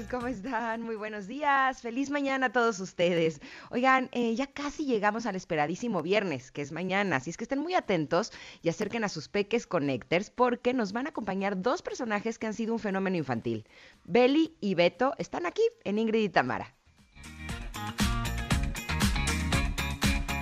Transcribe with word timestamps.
¿cómo 0.10 0.26
están? 0.28 0.82
Muy 0.82 0.94
buenos 0.96 1.26
días. 1.26 1.82
Feliz 1.82 2.10
mañana 2.10 2.46
a 2.46 2.52
todos 2.52 2.78
ustedes. 2.80 3.40
Oigan, 3.70 4.08
eh, 4.12 4.34
ya 4.34 4.46
casi 4.46 4.86
llegamos 4.86 5.26
al 5.26 5.36
esperadísimo 5.36 6.02
viernes, 6.02 6.52
que 6.52 6.62
es 6.62 6.72
mañana, 6.72 7.16
así 7.16 7.30
es 7.30 7.36
que 7.36 7.44
estén 7.44 7.58
muy 7.58 7.74
atentos 7.74 8.32
y 8.62 8.68
acerquen 8.68 9.04
a 9.04 9.08
sus 9.08 9.28
peques 9.28 9.66
Connectors 9.66 10.30
porque 10.30 10.74
nos 10.74 10.92
van 10.92 11.06
a 11.06 11.10
acompañar 11.10 11.60
dos 11.60 11.82
personajes 11.82 12.38
que 12.38 12.46
han 12.46 12.54
sido 12.54 12.72
un 12.72 12.78
fenómeno 12.78 13.16
infantil. 13.16 13.66
Beli 14.04 14.54
y 14.60 14.74
Beto 14.74 15.12
están 15.18 15.44
aquí 15.44 15.62
en 15.84 15.98
Ingrid 15.98 16.24
y 16.24 16.28
Tamara. 16.28 16.74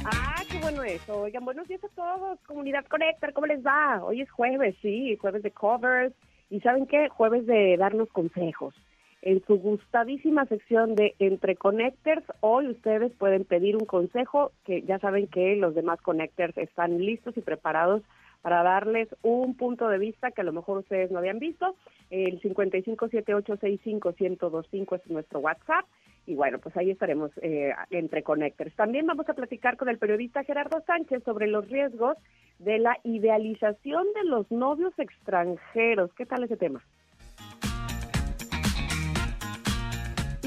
Ah, 0.04 0.42
qué 0.50 0.58
bueno 0.58 0.82
eso. 0.82 1.22
Oigan, 1.22 1.44
buenos 1.44 1.66
días 1.68 1.82
a 1.84 1.88
todos, 1.88 2.38
comunidad 2.46 2.84
Connector, 2.86 3.32
¿cómo 3.32 3.46
les 3.46 3.64
va? 3.64 4.04
Hoy 4.04 4.20
es 4.20 4.30
jueves, 4.30 4.76
sí, 4.82 5.16
jueves 5.16 5.42
de 5.42 5.50
covers. 5.50 6.14
Y 6.50 6.60
¿saben 6.60 6.86
qué? 6.86 7.08
Jueves 7.08 7.46
de 7.46 7.76
darnos 7.76 8.08
consejos. 8.10 8.74
En 9.22 9.42
su 9.46 9.58
gustadísima 9.58 10.44
sección 10.46 10.94
de 10.94 11.16
Entre 11.18 11.56
Connectors, 11.56 12.22
hoy 12.40 12.68
ustedes 12.68 13.10
pueden 13.12 13.44
pedir 13.44 13.76
un 13.76 13.84
consejo 13.84 14.52
que 14.64 14.82
ya 14.82 15.00
saben 15.00 15.26
que 15.26 15.56
los 15.56 15.74
demás 15.74 16.00
Connectors 16.02 16.56
están 16.56 16.98
listos 16.98 17.36
y 17.36 17.40
preparados 17.40 18.02
para 18.42 18.62
darles 18.62 19.08
un 19.22 19.56
punto 19.56 19.88
de 19.88 19.98
vista 19.98 20.30
que 20.30 20.42
a 20.42 20.44
lo 20.44 20.52
mejor 20.52 20.78
ustedes 20.78 21.10
no 21.10 21.18
habían 21.18 21.40
visto. 21.40 21.74
El 22.10 22.40
5578651025 22.40 24.96
es 24.96 25.10
nuestro 25.10 25.40
WhatsApp. 25.40 25.84
Y 26.24 26.36
bueno, 26.36 26.58
pues 26.58 26.76
ahí 26.76 26.90
estaremos 26.90 27.32
eh, 27.42 27.72
entre 27.90 28.22
Connectors. 28.22 28.72
También 28.76 29.06
vamos 29.06 29.28
a 29.28 29.34
platicar 29.34 29.76
con 29.76 29.88
el 29.88 29.98
periodista 29.98 30.44
Gerardo 30.44 30.80
Sánchez 30.86 31.24
sobre 31.24 31.48
los 31.48 31.68
riesgos 31.68 32.16
de 32.60 32.78
la 32.78 32.96
idealización 33.02 34.06
de 34.14 34.22
los 34.24 34.48
novios 34.52 34.96
extranjeros. 34.98 36.14
¿Qué 36.14 36.26
tal 36.26 36.44
ese 36.44 36.56
tema? 36.56 36.80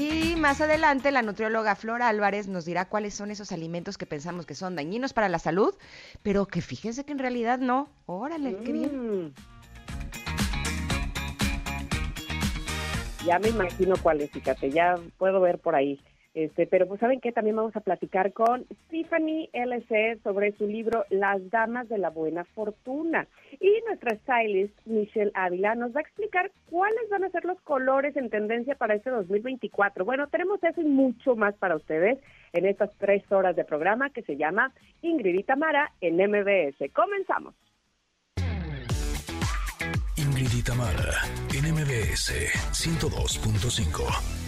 Y 0.02 0.34
más 0.34 0.60
adelante 0.60 1.12
la 1.12 1.22
nutrióloga 1.22 1.76
Flor 1.76 2.02
Álvarez 2.02 2.48
nos 2.48 2.64
dirá 2.64 2.88
cuáles 2.88 3.14
son 3.14 3.30
esos 3.30 3.52
alimentos 3.52 3.96
que 3.96 4.04
pensamos 4.04 4.46
que 4.46 4.56
son 4.56 4.74
dañinos 4.74 5.12
para 5.12 5.28
la 5.28 5.38
salud, 5.38 5.76
pero 6.24 6.46
que 6.46 6.60
fíjense 6.60 7.04
que 7.04 7.12
en 7.12 7.20
realidad 7.20 7.60
no. 7.60 7.88
Órale, 8.06 8.56
qué 8.64 8.72
bien. 8.72 9.26
Mm. 9.26 9.34
Ya 13.24 13.38
me 13.38 13.50
imagino 13.50 13.94
cuáles, 14.02 14.32
fíjate, 14.32 14.72
ya 14.72 14.96
puedo 15.18 15.40
ver 15.40 15.60
por 15.60 15.76
ahí. 15.76 16.00
Este, 16.34 16.66
pero 16.66 16.88
pues 16.88 16.98
saben 16.98 17.20
que 17.20 17.30
también 17.30 17.56
vamos 17.56 17.76
a 17.76 17.80
platicar 17.80 18.32
con 18.32 18.64
Stephanie 18.86 19.50
LC 19.52 20.18
sobre 20.22 20.52
su 20.52 20.66
libro 20.66 21.04
Las 21.10 21.50
Damas 21.50 21.88
de 21.90 21.98
la 21.98 22.08
Buena 22.08 22.44
Fortuna. 22.44 23.26
Y 23.60 23.80
nuestra 23.86 24.16
stylist 24.16 24.74
Michelle 24.86 25.30
Ávila 25.34 25.74
nos 25.74 25.94
va 25.94 26.00
a 26.00 26.02
explicar 26.02 26.50
cuáles 26.70 27.08
van 27.10 27.24
a 27.24 27.30
ser 27.30 27.44
los 27.44 27.60
colores 27.60 28.16
en 28.16 28.30
tendencia 28.30 28.74
para 28.76 28.94
este 28.94 29.10
2024. 29.10 30.06
Bueno, 30.06 30.28
tenemos 30.28 30.62
eso 30.64 30.80
y 30.80 30.84
mucho 30.84 31.36
más 31.36 31.54
para 31.56 31.76
ustedes 31.76 32.18
en 32.54 32.64
estas 32.64 32.90
tres 32.96 33.30
horas 33.30 33.54
de 33.54 33.64
programa 33.64 34.08
que 34.10 34.22
se 34.22 34.36
llama 34.36 34.72
Ingrid 35.02 35.38
y 35.38 35.42
Tamara 35.42 35.92
en 36.00 36.16
MBS. 36.16 36.90
Comenzamos. 36.94 37.54
Ingrid 40.16 40.50
y 40.56 40.62
Tamara 40.62 41.12
en 41.54 41.74
MBS 41.74 42.32
102.5. 42.72 44.41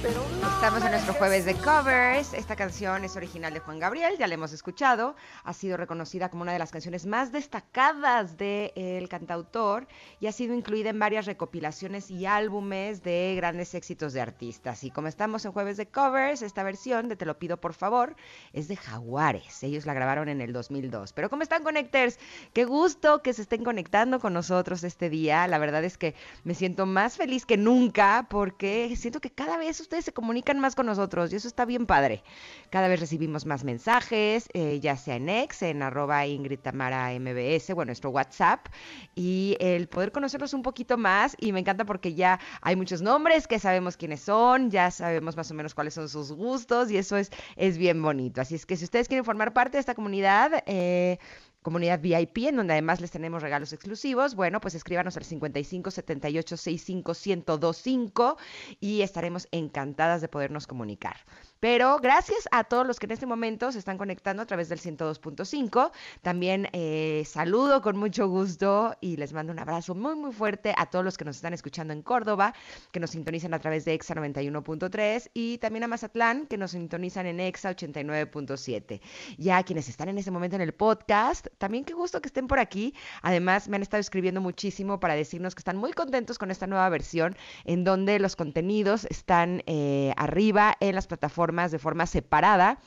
Estamos 0.00 0.84
en 0.84 0.92
nuestro 0.92 1.12
jueves 1.14 1.44
de 1.44 1.54
covers. 1.54 2.32
Esta 2.32 2.54
canción 2.54 3.04
es 3.04 3.16
original 3.16 3.52
de 3.52 3.58
Juan 3.58 3.80
Gabriel, 3.80 4.16
ya 4.16 4.28
la 4.28 4.34
hemos 4.34 4.52
escuchado. 4.52 5.16
Ha 5.42 5.52
sido 5.52 5.76
reconocida 5.76 6.28
como 6.28 6.42
una 6.42 6.52
de 6.52 6.60
las 6.60 6.70
canciones 6.70 7.04
más 7.04 7.32
destacadas 7.32 8.36
del 8.36 9.08
cantautor 9.08 9.88
y 10.20 10.28
ha 10.28 10.32
sido 10.32 10.54
incluida 10.54 10.90
en 10.90 11.00
varias 11.00 11.26
recopilaciones 11.26 12.12
y 12.12 12.26
álbumes 12.26 13.02
de 13.02 13.34
grandes 13.36 13.74
éxitos 13.74 14.12
de 14.12 14.20
artistas. 14.20 14.84
Y 14.84 14.92
como 14.92 15.08
estamos 15.08 15.44
en 15.44 15.50
jueves 15.50 15.76
de 15.76 15.88
covers, 15.88 16.42
esta 16.42 16.62
versión 16.62 17.08
de 17.08 17.16
Te 17.16 17.26
lo 17.26 17.38
pido 17.40 17.56
por 17.56 17.74
favor 17.74 18.14
es 18.52 18.68
de 18.68 18.76
Jaguares. 18.76 19.64
Ellos 19.64 19.84
la 19.84 19.94
grabaron 19.94 20.28
en 20.28 20.40
el 20.40 20.52
2002. 20.52 21.12
Pero 21.12 21.28
¿cómo 21.28 21.42
están, 21.42 21.64
Connectors? 21.64 22.20
Qué 22.52 22.64
gusto 22.64 23.20
que 23.20 23.32
se 23.32 23.42
estén 23.42 23.64
conectando 23.64 24.20
con 24.20 24.32
nosotros 24.32 24.84
este 24.84 25.10
día. 25.10 25.48
La 25.48 25.58
verdad 25.58 25.82
es 25.82 25.98
que 25.98 26.14
me 26.44 26.54
siento 26.54 26.86
más 26.86 27.16
feliz 27.16 27.44
que 27.44 27.56
nunca 27.56 28.26
porque 28.30 28.94
siento 28.96 29.20
que 29.20 29.30
cada 29.30 29.56
vez 29.56 29.87
ustedes 29.88 30.04
se 30.04 30.12
comunican 30.12 30.60
más 30.60 30.74
con 30.74 30.84
nosotros 30.84 31.32
y 31.32 31.36
eso 31.36 31.48
está 31.48 31.64
bien 31.64 31.86
padre. 31.86 32.22
Cada 32.68 32.88
vez 32.88 33.00
recibimos 33.00 33.46
más 33.46 33.64
mensajes, 33.64 34.46
eh, 34.52 34.80
ya 34.80 34.98
sea 34.98 35.16
en 35.16 35.30
ex, 35.30 35.62
en 35.62 35.82
arroba 35.82 36.26
Ingrid 36.26 36.58
MBS, 36.58 37.72
bueno, 37.72 37.88
nuestro 37.88 38.10
WhatsApp, 38.10 38.66
y 39.14 39.56
el 39.60 39.88
poder 39.88 40.12
conocerlos 40.12 40.52
un 40.52 40.62
poquito 40.62 40.98
más 40.98 41.34
y 41.40 41.52
me 41.52 41.60
encanta 41.60 41.86
porque 41.86 42.12
ya 42.12 42.38
hay 42.60 42.76
muchos 42.76 43.00
nombres 43.00 43.46
que 43.46 43.58
sabemos 43.58 43.96
quiénes 43.96 44.20
son, 44.20 44.70
ya 44.70 44.90
sabemos 44.90 45.38
más 45.38 45.50
o 45.50 45.54
menos 45.54 45.74
cuáles 45.74 45.94
son 45.94 46.10
sus 46.10 46.32
gustos 46.32 46.90
y 46.90 46.98
eso 46.98 47.16
es, 47.16 47.30
es 47.56 47.78
bien 47.78 48.02
bonito. 48.02 48.42
Así 48.42 48.56
es 48.56 48.66
que 48.66 48.76
si 48.76 48.84
ustedes 48.84 49.08
quieren 49.08 49.24
formar 49.24 49.54
parte 49.54 49.78
de 49.78 49.80
esta 49.80 49.94
comunidad, 49.94 50.64
eh, 50.66 51.18
comunidad 51.62 52.00
VIP, 52.00 52.48
en 52.48 52.56
donde 52.56 52.74
además 52.74 53.00
les 53.00 53.10
tenemos 53.10 53.42
regalos 53.42 53.72
exclusivos. 53.72 54.34
Bueno, 54.34 54.60
pues 54.60 54.74
escríbanos 54.74 55.16
al 55.16 55.24
55 55.24 55.90
78 55.90 56.56
65 56.56 57.12
1025 57.12 58.36
y 58.80 59.02
estaremos 59.02 59.48
encantadas 59.50 60.20
de 60.20 60.28
podernos 60.28 60.66
comunicar. 60.66 61.16
Pero 61.60 61.98
gracias 61.98 62.48
a 62.52 62.64
todos 62.64 62.86
los 62.86 63.00
que 63.00 63.06
en 63.06 63.12
este 63.12 63.26
momento 63.26 63.72
se 63.72 63.80
están 63.80 63.98
conectando 63.98 64.42
a 64.42 64.46
través 64.46 64.68
del 64.68 64.78
102.5. 64.78 65.90
También 66.22 66.68
eh, 66.72 67.24
saludo 67.26 67.82
con 67.82 67.96
mucho 67.96 68.28
gusto 68.28 68.94
y 69.00 69.16
les 69.16 69.32
mando 69.32 69.52
un 69.52 69.58
abrazo 69.58 69.96
muy, 69.96 70.14
muy 70.14 70.32
fuerte 70.32 70.72
a 70.76 70.86
todos 70.86 71.04
los 71.04 71.18
que 71.18 71.24
nos 71.24 71.36
están 71.36 71.54
escuchando 71.54 71.92
en 71.92 72.02
Córdoba, 72.02 72.54
que 72.92 73.00
nos 73.00 73.10
sintonizan 73.10 73.54
a 73.54 73.58
través 73.58 73.84
de 73.84 73.94
EXA 73.94 74.14
91.3 74.14 75.30
y 75.34 75.58
también 75.58 75.82
a 75.82 75.88
Mazatlán, 75.88 76.46
que 76.46 76.56
nos 76.56 76.70
sintonizan 76.70 77.26
en 77.26 77.40
EXA 77.40 77.74
89.7. 77.74 79.00
Ya 79.36 79.60
quienes 79.64 79.88
están 79.88 80.08
en 80.10 80.18
este 80.18 80.30
momento 80.30 80.54
en 80.54 80.62
el 80.62 80.74
podcast, 80.74 81.48
también 81.58 81.84
qué 81.84 81.92
gusto 81.92 82.20
que 82.20 82.28
estén 82.28 82.46
por 82.46 82.60
aquí. 82.60 82.94
Además, 83.22 83.68
me 83.68 83.76
han 83.76 83.82
estado 83.82 84.00
escribiendo 84.00 84.40
muchísimo 84.40 85.00
para 85.00 85.16
decirnos 85.16 85.56
que 85.56 85.60
están 85.60 85.76
muy 85.76 85.92
contentos 85.92 86.38
con 86.38 86.52
esta 86.52 86.68
nueva 86.68 86.88
versión 86.88 87.36
en 87.64 87.82
donde 87.82 88.20
los 88.20 88.36
contenidos 88.36 89.06
están 89.06 89.64
eh, 89.66 90.12
arriba 90.16 90.76
en 90.78 90.94
las 90.94 91.08
plataformas 91.08 91.47
de 91.48 91.78
forma 91.78 92.06
separada. 92.06 92.78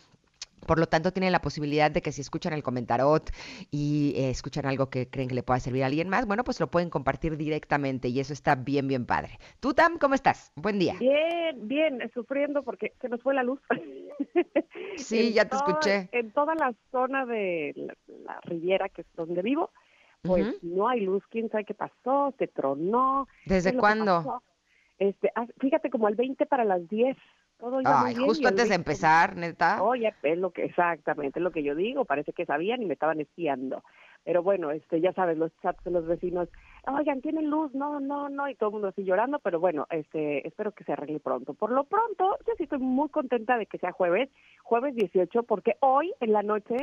Por 0.67 0.79
lo 0.79 0.85
tanto, 0.85 1.11
tienen 1.11 1.31
la 1.31 1.41
posibilidad 1.41 1.89
de 1.89 2.01
que 2.01 2.11
si 2.11 2.21
escuchan 2.21 2.53
el 2.53 2.61
comentarot 2.61 3.31
y 3.71 4.13
eh, 4.15 4.29
escuchan 4.29 4.67
algo 4.67 4.89
que 4.89 5.09
creen 5.09 5.27
que 5.27 5.35
le 5.35 5.43
pueda 5.43 5.59
servir 5.59 5.83
a 5.83 5.87
alguien 5.87 6.07
más, 6.07 6.27
bueno, 6.27 6.43
pues 6.43 6.59
lo 6.59 6.67
pueden 6.67 6.91
compartir 6.91 7.35
directamente 7.35 8.09
y 8.09 8.19
eso 8.19 8.31
está 8.31 8.53
bien, 8.55 8.87
bien 8.87 9.05
padre. 9.07 9.39
Tú, 9.59 9.73
Tam, 9.73 9.97
¿cómo 9.97 10.13
estás? 10.13 10.51
Buen 10.55 10.77
día. 10.77 10.95
Bien, 10.99 11.67
bien, 11.67 12.11
sufriendo 12.13 12.61
porque 12.61 12.93
se 13.01 13.09
nos 13.09 13.21
fue 13.23 13.33
la 13.33 13.41
luz. 13.41 13.59
sí, 14.97 15.33
ya 15.33 15.45
te 15.45 15.55
escuché. 15.55 16.09
En 16.11 16.31
toda 16.31 16.53
la 16.53 16.73
zona 16.91 17.25
de 17.25 17.73
la, 17.75 18.39
Riviera, 18.43 18.87
que 18.89 19.01
es 19.01 19.07
donde 19.15 19.41
vivo, 19.41 19.71
pues 20.21 20.63
no 20.63 20.87
hay 20.87 21.01
luz. 21.01 21.23
¿Quién 21.31 21.49
sabe 21.49 21.65
qué 21.65 21.73
pasó? 21.73 22.35
¿Se 22.37 22.47
tronó? 22.47 23.27
¿Desde 23.47 23.75
cuándo? 23.75 24.43
Este, 24.99 25.31
ah, 25.33 25.47
fíjate, 25.59 25.89
como 25.89 26.05
al 26.05 26.13
20 26.13 26.45
para 26.45 26.63
las 26.63 26.87
10. 26.87 27.17
Ay, 27.85 28.15
justo 28.15 28.47
antes 28.47 28.69
de 28.69 28.75
empezar, 28.75 29.35
neta. 29.35 29.81
Oye, 29.83 30.13
es 30.23 30.37
lo 30.37 30.51
que 30.51 30.65
exactamente 30.65 31.39
es 31.39 31.43
lo 31.43 31.51
que 31.51 31.63
yo 31.63 31.75
digo, 31.75 32.05
parece 32.05 32.33
que 32.33 32.45
sabían 32.45 32.81
y 32.81 32.85
me 32.85 32.93
estaban 32.93 33.19
espiando. 33.19 33.83
Pero 34.23 34.43
bueno, 34.43 34.71
este 34.71 35.01
ya 35.01 35.13
sabes, 35.13 35.37
los 35.37 35.51
chats 35.61 35.83
de 35.83 35.91
los 35.91 36.05
vecinos, 36.05 36.47
"Oigan, 36.85 37.21
tienen 37.21 37.49
luz." 37.49 37.73
No, 37.73 37.99
no, 37.99 38.29
no, 38.29 38.47
y 38.49 38.55
todo 38.55 38.69
el 38.69 38.73
mundo 38.73 38.87
así 38.89 39.03
llorando, 39.03 39.39
pero 39.39 39.59
bueno, 39.59 39.87
este 39.89 40.47
espero 40.47 40.71
que 40.71 40.83
se 40.83 40.93
arregle 40.93 41.19
pronto. 41.19 41.53
Por 41.53 41.71
lo 41.71 41.85
pronto, 41.85 42.37
yo 42.45 42.53
sí 42.57 42.63
estoy 42.63 42.79
muy 42.79 43.09
contenta 43.09 43.57
de 43.57 43.65
que 43.65 43.79
sea 43.79 43.91
jueves, 43.91 44.29
jueves 44.63 44.95
18 44.95 45.43
porque 45.43 45.75
hoy 45.79 46.13
en 46.19 46.33
la 46.33 46.43
noche 46.43 46.75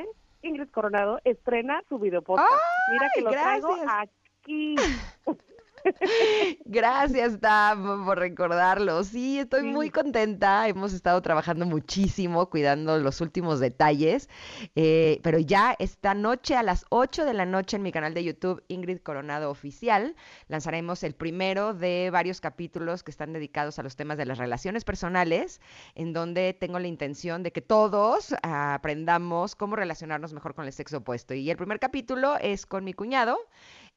Ingrid 0.42 0.70
Coronado 0.70 1.20
estrena 1.24 1.82
su 1.88 1.98
video 1.98 2.22
podcast. 2.22 2.48
Mira 2.92 3.08
que 3.14 3.22
lo 3.22 3.30
traigo 3.30 3.76
aquí. 3.86 4.76
Gracias, 6.64 7.40
Tam, 7.40 8.04
por 8.04 8.18
recordarlo. 8.18 9.04
Sí, 9.04 9.38
estoy 9.38 9.62
muy 9.64 9.90
contenta. 9.90 10.68
Hemos 10.68 10.92
estado 10.92 11.20
trabajando 11.22 11.66
muchísimo, 11.66 12.48
cuidando 12.48 12.98
los 12.98 13.20
últimos 13.20 13.60
detalles. 13.60 14.28
Eh, 14.74 15.20
pero 15.22 15.38
ya 15.38 15.74
esta 15.78 16.14
noche, 16.14 16.56
a 16.56 16.62
las 16.62 16.84
8 16.90 17.24
de 17.24 17.34
la 17.34 17.46
noche, 17.46 17.76
en 17.76 17.82
mi 17.82 17.92
canal 17.92 18.14
de 18.14 18.24
YouTube, 18.24 18.62
Ingrid 18.68 18.98
Coronado 18.98 19.50
Oficial, 19.50 20.14
lanzaremos 20.48 21.02
el 21.02 21.14
primero 21.14 21.74
de 21.74 22.10
varios 22.10 22.40
capítulos 22.40 23.02
que 23.02 23.10
están 23.10 23.32
dedicados 23.32 23.78
a 23.78 23.82
los 23.82 23.96
temas 23.96 24.18
de 24.18 24.26
las 24.26 24.38
relaciones 24.38 24.84
personales, 24.84 25.60
en 25.94 26.12
donde 26.12 26.54
tengo 26.54 26.78
la 26.78 26.88
intención 26.88 27.42
de 27.42 27.52
que 27.52 27.62
todos 27.62 28.34
aprendamos 28.42 29.54
cómo 29.54 29.76
relacionarnos 29.76 30.32
mejor 30.32 30.54
con 30.54 30.66
el 30.66 30.72
sexo 30.72 30.98
opuesto. 30.98 31.34
Y 31.34 31.50
el 31.50 31.56
primer 31.56 31.78
capítulo 31.78 32.36
es 32.40 32.66
con 32.66 32.84
mi 32.84 32.92
cuñado 32.92 33.38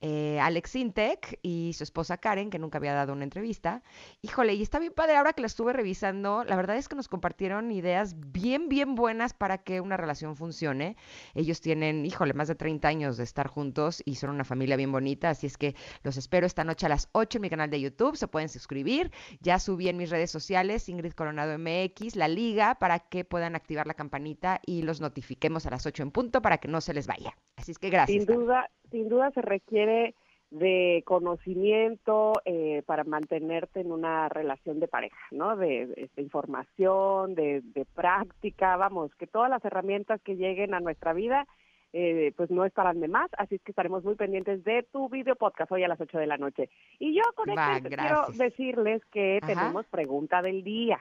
eh, 0.02 0.40
Alex 0.40 0.76
Intec 0.76 1.40
y 1.42 1.74
su 1.74 1.84
esposa 1.84 2.18
Karen, 2.18 2.50
que 2.50 2.60
nunca 2.60 2.80
había 2.80 2.94
dado 2.94 3.14
una 3.14 3.24
entrevista. 3.24 3.84
Híjole, 4.22 4.56
y 4.56 4.62
está 4.62 4.80
bien 4.80 4.94
padre 4.94 5.16
ahora 5.16 5.34
que 5.34 5.42
la 5.42 5.48
estuve 5.48 5.74
revisando. 5.74 6.44
La 6.44 6.56
verdad 6.56 6.78
es 6.78 6.90
que 6.90 6.96
nos 6.96 7.08
compartieron 7.08 7.72
ideas 7.72 8.16
bien, 8.18 8.68
bien 8.68 8.96
buenas 8.96 9.34
para 9.34 9.60
que 9.60 9.80
una 9.80 9.98
relación 9.98 10.36
funcione. 10.36 10.98
Ellos 11.36 11.62
tienen, 11.62 12.06
híjole, 12.06 12.34
más 12.34 12.48
de 12.48 12.56
30 12.56 12.88
años 12.88 13.18
de 13.18 13.24
estar 13.24 13.48
juntos 13.48 14.02
y 14.04 14.16
son 14.16 14.32
una 14.32 14.44
familia 14.44 14.76
bien 14.76 14.92
bonita. 14.92 15.30
Así 15.30 15.48
es 15.48 15.58
que 15.58 15.76
los 16.04 16.18
espero 16.18 16.48
esta 16.48 16.64
noche 16.64 16.88
a 16.88 16.90
las 16.90 17.08
8 17.12 17.38
en 17.38 17.42
mi 17.44 17.50
canal 17.50 17.70
de 17.70 17.80
YouTube. 17.80 18.18
Se 18.18 18.28
pueden 18.28 18.50
suscribir. 18.50 19.12
Ya 19.40 19.60
subí 19.60 19.88
en 19.88 19.98
mis 19.98 20.10
redes 20.10 20.32
sociales, 20.32 20.90
Ingrid 20.90 21.14
Coronado 21.14 21.58
MX, 21.58 22.16
la 22.16 22.28
liga, 22.28 22.76
para 22.76 23.00
que 23.00 23.24
puedan 23.24 23.56
activar 23.56 23.88
la 23.88 23.94
campanita 23.94 24.62
y 24.66 24.82
los 24.82 25.00
notifiquemos 25.00 25.66
a 25.66 25.70
las 25.70 25.86
8 25.86 26.04
en 26.04 26.12
punto 26.12 26.42
para 26.42 26.58
que 26.58 26.68
no 26.68 26.82
se 26.82 26.94
les 26.94 27.08
vaya. 27.08 27.38
Así 27.56 27.72
es 27.72 27.80
que 27.80 27.90
gracias. 27.90 28.26
Sin 28.26 28.36
duda, 28.36 28.70
sin 28.92 29.10
duda 29.10 29.32
se 29.32 29.42
requiere 29.42 30.14
de 30.52 31.02
conocimiento 31.06 32.34
eh, 32.44 32.84
para 32.86 33.06
mantenerte 33.06 33.80
en 33.80 33.92
una 33.92 34.28
relación 34.28 34.82
de 34.82 34.90
pareja, 34.90 35.18
¿no? 35.32 35.56
De, 35.56 36.10
información, 36.18 37.36
de, 37.36 37.64
práctica, 37.96 38.76
vamos, 38.76 39.16
que 39.16 39.28
todas 39.28 39.50
las 39.50 39.64
herramientas 39.64 40.22
que 40.22 40.36
lleguen 40.36 40.74
a 40.74 40.82
nuestra 40.82 41.14
vida, 41.14 41.48
eh, 41.94 42.34
pues 42.36 42.52
no 42.52 42.66
estarán 42.66 43.00
de 43.00 43.08
más, 43.08 43.32
así 43.38 43.56
es 43.56 43.62
que 43.62 43.72
estaremos 43.72 44.04
muy 44.04 44.16
pendientes 44.16 44.64
de 44.66 44.84
tu 44.92 45.08
video 45.10 45.36
podcast 45.36 45.72
hoy 45.72 45.84
a 45.84 45.88
las 45.88 46.00
8 46.02 46.18
de 46.18 46.28
la 46.28 46.38
noche. 46.38 46.70
Y 47.00 47.16
yo 47.16 47.24
con 47.34 47.50
esto 47.50 47.88
quiero 47.88 48.28
decirles 48.34 49.02
que 49.06 49.40
tenemos 49.46 49.86
pregunta 49.88 50.42
del 50.42 50.64
día. 50.64 51.00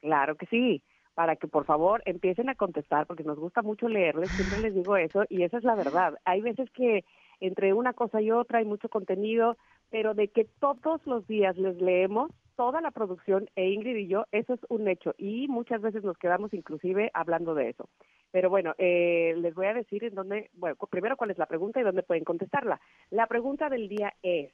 Claro 0.00 0.36
que 0.36 0.46
sí 0.46 0.82
para 1.18 1.34
que 1.34 1.48
por 1.48 1.64
favor 1.64 2.00
empiecen 2.04 2.48
a 2.48 2.54
contestar, 2.54 3.08
porque 3.08 3.24
nos 3.24 3.40
gusta 3.40 3.60
mucho 3.60 3.88
leerles, 3.88 4.30
siempre 4.30 4.60
les 4.60 4.72
digo 4.72 4.96
eso, 4.96 5.24
y 5.28 5.42
esa 5.42 5.58
es 5.58 5.64
la 5.64 5.74
verdad. 5.74 6.14
Hay 6.24 6.42
veces 6.42 6.70
que 6.70 7.04
entre 7.40 7.72
una 7.74 7.92
cosa 7.92 8.22
y 8.22 8.30
otra 8.30 8.60
hay 8.60 8.64
mucho 8.64 8.88
contenido, 8.88 9.56
pero 9.90 10.14
de 10.14 10.28
que 10.28 10.44
todos 10.44 11.04
los 11.08 11.26
días 11.26 11.56
les 11.56 11.82
leemos 11.82 12.30
toda 12.54 12.80
la 12.80 12.92
producción 12.92 13.50
e 13.56 13.68
Ingrid 13.68 13.96
y 13.96 14.06
yo, 14.06 14.26
eso 14.30 14.54
es 14.54 14.60
un 14.68 14.86
hecho, 14.86 15.12
y 15.18 15.48
muchas 15.48 15.82
veces 15.82 16.04
nos 16.04 16.16
quedamos 16.18 16.54
inclusive 16.54 17.10
hablando 17.12 17.52
de 17.56 17.70
eso. 17.70 17.88
Pero 18.30 18.48
bueno, 18.48 18.76
eh, 18.78 19.34
les 19.38 19.56
voy 19.56 19.66
a 19.66 19.74
decir 19.74 20.04
en 20.04 20.14
dónde, 20.14 20.50
bueno, 20.52 20.76
primero 20.88 21.16
cuál 21.16 21.32
es 21.32 21.38
la 21.38 21.46
pregunta 21.46 21.80
y 21.80 21.82
dónde 21.82 22.04
pueden 22.04 22.22
contestarla. 22.22 22.80
La 23.10 23.26
pregunta 23.26 23.68
del 23.68 23.88
día 23.88 24.14
es, 24.22 24.52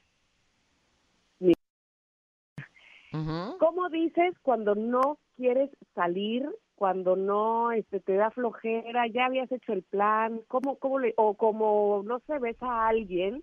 ¿Cómo 3.60 3.88
dices 3.90 4.34
cuando 4.42 4.74
no 4.74 5.18
quieres 5.36 5.70
salir, 5.94 6.48
cuando 6.74 7.16
no 7.16 7.72
este, 7.72 8.00
te 8.00 8.14
da 8.14 8.30
flojera, 8.30 9.06
ya 9.06 9.26
habías 9.26 9.50
hecho 9.52 9.72
el 9.72 9.82
plan, 9.82 10.40
cómo, 10.48 10.76
cómo 10.78 10.98
le, 10.98 11.14
o 11.16 11.34
como 11.34 12.02
no 12.04 12.20
se 12.26 12.38
ves 12.38 12.56
a 12.60 12.88
alguien 12.88 13.42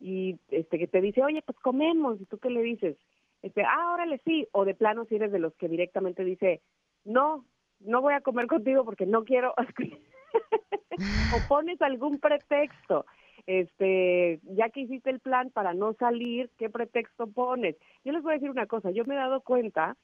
y 0.00 0.38
este 0.48 0.78
que 0.78 0.86
te 0.86 1.00
dice, 1.00 1.22
oye, 1.22 1.42
pues 1.42 1.58
comemos, 1.60 2.20
y 2.20 2.26
tú 2.26 2.38
qué 2.38 2.50
le 2.50 2.62
dices, 2.62 2.96
este, 3.42 3.62
ah, 3.62 3.92
órale 3.94 4.20
sí, 4.24 4.48
o 4.52 4.64
de 4.64 4.74
plano 4.74 5.04
si 5.04 5.16
eres 5.16 5.32
de 5.32 5.38
los 5.38 5.54
que 5.54 5.68
directamente 5.68 6.24
dice, 6.24 6.62
no, 7.04 7.44
no 7.80 8.00
voy 8.00 8.14
a 8.14 8.20
comer 8.20 8.46
contigo 8.46 8.84
porque 8.84 9.06
no 9.06 9.24
quiero, 9.24 9.54
o 11.30 11.40
pones 11.40 11.80
algún 11.80 12.18
pretexto 12.18 13.06
este, 13.46 14.40
ya 14.44 14.70
que 14.70 14.80
hiciste 14.80 15.10
el 15.10 15.20
plan 15.20 15.50
para 15.50 15.74
no 15.74 15.92
salir, 15.94 16.50
¿qué 16.58 16.70
pretexto 16.70 17.26
pones? 17.26 17.76
Yo 18.04 18.12
les 18.12 18.22
voy 18.22 18.32
a 18.32 18.34
decir 18.34 18.50
una 18.50 18.66
cosa, 18.66 18.90
yo 18.90 19.04
me 19.04 19.14
he 19.14 19.18
dado 19.18 19.40
cuenta 19.42 19.96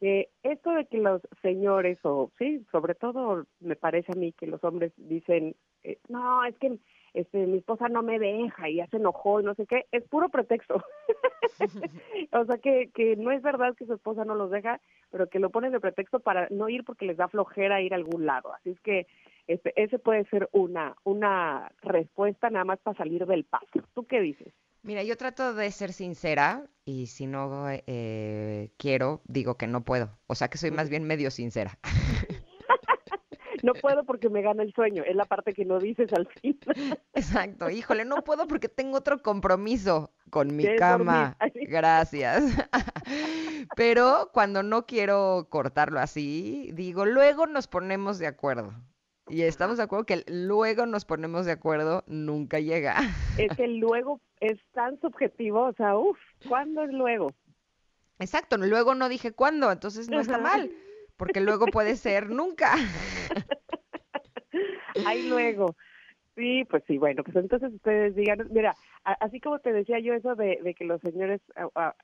que 0.00 0.28
esto 0.42 0.72
de 0.72 0.86
que 0.86 0.98
los 0.98 1.22
señores, 1.40 1.98
o 2.02 2.30
sí, 2.38 2.64
sobre 2.70 2.94
todo 2.94 3.44
me 3.60 3.76
parece 3.76 4.12
a 4.12 4.16
mí 4.16 4.32
que 4.32 4.46
los 4.46 4.62
hombres 4.64 4.92
dicen, 4.96 5.54
eh, 5.84 5.98
no, 6.08 6.44
es 6.44 6.56
que 6.58 6.78
este, 7.14 7.46
mi 7.46 7.58
esposa 7.58 7.88
no 7.88 8.02
me 8.02 8.18
deja 8.18 8.68
y 8.68 8.76
ya 8.76 8.86
se 8.88 8.96
enojó 8.96 9.40
y 9.40 9.44
no 9.44 9.54
sé 9.54 9.66
qué, 9.66 9.86
es 9.92 10.02
puro 10.04 10.28
pretexto. 10.28 10.82
o 12.32 12.44
sea 12.44 12.58
que, 12.58 12.90
que 12.94 13.16
no 13.16 13.30
es 13.30 13.42
verdad 13.42 13.74
que 13.74 13.86
su 13.86 13.94
esposa 13.94 14.24
no 14.24 14.34
los 14.34 14.50
deja, 14.50 14.80
pero 15.10 15.28
que 15.28 15.38
lo 15.38 15.50
ponen 15.50 15.72
de 15.72 15.80
pretexto 15.80 16.20
para 16.20 16.48
no 16.50 16.68
ir 16.68 16.84
porque 16.84 17.06
les 17.06 17.16
da 17.16 17.28
flojera 17.28 17.82
ir 17.82 17.92
a 17.92 17.96
algún 17.96 18.26
lado. 18.26 18.52
Así 18.54 18.70
es 18.70 18.80
que 18.80 19.06
ese 19.46 19.98
puede 19.98 20.24
ser 20.26 20.48
una, 20.52 20.96
una 21.04 21.72
respuesta 21.82 22.50
nada 22.50 22.64
más 22.64 22.78
para 22.80 22.96
salir 22.96 23.26
del 23.26 23.44
paso. 23.44 23.86
¿Tú 23.94 24.06
qué 24.06 24.20
dices? 24.20 24.52
Mira, 24.82 25.02
yo 25.04 25.16
trato 25.16 25.54
de 25.54 25.70
ser 25.70 25.92
sincera 25.92 26.64
y 26.84 27.06
si 27.06 27.26
no 27.26 27.66
eh, 27.70 28.70
quiero, 28.78 29.20
digo 29.24 29.56
que 29.56 29.68
no 29.68 29.84
puedo. 29.84 30.10
O 30.26 30.34
sea 30.34 30.48
que 30.48 30.58
soy 30.58 30.72
más 30.72 30.90
bien 30.90 31.04
medio 31.04 31.30
sincera. 31.30 31.78
no 33.62 33.74
puedo 33.74 34.04
porque 34.04 34.28
me 34.28 34.42
gana 34.42 34.62
el 34.62 34.72
sueño, 34.74 35.04
es 35.04 35.14
la 35.14 35.24
parte 35.24 35.52
que 35.52 35.64
no 35.64 35.78
dices 35.78 36.12
al 36.12 36.26
fin. 36.26 36.58
Exacto, 37.14 37.70
híjole, 37.70 38.04
no 38.04 38.24
puedo 38.24 38.48
porque 38.48 38.68
tengo 38.68 38.98
otro 38.98 39.22
compromiso 39.22 40.10
con 40.30 40.56
mi 40.56 40.64
cama. 40.76 41.36
Gracias. 41.54 42.42
Pero 43.76 44.30
cuando 44.32 44.62
no 44.64 44.86
quiero 44.86 45.46
cortarlo 45.48 46.00
así, 46.00 46.70
digo, 46.74 47.04
luego 47.04 47.46
nos 47.46 47.68
ponemos 47.68 48.18
de 48.18 48.26
acuerdo. 48.26 48.74
Y 49.32 49.44
estamos 49.44 49.78
de 49.78 49.84
acuerdo 49.84 50.04
que 50.04 50.24
luego 50.26 50.84
nos 50.84 51.06
ponemos 51.06 51.46
de 51.46 51.52
acuerdo 51.52 52.04
nunca 52.06 52.60
llega. 52.60 52.96
Es 53.38 53.56
que 53.56 53.66
luego 53.66 54.20
es 54.40 54.58
tan 54.72 55.00
subjetivo, 55.00 55.68
o 55.68 55.72
sea, 55.72 55.96
uff, 55.96 56.18
¿cuándo 56.46 56.82
es 56.82 56.92
luego? 56.92 57.32
Exacto, 58.18 58.58
luego 58.58 58.94
no 58.94 59.08
dije 59.08 59.32
cuándo, 59.32 59.72
entonces 59.72 60.10
no 60.10 60.20
está 60.20 60.36
mal, 60.36 60.70
porque 61.16 61.40
luego 61.40 61.64
puede 61.64 61.96
ser 61.96 62.28
nunca. 62.28 62.74
Ahí 65.06 65.26
luego. 65.26 65.76
Sí, 66.36 66.66
pues 66.68 66.84
sí, 66.86 66.98
bueno, 66.98 67.24
pues 67.24 67.36
entonces 67.36 67.72
ustedes 67.72 68.14
digan, 68.14 68.46
mira, 68.50 68.74
así 69.02 69.40
como 69.40 69.60
te 69.60 69.72
decía 69.72 69.98
yo 69.98 70.12
eso 70.12 70.34
de, 70.34 70.74
que 70.78 70.84
los 70.84 71.00
señores 71.00 71.40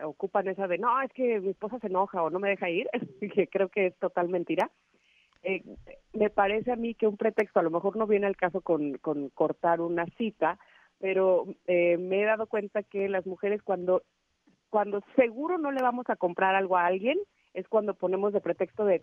ocupan 0.02 0.48
esa 0.48 0.66
de, 0.66 0.78
no, 0.78 0.98
es 1.02 1.12
que 1.12 1.40
mi 1.40 1.50
esposa 1.50 1.78
se 1.78 1.88
enoja 1.88 2.22
o 2.22 2.30
no 2.30 2.38
me 2.38 2.48
deja 2.48 2.70
ir, 2.70 2.88
que 3.34 3.48
creo 3.48 3.68
que 3.68 3.88
es 3.88 3.96
total 3.98 4.30
mentira. 4.30 4.70
Eh, 5.48 5.62
me 6.12 6.28
parece 6.28 6.72
a 6.72 6.76
mí 6.76 6.94
que 6.94 7.06
un 7.06 7.16
pretexto, 7.16 7.58
a 7.58 7.62
lo 7.62 7.70
mejor 7.70 7.96
no 7.96 8.06
viene 8.06 8.26
al 8.26 8.36
caso 8.36 8.60
con, 8.60 8.98
cortar 9.32 9.80
una 9.80 10.04
cita, 10.18 10.58
pero 10.98 11.46
eh, 11.66 11.96
me 11.96 12.20
he 12.20 12.26
dado 12.26 12.46
cuenta 12.46 12.82
que 12.82 13.08
las 13.08 13.24
mujeres 13.24 13.62
cuando, 13.62 14.02
cuando 14.68 15.02
seguro 15.16 15.56
no 15.56 15.72
le 15.72 15.80
vamos 15.80 16.04
a 16.10 16.16
comprar 16.16 16.54
algo 16.54 16.76
a 16.76 16.84
alguien, 16.84 17.16
es 17.54 17.66
cuando 17.66 17.94
ponemos 17.94 18.34
de 18.34 18.42
pretexto 18.42 18.84
de, 18.84 19.02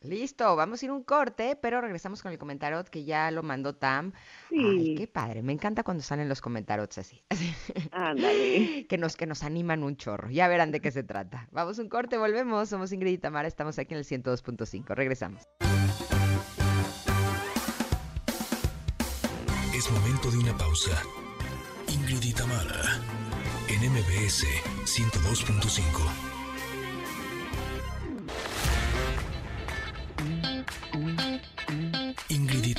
Listo, 0.01 0.55
vamos 0.55 0.81
a 0.81 0.85
ir 0.85 0.91
un 0.91 1.03
corte, 1.03 1.57
pero 1.59 1.81
regresamos 1.81 2.21
con 2.21 2.31
el 2.31 2.37
comentario 2.37 2.83
que 2.85 3.03
ya 3.03 3.31
lo 3.31 3.41
mandó 3.41 3.75
Tam. 3.75 4.13
Sí. 4.49 4.57
Ay, 4.59 4.95
qué 4.95 5.07
padre, 5.07 5.41
me 5.41 5.53
encanta 5.53 5.83
cuando 5.83 6.03
salen 6.03 6.29
los 6.29 6.39
comentarios 6.39 6.97
así. 6.97 7.23
Ándale. 7.91 8.85
que 8.89 8.97
nos, 8.97 9.15
que 9.15 9.25
nos 9.25 9.43
animan 9.43 9.83
un 9.83 9.97
chorro. 9.97 10.29
Ya 10.29 10.47
verán 10.47 10.71
de 10.71 10.81
qué 10.81 10.91
se 10.91 11.03
trata. 11.03 11.47
Vamos 11.51 11.79
a 11.79 11.81
un 11.81 11.89
corte, 11.89 12.17
volvemos. 12.17 12.69
Somos 12.69 12.91
Ingrid 12.91 13.13
y 13.13 13.17
Tamara, 13.17 13.47
estamos 13.47 13.79
aquí 13.79 13.95
en 13.95 13.99
el 13.99 14.05
102.5. 14.05 14.93
Regresamos. 14.93 15.43
Es 19.75 19.91
momento 19.91 20.31
de 20.31 20.37
una 20.37 20.57
pausa. 20.57 21.01
Ingrid 21.87 22.23
y 22.23 22.33
Tamara, 22.33 23.01
en 23.67 23.91
MBS 23.91 24.45
102.5. 24.85 26.36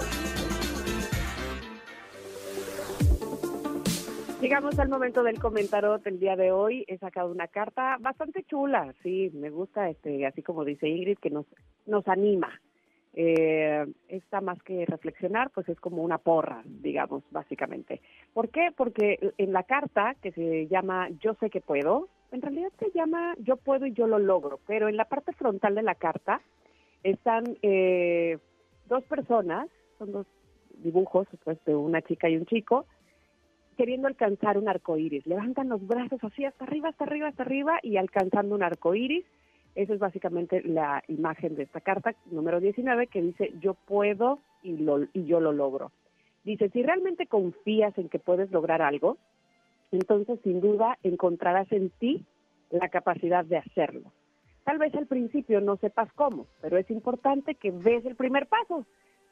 Llegamos 4.40 4.78
al 4.78 4.88
momento 4.88 5.22
del 5.22 5.38
comentario 5.38 5.98
del 5.98 6.18
día 6.18 6.34
de 6.34 6.50
hoy. 6.50 6.86
He 6.88 6.96
sacado 6.96 7.30
una 7.30 7.46
carta 7.46 7.98
bastante 8.00 8.42
chula, 8.44 8.94
sí, 9.02 9.30
me 9.34 9.50
gusta, 9.50 9.90
este, 9.90 10.24
así 10.24 10.40
como 10.40 10.64
dice 10.64 10.88
Ingrid, 10.88 11.18
que 11.18 11.28
nos, 11.28 11.44
nos 11.84 12.08
anima. 12.08 12.58
Eh, 13.12 13.84
está 14.08 14.40
más 14.40 14.62
que 14.62 14.86
reflexionar, 14.86 15.50
pues 15.50 15.68
es 15.68 15.78
como 15.78 16.02
una 16.02 16.16
porra, 16.16 16.62
digamos, 16.64 17.22
básicamente. 17.30 18.00
¿Por 18.32 18.48
qué? 18.48 18.72
Porque 18.74 19.34
en 19.36 19.52
la 19.52 19.64
carta 19.64 20.16
que 20.22 20.32
se 20.32 20.68
llama 20.68 21.10
Yo 21.20 21.34
sé 21.34 21.50
que 21.50 21.60
puedo, 21.60 22.08
en 22.32 22.42
realidad 22.42 22.72
se 22.78 22.90
llama 22.90 23.34
Yo 23.38 23.56
puedo 23.56 23.86
y 23.86 23.92
yo 23.92 24.06
lo 24.06 24.18
logro, 24.18 24.60
pero 24.66 24.88
en 24.88 24.96
la 24.96 25.06
parte 25.06 25.32
frontal 25.32 25.74
de 25.74 25.82
la 25.82 25.94
carta 25.94 26.40
están 27.02 27.44
eh, 27.62 28.38
dos 28.88 29.04
personas, 29.04 29.68
son 29.98 30.12
dos 30.12 30.26
dibujos 30.78 31.26
pues, 31.44 31.58
de 31.64 31.74
una 31.74 32.02
chica 32.02 32.28
y 32.28 32.36
un 32.36 32.46
chico, 32.46 32.86
queriendo 33.76 34.08
alcanzar 34.08 34.58
un 34.58 34.68
arco 34.68 34.96
iris. 34.96 35.26
Levantan 35.26 35.68
los 35.68 35.86
brazos 35.86 36.22
así 36.22 36.44
hasta 36.44 36.64
arriba, 36.64 36.88
hasta 36.88 37.04
arriba, 37.04 37.28
hasta 37.28 37.42
arriba 37.42 37.78
y 37.82 37.96
alcanzando 37.96 38.54
un 38.54 38.62
arco 38.62 38.94
iris. 38.94 39.24
Esa 39.74 39.92
es 39.92 39.98
básicamente 39.98 40.62
la 40.62 41.02
imagen 41.08 41.54
de 41.54 41.64
esta 41.64 41.80
carta 41.80 42.14
número 42.30 42.60
19 42.60 43.08
que 43.08 43.20
dice 43.20 43.52
yo 43.60 43.74
puedo 43.74 44.40
y, 44.62 44.78
lo, 44.78 45.02
y 45.12 45.26
yo 45.26 45.40
lo 45.40 45.52
logro. 45.52 45.92
Dice, 46.44 46.70
si 46.70 46.82
realmente 46.82 47.26
confías 47.26 47.96
en 47.98 48.08
que 48.08 48.18
puedes 48.18 48.50
lograr 48.52 48.80
algo, 48.80 49.18
entonces 49.92 50.38
sin 50.42 50.60
duda 50.60 50.98
encontrarás 51.02 51.70
en 51.72 51.90
ti 51.90 52.24
la 52.70 52.88
capacidad 52.88 53.44
de 53.44 53.58
hacerlo. 53.58 54.12
Tal 54.64 54.78
vez 54.78 54.94
al 54.94 55.06
principio 55.06 55.60
no 55.60 55.76
sepas 55.76 56.12
cómo, 56.14 56.46
pero 56.60 56.76
es 56.76 56.90
importante 56.90 57.54
que 57.54 57.70
ves 57.70 58.04
el 58.04 58.16
primer 58.16 58.46
paso. 58.46 58.84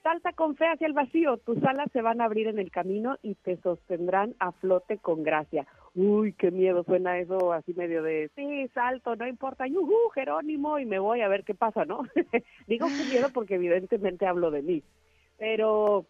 Salta 0.05 0.33
con 0.33 0.55
fe 0.55 0.67
hacia 0.67 0.87
el 0.87 0.93
vacío, 0.93 1.39
tus 1.39 1.63
alas 1.65 1.91
se 1.93 2.03
van 2.03 2.21
a 2.21 2.27
abrir 2.27 2.47
en 2.47 2.59
el 2.59 2.71
camino 2.71 3.17
y 3.23 3.35
te 3.37 3.57
sostendrán 3.57 4.35
a 4.39 4.53
flote 4.53 4.99
con 4.99 5.23
gracia. 5.23 5.67
Uy, 5.95 6.35
qué 6.35 6.51
miedo 6.51 6.85
suena 6.85 7.19
eso 7.19 7.53
así 7.53 7.73
medio 7.73 8.03
de, 8.03 8.31
sí, 8.37 8.69
salto, 8.75 9.17
no 9.17 9.27
importa, 9.27 9.67
yuhu, 9.67 10.11
Jerónimo, 10.15 10.79
y 10.79 10.85
me 10.85 10.99
voy 10.99 11.23
a 11.23 11.29
ver 11.29 11.43
qué 11.43 11.55
pasa, 11.55 11.85
¿no? 11.85 12.03
Digo 12.67 12.87
qué 12.87 13.13
miedo 13.13 13.31
porque 13.33 13.55
evidentemente 13.55 14.27
hablo 14.27 14.51
de 14.51 14.63
mí. 14.63 14.83
Pero 15.39 16.05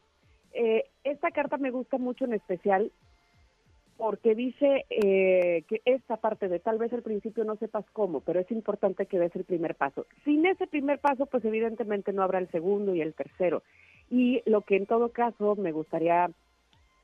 eh, 0.53 0.85
esta 1.05 1.31
carta 1.31 1.57
me 1.57 1.71
gusta 1.71 1.97
mucho 1.97 2.25
en 2.25 2.35
especial 2.35 2.91
porque 3.97 4.35
dice 4.35 4.85
eh, 4.91 5.63
que 5.69 5.81
esta 5.85 6.17
parte 6.17 6.49
de 6.49 6.59
tal 6.59 6.79
vez 6.79 6.93
al 6.93 7.03
principio 7.03 7.45
no 7.45 7.57
sepas 7.57 7.85
cómo, 7.93 8.21
pero 8.21 8.41
es 8.41 8.51
importante 8.51 9.07
que 9.07 9.19
des 9.19 9.35
el 9.37 9.45
primer 9.45 9.75
paso. 9.77 10.07
Sin 10.25 10.45
ese 10.47 10.67
primer 10.67 10.99
paso, 10.99 11.27
pues 11.27 11.45
evidentemente 11.45 12.13
no 12.13 12.23
habrá 12.23 12.39
el 12.39 12.51
segundo 12.51 12.95
y 12.95 13.01
el 13.01 13.15
tercero. 13.15 13.63
Y 14.11 14.43
lo 14.47 14.63
que 14.63 14.77
en 14.77 14.87
todo 14.87 15.11
caso 15.11 15.55
me 15.57 15.73
gustaría 15.73 16.31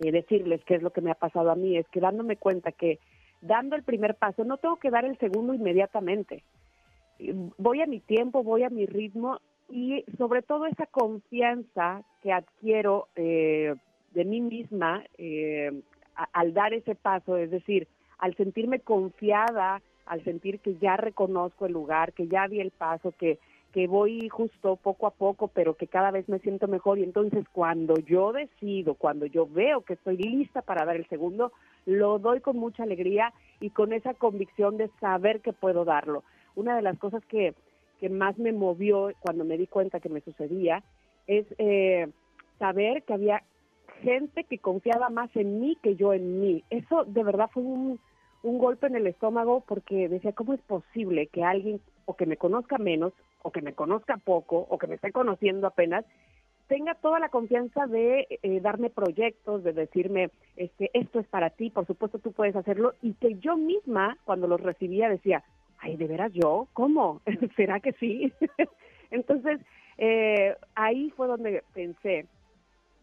eh, 0.01 0.13
decirles, 0.13 0.65
que 0.65 0.75
es 0.75 0.83
lo 0.83 0.91
que 0.91 1.01
me 1.01 1.11
ha 1.11 1.15
pasado 1.15 1.51
a 1.51 1.57
mí, 1.57 1.77
es 1.77 1.87
que 1.89 2.01
dándome 2.01 2.37
cuenta 2.37 2.73
que 2.73 2.99
dando 3.41 3.77
el 3.77 3.85
primer 3.85 4.17
paso 4.17 4.45
no 4.45 4.57
tengo 4.57 4.77
que 4.77 4.91
dar 4.91 5.05
el 5.05 5.17
segundo 5.19 5.55
inmediatamente. 5.55 6.43
Voy 7.59 7.83
a 7.83 7.87
mi 7.87 8.01
tiempo, 8.01 8.43
voy 8.43 8.65
a 8.65 8.71
mi 8.71 8.87
ritmo 8.87 9.41
y 9.69 10.05
sobre 10.19 10.43
todo 10.43 10.67
esa 10.67 10.87
confianza 10.87 12.03
que 12.23 12.33
adquiero 12.33 13.09
eh, 13.15 13.75
de 14.13 14.25
mí 14.25 14.41
misma 14.41 15.05
eh, 15.19 15.71
al 16.15 16.55
dar 16.55 16.75
ese 16.75 16.95
paso, 16.95 17.37
es 17.37 17.51
decir, 17.51 17.89
al 18.19 18.35
sentirme 18.37 18.81
confiada, 18.81 19.81
al 20.07 20.23
sentir 20.25 20.61
que 20.61 20.77
ya 20.77 20.97
reconozco 20.97 21.67
el 21.67 21.73
lugar, 21.73 22.13
que 22.13 22.29
ya 22.29 22.49
di 22.49 22.61
el 22.61 22.71
paso, 22.71 23.13
que, 23.19 23.39
que 23.73 23.87
voy 23.87 24.29
justo 24.29 24.77
poco 24.77 25.07
a 25.07 25.13
poco, 25.13 25.49
pero 25.49 25.75
que 25.75 25.87
cada 25.87 26.11
vez 26.11 26.29
me 26.29 26.41
siento 26.41 26.67
mejor. 26.69 26.99
Y 26.99 27.05
entonces 27.05 27.45
cuando 27.53 27.95
yo 27.95 28.33
decido, 28.33 28.95
cuando 28.95 29.27
yo 29.27 29.47
veo 29.47 29.83
que 29.83 29.95
estoy 29.95 30.17
lista 30.17 30.63
para 30.63 30.85
dar 30.85 30.97
el 30.97 31.09
segundo, 31.09 31.53
lo 31.87 32.19
doy 32.19 32.41
con 32.41 32.57
mucha 32.57 32.83
alegría 32.83 33.33
y 33.61 33.71
con 33.71 33.93
esa 33.93 34.15
convicción 34.15 34.77
de 34.77 34.91
saber 35.01 35.41
que 35.41 35.53
puedo 35.53 35.85
darlo. 35.85 36.25
Una 36.57 36.77
de 36.77 36.83
las 36.83 36.99
cosas 36.99 37.25
que, 37.27 37.55
que 38.01 38.09
más 38.09 38.37
me 38.39 38.53
movió 38.53 39.13
cuando 39.21 39.45
me 39.45 39.57
di 39.57 39.67
cuenta 39.67 40.01
que 40.01 40.09
me 40.09 40.21
sucedía 40.21 40.83
es 41.27 41.47
eh, 41.59 42.09
saber 42.59 43.05
que 43.05 43.15
había 43.15 43.43
gente 44.01 44.45
que 44.45 44.59
confiaba 44.59 45.09
más 45.09 45.35
en 45.37 45.61
mí 45.61 45.77
que 45.83 45.97
yo 45.97 46.13
en 46.13 46.41
mí. 46.41 46.65
Eso 46.71 47.05
de 47.05 47.25
verdad 47.25 47.51
fue 47.53 47.63
un, 47.63 47.99
golpe 48.43 48.87
en 48.87 48.97
el 48.97 49.07
estómago 49.07 49.63
porque 49.67 50.09
decía, 50.09 50.33
¿cómo 50.33 50.55
es 50.55 50.61
posible 50.63 51.27
que 51.27 51.45
alguien 51.45 51.81
o 52.07 52.17
que 52.17 52.27
me 52.27 52.37
conozca 52.37 52.79
menos, 52.79 53.13
o 53.43 53.53
que 53.53 53.63
me 53.63 53.75
conozca 53.75 54.17
poco, 54.17 54.67
o 54.69 54.79
que 54.79 54.87
me 54.87 54.97
esté 54.97 55.13
conociendo 55.13 55.67
apenas, 55.67 56.05
tenga 56.67 56.95
toda 56.95 57.19
la 57.19 57.29
confianza 57.29 57.87
de 57.87 58.27
eh, 58.43 58.61
darme 58.61 58.91
proyectos, 58.91 59.63
de 59.65 59.73
decirme, 59.73 60.31
este, 60.57 60.91
esto 60.95 61.19
es 61.21 61.27
para 61.27 61.51
ti, 61.51 61.71
por 61.71 61.87
supuesto 61.87 62.19
tú 62.19 62.33
puedes 62.33 62.57
hacerlo, 62.57 62.95
y 63.03 63.15
que 63.15 63.35
yo 63.41 63.57
misma, 63.57 64.17
cuando 64.25 64.47
los 64.47 64.61
recibía, 64.61 65.09
decía, 65.09 65.43
ay, 65.79 65.97
¿de 65.97 66.07
veras 66.07 66.33
yo? 66.33 66.69
¿Cómo? 66.73 67.21
¿Será 67.57 67.81
que 67.81 67.93
sí? 67.95 68.33
Entonces, 69.11 69.61
eh, 69.99 70.57
ahí 70.75 71.11
fue 71.11 71.27
donde 71.27 71.63
pensé, 71.75 72.27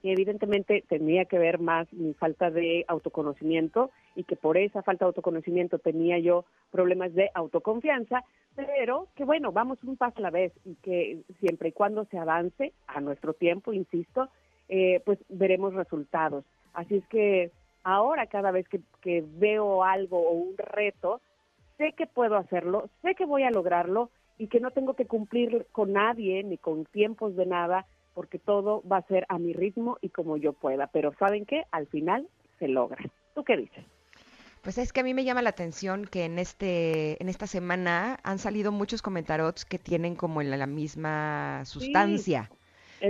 que 0.02 0.12
evidentemente 0.12 0.84
tenía 0.88 1.26
que 1.26 1.40
ver 1.40 1.60
más 1.60 1.92
mi 1.94 2.14
falta 2.14 2.50
de 2.52 2.86
autoconocimiento 2.88 3.92
y 4.16 4.24
que 4.24 4.36
por 4.36 4.58
esa 4.58 4.84
falta 4.84 5.06
de 5.06 5.10
autoconocimiento 5.10 5.80
tenía 5.80 6.20
yo 6.20 6.46
problemas 6.72 7.14
de 7.14 7.30
autoconfianza, 7.34 8.24
pero 8.56 9.08
que 9.16 9.26
bueno, 9.26 9.52
vamos 9.52 9.84
un 9.84 9.98
paso 9.98 10.20
a 10.20 10.22
la 10.22 10.30
vez 10.30 10.54
y 10.66 10.76
que 10.76 11.22
siempre 11.40 11.70
y 11.70 11.72
cuando 11.72 12.06
se 12.06 12.18
avance 12.18 12.74
a 12.88 13.02
nuestro 13.02 13.34
tiempo, 13.34 13.74
insisto, 13.74 14.30
eh, 14.70 15.02
pues 15.06 15.20
veremos 15.30 15.74
resultados. 15.74 16.44
Así 16.74 16.98
es 16.98 17.08
que 17.08 17.52
ahora 17.84 18.28
cada 18.28 18.52
vez 18.52 18.68
que, 18.68 18.82
que 19.02 19.24
veo 19.26 19.84
algo 19.84 20.20
o 20.20 20.32
un 20.32 20.58
reto, 20.58 21.22
sé 21.78 21.94
que 21.94 22.08
puedo 22.08 22.36
hacerlo, 22.36 22.90
sé 23.02 23.16
que 23.16 23.26
voy 23.26 23.44
a 23.44 23.52
lograrlo 23.52 24.10
y 24.38 24.48
que 24.48 24.60
no 24.60 24.72
tengo 24.72 24.94
que 24.94 25.06
cumplir 25.06 25.66
con 25.72 25.94
nadie 25.94 26.44
ni 26.44 26.58
con 26.58 26.86
tiempos 26.86 27.36
de 27.36 27.46
nada, 27.46 27.86
porque 28.18 28.40
todo 28.40 28.82
va 28.92 28.98
a 28.98 29.04
ser 29.04 29.28
a 29.30 29.38
mi 29.38 29.54
ritmo 29.54 30.00
y 30.02 30.10
como 30.10 30.38
yo 30.38 30.52
pueda. 30.52 30.88
Pero 30.88 31.14
¿saben 31.20 31.46
qué? 31.46 31.66
Al 31.70 31.86
final 31.86 32.28
se 32.58 32.68
logra. 32.68 32.98
¿Tú 33.36 33.44
qué 33.44 33.56
dices? 33.56 33.86
Pues 34.64 34.80
es 34.80 34.92
que 34.92 35.02
a 35.02 35.04
mí 35.04 35.14
me 35.14 35.24
llama 35.24 35.44
la 35.44 35.52
atención 35.52 36.06
que 36.06 36.26
en 36.26 36.40
este 36.40 37.22
en 37.22 37.30
esta 37.30 37.46
semana 37.46 38.18
han 38.24 38.40
salido 38.40 38.72
muchos 38.72 39.04
comentarios 39.04 39.66
que 39.66 39.78
tienen 39.78 40.16
como 40.16 40.42
la, 40.42 40.58
la 40.58 40.66
misma 40.66 41.64
sustancia, 41.66 42.50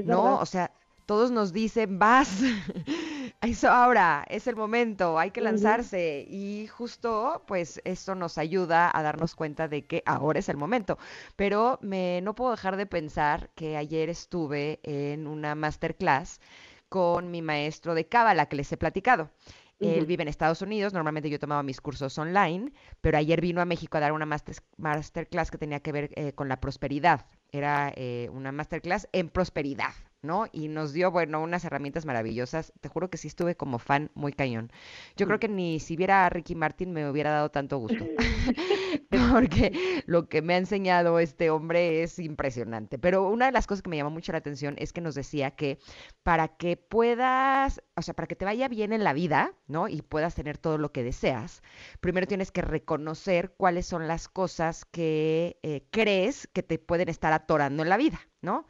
¿no? 0.03 0.39
O 0.39 0.45
sea, 0.45 0.71
todos 1.07 1.31
nos 1.31 1.53
dicen, 1.53 1.99
vas, 1.99 2.41
eso 3.41 3.69
ahora, 3.69 4.25
es 4.29 4.45
el 4.45 4.57
momento, 4.57 5.17
hay 5.17 5.31
que 5.31 5.39
lanzarse. 5.39 6.27
Y 6.29 6.67
justo, 6.67 7.43
pues, 7.47 7.81
esto 7.85 8.13
nos 8.13 8.37
ayuda 8.37 8.91
a 8.93 9.01
darnos 9.01 9.33
cuenta 9.33 9.69
de 9.69 9.85
que 9.87 10.03
ahora 10.05 10.39
es 10.39 10.49
el 10.49 10.57
momento. 10.57 10.99
Pero 11.37 11.79
me, 11.81 12.19
no 12.21 12.35
puedo 12.35 12.51
dejar 12.51 12.75
de 12.75 12.85
pensar 12.85 13.49
que 13.55 13.77
ayer 13.77 14.09
estuve 14.09 14.81
en 14.83 15.27
una 15.27 15.55
masterclass 15.55 16.41
con 16.89 17.31
mi 17.31 17.41
maestro 17.41 17.95
de 17.95 18.05
Cábala 18.05 18.47
que 18.47 18.57
les 18.57 18.71
he 18.73 18.77
platicado. 18.77 19.31
Él 19.79 20.07
vive 20.07 20.23
en 20.23 20.27
Estados 20.27 20.61
Unidos, 20.63 20.91
normalmente 20.91 21.29
yo 21.29 21.39
tomaba 21.39 21.61
mis 21.61 21.79
cursos 21.81 22.17
online, 22.17 22.73
pero 22.99 23.19
ayer 23.19 23.41
vino 23.41 23.61
a 23.61 23.65
México 23.65 23.97
a 23.97 23.99
dar 23.99 24.11
una 24.11 24.25
masterclass 24.25 25.51
que 25.51 25.57
tenía 25.59 25.81
que 25.81 25.91
ver 25.91 26.09
eh, 26.15 26.33
con 26.33 26.49
la 26.49 26.59
prosperidad. 26.59 27.27
Era 27.51 27.93
eh, 27.95 28.27
una 28.33 28.51
masterclass 28.51 29.07
en 29.11 29.29
prosperidad, 29.29 29.93
¿no? 30.27 30.45
Y 30.51 30.67
nos 30.67 30.93
dio, 30.93 31.09
bueno, 31.09 31.41
unas 31.41 31.65
herramientas 31.65 32.05
maravillosas. 32.05 32.73
Te 32.81 32.89
juro 32.89 33.09
que 33.09 33.17
sí 33.17 33.27
estuve 33.27 33.55
como 33.55 33.79
fan 33.79 34.11
muy 34.13 34.33
cañón. 34.33 34.71
Yo 35.15 35.25
creo 35.25 35.37
mm. 35.37 35.39
que 35.39 35.49
ni 35.49 35.79
si 35.79 35.95
viera 35.95 36.25
a 36.25 36.29
Ricky 36.29 36.53
Martin 36.53 36.91
me 36.91 37.09
hubiera 37.09 37.31
dado 37.31 37.49
tanto 37.49 37.79
gusto. 37.79 38.05
Porque 39.31 40.03
lo 40.05 40.27
que 40.29 40.41
me 40.41 40.53
ha 40.53 40.57
enseñado 40.57 41.19
este 41.19 41.49
hombre 41.49 42.03
es 42.03 42.19
impresionante. 42.19 42.99
Pero 42.99 43.27
una 43.27 43.47
de 43.47 43.51
las 43.51 43.67
cosas 43.67 43.81
que 43.81 43.89
me 43.89 43.97
llamó 43.97 44.11
mucho 44.11 44.31
la 44.31 44.39
atención 44.39 44.75
es 44.77 44.93
que 44.93 45.01
nos 45.01 45.15
decía 45.15 45.51
que 45.51 45.79
para 46.23 46.49
que 46.49 46.77
puedas, 46.77 47.81
o 47.95 48.01
sea, 48.01 48.13
para 48.13 48.27
que 48.27 48.35
te 48.35 48.45
vaya 48.45 48.67
bien 48.67 48.93
en 48.93 49.03
la 49.03 49.13
vida, 49.13 49.53
¿no? 49.67 49.87
Y 49.87 50.01
puedas 50.01 50.35
tener 50.35 50.57
todo 50.57 50.77
lo 50.77 50.91
que 50.91 51.03
deseas, 51.03 51.61
primero 51.99 52.27
tienes 52.27 52.51
que 52.51 52.61
reconocer 52.61 53.53
cuáles 53.57 53.85
son 53.85 54.07
las 54.07 54.27
cosas 54.27 54.85
que 54.85 55.57
eh, 55.63 55.85
crees 55.91 56.47
que 56.53 56.63
te 56.63 56.79
pueden 56.79 57.09
estar 57.09 57.33
atorando 57.33 57.83
en 57.83 57.89
la 57.89 57.97
vida, 57.97 58.19
¿no? 58.41 58.67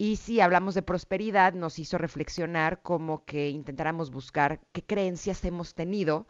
Y 0.00 0.16
si 0.16 0.40
hablamos 0.40 0.76
de 0.76 0.82
prosperidad, 0.82 1.54
nos 1.54 1.80
hizo 1.80 1.98
reflexionar 1.98 2.82
como 2.82 3.24
que 3.24 3.50
intentáramos 3.50 4.12
buscar 4.12 4.60
qué 4.72 4.84
creencias 4.84 5.44
hemos 5.44 5.74
tenido 5.74 6.28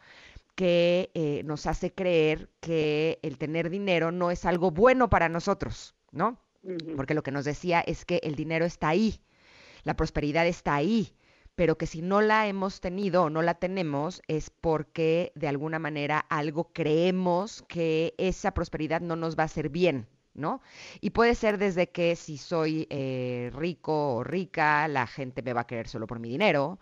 que 0.55 1.11
eh, 1.15 1.43
nos 1.45 1.67
hace 1.67 1.93
creer 1.93 2.49
que 2.61 3.19
el 3.23 3.37
tener 3.37 3.69
dinero 3.69 4.11
no 4.11 4.31
es 4.31 4.47
algo 4.47 4.71
bueno 4.71 5.11
para 5.11 5.29
nosotros, 5.29 5.95
¿no? 6.11 6.41
Porque 6.97 7.15
lo 7.15 7.23
que 7.23 7.31
nos 7.31 7.45
decía 7.45 7.81
es 7.81 8.05
que 8.05 8.21
el 8.25 8.35
dinero 8.35 8.65
está 8.65 8.89
ahí, 8.89 9.21
la 9.85 9.95
prosperidad 9.95 10.47
está 10.47 10.75
ahí, 10.75 11.15
pero 11.55 11.79
que 11.79 11.87
si 11.87 12.03
no 12.03 12.23
la 12.23 12.49
hemos 12.49 12.81
tenido 12.81 13.25
o 13.25 13.31
no 13.31 13.43
la 13.43 13.55
tenemos 13.55 14.23
es 14.29 14.51
porque 14.51 15.31
de 15.35 15.47
alguna 15.47 15.79
manera 15.79 16.19
algo 16.19 16.73
creemos 16.73 17.63
que 17.69 18.15
esa 18.19 18.53
prosperidad 18.53 19.01
no 19.01 19.15
nos 19.15 19.39
va 19.39 19.43
a 19.43 19.47
hacer 19.47 19.69
bien, 19.69 20.09
¿no? 20.39 20.63
Y 21.01 21.11
puede 21.11 21.35
ser 21.35 21.59
desde 21.59 21.91
que 21.91 22.17
si 22.17 22.39
soy 22.39 22.87
eh, 22.91 23.51
rico 23.55 24.15
o 24.17 24.25
rica, 24.25 24.89
la 24.89 25.07
gente 25.07 25.43
me 25.43 25.53
va 25.53 25.63
a 25.63 25.67
querer 25.67 25.89
solo 25.89 26.07
por 26.07 26.19
mi 26.21 26.29
dinero, 26.31 26.79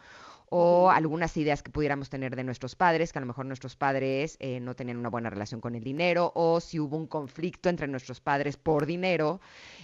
o 0.48 0.90
algunas 0.90 1.36
ideas 1.36 1.62
que 1.62 1.70
pudiéramos 1.70 2.08
tener 2.08 2.36
de 2.36 2.44
nuestros 2.44 2.76
padres, 2.76 3.12
que 3.12 3.18
a 3.18 3.20
lo 3.20 3.26
mejor 3.26 3.46
nuestros 3.46 3.76
padres 3.76 4.36
eh, 4.40 4.60
no 4.60 4.74
tenían 4.74 4.96
una 4.96 5.08
buena 5.08 5.30
relación 5.30 5.60
con 5.60 5.74
el 5.74 5.82
dinero, 5.82 6.32
o 6.34 6.60
si 6.60 6.78
hubo 6.78 6.96
un 6.96 7.06
conflicto 7.06 7.68
entre 7.68 7.88
nuestros 7.88 8.20
padres 8.20 8.56
por 8.56 8.86
dinero, 8.86 9.40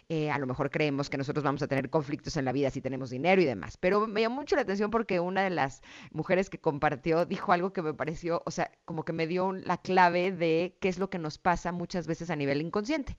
eh, 0.08 0.30
a 0.30 0.38
lo 0.38 0.46
mejor 0.46 0.70
creemos 0.70 1.10
que 1.10 1.18
nosotros 1.18 1.44
vamos 1.44 1.62
a 1.62 1.68
tener 1.68 1.90
conflictos 1.90 2.36
en 2.36 2.44
la 2.44 2.52
vida 2.52 2.70
si 2.70 2.80
tenemos 2.80 3.10
dinero 3.10 3.42
y 3.42 3.44
demás. 3.44 3.76
Pero 3.76 4.06
me 4.06 4.20
llamó 4.20 4.36
mucho 4.36 4.56
la 4.56 4.62
atención 4.62 4.90
porque 4.90 5.20
una 5.20 5.42
de 5.42 5.50
las 5.50 5.82
mujeres 6.12 6.50
que 6.50 6.58
compartió 6.58 7.26
dijo 7.26 7.52
algo 7.52 7.72
que 7.72 7.82
me 7.82 7.94
pareció, 7.94 8.42
o 8.46 8.50
sea, 8.50 8.70
como 8.84 9.04
que 9.04 9.12
me 9.12 9.26
dio 9.26 9.52
la 9.52 9.78
clave 9.78 10.32
de 10.32 10.76
qué 10.80 10.88
es 10.88 10.98
lo 10.98 11.10
que 11.10 11.18
nos 11.18 11.38
pasa 11.38 11.72
muchas 11.72 12.06
veces 12.06 12.30
a 12.30 12.36
nivel 12.36 12.60
inconsciente. 12.60 13.16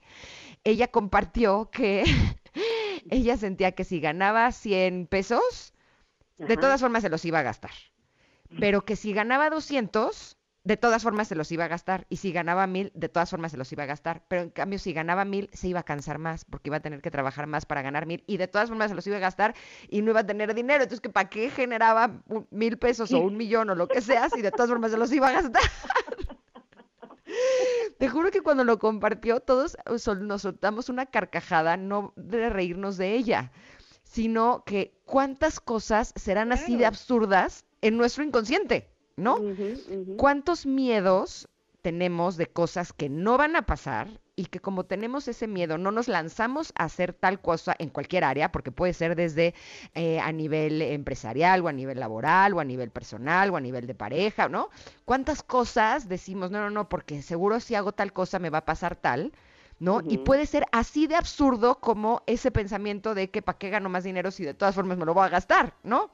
Ella 0.64 0.88
compartió 0.88 1.70
que 1.70 2.04
ella 3.10 3.36
sentía 3.36 3.72
que 3.72 3.84
si 3.84 4.00
ganaba 4.00 4.50
100 4.50 5.06
pesos, 5.08 5.73
de 6.38 6.56
todas 6.56 6.80
formas 6.80 7.02
se 7.02 7.08
los 7.08 7.24
iba 7.24 7.38
a 7.38 7.42
gastar. 7.42 7.72
Pero 8.58 8.84
que 8.84 8.96
si 8.96 9.12
ganaba 9.12 9.50
200, 9.50 10.36
de 10.64 10.76
todas 10.78 11.02
formas 11.02 11.28
se 11.28 11.34
los 11.34 11.50
iba 11.52 11.64
a 11.64 11.68
gastar. 11.68 12.06
Y 12.08 12.16
si 12.16 12.32
ganaba 12.32 12.66
1000, 12.66 12.92
de 12.94 13.08
todas 13.08 13.30
formas 13.30 13.52
se 13.52 13.58
los 13.58 13.70
iba 13.72 13.82
a 13.82 13.86
gastar. 13.86 14.24
Pero 14.28 14.42
en 14.42 14.50
cambio, 14.50 14.78
si 14.78 14.92
ganaba 14.92 15.24
1000, 15.24 15.50
se 15.52 15.68
iba 15.68 15.80
a 15.80 15.82
cansar 15.84 16.18
más 16.18 16.44
porque 16.44 16.70
iba 16.70 16.78
a 16.78 16.80
tener 16.80 17.02
que 17.02 17.10
trabajar 17.10 17.46
más 17.46 17.66
para 17.66 17.82
ganar 17.82 18.06
1000. 18.06 18.24
Y 18.26 18.38
de 18.38 18.48
todas 18.48 18.68
formas 18.68 18.90
se 18.90 18.94
los 18.94 19.06
iba 19.06 19.16
a 19.16 19.20
gastar 19.20 19.54
y 19.88 20.02
no 20.02 20.10
iba 20.10 20.20
a 20.20 20.26
tener 20.26 20.54
dinero. 20.54 20.82
Entonces, 20.82 21.00
¿que 21.00 21.10
¿para 21.10 21.28
qué 21.28 21.50
generaba 21.50 22.22
mil 22.50 22.78
pesos 22.78 23.12
o 23.12 23.20
un 23.20 23.36
millón 23.36 23.70
o 23.70 23.74
lo 23.74 23.88
que 23.88 24.00
sea 24.00 24.30
si 24.30 24.40
de 24.40 24.50
todas 24.50 24.70
formas 24.70 24.90
se 24.90 24.96
los 24.96 25.12
iba 25.12 25.28
a 25.28 25.32
gastar? 25.32 25.62
Te 27.98 28.08
juro 28.08 28.30
que 28.30 28.40
cuando 28.40 28.64
lo 28.64 28.78
compartió, 28.78 29.40
todos 29.40 29.76
nos 30.20 30.42
soltamos 30.42 30.88
una 30.88 31.06
carcajada, 31.06 31.76
no 31.76 32.12
de 32.16 32.48
reírnos 32.48 32.96
de 32.96 33.14
ella, 33.14 33.50
sino 34.04 34.62
que 34.64 34.94
cuántas 35.04 35.58
cosas 35.58 36.12
serán 36.14 36.52
así 36.52 36.76
de 36.76 36.86
absurdas 36.86 37.64
en 37.80 37.96
nuestro 37.96 38.22
inconsciente, 38.22 38.88
¿no? 39.16 39.38
¿Cuántos 40.16 40.66
miedos 40.66 41.48
tenemos 41.82 42.38
de 42.38 42.46
cosas 42.46 42.94
que 42.94 43.10
no 43.10 43.36
van 43.36 43.56
a 43.56 43.66
pasar 43.66 44.08
y 44.36 44.46
que 44.46 44.58
como 44.58 44.84
tenemos 44.84 45.28
ese 45.28 45.46
miedo 45.46 45.76
no 45.76 45.90
nos 45.90 46.08
lanzamos 46.08 46.72
a 46.76 46.84
hacer 46.84 47.12
tal 47.12 47.40
cosa 47.42 47.76
en 47.78 47.90
cualquier 47.90 48.24
área, 48.24 48.50
porque 48.50 48.72
puede 48.72 48.94
ser 48.94 49.16
desde 49.16 49.54
eh, 49.94 50.18
a 50.18 50.32
nivel 50.32 50.80
empresarial 50.80 51.60
o 51.60 51.68
a 51.68 51.72
nivel 51.72 52.00
laboral 52.00 52.54
o 52.54 52.60
a 52.60 52.64
nivel 52.64 52.90
personal 52.90 53.50
o 53.50 53.56
a 53.56 53.60
nivel 53.60 53.86
de 53.86 53.94
pareja, 53.94 54.48
¿no? 54.48 54.70
¿Cuántas 55.04 55.42
cosas 55.42 56.08
decimos, 56.08 56.50
no, 56.50 56.60
no, 56.60 56.70
no, 56.70 56.88
porque 56.88 57.20
seguro 57.20 57.60
si 57.60 57.74
hago 57.74 57.92
tal 57.92 58.12
cosa 58.12 58.38
me 58.38 58.50
va 58.50 58.58
a 58.58 58.64
pasar 58.64 58.96
tal? 58.96 59.32
¿No? 59.78 60.00
Y 60.08 60.18
puede 60.18 60.46
ser 60.46 60.64
así 60.72 61.06
de 61.06 61.16
absurdo 61.16 61.76
como 61.80 62.22
ese 62.26 62.50
pensamiento 62.50 63.14
de 63.14 63.28
que 63.30 63.42
para 63.42 63.58
qué 63.58 63.70
gano 63.70 63.88
más 63.88 64.04
dinero 64.04 64.30
si 64.30 64.44
de 64.44 64.54
todas 64.54 64.74
formas 64.74 64.98
me 64.98 65.04
lo 65.04 65.14
voy 65.14 65.24
a 65.24 65.30
gastar, 65.30 65.74
¿no? 65.82 66.10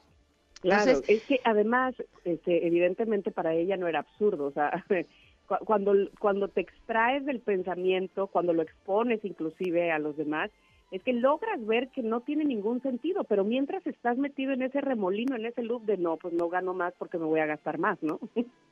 Claro, 0.60 1.00
es 1.08 1.22
que 1.22 1.40
además, 1.44 1.94
este, 2.24 2.66
evidentemente 2.66 3.30
para 3.30 3.54
ella 3.54 3.76
no 3.76 3.88
era 3.88 4.00
absurdo, 4.00 4.46
o 4.46 4.52
sea, 4.52 4.84
cuando, 5.64 5.94
cuando 6.18 6.48
te 6.48 6.60
extraes 6.60 7.24
del 7.24 7.40
pensamiento, 7.40 8.26
cuando 8.26 8.52
lo 8.52 8.62
expones 8.62 9.24
inclusive 9.24 9.90
a 9.90 9.98
los 9.98 10.16
demás, 10.16 10.50
es 10.90 11.02
que 11.02 11.12
logras 11.12 11.64
ver 11.64 11.88
que 11.88 12.02
no 12.02 12.20
tiene 12.20 12.44
ningún 12.44 12.82
sentido, 12.82 13.24
pero 13.24 13.44
mientras 13.44 13.86
estás 13.86 14.18
metido 14.18 14.52
en 14.52 14.62
ese 14.62 14.80
remolino, 14.80 15.36
en 15.36 15.46
ese 15.46 15.62
loop 15.62 15.84
de 15.84 15.96
no, 15.96 16.16
pues 16.16 16.34
no 16.34 16.48
gano 16.48 16.74
más 16.74 16.92
porque 16.98 17.16
me 17.16 17.26
voy 17.26 17.40
a 17.40 17.46
gastar 17.46 17.78
más, 17.78 18.02
¿no? 18.02 18.18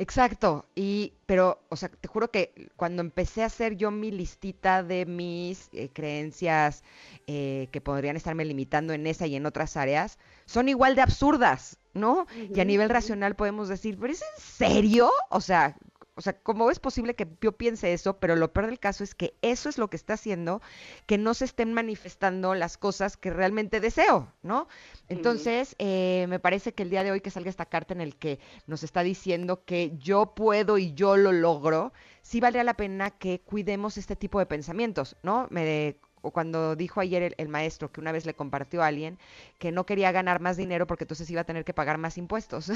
Exacto, 0.00 0.64
y 0.76 1.14
pero, 1.26 1.60
o 1.70 1.76
sea, 1.76 1.88
te 1.88 2.06
juro 2.06 2.30
que 2.30 2.70
cuando 2.76 3.02
empecé 3.02 3.42
a 3.42 3.46
hacer 3.46 3.76
yo 3.76 3.90
mi 3.90 4.12
listita 4.12 4.84
de 4.84 5.06
mis 5.06 5.70
eh, 5.72 5.90
creencias 5.92 6.84
eh, 7.26 7.68
que 7.72 7.80
podrían 7.80 8.16
estarme 8.16 8.44
limitando 8.44 8.92
en 8.92 9.08
esa 9.08 9.26
y 9.26 9.34
en 9.34 9.44
otras 9.44 9.76
áreas, 9.76 10.20
son 10.46 10.68
igual 10.68 10.94
de 10.94 11.02
absurdas, 11.02 11.78
¿no? 11.94 12.28
y 12.32 12.60
a 12.60 12.64
nivel 12.64 12.90
racional 12.90 13.34
podemos 13.34 13.68
decir, 13.68 13.98
¿pero 13.98 14.12
es 14.12 14.22
en 14.22 14.40
serio? 14.40 15.10
O 15.30 15.40
sea, 15.40 15.76
o 16.18 16.20
sea, 16.20 16.32
¿cómo 16.32 16.68
es 16.72 16.80
posible 16.80 17.14
que 17.14 17.28
yo 17.40 17.52
piense 17.52 17.92
eso? 17.92 18.18
Pero 18.18 18.34
lo 18.34 18.52
peor 18.52 18.66
del 18.66 18.80
caso 18.80 19.04
es 19.04 19.14
que 19.14 19.34
eso 19.40 19.68
es 19.68 19.78
lo 19.78 19.88
que 19.88 19.96
está 19.96 20.14
haciendo 20.14 20.60
que 21.06 21.16
no 21.16 21.32
se 21.32 21.44
estén 21.44 21.72
manifestando 21.72 22.56
las 22.56 22.76
cosas 22.76 23.16
que 23.16 23.30
realmente 23.30 23.78
deseo, 23.78 24.32
¿no? 24.42 24.66
Entonces, 25.08 25.76
eh, 25.78 26.26
me 26.28 26.40
parece 26.40 26.74
que 26.74 26.82
el 26.82 26.90
día 26.90 27.04
de 27.04 27.12
hoy 27.12 27.20
que 27.20 27.30
salga 27.30 27.50
esta 27.50 27.66
carta 27.66 27.94
en 27.94 28.00
el 28.00 28.16
que 28.16 28.40
nos 28.66 28.82
está 28.82 29.04
diciendo 29.04 29.64
que 29.64 29.96
yo 29.96 30.34
puedo 30.34 30.76
y 30.76 30.92
yo 30.92 31.16
lo 31.16 31.30
logro, 31.30 31.92
sí 32.20 32.40
valdría 32.40 32.64
la 32.64 32.74
pena 32.74 33.12
que 33.12 33.40
cuidemos 33.40 33.96
este 33.96 34.16
tipo 34.16 34.40
de 34.40 34.46
pensamientos, 34.46 35.16
¿no? 35.22 35.46
Me 35.50 35.98
o 36.20 36.32
cuando 36.32 36.74
dijo 36.74 37.00
ayer 37.00 37.22
el, 37.22 37.34
el, 37.38 37.48
maestro 37.48 37.92
que 37.92 38.00
una 38.00 38.10
vez 38.10 38.26
le 38.26 38.34
compartió 38.34 38.82
a 38.82 38.88
alguien 38.88 39.20
que 39.60 39.70
no 39.70 39.86
quería 39.86 40.10
ganar 40.10 40.40
más 40.40 40.56
dinero 40.56 40.84
porque 40.88 41.04
entonces 41.04 41.30
iba 41.30 41.42
a 41.42 41.44
tener 41.44 41.64
que 41.64 41.72
pagar 41.72 41.96
más 41.96 42.18
impuestos. 42.18 42.72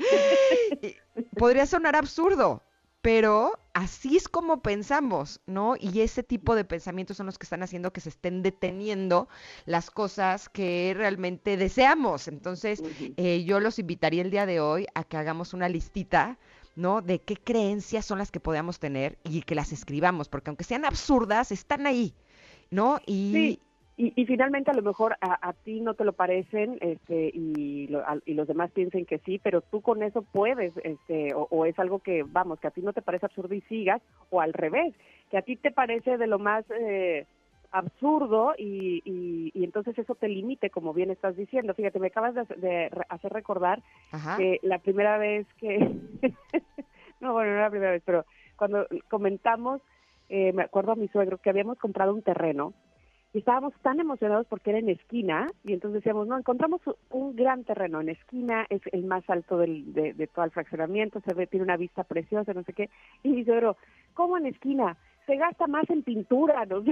Podría 1.38 1.66
sonar 1.66 1.96
absurdo, 1.96 2.62
pero 3.02 3.58
así 3.72 4.16
es 4.16 4.28
como 4.28 4.62
pensamos, 4.62 5.40
¿no? 5.46 5.74
Y 5.78 6.00
ese 6.00 6.22
tipo 6.22 6.54
de 6.54 6.64
pensamientos 6.64 7.16
son 7.16 7.26
los 7.26 7.38
que 7.38 7.44
están 7.44 7.62
haciendo 7.62 7.92
que 7.92 8.00
se 8.00 8.10
estén 8.10 8.42
deteniendo 8.42 9.28
las 9.64 9.90
cosas 9.90 10.48
que 10.48 10.92
realmente 10.96 11.56
deseamos. 11.56 12.28
Entonces, 12.28 12.82
eh, 13.16 13.44
yo 13.44 13.60
los 13.60 13.78
invitaría 13.78 14.22
el 14.22 14.30
día 14.30 14.46
de 14.46 14.60
hoy 14.60 14.86
a 14.94 15.04
que 15.04 15.16
hagamos 15.16 15.54
una 15.54 15.68
listita, 15.68 16.38
¿no? 16.76 17.00
De 17.00 17.20
qué 17.20 17.36
creencias 17.36 18.04
son 18.04 18.18
las 18.18 18.30
que 18.30 18.40
podamos 18.40 18.78
tener 18.78 19.18
y 19.24 19.42
que 19.42 19.54
las 19.54 19.72
escribamos, 19.72 20.28
porque 20.28 20.50
aunque 20.50 20.64
sean 20.64 20.84
absurdas, 20.84 21.52
están 21.52 21.86
ahí, 21.86 22.14
¿no? 22.70 23.00
Y, 23.06 23.60
y, 24.02 24.24
finalmente 24.24 24.70
a 24.70 24.74
lo 24.74 24.82
mejor 24.82 25.16
a, 25.20 25.52
ti 25.52 25.80
no 25.80 25.92
te 25.92 26.04
lo 26.04 26.14
parecen 26.14 26.78
este, 26.80 27.30
y, 27.34 27.86
y, 28.24 28.34
los 28.34 28.48
demás 28.48 28.70
piensen 28.70 29.04
que 29.04 29.18
sí, 29.18 29.38
pero 29.42 29.60
tú 29.60 29.82
con 29.82 30.02
eso 30.02 30.22
puedes, 30.22 30.72
este, 30.84 31.34
o, 31.34 31.66
es 31.66 31.78
algo 31.78 31.98
que, 31.98 32.24
vamos, 32.26 32.58
que 32.60 32.68
a 32.68 32.70
ti 32.70 32.80
no 32.80 32.94
te 32.94 33.02
parece 33.02 33.26
absurdo 33.26 33.54
y 33.54 33.60
sigas, 33.62 34.00
o 34.30 34.40
al 34.40 34.54
revés, 34.54 34.94
que 35.30 35.36
a 35.36 35.42
ti 35.42 35.56
te 35.56 35.70
parece 35.70 36.16
de 36.16 36.26
lo 36.26 36.38
más 36.38 36.64
eh, 36.70 37.26
absurdo 37.72 38.54
y, 38.56 39.02
y, 39.04 39.64
entonces 39.64 39.98
eso 39.98 40.14
te 40.14 40.28
limite, 40.28 40.70
como 40.70 40.94
bien 40.94 41.10
estás 41.10 41.36
diciendo. 41.36 41.74
Fíjate, 41.74 41.98
me 41.98 42.06
acabas 42.06 42.34
de, 42.34 42.90
hacer 43.10 43.32
recordar 43.32 43.82
que 44.38 44.60
la 44.62 44.78
primera 44.78 45.18
vez 45.18 45.46
que, 45.58 45.78
no, 47.20 47.34
bueno, 47.34 47.54
no 47.54 47.60
la 47.60 47.70
primera 47.70 47.92
vez, 47.92 48.02
pero 48.06 48.24
cuando 48.56 48.86
comentamos, 49.08 49.82
eh, 50.30 50.54
me 50.54 50.62
acuerdo 50.62 50.92
a 50.92 50.96
mi 50.96 51.08
suegro 51.08 51.36
que 51.36 51.50
habíamos 51.50 51.76
comprado 51.78 52.14
un 52.14 52.22
terreno 52.22 52.72
y 53.32 53.38
estábamos 53.38 53.72
tan 53.82 54.00
emocionados 54.00 54.46
porque 54.48 54.70
era 54.70 54.80
en 54.80 54.88
esquina 54.88 55.46
y 55.64 55.72
entonces 55.72 56.02
decíamos, 56.02 56.26
no, 56.26 56.36
encontramos 56.36 56.80
un 57.10 57.36
gran 57.36 57.64
terreno 57.64 58.00
en 58.00 58.08
esquina, 58.08 58.66
es 58.70 58.80
el 58.92 59.04
más 59.04 59.28
alto 59.30 59.58
del, 59.58 59.92
de, 59.92 60.26
todo 60.26 60.44
el 60.44 60.50
fraccionamiento, 60.50 61.20
se 61.20 61.34
ve, 61.34 61.46
tiene 61.46 61.64
una 61.64 61.76
vista 61.76 62.02
preciosa, 62.04 62.52
no 62.52 62.64
sé 62.64 62.72
qué, 62.72 62.90
y 63.22 63.32
dice, 63.34 63.52
pero, 63.52 63.76
¿cómo 64.14 64.36
en 64.36 64.46
esquina? 64.46 64.96
Se 65.26 65.36
gasta 65.36 65.66
más 65.68 65.88
en 65.90 66.02
pintura, 66.02 66.66
¿no? 66.66 66.82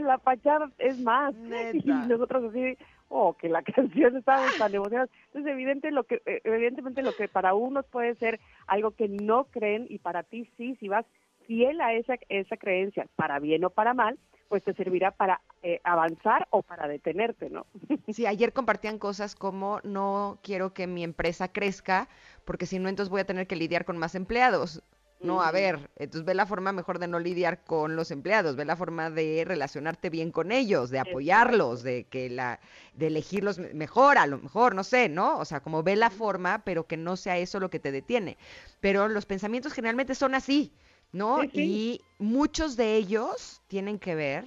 la 0.00 0.18
fachada 0.18 0.70
es 0.78 0.98
más. 1.00 1.34
Y 1.72 1.90
nosotros 2.08 2.44
así, 2.50 2.76
oh, 3.08 3.34
que 3.34 3.48
la 3.48 3.62
canción 3.74 4.16
estábamos 4.16 4.56
tan 4.56 4.74
emocionados. 4.74 5.10
Entonces, 5.26 5.52
evidente 5.52 5.90
lo 5.90 6.04
que, 6.04 6.22
eh, 6.26 6.40
evidentemente 6.44 7.02
lo 7.02 7.12
que 7.12 7.28
para 7.28 7.54
unos 7.54 7.84
puede 7.86 8.14
ser 8.14 8.40
algo 8.66 8.92
que 8.92 9.08
no 9.08 9.44
creen 9.44 9.86
y 9.88 9.98
para 9.98 10.22
ti 10.22 10.48
sí, 10.56 10.76
si 10.76 10.88
vas 10.88 11.04
fiel 11.50 11.80
a 11.80 11.94
esa, 11.94 12.14
esa 12.28 12.56
creencia, 12.56 13.08
para 13.16 13.40
bien 13.40 13.64
o 13.64 13.70
para 13.70 13.92
mal, 13.92 14.16
pues 14.48 14.62
te 14.62 14.72
servirá 14.74 15.10
para 15.10 15.40
eh, 15.64 15.80
avanzar 15.82 16.46
o 16.50 16.62
para 16.62 16.86
detenerte, 16.86 17.50
¿no? 17.50 17.66
Sí, 18.14 18.24
ayer 18.24 18.52
compartían 18.52 19.00
cosas 19.00 19.34
como 19.34 19.80
no 19.82 20.38
quiero 20.44 20.72
que 20.72 20.86
mi 20.86 21.02
empresa 21.02 21.48
crezca 21.48 22.08
porque 22.44 22.66
si 22.66 22.78
no 22.78 22.88
entonces 22.88 23.10
voy 23.10 23.22
a 23.22 23.26
tener 23.26 23.48
que 23.48 23.56
lidiar 23.56 23.84
con 23.84 23.98
más 23.98 24.14
empleados. 24.14 24.80
No, 25.20 25.42
a 25.42 25.50
ver, 25.50 25.90
entonces 25.96 26.24
ve 26.24 26.32
la 26.32 26.46
forma 26.46 26.72
mejor 26.72 26.98
de 26.98 27.06
no 27.06 27.18
lidiar 27.18 27.62
con 27.64 27.94
los 27.94 28.10
empleados, 28.10 28.56
ve 28.56 28.64
la 28.64 28.74
forma 28.74 29.10
de 29.10 29.44
relacionarte 29.44 30.08
bien 30.08 30.30
con 30.32 30.50
ellos, 30.50 30.88
de 30.88 30.98
apoyarlos, 30.98 31.82
de 31.82 32.04
que 32.04 32.30
la, 32.30 32.58
de 32.94 33.08
elegirlos 33.08 33.58
mejor, 33.58 34.16
a 34.16 34.26
lo 34.26 34.38
mejor, 34.38 34.74
no 34.74 34.82
sé, 34.82 35.10
¿no? 35.10 35.38
O 35.38 35.44
sea, 35.44 35.60
como 35.60 35.82
ve 35.82 35.94
la 35.94 36.08
forma, 36.08 36.62
pero 36.64 36.86
que 36.86 36.96
no 36.96 37.18
sea 37.18 37.36
eso 37.36 37.60
lo 37.60 37.68
que 37.68 37.78
te 37.78 37.92
detiene. 37.92 38.38
Pero 38.80 39.08
los 39.08 39.26
pensamientos 39.26 39.74
generalmente 39.74 40.14
son 40.14 40.34
así. 40.34 40.72
¿No? 41.12 41.44
Y 41.44 42.02
muchos 42.18 42.76
de 42.76 42.96
ellos 42.96 43.62
tienen 43.68 43.98
que 43.98 44.14
ver 44.14 44.44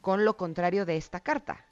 con 0.00 0.24
lo 0.24 0.36
contrario 0.36 0.86
de 0.86 0.96
esta 0.96 1.20
carta, 1.20 1.64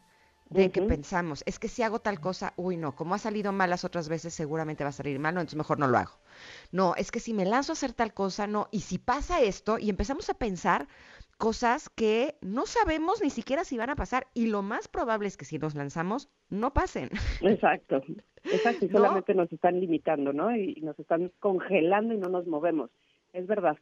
de 0.50 0.70
que 0.70 0.82
pensamos, 0.82 1.42
es 1.46 1.58
que 1.58 1.68
si 1.68 1.82
hago 1.82 1.98
tal 1.98 2.20
cosa, 2.20 2.52
uy, 2.56 2.76
no, 2.76 2.94
como 2.94 3.14
ha 3.14 3.18
salido 3.18 3.50
mal 3.50 3.70
las 3.70 3.84
otras 3.84 4.08
veces, 4.08 4.32
seguramente 4.32 4.84
va 4.84 4.90
a 4.90 4.92
salir 4.92 5.18
mal, 5.18 5.34
no, 5.34 5.40
entonces 5.40 5.56
mejor 5.56 5.78
no 5.78 5.88
lo 5.88 5.98
hago. 5.98 6.12
No, 6.70 6.94
es 6.94 7.10
que 7.10 7.18
si 7.18 7.34
me 7.34 7.44
lanzo 7.44 7.72
a 7.72 7.74
hacer 7.74 7.92
tal 7.92 8.14
cosa, 8.14 8.46
no, 8.46 8.68
y 8.70 8.80
si 8.80 8.98
pasa 8.98 9.40
esto, 9.40 9.78
y 9.78 9.90
empezamos 9.90 10.30
a 10.30 10.34
pensar 10.34 10.86
cosas 11.36 11.88
que 11.88 12.36
no 12.40 12.66
sabemos 12.66 13.20
ni 13.22 13.30
siquiera 13.30 13.64
si 13.64 13.76
van 13.76 13.90
a 13.90 13.96
pasar, 13.96 14.28
y 14.34 14.46
lo 14.46 14.62
más 14.62 14.86
probable 14.86 15.26
es 15.26 15.36
que 15.36 15.44
si 15.44 15.58
nos 15.58 15.74
lanzamos, 15.74 16.28
no 16.48 16.72
pasen. 16.72 17.10
Exacto, 17.40 18.02
exacto, 18.44 18.84
y 18.84 18.88
solamente 18.90 19.34
nos 19.34 19.52
están 19.52 19.80
limitando, 19.80 20.32
¿no? 20.32 20.54
Y 20.54 20.80
nos 20.82 20.98
están 20.98 21.32
congelando 21.40 22.14
y 22.14 22.18
no 22.18 22.28
nos 22.28 22.46
movemos, 22.46 22.90
es 23.32 23.46
verdad. 23.46 23.76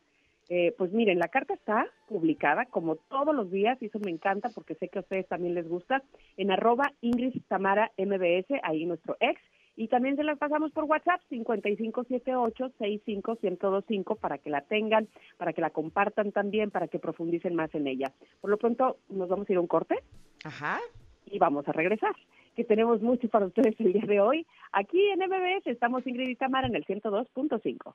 Eh, 0.49 0.75
pues 0.77 0.93
miren, 0.93 1.19
la 1.19 1.29
carta 1.29 1.55
está 1.55 1.87
publicada 2.07 2.67
como 2.67 2.97
todos 2.97 3.35
los 3.35 3.51
días 3.51 3.81
y 3.81 3.87
eso 3.87 3.99
me 3.99 4.11
encanta 4.11 4.51
porque 4.55 4.75
sé 4.75 4.89
que 4.89 4.99
a 4.99 5.03
ustedes 5.03 5.27
también 5.27 5.55
les 5.55 5.67
gusta 5.67 6.03
en 6.37 6.51
arroba 6.51 6.93
Ingrid 7.01 7.41
Tamara 7.49 7.93
MBS, 7.97 8.61
ahí 8.63 8.85
nuestro 8.85 9.17
ex. 9.21 9.41
Y 9.77 9.89
también 9.89 10.15
se 10.15 10.23
las 10.23 10.39
pasamos 10.39 10.71
por 10.71 10.85
WhatsApp 10.85 11.21
5578-65125 11.31 14.17
para 14.19 14.39
que 14.39 14.49
la 14.49 14.61
tengan, 14.61 15.09
para 15.37 15.53
que 15.53 15.61
la 15.61 15.71
compartan 15.71 16.31
también, 16.31 16.71
para 16.71 16.87
que 16.87 17.01
profundicen 17.01 17.57
más 17.57 17.75
en 17.75 17.89
ella. 17.89 18.13
Por 18.41 18.51
lo 18.51 18.57
pronto 18.57 18.99
nos 19.09 19.29
vamos 19.29 19.49
a 19.49 19.53
ir 19.53 19.59
a 19.59 19.61
un 19.61 19.67
corte. 19.67 19.97
Ajá. 20.45 20.79
Y 21.27 21.39
vamos 21.39 21.67
a 21.67 21.73
regresar, 21.73 22.15
que 22.55 22.63
tenemos 22.63 23.03
mucho 23.03 23.29
para 23.29 23.47
ustedes 23.47 23.75
el 23.81 23.95
día 23.95 24.07
de 24.07 24.21
hoy. 24.21 24.47
Aquí 24.71 25.09
en 25.09 25.19
MBS 25.19 25.67
estamos 25.67 26.07
Ingrid 26.07 26.29
y 26.29 26.37
Tamara 26.37 26.69
en 26.69 26.77
el 26.77 26.85
102.5. 26.85 27.95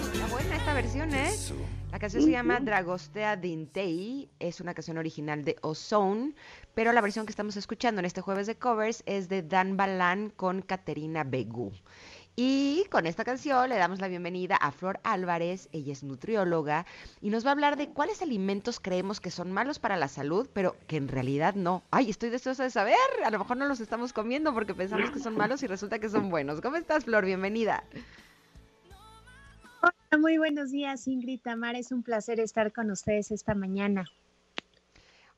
Buena 0.51 0.63
esta 0.63 0.73
versión, 0.73 1.13
¿eh? 1.13 1.31
La 1.93 1.99
canción 1.99 2.23
se 2.23 2.31
llama 2.31 2.59
Dragostea 2.59 3.37
Dintei, 3.37 4.29
es 4.37 4.59
una 4.59 4.73
canción 4.73 4.97
original 4.97 5.45
de 5.45 5.55
Ozone, 5.61 6.33
pero 6.73 6.91
la 6.91 6.99
versión 6.99 7.25
que 7.25 7.31
estamos 7.31 7.55
escuchando 7.55 7.99
en 7.99 8.05
este 8.05 8.19
jueves 8.19 8.47
de 8.47 8.57
covers 8.57 9.01
es 9.05 9.29
de 9.29 9.43
Dan 9.43 9.77
Balan 9.77 10.29
con 10.29 10.61
Caterina 10.61 11.23
Begu. 11.23 11.71
Y 12.35 12.83
con 12.91 13.07
esta 13.07 13.23
canción 13.23 13.69
le 13.69 13.77
damos 13.77 14.01
la 14.01 14.09
bienvenida 14.09 14.57
a 14.57 14.73
Flor 14.73 14.99
Álvarez, 15.05 15.69
ella 15.71 15.93
es 15.93 16.03
nutrióloga 16.03 16.85
y 17.21 17.29
nos 17.29 17.45
va 17.45 17.51
a 17.51 17.53
hablar 17.53 17.77
de 17.77 17.87
cuáles 17.87 18.21
alimentos 18.21 18.81
creemos 18.81 19.21
que 19.21 19.31
son 19.31 19.53
malos 19.53 19.79
para 19.79 19.95
la 19.95 20.09
salud, 20.09 20.49
pero 20.51 20.75
que 20.85 20.97
en 20.97 21.07
realidad 21.07 21.55
no. 21.55 21.81
Ay, 21.91 22.09
estoy 22.09 22.29
deseosa 22.29 22.63
de 22.63 22.71
saber, 22.71 22.97
a 23.23 23.31
lo 23.31 23.39
mejor 23.39 23.55
no 23.55 23.69
los 23.69 23.79
estamos 23.79 24.11
comiendo 24.11 24.53
porque 24.53 24.73
pensamos 24.73 25.11
que 25.11 25.19
son 25.19 25.37
malos 25.37 25.63
y 25.63 25.67
resulta 25.67 25.99
que 25.99 26.09
son 26.09 26.29
buenos. 26.29 26.59
¿Cómo 26.59 26.75
estás, 26.75 27.05
Flor? 27.05 27.23
Bienvenida. 27.23 27.85
Hola, 29.81 30.17
muy 30.19 30.37
buenos 30.37 30.71
días, 30.71 31.07
Ingrid 31.07 31.41
Tamara. 31.41 31.77
Es 31.77 31.91
un 31.91 32.03
placer 32.03 32.39
estar 32.39 32.71
con 32.71 32.91
ustedes 32.91 33.31
esta 33.31 33.55
mañana. 33.55 34.05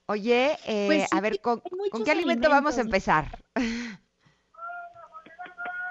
Oye, 0.06 0.58
eh, 0.66 0.86
Pues 0.88 1.04
sí, 1.04 1.08
a 1.12 1.22
ver, 1.22 1.40
¿con, 1.40 1.62
qué 2.04 2.12
alimento 2.12 2.50
vamos 2.50 2.78
a 2.78 2.82
empezar? 2.82 3.40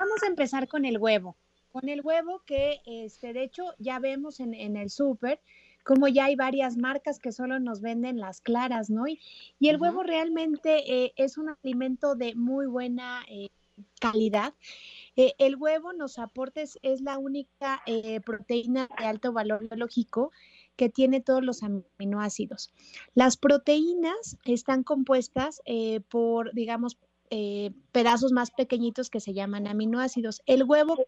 Vamos 0.00 0.22
a 0.22 0.26
empezar 0.26 0.68
con 0.68 0.84
el 0.84 0.98
huevo. 0.98 1.36
Con 1.70 1.88
el 1.88 2.02
huevo 2.02 2.42
que, 2.44 2.82
este, 2.84 3.32
de 3.32 3.44
hecho, 3.44 3.74
ya 3.78 3.98
vemos 3.98 4.40
en, 4.40 4.52
en 4.52 4.76
el 4.76 4.90
súper 4.90 5.40
como 5.82 6.08
ya 6.08 6.26
hay 6.26 6.36
varias 6.36 6.76
marcas 6.76 7.18
que 7.18 7.32
solo 7.32 7.58
nos 7.58 7.80
venden 7.80 8.20
las 8.20 8.40
claras, 8.40 8.90
¿no? 8.90 9.06
Y, 9.08 9.20
y 9.58 9.68
el 9.68 9.80
huevo 9.80 10.02
realmente 10.02 11.04
eh, 11.04 11.12
es 11.16 11.38
un 11.38 11.48
alimento 11.62 12.14
de 12.14 12.34
muy 12.34 12.66
buena 12.66 13.24
eh, 13.28 13.48
calidad. 14.00 14.54
Eh, 15.16 15.35
el 15.38 15.57
huevo 15.57 15.92
nos 15.92 16.18
aporta, 16.18 16.62
es, 16.62 17.01
la 17.03 17.18
única 17.18 17.83
eh, 17.87 18.20
proteína 18.20 18.88
de 18.98 19.07
alto 19.07 19.33
valor 19.33 19.68
biológico 19.68 20.33
que 20.77 20.88
tiene 20.88 21.20
todos 21.20 21.44
los 21.44 21.62
aminoácidos. 21.62 22.72
Las 23.14 23.37
proteínas 23.37 24.38
están 24.44 24.85
compuestas 24.85 25.61
eh, 25.64 26.01
por, 26.01 26.53
digamos, 26.55 26.98
pedazos 27.92 28.31
más 28.31 28.51
pequeñitos 28.51 29.09
que 29.09 29.18
se 29.18 29.33
llaman 29.33 29.66
aminoácidos. 29.66 30.42
El 30.44 30.64
huevo, 30.64 30.98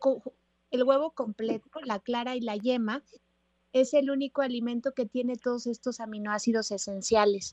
el 0.71 0.83
huevo 0.83 1.11
completo, 1.11 1.69
la 1.85 1.99
clara 1.99 2.35
y 2.35 2.41
la 2.41 2.57
yema, 2.57 3.03
es 3.75 3.93
el 3.93 4.11
único 4.11 4.41
alimento 4.41 4.95
que 4.95 5.05
tiene 5.05 5.37
todos 5.37 5.67
estos 5.67 6.01
aminoácidos 6.01 6.71
esenciales. 6.71 7.53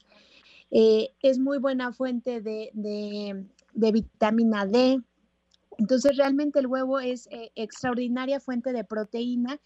Es 0.69 1.37
muy 1.37 1.57
buena 1.57 1.91
fuente 1.91 2.39
de 2.39 3.45
vitamina 3.73 4.65
D. 4.65 5.01
Entonces, 5.77 6.17
realmente 6.17 6.59
el 6.59 6.67
huevo 6.67 6.99
es 6.99 7.27
eh, 7.31 7.51
extraordinaria 7.55 8.39
fuente 8.39 8.73
de 8.73 8.83
proteína 8.83 9.59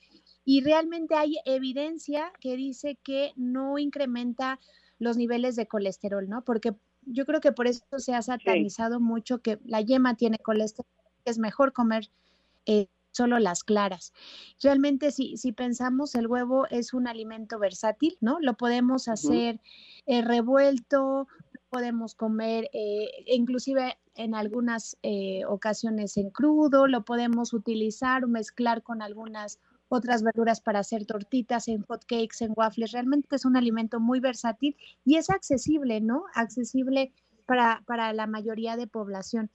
y 0.44 0.62
realmente 0.62 1.16
hay 1.16 1.38
evidencia 1.46 2.32
que 2.40 2.56
dice 2.56 2.98
que 3.04 3.34
no 3.36 3.80
incrementa 3.80 4.60
los 5.00 5.18
niveles 5.18 5.56
de 5.56 5.68
colesterol, 5.68 6.30
¿no? 6.30 6.44
Porque 6.44 6.76
yo 7.06 7.26
creo 7.26 7.42
que 7.42 7.52
por 7.52 7.68
eso 7.68 7.84
se 7.98 8.14
ha 8.14 8.22
satanizado 8.22 9.00
mucho 9.00 9.42
que 9.42 9.60
la 9.66 9.82
yema 9.82 10.16
tiene 10.16 10.40
colesterol, 10.40 10.90
que 11.24 11.32
es 11.32 11.40
mejor 11.40 11.74
comer 11.74 12.10
eh, 12.66 12.88
solo 13.12 13.40
las 13.40 13.64
claras. 13.64 14.14
Realmente 14.62 15.12
si, 15.12 15.38
si 15.38 15.52
pensamos, 15.52 16.16
el 16.16 16.28
huevo 16.28 16.68
es 16.70 16.94
un 16.94 17.08
alimento 17.08 17.58
versátil, 17.60 18.18
¿no? 18.22 18.40
Lo 18.42 18.56
podemos 18.56 19.08
hacer 19.08 19.62
eh, 20.06 20.22
revuelto, 20.22 21.28
podemos 21.70 22.14
comer 22.14 22.70
eh, 22.74 23.10
inclusive 23.28 23.98
en 24.16 24.36
algunas 24.36 24.98
eh, 25.04 25.44
ocasiones 25.46 26.18
en 26.18 26.30
crudo, 26.30 26.88
lo 26.88 27.04
podemos 27.04 27.54
utilizar 27.54 28.24
o 28.24 28.28
mezclar 28.28 28.84
con 28.84 29.02
algunas 29.02 29.60
otras 29.90 30.24
verduras 30.24 30.62
para 30.62 30.80
hacer 30.80 31.06
tortitas, 31.06 31.68
en 31.68 31.84
hot 31.84 32.06
cakes, 32.06 32.44
en 32.44 32.54
waffles. 32.56 32.92
Realmente 32.92 33.36
es 33.36 33.46
un 33.46 33.56
alimento 33.56 34.00
muy 34.00 34.20
versátil 34.20 34.76
y 35.06 35.18
es 35.18 35.30
accesible, 35.30 36.02
¿no? 36.02 36.26
Accesible 36.34 37.14
para, 37.46 37.84
para 37.86 38.12
la 38.14 38.28
mayoría 38.28 38.78
de 38.78 38.88
población. 38.88 39.50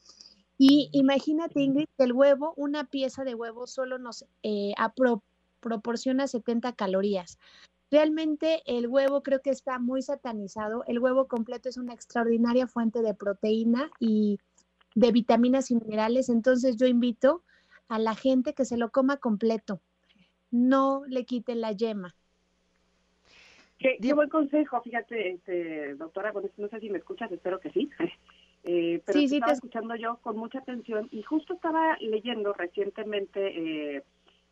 Y 0.57 0.91
imagínate, 0.93 1.63
Ingrid, 1.63 1.89
el 1.99 2.13
huevo, 2.13 2.53
una 2.57 2.85
pieza 2.85 3.25
de 3.25 3.35
huevo 3.35 3.67
solo 3.67 3.99
nos 3.99 4.27
eh, 4.43 4.73
apro- 4.77 5.23
proporciona 5.61 6.27
70 6.27 6.75
calorías. 6.75 7.39
Realmente 7.91 8.63
el 8.67 8.87
huevo 8.87 9.23
creo 9.23 9.41
que 9.41 9.51
está 9.51 9.79
muy 9.79 10.03
satanizado. 10.03 10.85
El 10.87 11.01
huevo 11.01 11.27
completo 11.27 11.69
es 11.69 11.77
una 11.77 11.93
extraordinaria 11.93 12.69
fuente 12.69 13.03
de 13.03 13.15
proteína 13.15 13.91
y 13.99 14.39
de 14.95 15.13
vitaminas 15.13 15.71
y 15.71 15.77
minerales. 15.77 16.29
Entonces 16.29 16.77
yo 16.77 16.87
invito 16.87 17.43
a 17.89 17.99
la 17.99 18.15
gente 18.15 18.55
que 18.55 18.65
se 18.65 18.77
lo 18.77 18.91
coma 18.91 19.19
completo. 19.19 19.81
No 20.51 21.03
le 21.07 21.25
quiten 21.25 21.61
la 21.61 21.73
yema. 21.73 22.15
Qué, 23.79 23.99
qué 24.03 24.13
buen 24.13 24.29
consejo, 24.29 24.83
fíjate, 24.83 25.31
este, 25.31 25.95
doctora, 25.95 26.33
bueno, 26.33 26.49
no 26.59 26.69
sé 26.69 26.81
si 26.81 26.91
me 26.91 26.99
escuchas, 26.99 27.33
espero 27.33 27.61
que 27.61 27.71
sí. 27.71 27.91
Eh, 28.63 29.01
pero 29.07 29.21
Sí, 29.21 29.27
te 29.27 29.29
sí, 29.29 29.35
estaba 29.37 29.53
te- 29.53 29.55
escuchando 29.55 29.97
yo 29.97 30.19
con 30.19 30.37
mucha 30.37 30.59
atención 30.59 31.09
y 31.13 31.23
justo 31.23 31.55
estaba 31.55 31.97
leyendo 31.99 32.53
recientemente 32.53 33.97
eh, 33.97 34.03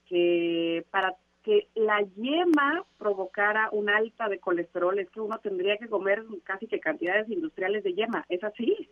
que 0.07 0.87
para 0.91 1.15
que 1.43 1.69
la 1.75 2.01
yema 2.17 2.87
provocara 2.97 3.69
un 3.71 3.91
alta 3.91 4.31
de 4.31 4.39
colesterol 4.41 4.99
es 4.99 5.11
que 5.11 5.21
uno 5.21 5.39
tendría 5.41 5.77
que 5.77 5.89
comer 5.91 6.25
casi 6.43 6.67
que 6.67 6.81
cantidades 6.81 7.29
industriales 7.29 7.85
de 7.85 7.93
yema, 7.93 8.25
¿es 8.31 8.43
así? 8.45 8.89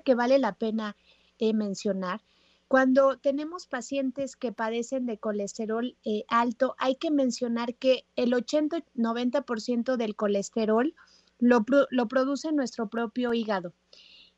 Que 0.00 0.14
vale 0.14 0.38
la 0.38 0.54
pena 0.54 0.96
eh, 1.38 1.52
mencionar. 1.54 2.22
Cuando 2.68 3.18
tenemos 3.18 3.66
pacientes 3.66 4.36
que 4.36 4.52
padecen 4.52 5.06
de 5.06 5.18
colesterol 5.18 5.96
eh, 6.04 6.24
alto, 6.28 6.74
hay 6.78 6.96
que 6.96 7.10
mencionar 7.10 7.74
que 7.74 8.06
el 8.16 8.32
80-90% 8.32 9.96
del 9.96 10.16
colesterol 10.16 10.94
lo, 11.38 11.64
lo 11.90 12.08
produce 12.08 12.52
nuestro 12.52 12.88
propio 12.88 13.34
hígado 13.34 13.74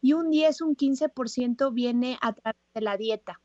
y 0.01 0.13
un 0.13 0.31
10, 0.31 0.61
un 0.63 0.77
15% 0.77 1.73
viene 1.73 2.19
a 2.21 2.33
través 2.33 2.61
de 2.75 2.81
la 2.81 2.97
dieta. 2.97 3.41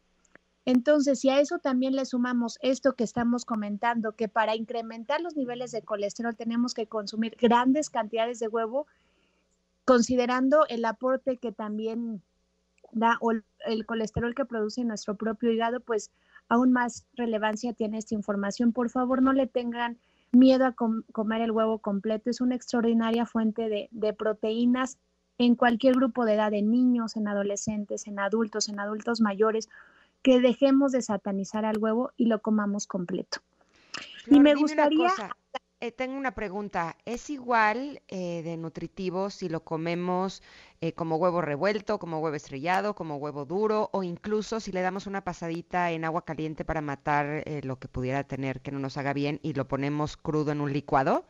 Entonces, 0.65 1.19
si 1.19 1.29
a 1.29 1.39
eso 1.39 1.57
también 1.57 1.95
le 1.95 2.05
sumamos 2.05 2.59
esto 2.61 2.93
que 2.93 3.03
estamos 3.03 3.45
comentando, 3.45 4.11
que 4.11 4.27
para 4.27 4.55
incrementar 4.55 5.19
los 5.21 5.35
niveles 5.35 5.71
de 5.71 5.81
colesterol 5.81 6.35
tenemos 6.35 6.73
que 6.75 6.85
consumir 6.85 7.35
grandes 7.39 7.89
cantidades 7.89 8.39
de 8.39 8.47
huevo, 8.47 8.85
considerando 9.85 10.65
el 10.67 10.85
aporte 10.85 11.37
que 11.37 11.51
también 11.51 12.21
da 12.91 13.17
o 13.21 13.31
el- 13.31 13.85
colesterol 13.85 14.35
que 14.35 14.45
produce 14.45 14.83
nuestro 14.83 15.15
propio 15.15 15.51
hígado, 15.51 15.79
pues 15.79 16.11
aún 16.49 16.71
más 16.71 17.05
relevancia 17.15 17.73
tiene 17.73 17.97
esta 17.97 18.15
información. 18.15 18.73
Por 18.73 18.89
favor, 18.89 19.21
no 19.21 19.33
le 19.33 19.47
tengan 19.47 19.97
miedo 20.31 20.65
a 20.65 20.73
com- 20.73 21.03
comer 21.11 21.41
el 21.41 21.51
huevo 21.51 21.79
completo. 21.79 22.29
Es 22.29 22.41
una 22.41 22.55
extraordinaria 22.55 23.25
fuente 23.25 23.69
de, 23.69 23.87
de 23.91 24.13
proteínas 24.13 24.97
en 25.37 25.55
cualquier 25.55 25.95
grupo 25.95 26.25
de 26.25 26.33
edad, 26.33 26.53
en 26.53 26.69
niños, 26.69 27.15
en 27.15 27.27
adolescentes, 27.27 28.07
en 28.07 28.19
adultos, 28.19 28.69
en 28.69 28.79
adultos 28.79 29.21
mayores, 29.21 29.69
que 30.21 30.39
dejemos 30.39 30.91
de 30.91 31.01
satanizar 31.01 31.65
al 31.65 31.77
huevo 31.79 32.11
y 32.17 32.25
lo 32.25 32.41
comamos 32.41 32.85
completo. 32.85 33.39
Y 34.27 34.39
me 34.39 34.51
una 34.51 34.61
gustaría- 34.61 35.09
cosa, 35.09 35.35
eh, 35.81 35.91
tengo 35.91 36.15
una 36.15 36.35
pregunta. 36.35 36.95
¿Es 37.05 37.29
igual 37.31 38.01
eh, 38.07 38.43
de 38.43 38.55
nutritivo 38.55 39.31
si 39.31 39.49
lo 39.49 39.63
comemos 39.63 40.43
eh, 40.79 40.93
como 40.93 41.17
huevo 41.17 41.41
revuelto, 41.41 41.97
como 41.99 42.19
huevo 42.19 42.35
estrellado, 42.35 42.93
como 42.95 43.17
huevo 43.17 43.45
duro 43.45 43.89
o 43.91 44.03
incluso 44.03 44.59
si 44.59 44.71
le 44.71 44.81
damos 44.81 45.07
una 45.07 45.23
pasadita 45.23 45.91
en 45.91 46.05
agua 46.05 46.23
caliente 46.23 46.63
para 46.65 46.81
matar 46.81 47.43
lo 47.63 47.79
que 47.79 47.87
pudiera 47.87 48.23
tener 48.23 48.61
que 48.61 48.71
no 48.71 48.79
nos 48.79 48.97
haga 48.97 49.13
bien 49.13 49.39
y 49.41 49.53
lo 49.53 49.67
ponemos 49.67 50.17
crudo 50.17 50.51
en 50.51 50.61
un 50.61 50.71
licuado? 50.71 51.25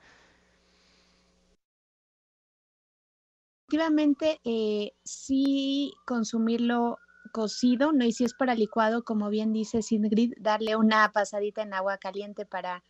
Efectivamente, 3.68 4.42
sí 5.06 5.94
consumirlo 6.06 6.98
cocido, 7.32 7.94
¿no? 7.94 8.06
Y 8.06 8.12
si 8.12 8.26
es 8.26 8.34
para 8.34 8.56
licuado, 8.56 9.04
como 9.04 9.30
bien 9.30 9.54
dice 9.54 9.82
Singrid, 9.82 10.34
darle 10.38 10.76
una 10.76 11.12
pasadita 11.12 11.62
en 11.62 11.74
agua 11.74 11.98
caliente 11.98 12.46
para, 12.46 12.84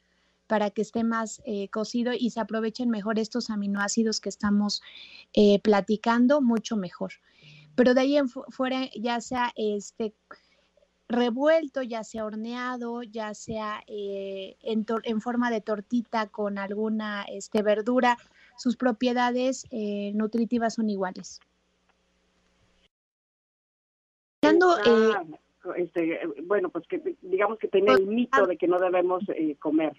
para 0.52 0.70
que 0.70 0.82
esté 0.82 1.06
más 1.06 1.42
eh, 1.46 1.70
cocido 1.70 2.12
y 2.12 2.32
se 2.32 2.42
aprovechen 2.42 2.90
mejor 2.90 3.20
estos 3.20 3.50
aminoácidos 3.50 4.20
que 4.20 4.28
estamos 4.28 4.82
eh, 5.32 5.62
platicando, 5.62 6.42
mucho 6.42 6.76
mejor. 6.76 7.14
Pero 7.74 7.94
de 7.94 8.02
ahí 8.02 8.18
en 8.18 8.28
fuera, 8.28 8.90
ya 9.00 9.22
sea 9.22 9.54
este 9.56 10.14
revuelto, 11.08 11.84
ya 11.84 12.04
sea 12.04 12.26
horneado, 12.26 13.02
ya 13.02 13.34
sea 13.34 13.82
eh, 13.88 14.58
en, 14.62 14.86
en, 15.04 15.22
forma 15.22 15.50
de 15.52 15.62
tortita 15.62 16.28
con 16.28 16.58
alguna 16.58 17.24
este, 17.32 17.62
verdura, 17.62 18.18
sus 18.58 18.76
propiedades 18.76 19.66
nutritivas 20.14 20.74
son 20.74 20.90
iguales. 20.90 21.40
Eh, 24.44 25.14
este, 25.78 26.20
bueno, 26.44 26.70
pues 26.70 26.88
que 26.88 27.16
digamos 27.22 27.60
que 27.60 27.68
tiene 27.68 27.94
el 27.94 28.08
mito 28.08 28.48
de 28.48 28.58
que 28.58 28.68
no 28.68 28.80
debemos 28.80 29.24
eh, 29.30 29.56
comer. 29.60 29.94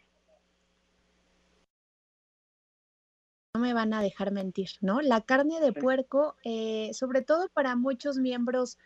No 3.54 3.60
me 3.60 3.74
van 3.74 3.92
a 3.92 4.00
dejar 4.00 4.32
mentir, 4.32 4.70
¿no? 4.80 5.02
La 5.02 5.20
carne 5.20 5.60
de 5.60 5.74
puerco, 5.74 6.36
eh, 6.42 6.90
sobre 6.94 7.20
todo 7.20 7.50
para 7.50 7.76
muchos 7.76 8.16
miembros 8.16 8.78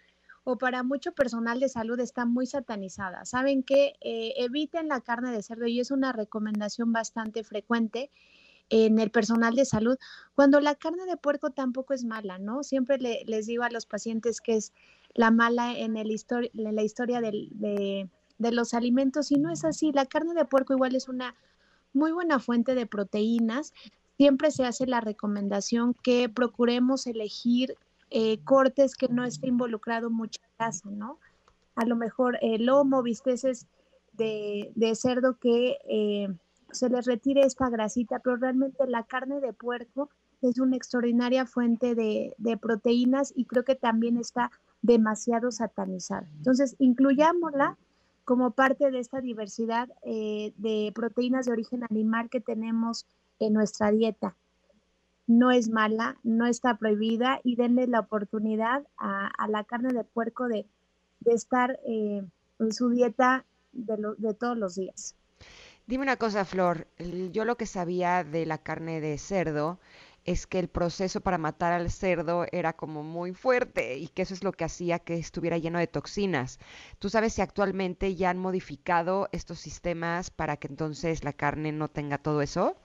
o 0.43 0.59
para 0.59 0.83
mucho 0.83 1.13
personal 1.13 1.61
de 1.61 1.69
salud, 1.69 2.01
está 2.01 2.25
muy 2.25 2.47
satanizada. 2.47 3.25
Saben 3.25 3.63
que 3.63 3.95
eviten 4.01 4.89
la 4.89 5.01
carne 5.01 5.31
de 5.31 5.43
cerdo 5.43 5.67
y 5.67 5.79
es 5.79 5.93
una 5.93 6.13
recomendación 6.13 6.93
bastante 6.93 7.45
frecuente 7.45 8.11
en 8.69 8.99
el 8.99 9.11
personal 9.11 9.55
de 9.55 9.65
salud, 9.65 9.97
cuando 10.35 10.61
la 10.61 10.75
carne 10.75 11.07
de 11.07 11.17
puerco 11.17 11.51
tampoco 11.51 11.95
es 11.95 12.05
mala, 12.05 12.39
¿no? 12.39 12.65
Siempre 12.65 12.99
les 12.99 13.47
digo 13.47 13.63
a 13.63 13.71
los 13.71 13.87
pacientes 13.87 14.41
que 14.41 14.57
es 14.57 14.73
la 15.15 15.31
mala 15.31 15.79
en, 15.79 15.97
el 15.97 16.11
en 16.11 16.75
la 16.75 16.83
historia 16.83 17.21
de, 17.21 18.09
los 18.39 18.75
alimentos 18.75 19.31
y 19.31 19.37
no 19.37 19.51
es 19.51 19.65
así. 19.65 19.93
La 19.93 20.07
carne 20.07 20.35
de 20.35 20.45
puerco 20.45 20.75
igual 20.75 20.95
es 20.95 21.09
una 21.09 21.35
muy 21.93 22.13
buena 22.13 22.41
fuente 22.41 22.75
de 22.75 22.87
proteínas. 22.87 23.73
Siempre 24.17 24.51
se 24.51 24.65
hace 24.65 24.87
la 24.87 25.01
recomendación 25.01 25.95
que 26.03 26.29
procuremos 26.29 27.07
elegir 27.07 27.77
eh, 28.11 28.39
cortes 28.45 28.95
que 28.95 29.09
no 29.09 29.25
esté 29.25 29.49
involucrado 29.49 30.11
mucha 30.11 30.41
grasa, 30.59 30.89
¿no? 30.91 31.19
A 31.75 31.85
lo 31.85 31.97
mejor 31.97 32.39
el 32.41 32.67
lomo, 32.67 33.03
bisteces 33.03 33.67
de, 34.13 34.73
de 34.75 34.95
cerdo 34.95 35.39
que 35.39 35.77
eh, 35.89 36.29
se 36.71 36.89
les 36.89 37.07
retire 37.07 37.43
esta 37.43 37.69
grasita, 37.69 38.21
pero 38.21 38.37
realmente 38.37 38.87
la 38.87 39.03
carne 39.03 39.41
de 39.41 39.53
puerco 39.53 40.09
es 40.43 40.59
una 40.59 40.77
extraordinaria 40.77 41.47
fuente 41.47 41.95
de, 41.95 42.35
de 42.39 42.57
proteínas 42.57 43.33
y 43.37 43.45
creo 43.45 43.65
que 43.65 43.75
también 43.75 44.17
está 44.17 44.51
demasiado 44.83 45.51
satanizada. 45.51 46.29
Entonces, 46.39 46.77
incluyámosla 46.79 47.77
como 48.25 48.51
parte 48.51 48.91
de 48.91 48.99
esta 48.99 49.21
diversidad 49.21 49.89
eh, 50.03 50.53
de 50.57 50.93
proteínas 50.95 51.47
de 51.47 51.53
origen 51.53 51.85
animal 51.85 52.29
que 52.29 52.41
tenemos 52.41 53.07
en 53.39 53.53
nuestra 53.53 53.91
dieta. 53.91 54.37
No 55.27 55.51
es 55.51 55.69
mala, 55.69 56.17
no 56.23 56.47
está 56.47 56.77
prohibida 56.77 57.41
y 57.43 57.57
denle 57.57 57.87
la 57.87 58.01
oportunidad 58.01 58.87
a, 58.97 59.31
la 59.49 59.65
carne 59.65 59.93
de 59.93 60.05
puerco 60.05 60.47
de, 60.49 60.67
estar 61.25 61.79
eh, 61.87 62.25
en 62.61 62.73
su 62.73 62.91
dieta 62.91 63.45
de, 63.73 63.97
de 64.19 64.35
todos 64.35 64.57
los 64.57 64.77
días. 64.77 65.17
Dime 65.87 66.03
una 66.03 66.17
cosa, 66.17 66.45
Flor. 66.45 66.87
Yo 67.33 67.45
lo 67.45 67.57
que 67.57 67.67
sabía 67.67 68.25
de 68.25 68.47
la 68.47 68.59
carne 68.59 69.01
de 69.01 69.19
cerdo 69.19 69.79
es 70.27 70.49
que 70.49 70.59
el 70.59 70.69
proceso 70.69 71.21
para 71.21 71.39
matar 71.39 71.73
al 71.73 71.91
cerdo 71.91 72.47
era 72.51 72.73
como 72.75 73.05
muy 73.05 73.33
fuerte 73.33 73.97
y 73.97 74.09
que 74.09 74.23
eso 74.23 74.35
es 74.35 74.43
lo 74.43 74.53
que 74.53 74.65
hacía 74.65 74.99
que 74.99 75.15
estuviera 75.15 75.59
lleno 75.59 75.79
de 75.79 75.87
toxinas. 75.87 76.59
¿Tú 76.99 77.09
sabes 77.09 77.35
si 77.35 77.43
actualmente 77.43 78.17
ya 78.17 78.31
han 78.31 78.39
modificado 78.39 79.29
estos 79.31 79.61
sistemas 79.61 80.31
para 80.31 80.57
que 80.57 80.67
entonces 80.67 81.23
la 81.23 81.33
carne 81.33 81.71
no 81.71 81.89
tenga 81.89 82.19
todo 82.19 82.43
eso? 82.43 82.77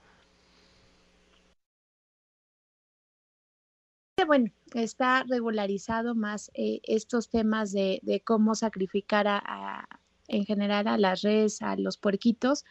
Bueno, 4.32 4.50
está 4.72 5.24
regularizado 5.24 6.14
más 6.14 6.50
eh, 6.54 6.80
estos 6.84 7.28
temas 7.28 7.70
de, 7.70 8.22
cómo 8.24 8.54
sacrificar 8.54 9.26
a, 9.28 9.86
en 10.26 10.46
general 10.46 10.88
a 10.88 10.96
las 10.96 11.20
redes, 11.20 11.60
a 11.60 11.76
los 11.76 11.98
puerquitos, 11.98 12.64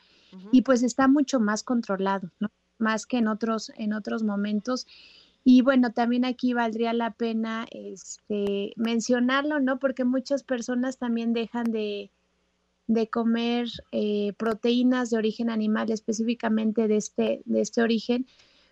y 0.52 0.64
pues 0.64 0.82
está 0.82 1.08
mucho 1.08 1.40
más 1.40 1.62
controlado, 1.62 2.32
¿no? 2.40 2.50
más 2.80 3.06
que 3.06 3.20
en 3.20 3.28
otros, 3.28 3.72
en 3.76 3.94
otros 3.94 4.24
momentos. 4.24 4.88
Y 5.44 5.62
bueno, 5.62 5.92
también 5.92 6.26
aquí 6.26 6.54
valdría 6.54 6.94
la 6.94 7.12
pena 7.12 7.68
este, 7.70 8.74
mencionarlo, 8.76 9.60
¿no? 9.60 9.78
Porque 9.78 10.04
muchas 10.04 10.42
personas 10.42 10.98
también 10.98 11.32
dejan 11.32 11.66
de, 11.66 12.10
de 12.88 13.08
comer 13.08 13.68
eh, 13.92 14.34
proteínas 14.36 15.12
de 15.12 15.18
origen 15.18 15.52
animal, 15.52 15.92
específicamente 15.92 16.88
de 16.88 16.98
este, 16.98 17.44
de 17.46 17.62
este 17.62 17.84
origen, 17.84 18.26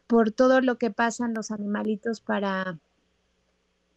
por 0.09 0.31
todo 0.31 0.59
lo 0.59 0.79
que 0.79 0.89
pasan 0.89 1.35
los 1.35 1.51
animalitos 1.51 2.19
para, 2.19 2.79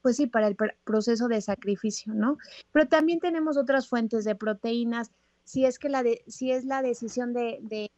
pues 0.03 0.18
sí, 0.18 0.27
para 0.27 0.46
el 0.46 0.57
proceso 0.85 1.27
de 1.27 1.40
sacrificio, 1.40 2.12
¿no? 2.12 2.37
Pero 2.70 2.87
también 2.87 3.18
tenemos 3.18 3.57
otras 3.57 3.88
fuentes 3.88 4.27
de 4.27 4.35
proteínas, 4.35 5.11
si 5.44 5.64
es 5.64 5.79
que 5.79 5.88
la 5.88 6.03
de, 6.03 6.22
si 6.27 6.53
es 6.53 6.66
la 6.66 6.83
decisión 6.83 7.33
de 7.33 7.90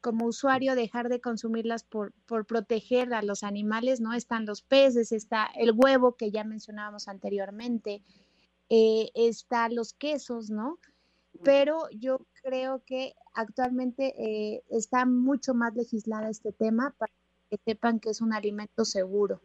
como 0.00 0.26
usuario 0.26 0.74
dejar 0.74 1.08
de 1.08 1.20
consumirlas 1.20 1.84
por, 1.84 2.12
por 2.26 2.44
proteger 2.44 3.14
a 3.14 3.22
los 3.22 3.44
animales, 3.44 4.00
¿no? 4.00 4.14
Están 4.14 4.46
los 4.46 4.62
peces, 4.62 5.12
está 5.12 5.46
el 5.54 5.70
huevo 5.72 6.16
que 6.16 6.32
ya 6.32 6.42
mencionábamos 6.42 7.06
anteriormente, 7.06 8.02
eh, 8.68 9.10
está 9.14 9.68
los 9.68 9.92
quesos, 9.92 10.50
¿no? 10.50 10.80
Pero 11.44 11.88
yo 11.90 12.26
creo 12.42 12.82
que 12.84 13.14
actualmente 13.32 14.14
eh, 14.18 14.64
está 14.70 15.06
mucho 15.06 15.54
más 15.54 15.76
legislada 15.76 16.28
este 16.28 16.50
tema 16.50 16.92
para 16.98 17.12
que 17.50 17.58
sepan 17.64 17.98
que 17.98 18.10
es 18.10 18.20
un 18.20 18.32
alimento 18.32 18.84
seguro. 18.84 19.40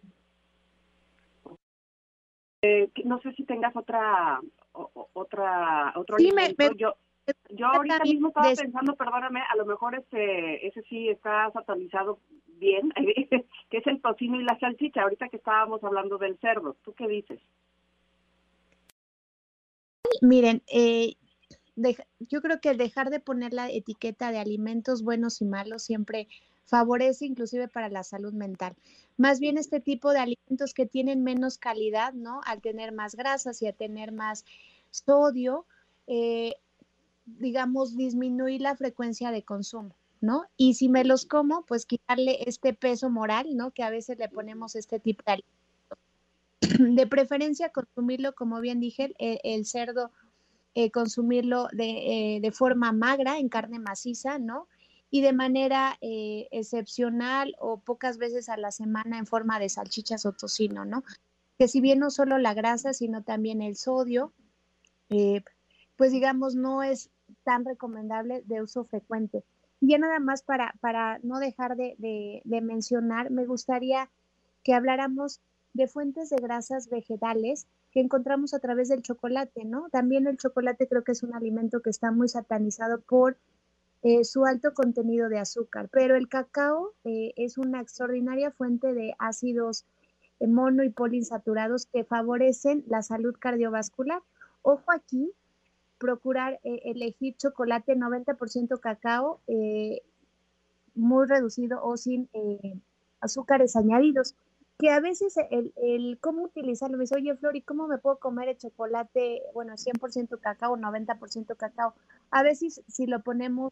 Eh, 2.62 2.90
no 3.04 3.20
sé 3.22 3.34
si 3.34 3.44
tengas 3.44 3.76
otra 3.76 4.40
otra 5.14 5.94
otro 5.96 6.16
alimento. 6.18 6.74
Yo, 6.78 6.96
yo 7.50 7.68
ahorita 7.68 8.04
mismo 8.04 8.28
estaba 8.30 8.54
pensando, 8.54 8.96
perdóname, 8.96 9.42
a 9.42 9.56
lo 9.56 9.66
mejor 9.66 9.96
este, 9.96 10.68
ese 10.68 10.82
sí 10.84 11.10
está 11.10 11.52
satanizado 11.52 12.20
bien, 12.46 12.92
que 13.70 13.78
es 13.78 13.88
el 13.88 14.02
tocino 14.02 14.40
y 14.40 14.44
la 14.44 14.58
salchicha, 14.60 15.02
ahorita 15.02 15.30
que 15.30 15.38
estábamos 15.38 15.84
hablando 15.84 16.18
del 16.18 16.38
cerdo. 16.40 16.76
¿Tú 16.84 16.94
qué 16.94 17.08
dices? 17.08 17.40
Miren, 20.22 20.62
eh, 20.72 21.16
yo 22.20 22.42
creo 22.42 22.60
que 22.62 22.74
dejar 22.74 23.10
de 23.10 23.20
poner 23.20 23.54
la 23.54 23.70
etiqueta 23.70 24.32
de 24.32 24.40
alimentos 24.40 25.04
buenos 25.04 25.42
y 25.42 25.46
malos 25.46 25.84
siempre 25.84 26.28
favorece 26.66 27.26
inclusive 27.26 27.68
para 27.68 27.90
la 27.90 28.04
salud 28.04 28.34
mental. 28.34 28.76
Más 29.18 29.40
bien 29.40 29.58
este 29.58 29.80
tipo 29.80 30.12
de 30.12 30.20
alimentos 30.20 30.74
que 30.74 30.86
tienen 30.86 31.24
menos 31.24 31.58
calidad, 31.58 32.14
¿no? 32.14 32.42
Al 32.46 32.62
tener 32.62 32.92
más 32.92 33.16
grasas 33.16 33.62
y 33.62 33.68
a 33.68 33.74
tener 33.74 34.12
más 34.12 34.46
sodio, 34.92 35.66
eh, 36.08 36.56
digamos, 37.26 37.96
disminuir 37.96 38.62
la 38.62 38.76
frecuencia 38.76 39.32
de 39.32 39.44
consumo, 39.44 39.96
¿no? 40.22 40.46
Y 40.58 40.74
si 40.74 40.90
me 40.90 41.06
los 41.06 41.26
como, 41.26 41.66
pues 41.66 41.86
quitarle 41.86 42.40
este 42.48 42.74
peso 42.74 43.10
moral, 43.10 43.56
¿no? 43.56 43.72
Que 43.72 43.84
a 43.84 43.90
veces 43.90 44.18
le 44.18 44.30
ponemos 44.30 44.76
este 44.76 45.00
tipo 45.00 45.24
de 45.26 45.44
De 46.96 47.08
preferencia 47.08 47.70
consumirlo, 47.70 48.34
como 48.34 48.60
bien 48.60 48.80
dije, 48.80 49.14
el, 49.20 49.66
cerdo, 49.66 50.12
eh, 50.74 50.92
consumirlo 50.92 51.68
de, 51.72 52.36
eh, 52.36 52.40
de, 52.42 52.52
forma 52.52 52.92
magra, 52.92 53.38
en 53.38 53.50
carne 53.50 53.80
maciza, 53.80 54.40
¿no? 54.40 54.68
Y 55.16 55.22
de 55.22 55.32
manera 55.32 55.98
eh, 56.02 56.50
excepcional 56.52 57.56
o 57.58 57.78
pocas 57.80 58.18
veces 58.18 58.50
a 58.50 58.58
la 58.58 58.72
semana 58.72 59.18
en 59.18 59.26
forma 59.26 59.60
de 59.60 59.70
salchichas 59.70 60.26
o 60.26 60.34
tocino, 60.34 60.84
¿no? 60.84 61.06
Que 61.58 61.70
si 61.70 61.80
bien 61.80 62.00
no 62.00 62.10
solo 62.10 62.38
la 62.38 62.54
grasa, 62.54 62.92
sino 62.92 63.24
también 63.24 63.62
el 63.62 63.78
sodio, 63.78 64.34
pues 65.96 66.12
digamos, 66.12 66.56
no 66.56 66.84
es 66.84 67.12
tan 67.46 67.64
recomendable 67.64 68.44
de 68.46 68.62
uso 68.62 68.84
frecuente. 68.84 69.46
Y 69.80 69.92
ya 69.92 69.98
nada 69.98 70.20
más 70.20 70.42
para, 70.42 70.76
para 70.82 71.20
no 71.20 71.40
dejar 71.40 71.78
de, 71.78 71.96
de, 72.44 72.62
mencionar, 72.62 73.32
me 73.32 73.46
gustaría 73.46 74.10
que 74.64 74.74
habláramos 74.74 75.40
de 75.74 75.88
fuentes 75.88 76.30
de 76.30 76.42
grasas 76.42 76.90
vegetales 76.90 77.68
que 77.92 78.02
encontramos 78.02 78.54
a 78.54 78.60
través 78.60 78.90
del 78.90 79.02
chocolate, 79.02 79.64
¿no? 79.64 79.88
También 79.94 80.28
el 80.28 80.38
chocolate 80.38 80.90
creo 80.90 81.06
que 81.06 81.14
es 81.14 81.24
un 81.24 81.34
alimento 81.34 81.82
que 81.82 81.90
está 81.90 82.12
muy 82.12 82.28
satanizado 82.28 83.00
por 83.00 83.38
eh, 84.08 84.24
su 84.24 84.46
alto 84.46 84.76
contenido 84.76 85.30
de 85.30 85.40
azúcar, 85.40 85.90
pero 85.92 86.16
el 86.16 86.30
cacao 86.30 86.94
eh, 87.06 87.34
es 87.38 87.58
una 87.58 87.82
extraordinaria 87.82 88.52
fuente 88.52 88.94
de 88.94 89.16
ácidos 89.18 89.84
eh, 90.40 90.46
mono 90.46 90.84
y 90.84 90.92
poliinsaturados 90.92 91.88
que 91.88 92.04
favorecen 92.04 92.84
la 92.86 93.02
salud 93.02 93.36
cardiovascular. 93.40 94.22
Ojo 94.62 94.92
aquí, 94.92 95.32
procurar 95.98 96.60
elegir 96.62 97.36
chocolate 97.38 97.96
90% 97.96 98.80
cacao, 98.80 99.42
muy 100.94 101.26
reducido 101.26 101.84
o 101.84 101.98
sin 101.98 102.30
azúcares 103.22 103.76
añadidos. 103.76 104.36
que 104.78 104.92
a 104.92 105.00
veces 105.00 105.36
el, 105.50 105.74
el 105.78 106.20
cómo 106.22 106.44
utilizarlo, 106.44 106.98
me 106.98 107.06
dice, 107.06 107.16
oye 107.16 107.36
Flor, 107.38 107.56
¿y 107.56 107.62
cómo 107.62 107.88
me 107.88 107.98
puedo 107.98 108.20
comer 108.20 108.50
el 108.50 108.58
chocolate, 108.58 109.42
bueno, 109.56 109.74
100% 109.74 110.40
cacao, 110.40 110.78
90% 110.78 111.56
cacao? 111.58 111.96
A 112.30 112.44
veces 112.44 112.84
si 112.88 113.08
lo 113.08 113.22
ponemos 113.24 113.72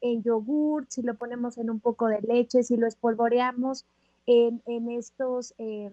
en 0.00 0.22
yogur, 0.22 0.86
si 0.88 1.02
lo 1.02 1.14
ponemos 1.14 1.58
en 1.58 1.70
un 1.70 1.80
poco 1.80 2.06
de 2.06 2.20
leche, 2.22 2.62
si 2.62 2.76
lo 2.76 2.86
espolvoreamos 2.86 3.84
en, 4.26 4.62
en 4.66 4.90
estos 4.90 5.54
eh, 5.58 5.90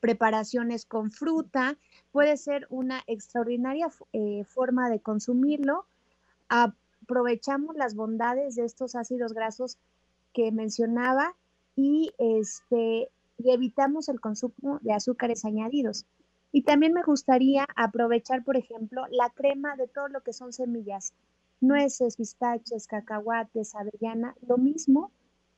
preparaciones 0.00 0.84
con 0.84 1.10
fruta, 1.10 1.76
puede 2.12 2.36
ser 2.36 2.66
una 2.70 3.02
extraordinaria 3.06 3.88
eh, 4.12 4.44
forma 4.44 4.90
de 4.90 5.00
consumirlo. 5.00 5.86
Aprovechamos 6.48 7.76
las 7.76 7.94
bondades 7.94 8.54
de 8.56 8.64
estos 8.64 8.94
ácidos 8.94 9.32
grasos 9.32 9.78
que 10.32 10.52
mencionaba 10.52 11.34
y 11.76 12.12
este 12.18 13.08
y 13.38 13.50
evitamos 13.50 14.08
el 14.08 14.20
consumo 14.20 14.78
de 14.82 14.92
azúcares 14.92 15.44
añadidos. 15.44 16.06
Y 16.52 16.62
también 16.62 16.92
me 16.92 17.02
gustaría 17.02 17.66
aprovechar, 17.74 18.44
por 18.44 18.56
ejemplo, 18.56 19.06
la 19.10 19.30
crema 19.30 19.74
de 19.76 19.88
todo 19.88 20.08
lo 20.08 20.20
que 20.20 20.32
son 20.32 20.52
semillas, 20.52 21.12
nueces, 21.60 22.16
pistaches, 22.16 22.86
cacahuates, 22.86 23.74
avellana, 23.74 24.34
lo 24.46 24.58
mismo, 24.58 25.12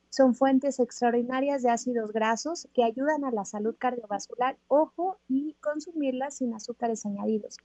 son 0.09 0.35
fuentes 0.35 0.79
extraordinarias 0.79 1.61
de 1.61 1.69
ácidos 1.69 2.11
grasos 2.11 2.67
que 2.73 2.83
ayudan 2.83 3.25
a 3.25 3.31
la 3.31 3.45
salud 3.45 3.75
cardiovascular, 3.77 4.57
ojo, 4.67 5.17
y 5.27 5.55
consumirlas 5.61 6.37
sin 6.37 6.53
azúcares 6.53 7.05
añadidos. 7.05 7.57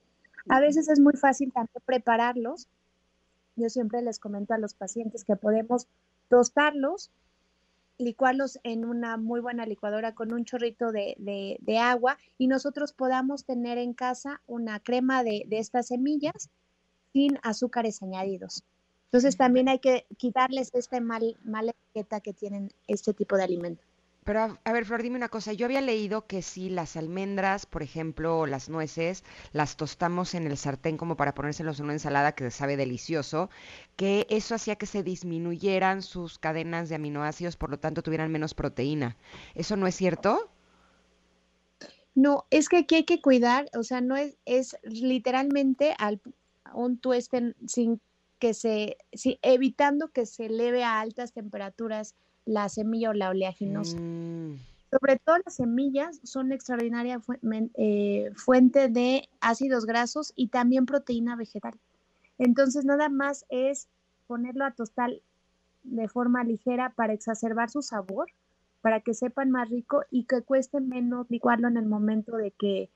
A 0.48 0.60
veces 0.60 0.88
es 0.88 0.98
muy 0.98 1.14
fácil 1.14 1.52
también 1.52 1.82
prepararlos. 1.84 2.68
Yo 3.56 3.68
siempre 3.68 4.02
les 4.02 4.18
comento 4.18 4.54
a 4.54 4.58
los 4.58 4.74
pacientes 4.74 5.24
que 5.24 5.36
podemos 5.36 5.86
tostarlos 6.28 7.10
licuarlos 7.98 8.58
en 8.64 8.84
una 8.84 9.16
muy 9.16 9.40
buena 9.40 9.66
licuadora 9.66 10.14
con 10.14 10.32
un 10.32 10.44
chorrito 10.44 10.92
de, 10.92 11.14
de, 11.18 11.78
agua 11.78 12.18
y 12.38 12.48
nosotros 12.48 12.92
podamos 12.92 13.44
tener 13.44 13.78
en 13.78 13.94
casa 13.94 14.40
una 14.46 14.80
crema 14.80 15.22
de, 15.22 15.44
de 15.46 15.58
estas 15.58 15.88
semillas 15.88 16.50
sin 17.12 17.38
azúcares 17.42 18.03
añadidos. 18.03 18.64
Entonces 19.07 19.37
también 19.37 19.68
hay 19.68 19.79
que 19.79 20.07
quitarles 20.16 20.70
esta 20.75 21.01
mal, 21.01 21.37
mala 21.44 21.72
etiqueta 21.72 22.20
que 22.20 22.33
tienen 22.33 22.70
este 22.87 23.12
tipo 23.12 23.37
de 23.37 23.44
alimentos. 23.44 23.87
Pero 24.25 24.57
a, 24.64 24.72
ver, 24.72 24.85
Flor, 24.85 25.03
dime 25.03 25.16
una 25.16 25.29
cosa. 25.29 25.53
Yo 25.53 25.66
había 25.66 25.81
leído 25.81 26.27
que 26.27 26.42
si 26.42 26.70
las 26.70 26.96
almendras, 26.96 27.66
por 27.66 27.83
ejemplo, 27.83 28.38
o 28.38 28.46
las 28.46 28.68
nueces, 28.68 29.25
las 29.53 29.77
tostamos 29.77 30.35
en 30.35 30.46
el 30.46 30.57
sartén 30.57 30.96
como 30.96 31.16
para 31.16 31.35
ponérselos 31.35 31.81
en 31.81 31.87
una 31.87 31.94
ensalada 31.94 32.33
que 32.33 32.51
sabe 32.53 32.77
delicioso, 32.77 33.51
que 33.96 34.27
eso 34.31 34.55
hacía 34.55 34.77
que 34.77 34.87
se 34.87 35.03
disminuyeran 35.03 36.03
sus 36.03 36.38
cadenas 36.38 36.88
de 36.88 36.94
aminoácidos, 36.94 37.57
por 37.57 37.70
lo 37.70 37.81
tanto 37.81 38.03
tuvieran 38.03 38.31
menos 38.31 38.55
proteína. 38.55 39.16
¿Eso 39.57 39.77
no 39.77 39.88
es 39.88 39.96
cierto? 39.96 40.53
No, 42.14 42.46
es 42.51 42.68
que 42.68 42.79
aquí 42.79 42.94
hay 42.94 43.05
que 43.05 43.20
cuidar, 43.20 43.68
o 43.75 43.83
sea, 43.83 44.01
no 44.01 44.16
es, 44.16 44.37
es 44.44 44.77
literalmente 44.85 45.94
al, 45.98 46.20
un 46.74 46.98
tueste 46.98 47.54
sin 47.66 48.00
que 48.38 48.54
se, 48.54 48.96
sí, 49.12 49.38
evitando 49.42 50.08
que 50.08 50.26
se 50.26 50.46
eleve 50.46 50.82
a 50.82 51.00
altas 51.00 51.32
temperaturas 51.32 52.14
la 52.44 52.68
semilla 52.68 53.11
o 53.11 53.12
la 53.12 53.30
oleaginosa. 53.30 53.96
Mm. 53.98 54.56
Sobre 54.90 55.18
todo 55.18 55.37
las 55.44 55.54
semillas 55.54 56.20
son 56.22 56.52
extraordinaria 56.52 57.20
eh, 57.78 58.30
fuente 58.35 58.88
de 58.88 59.28
ácidos 59.40 59.87
grasos 59.87 60.32
y 60.37 60.48
también 60.48 60.85
proteína 60.85 61.37
vegetal. 61.37 61.74
Entonces 62.37 62.85
nada 62.85 63.08
más 63.08 63.46
es 63.48 63.88
ponerlo 64.26 64.64
a 64.64 64.72
tostar 64.72 65.11
de 65.85 66.08
forma 66.08 66.44
ligera 66.44 66.92
para 66.96 67.12
exacerbar 67.12 67.70
su 67.70 67.80
sabor, 67.80 68.26
para 68.80 69.00
que 69.00 69.14
sepan 69.14 69.50
más 69.50 69.70
rico 69.70 70.02
y 70.11 70.24
que 70.24 70.42
cueste 70.42 70.80
menos 70.80 71.30
licuarlo 71.30 71.68
en 71.68 71.76
el 71.76 71.87
momento 71.87 72.37
de 72.37 72.50
que 72.50 72.90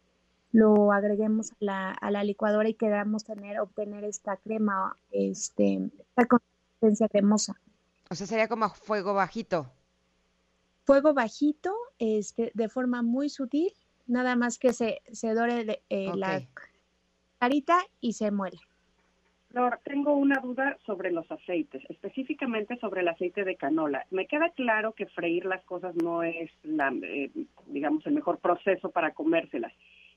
lo 0.57 0.90
agreguemos 0.90 1.53
a 1.53 1.57
la, 1.61 1.90
a 1.90 2.11
la 2.11 2.25
licuadora 2.25 2.66
y 2.66 2.75
queramos 2.75 3.25
tener, 3.25 3.61
obtener 3.61 4.05
esta 4.05 4.38
crema, 4.38 4.97
este, 5.11 5.90
esta 5.99 6.27
consistencia 6.27 7.09
cremosa. 7.11 7.61
O 8.09 8.14
sea, 8.14 8.27
sería 8.27 8.49
como 8.49 8.71
fuego 8.71 9.12
bajito. 9.12 9.66
Fuego 10.85 11.12
bajito, 11.12 11.75
este, 11.99 12.53
de 12.55 12.69
forma 12.71 13.03
muy 13.03 13.29
sutil, 13.29 13.71
nada 14.07 14.35
más 14.35 14.59
que 14.59 14.73
se, 14.73 15.03
se 15.12 15.35
dore 15.35 15.83
eh, 15.90 16.12
la 16.14 16.42
carita 17.38 17.79
y 18.01 18.14
se 18.14 18.31
muele. 18.31 18.59
Flor, 19.49 19.79
tengo 19.85 20.14
una 20.14 20.40
duda 20.40 20.79
sobre 20.87 21.11
los 21.11 21.31
aceites, 21.31 21.83
específicamente 21.90 22.79
sobre 22.79 23.03
el 23.03 23.09
aceite 23.09 23.45
de 23.45 23.57
canola. 23.57 24.07
Me 24.11 24.27
queda 24.27 24.51
claro 24.51 24.92
que 24.92 25.05
freír 25.05 25.45
las 25.45 25.62
cosas 25.64 25.95
no 25.97 26.23
es, 26.23 26.51
la, 26.62 26.88
eh, 27.03 27.31
digamos, 27.66 28.07
el 28.07 28.14
mejor 28.14 28.38
proceso 28.38 28.90
para 28.90 29.12
comérselas. 29.12 29.75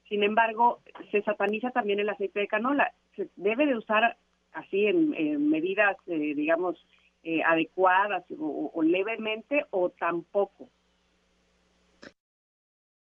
Sin 0.10 0.24
embargo, 0.24 0.82
se 1.12 1.22
sataniza 1.22 1.69
también 1.69 2.00
el 2.00 2.10
aceite 2.10 2.39
de 2.39 2.48
canola. 2.48 2.93
Se 3.15 3.30
debe 3.36 3.67
de 3.67 3.78
usar 3.78 4.17
así 4.54 4.88
en, 4.88 5.50
medidas, 5.50 5.95
eh, 6.08 6.34
digamos, 6.36 6.84
eh, 7.24 7.43
adecuadas 7.43 8.26
o, 8.38 8.82
levemente 8.82 9.65
o 9.69 9.91
tampoco. 9.91 10.69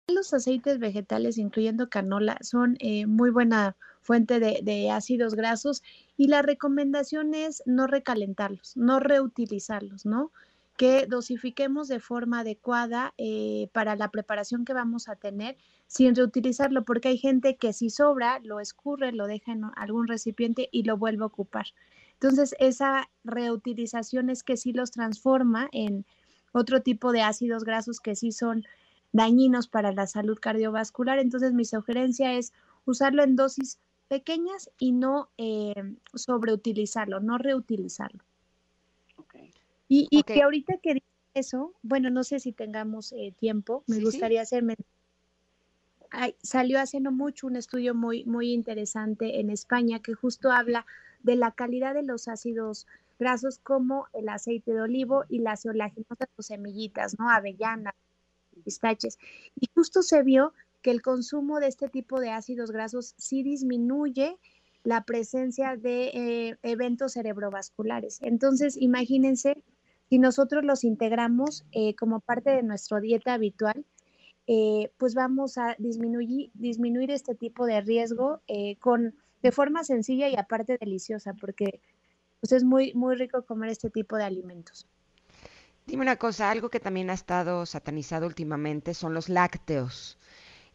Los 0.09 0.35
aceites 0.35 0.81
vegetales, 0.81 1.39
incluyendo 1.39 1.89
canola, 1.89 2.39
son 2.41 2.77
eh, 2.81 3.07
muy 3.07 3.31
buena 3.31 3.77
fuente 4.01 4.41
de, 4.41 4.91
ácidos 4.91 5.35
grasos 5.35 5.83
y 6.17 6.29
la 6.29 6.43
recomendación 6.43 7.35
es 7.35 7.63
no 7.67 7.87
recalentarlos, 7.87 8.77
no 8.77 9.01
reutilizarlos, 9.01 10.07
¿no? 10.07 10.33
Que 10.79 11.07
dosifiquemos 11.07 11.89
de 11.89 12.01
forma 12.01 12.41
adecuada 12.41 13.13
eh, 13.19 13.69
para 13.75 13.97
la 13.97 14.11
preparación 14.11 14.65
que 14.65 14.73
vamos 14.73 15.11
a 15.11 15.17
tener 15.17 15.59
sin 15.87 16.15
reutilizarlo, 16.15 16.85
porque 16.85 17.09
hay 17.09 17.19
gente 17.19 17.57
que 17.57 17.75
si 17.75 17.91
sobra 17.91 18.41
lo 18.45 18.61
escurre, 18.61 19.13
lo 19.13 19.27
deja 19.27 19.53
en 19.53 19.65
algún 19.77 20.09
recipiente 20.09 20.71
y 20.73 20.85
lo 20.85 20.97
vuelve 20.97 21.25
a 21.25 21.27
ocupar. 21.27 21.67
Entonces, 22.15 22.55
esa 22.59 23.11
reutilización 23.25 24.31
es 24.31 24.43
que 24.43 24.57
sí 24.57 24.73
los 24.73 24.91
transforma 24.91 25.69
en 25.73 26.07
otro 26.53 26.81
tipo 26.81 27.13
de 27.13 27.23
ácidos 27.23 27.65
grasos 27.65 28.01
que 28.01 28.17
sí 28.17 28.33
son 28.33 28.65
dañinos 29.13 29.69
para 29.69 29.93
la 29.93 30.07
salud 30.07 30.39
cardiovascular. 30.41 31.19
Entonces, 31.19 31.53
mi 31.53 31.65
sugerencia 31.65 32.35
es 32.35 32.53
usarlo 32.85 33.23
en 33.23 33.37
dosis 33.37 33.79
pequeñas 34.09 34.71
y 34.79 34.93
no 34.93 35.29
eh, 35.39 35.75
sobreutilizarlo, 36.15 37.21
no 37.21 37.39
reutilizarlo. 37.39 38.28
Y, 39.89 40.23
que 40.23 40.43
ahorita 40.43 40.79
que 40.83 41.03
eso, 41.35 41.73
bueno, 41.83 42.11
no 42.11 42.25
sé 42.25 42.41
si 42.41 42.53
tengamos 42.53 43.13
eh, 43.13 43.33
tiempo, 43.39 43.85
me 43.87 44.01
gustaría 44.01 44.43
hacerme... 44.43 44.77
salió 46.43 46.81
hace 46.81 47.01
no 47.01 47.11
mucho 47.11 47.47
un 47.47 47.57
estudio 47.57 47.95
muy, 47.95 48.25
muy 48.25 48.53
interesante 48.53 49.41
en 49.41 49.51
España 49.51 50.01
que 50.01 50.15
justo 50.15 50.51
habla 50.53 50.85
de 51.23 51.37
la 51.37 51.53
calidad 51.53 51.95
de 51.95 52.03
los 52.03 52.29
ácidos 52.29 52.87
grasos 53.19 53.59
como 53.59 54.07
el 54.13 54.29
aceite 54.29 54.73
de 54.73 54.81
olivo 54.81 55.25
y 55.29 55.41
las 55.41 55.67
oleaginosas 55.67 56.29
o 56.37 56.43
semillitas, 56.43 57.19
¿no? 57.19 57.29
Avellanas, 57.31 57.95
pistaches. 58.65 59.19
Y 59.59 59.69
justo 59.75 60.03
se 60.03 60.23
vio 60.23 60.53
que 60.83 60.91
el 60.91 61.03
consumo 61.03 61.59
de 61.61 61.67
este 61.67 61.89
tipo 61.89 62.21
de 62.21 62.31
ácidos 62.31 62.71
grasos 62.71 63.15
sí 63.17 63.43
disminuye 63.43 64.37
la 64.85 65.03
presencia 65.03 65.77
de 65.77 66.09
eh, 66.09 66.57
eventos 66.63 67.15
cerebrovasculares. 67.15 68.19
Entonces, 68.23 68.77
imagínense 68.77 69.63
si 70.09 70.19
nosotros 70.19 70.65
los 70.65 70.85
integramos 70.85 71.65
eh, 71.73 71.95
como 71.95 72.21
parte 72.21 72.51
de 72.51 72.63
nuestra 72.63 73.01
dieta 73.01 73.35
habitual, 73.35 73.85
eh, 74.47 74.91
pues 74.97 75.15
vamos 75.15 75.59
a 75.59 75.77
disminuir, 75.79 76.51
disminuir 76.55 77.11
este 77.11 77.35
tipo 77.35 77.67
de 77.67 77.81
riesgo 77.83 78.41
con 78.81 79.15
de 79.43 79.53
forma 79.53 79.85
sencilla 79.85 80.29
y 80.29 80.37
aparte 80.37 80.79
deliciosa, 80.79 81.35
porque 81.35 81.81
pues, 82.41 82.53
es 82.53 82.65
muy, 82.65 82.93
muy 82.95 83.17
rico 83.17 83.45
comer 83.45 83.71
este 83.71 83.91
tipo 83.91 84.17
de 84.17 84.25
alimentos. 84.25 84.87
Dime 85.87 86.03
una 86.03 86.17
cosa, 86.17 86.51
algo 86.51 86.69
que 86.69 86.81
también 86.81 87.09
ha 87.11 87.15
estado 87.15 87.65
satanizado 87.65 88.27
últimamente 88.27 88.93
son 88.95 89.15
los 89.15 89.29
lácteos. 89.29 90.19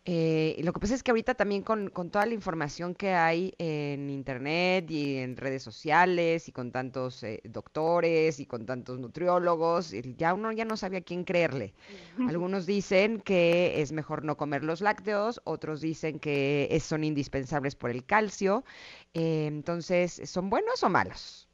Eh, 0.05 0.59
lo 0.63 0.73
que 0.73 0.81
pasa 0.81 0.95
es 0.95 1.03
que 1.03 1.11
ahorita 1.11 1.33
también 1.33 1.61
con, 1.61 1.89
toda 2.11 2.25
la 2.25 2.33
información 2.33 2.93
que 2.93 3.13
hay 3.13 3.53
en 3.57 4.09
internet 4.09 4.91
y 4.91 5.17
en 5.17 5.37
redes 5.37 5.63
sociales 5.63 6.49
y 6.49 6.51
con 6.51 6.73
tantos 6.73 7.23
eh, 7.23 7.41
doctores 7.45 8.41
y 8.41 8.45
con 8.45 8.65
tantos 8.65 8.99
nutriólogos, 8.99 9.93
ya 10.17 10.33
uno 10.33 10.51
ya 10.51 10.65
no 10.65 10.75
sabe 10.75 10.97
a 10.97 11.01
quién 11.01 11.23
creerle. 11.23 11.73
Algunos 12.27 12.65
dicen 12.65 13.21
que 13.21 13.81
es 13.81 13.93
mejor 13.93 14.25
no 14.25 14.35
comer 14.35 14.65
los 14.65 14.81
lácteos, 14.81 15.41
otros 15.45 15.79
dicen 15.79 16.19
que 16.19 16.77
son 16.83 17.05
indispensables 17.05 17.75
por 17.75 17.89
el 17.89 18.05
calcio. 18.05 18.65
Eh, 19.13 19.45
entonces, 19.47 20.21
¿son 20.25 20.49
buenos 20.49 20.83
o 20.83 20.89
malos? 20.89 21.47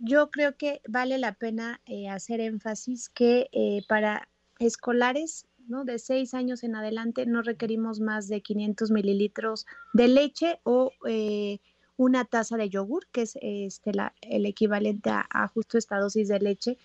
Yo 0.00 0.30
creo 0.30 0.56
que 0.56 0.80
vale 0.86 1.18
la 1.18 1.32
pena 1.32 1.80
hacer 2.12 2.40
énfasis 2.40 3.08
que 3.08 3.48
para 3.88 4.27
escolares, 4.58 5.46
¿no? 5.68 5.84
De 5.84 5.98
seis 5.98 6.34
años 6.34 6.64
en 6.64 6.74
adelante 6.74 7.26
no 7.26 7.42
requerimos 7.42 8.00
más 8.00 8.28
de 8.28 8.40
500 8.40 8.90
mililitros 8.90 9.66
de 9.92 10.08
leche 10.08 10.60
o 10.64 10.92
eh, 11.06 11.58
una 11.96 12.24
taza 12.24 12.56
de 12.56 12.70
yogur, 12.70 13.06
que 13.12 13.22
es 13.22 13.38
este, 13.42 13.92
el 14.22 14.46
equivalente 14.46 15.10
a, 15.10 15.48
justo 15.48 15.78
esta 15.78 15.98
dosis 15.98 16.28
de 16.28 16.38
leche. 16.40 16.78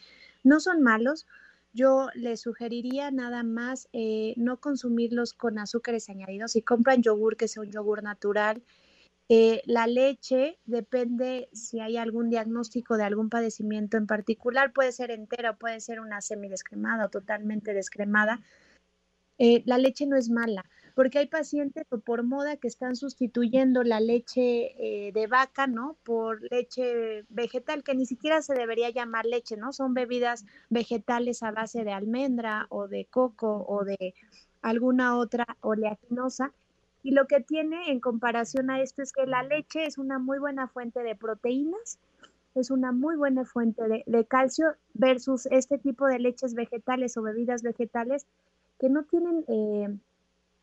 No 0.43 0.59
son 0.59 0.81
malos, 0.81 1.27
yo 1.71 2.09
les 2.13 2.41
sugeriría 2.41 3.09
nada 3.11 3.43
más 3.43 3.89
eh, 3.93 4.33
no 4.37 4.59
consumirlos 4.59 5.33
con 5.33 5.57
azúcares 5.59 6.09
añadidos. 6.09 6.51
Si 6.51 6.61
compran 6.61 7.01
yogur, 7.01 7.37
que 7.37 7.47
sea 7.47 7.63
un 7.63 7.71
yogur 7.71 8.03
natural. 8.03 8.61
Eh, 9.29 9.61
la 9.65 9.87
leche 9.87 10.59
depende 10.65 11.49
si 11.53 11.79
hay 11.79 11.97
algún 11.97 12.29
diagnóstico 12.29 12.97
de 12.97 13.03
algún 13.03 13.29
padecimiento 13.29 13.97
en 13.97 14.05
particular, 14.05 14.73
puede 14.73 14.91
ser 14.91 15.11
entera, 15.11 15.55
puede 15.57 15.79
ser 15.79 15.99
una 15.99 16.21
semidescremada 16.21 17.05
o 17.05 17.09
totalmente 17.09 17.73
descremada. 17.73 18.41
Eh, 19.37 19.63
la 19.65 19.77
leche 19.77 20.05
no 20.05 20.15
es 20.15 20.29
mala 20.29 20.65
porque 20.95 21.19
hay 21.19 21.27
pacientes 21.27 21.85
por 22.05 22.23
moda 22.23 22.57
que 22.57 22.67
están 22.67 22.95
sustituyendo 22.95 23.83
la 23.83 23.99
leche 23.99 25.07
eh, 25.07 25.11
de 25.11 25.27
vaca, 25.27 25.67
¿no? 25.67 25.97
Por 26.03 26.41
leche 26.51 27.25
vegetal, 27.29 27.83
que 27.83 27.95
ni 27.95 28.05
siquiera 28.05 28.41
se 28.41 28.53
debería 28.53 28.89
llamar 28.89 29.25
leche, 29.25 29.57
¿no? 29.57 29.73
Son 29.73 29.93
bebidas 29.93 30.45
vegetales 30.69 31.41
a 31.43 31.51
base 31.51 31.83
de 31.83 31.91
almendra 31.91 32.67
o 32.69 32.87
de 32.87 33.05
coco 33.05 33.65
o 33.67 33.83
de 33.83 34.13
alguna 34.61 35.17
otra 35.17 35.45
oleaginosa. 35.61 36.53
Y 37.03 37.11
lo 37.11 37.27
que 37.27 37.41
tiene 37.41 37.91
en 37.91 37.99
comparación 37.99 38.69
a 38.69 38.81
esto 38.81 39.01
es 39.01 39.11
que 39.11 39.27
la 39.27 39.43
leche 39.43 39.85
es 39.85 39.97
una 39.97 40.19
muy 40.19 40.39
buena 40.39 40.69
fuente 40.69 41.03
de 41.03 41.15
proteínas, 41.15 41.99
es 42.55 42.71
una 42.71 42.93
muy 42.93 43.17
buena 43.17 43.43
fuente 43.43 43.83
de, 44.05 44.25
calcio 44.25 44.67
versus 44.93 45.47
este 45.47 45.77
tipo 45.77 46.07
de 46.07 46.19
leches 46.19 46.53
vegetales 46.53 47.17
o 47.17 47.21
bebidas 47.21 47.61
vegetales 47.61 48.25
que 48.79 48.89
no 48.89 49.03
tienen 49.03 49.43
eh, 49.47 49.97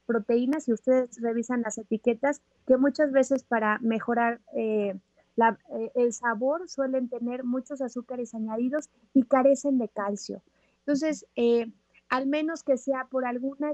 proteínas, 0.07 0.65
si 0.65 0.73
ustedes 0.73 1.21
revisan 1.21 1.61
las 1.61 1.77
etiquetas, 1.77 2.41
que 2.67 2.79
muchas 2.79 3.13
veces 3.13 3.45
para 3.45 3.79
mejorar 3.81 4.41
eh, 4.55 4.95
eh, 5.37 5.91
el 5.95 6.13
sabor 6.15 6.69
suelen 6.69 7.09
tener 7.09 7.45
muchos 7.45 7.83
azúcares 7.83 8.35
añadidos 8.35 8.89
y 9.13 9.25
carecen 9.25 9.79
de 9.79 9.89
calcio. 9.89 10.43
Entonces, 10.81 11.27
al 12.09 12.27
menos 12.27 12.63
que 12.63 12.79
sea 12.79 13.07
por 13.11 13.25
alguna 13.25 13.73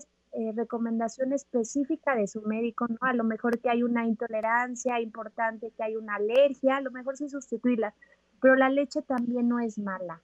recomendación 0.55 1.32
específica 1.32 2.14
de 2.14 2.26
su 2.26 2.43
médico, 2.43 2.87
¿no? 2.89 2.99
A 3.01 3.12
lo 3.12 3.24
mejor 3.24 3.59
que 3.61 3.70
hay 3.70 3.82
una 3.82 4.07
intolerancia 4.07 5.01
importante, 5.01 5.72
que 5.76 5.82
hay 5.82 5.97
una 5.97 6.16
alergia, 6.16 6.76
a 6.76 6.80
lo 6.80 6.91
mejor 6.91 7.16
sí 7.16 7.28
sustituirla, 7.28 7.95
pero 8.41 8.55
la 8.55 8.68
leche 8.68 9.03
también 9.03 9.49
no 9.49 9.61
es 9.61 9.78
mala, 9.78 10.22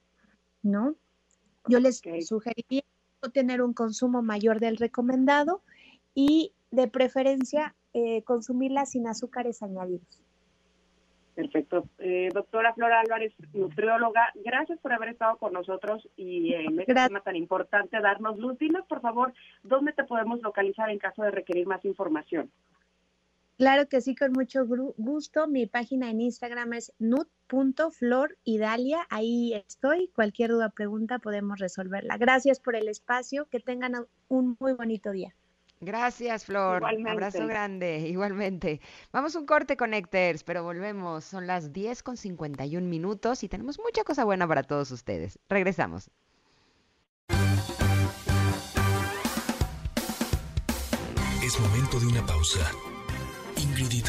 ¿no? 0.63 0.95
Yo 1.69 1.81
les 1.81 2.03
sugeriría 2.27 2.83
no 3.23 3.31
tener 3.31 3.63
un 3.63 3.73
consumo 3.73 4.23
mayor 4.23 4.61
del 4.61 4.77
recomendado 4.77 5.63
y 6.15 6.53
de 6.71 6.89
preferencia 6.89 7.75
eh, 7.95 8.23
consumirla 8.25 8.87
sin 8.87 9.07
azúcares 9.07 9.63
añadidos. 9.63 10.23
Perfecto. 11.35 11.89
Eh, 11.99 12.29
doctora 12.35 12.75
Flora 12.75 13.01
Álvarez, 13.01 13.33
nutrióloga, 13.55 14.31
gracias 14.45 14.79
por 14.81 14.93
haber 14.93 15.09
estado 15.11 15.39
con 15.39 15.55
nosotros 15.55 16.07
y 16.15 16.53
en 16.53 16.79
este 16.79 16.93
tema 16.93 17.21
tan 17.21 17.37
importante 17.37 17.99
darnos 18.01 18.39
luz. 18.39 18.59
Dinos, 18.59 18.85
por 18.87 19.01
favor, 19.01 19.33
dónde 19.63 19.95
te 19.95 20.05
podemos 20.05 20.43
localizar 20.43 20.91
en 20.91 20.99
caso 20.99 21.23
de 21.23 21.31
requerir 21.31 21.67
más 21.67 21.83
información. 21.87 22.51
Claro 23.57 23.89
que 23.89 24.01
sí, 24.01 24.17
con 24.17 24.33
mucho 24.33 24.67
gusto. 24.67 25.47
Mi 25.47 25.67
página 25.67 26.11
en 26.11 26.21
Instagram 26.21 26.73
es 26.73 26.93
nut.floridalia. 26.99 29.07
Ahí 29.09 29.55
estoy. 29.55 30.11
Cualquier 30.15 30.51
duda, 30.51 30.71
pregunta, 30.71 31.19
podemos 31.19 31.61
resolverla. 31.61 32.17
Gracias 32.19 32.61
por 32.61 32.77
el 32.77 32.89
espacio. 32.89 33.47
Que 33.51 33.61
tengan 33.61 34.07
un 34.29 34.57
muy 34.59 34.73
bonito 34.73 35.13
día. 35.13 35.35
Gracias, 35.83 36.45
Flor. 36.45 36.85
Abrazo 37.09 37.45
grande, 37.49 37.99
igualmente. 38.09 38.81
Vamos 39.13 39.35
un 39.35 39.47
corte, 39.47 39.77
Connectors, 39.77 40.45
pero 40.45 40.63
volvemos. 40.63 41.25
Son 41.25 41.49
las 41.49 41.73
10 41.73 42.05
con 42.05 42.17
51 42.17 42.87
minutos 42.87 43.43
y 43.43 43.49
tenemos 43.49 43.81
mucha 43.81 44.05
cosa 44.05 44.25
buena 44.25 44.47
para 44.47 44.63
todos 44.63 44.93
ustedes. 44.93 45.41
Regresamos. 45.49 46.09
Es 51.45 51.59
momento 51.59 51.99
de 51.99 52.07
una 52.07 52.25
pausa. 52.25 52.71
Ingrid 53.57 53.93
y 53.93 54.03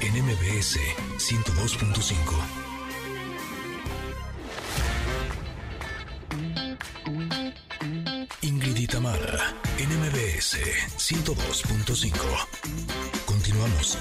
en 0.00 0.24
MBS 0.24 0.78
102.5. 1.18 2.66
Tamara 8.86 9.52
en 9.52 9.65
MBS 10.36 10.58
102.5. 10.98 12.12
Continuamos. 13.24 13.96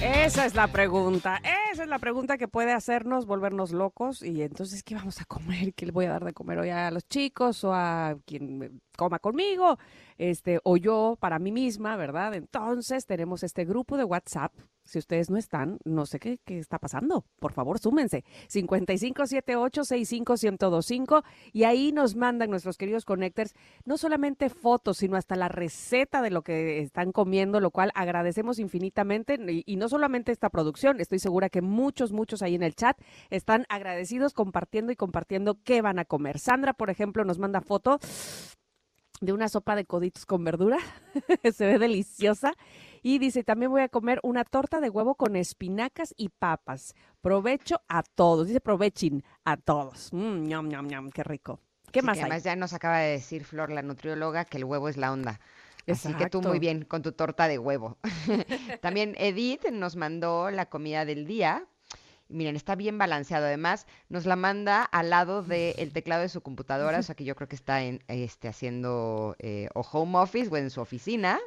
Esa 0.00 0.46
es 0.46 0.54
la 0.54 0.68
pregunta. 0.68 1.42
Esa 1.76 1.82
es 1.82 1.90
la 1.90 1.98
pregunta 1.98 2.38
que 2.38 2.48
puede 2.48 2.72
hacernos 2.72 3.26
volvernos 3.26 3.70
locos. 3.70 4.22
Y 4.22 4.40
entonces, 4.40 4.82
¿qué 4.82 4.94
vamos 4.94 5.20
a 5.20 5.26
comer? 5.26 5.74
¿Qué 5.74 5.84
le 5.84 5.92
voy 5.92 6.06
a 6.06 6.12
dar 6.12 6.24
de 6.24 6.32
comer 6.32 6.58
hoy 6.58 6.70
a 6.70 6.90
los 6.90 7.06
chicos 7.06 7.64
o 7.64 7.74
a 7.74 8.16
quien 8.24 8.80
coma 8.96 9.18
conmigo? 9.18 9.78
Este, 10.16 10.58
o 10.64 10.78
yo 10.78 11.18
para 11.20 11.38
mí 11.38 11.52
misma, 11.52 11.96
¿verdad? 11.96 12.32
Entonces, 12.32 13.04
tenemos 13.04 13.42
este 13.42 13.66
grupo 13.66 13.98
de 13.98 14.04
WhatsApp 14.04 14.54
si 14.86 14.98
ustedes 14.98 15.28
no 15.30 15.36
están, 15.36 15.78
no 15.84 16.06
sé 16.06 16.18
qué, 16.20 16.38
qué 16.44 16.58
está 16.58 16.78
pasando. 16.78 17.26
Por 17.40 17.52
favor, 17.52 17.78
súmense. 17.78 18.24
5578-65125 18.48 21.24
y 21.52 21.64
ahí 21.64 21.92
nos 21.92 22.14
mandan 22.14 22.48
nuestros 22.50 22.78
queridos 22.78 23.04
connectors 23.04 23.54
no 23.84 23.98
solamente 23.98 24.48
fotos, 24.48 24.98
sino 24.98 25.16
hasta 25.16 25.34
la 25.36 25.48
receta 25.48 26.22
de 26.22 26.30
lo 26.30 26.42
que 26.42 26.78
están 26.80 27.10
comiendo, 27.12 27.58
lo 27.60 27.72
cual 27.72 27.90
agradecemos 27.94 28.60
infinitamente. 28.60 29.38
Y, 29.48 29.64
y 29.66 29.76
no 29.76 29.88
solamente 29.88 30.32
esta 30.32 30.50
producción, 30.50 31.00
estoy 31.00 31.18
segura 31.18 31.48
que 31.50 31.62
muchos, 31.66 32.12
muchos 32.12 32.42
ahí 32.42 32.54
en 32.54 32.62
el 32.62 32.74
chat 32.74 32.98
están 33.30 33.66
agradecidos 33.68 34.32
compartiendo 34.32 34.92
y 34.92 34.96
compartiendo 34.96 35.58
qué 35.62 35.82
van 35.82 35.98
a 35.98 36.04
comer. 36.04 36.38
Sandra, 36.38 36.72
por 36.72 36.90
ejemplo, 36.90 37.24
nos 37.24 37.38
manda 37.38 37.60
foto 37.60 37.98
de 39.20 39.32
una 39.32 39.48
sopa 39.48 39.76
de 39.76 39.84
coditos 39.84 40.26
con 40.26 40.44
verdura. 40.44 40.78
Se 41.52 41.66
ve 41.66 41.78
deliciosa. 41.78 42.52
Y 43.02 43.18
dice, 43.18 43.44
también 43.44 43.70
voy 43.70 43.82
a 43.82 43.88
comer 43.88 44.20
una 44.22 44.44
torta 44.44 44.80
de 44.80 44.90
huevo 44.90 45.14
con 45.14 45.36
espinacas 45.36 46.12
y 46.16 46.28
papas. 46.28 46.94
Provecho 47.20 47.80
a 47.88 48.02
todos. 48.02 48.48
Dice, 48.48 48.60
provechen 48.60 49.22
a 49.44 49.56
todos. 49.56 50.10
Mmm, 50.12 50.42
ñam, 50.42 50.68
ñam, 50.68 50.86
ñam, 50.86 51.10
qué 51.10 51.22
rico. 51.22 51.60
¿Qué 51.92 52.02
más 52.02 52.18
Además 52.18 52.42
ya 52.42 52.56
nos 52.56 52.72
acaba 52.72 52.98
de 52.98 53.12
decir 53.12 53.44
Flor, 53.44 53.70
la 53.70 53.82
nutrióloga, 53.82 54.44
que 54.44 54.58
el 54.58 54.64
huevo 54.64 54.88
es 54.88 54.96
la 54.96 55.12
onda. 55.12 55.40
Así 55.86 56.12
que 56.14 56.28
tú 56.28 56.42
muy 56.42 56.58
bien 56.58 56.84
con 56.84 57.02
tu 57.02 57.12
torta 57.12 57.48
de 57.48 57.58
huevo. 57.58 57.98
También 58.80 59.14
Edith 59.18 59.70
nos 59.70 59.96
mandó 59.96 60.50
la 60.50 60.66
comida 60.66 61.04
del 61.04 61.26
día 61.26 61.66
miren, 62.28 62.56
está 62.56 62.74
bien 62.74 62.98
balanceado. 62.98 63.46
Además, 63.46 63.86
nos 64.08 64.26
la 64.26 64.36
manda 64.36 64.82
al 64.82 65.10
lado 65.10 65.42
del 65.42 65.92
teclado 65.92 66.22
de 66.22 66.28
su 66.28 66.40
computadora, 66.40 66.98
o 66.98 67.02
sea 67.02 67.14
que 67.14 67.24
yo 67.24 67.34
creo 67.34 67.48
que 67.48 67.56
está 67.56 67.82
en, 67.82 68.02
este, 68.08 68.48
haciendo 68.48 69.36
eh, 69.38 69.68
o 69.74 69.80
home 69.80 70.18
office 70.18 70.50
o 70.50 70.56
en 70.56 70.70
su 70.70 70.80
oficina. 70.80 71.38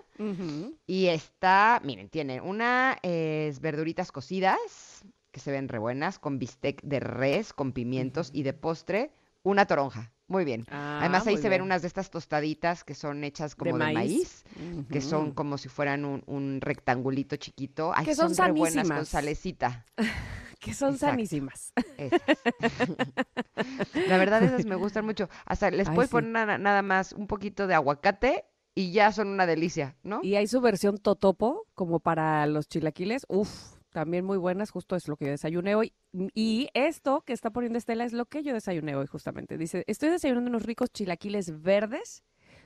Y 0.85 1.07
está, 1.07 1.81
miren, 1.85 2.09
tiene 2.09 2.41
una 2.41 2.97
es 3.03 3.61
verduritas 3.61 4.11
cocidas, 4.11 5.05
que 5.31 5.39
se 5.39 5.51
ven 5.51 5.69
re 5.69 5.79
buenas, 5.79 6.19
con 6.19 6.39
bistec 6.39 6.81
de 6.83 6.99
res, 6.99 7.53
con 7.53 7.71
pimientos 7.71 8.29
y 8.33 8.43
de 8.43 8.51
postre, 8.51 9.11
una 9.43 9.65
toronja. 9.65 10.11
Muy 10.29 10.45
bien. 10.45 10.65
Ah, 10.69 10.99
Además 11.01 11.27
ahí 11.27 11.37
se 11.37 11.49
ven 11.49 11.63
unas 11.63 11.81
de 11.81 11.87
estas 11.87 12.11
tostaditas 12.11 12.83
que 12.83 12.93
son 12.93 13.23
hechas 13.23 13.55
como 13.55 13.77
de, 13.77 13.93
maíz, 13.93 14.45
que 14.91 15.01
son 15.01 15.31
como 15.31 15.57
si 15.57 15.69
fueran 15.69 16.05
un, 16.05 16.61
rectangulito 16.61 17.35
chiquito. 17.35 17.91
que 18.05 18.15
son, 18.15 18.33
son 18.33 18.47
re 18.47 18.51
buenas 18.53 18.87
con 18.87 19.05
salecita. 19.05 19.85
que 20.59 20.73
son 20.73 20.97
sanísimas. 20.97 21.73
La 24.07 24.17
verdad, 24.17 24.43
esas 24.43 24.65
me 24.65 24.75
gustan 24.75 25.05
mucho. 25.05 25.29
Hasta 25.45 25.71
les 25.71 25.89
puedes 25.89 26.11
poner 26.11 26.59
nada, 26.59 26.81
más 26.83 27.13
un 27.13 27.25
poquito 27.25 27.65
de 27.65 27.73
aguacate 27.73 28.45
y 28.75 28.91
ya 28.91 29.11
son 29.11 29.29
una 29.29 29.47
delicia, 29.47 29.97
¿no? 30.03 30.19
Y 30.21 30.35
hay 30.35 30.47
su 30.47 30.61
versión 30.61 30.99
totopo, 30.99 31.65
como 31.73 31.99
para 31.99 32.45
los 32.45 32.67
chilaquiles. 32.67 33.25
Uf, 33.29 33.78
también 33.89 34.25
muy 34.25 34.37
buenas, 34.37 34.71
justo 34.71 34.95
es 34.95 35.07
lo 35.07 35.15
que 35.15 35.25
yo 35.25 35.31
desayuné 35.31 35.75
hoy. 35.75 35.93
Y 36.33 36.69
esto 36.73 37.21
que 37.21 37.33
está 37.33 37.51
poniendo 37.51 37.77
Estela 37.77 38.05
es 38.05 38.13
lo 38.13 38.25
que 38.25 38.43
yo 38.43 38.53
desayuné 38.53 38.95
hoy, 38.95 39.07
justamente. 39.07 39.57
Dice, 39.57 39.83
estoy 39.87 40.09
desayunando 40.09 40.49
unos 40.49 40.63
ricos 40.63 40.91
chilaquiles 40.91 41.61
verdes 41.61 42.23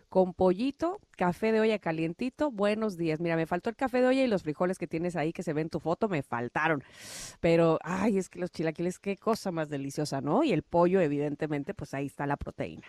con 0.10 0.36
pollito, 0.36 1.00
café 1.18 1.52
de 1.52 1.60
olla 1.60 1.80
calientito. 1.80 2.52
Buenos 2.52 2.98
días. 2.98 3.20
Mira, 3.20 3.36
me 3.36 3.48
faltó 3.48 3.72
el 3.72 3.76
café 3.76 4.00
de 4.00 4.08
olla 4.08 4.24
y 4.24 4.28
los 4.28 4.44
frijoles 4.44 4.78
que 4.78 4.86
tienes 4.86 5.16
ahí 5.16 5.34
que 5.34 5.42
se 5.42 5.54
ven 5.54 5.64
en 5.64 5.70
tu 5.70 5.80
foto 5.80 6.08
me 6.08 6.22
faltaron. 6.22 6.84
Pero, 7.40 7.80
ay, 7.84 8.20
es 8.20 8.30
que 8.30 8.38
los 8.38 8.52
chilaquiles, 8.52 9.00
qué 9.00 9.18
cosa 9.18 9.52
más 9.52 9.70
deliciosa, 9.70 10.22
¿no? 10.22 10.44
Y 10.44 10.52
el 10.54 10.62
pollo, 10.62 11.02
evidentemente, 11.02 11.74
pues 11.74 11.96
ahí 11.96 12.06
está 12.06 12.28
la 12.28 12.38
proteína. 12.38 12.86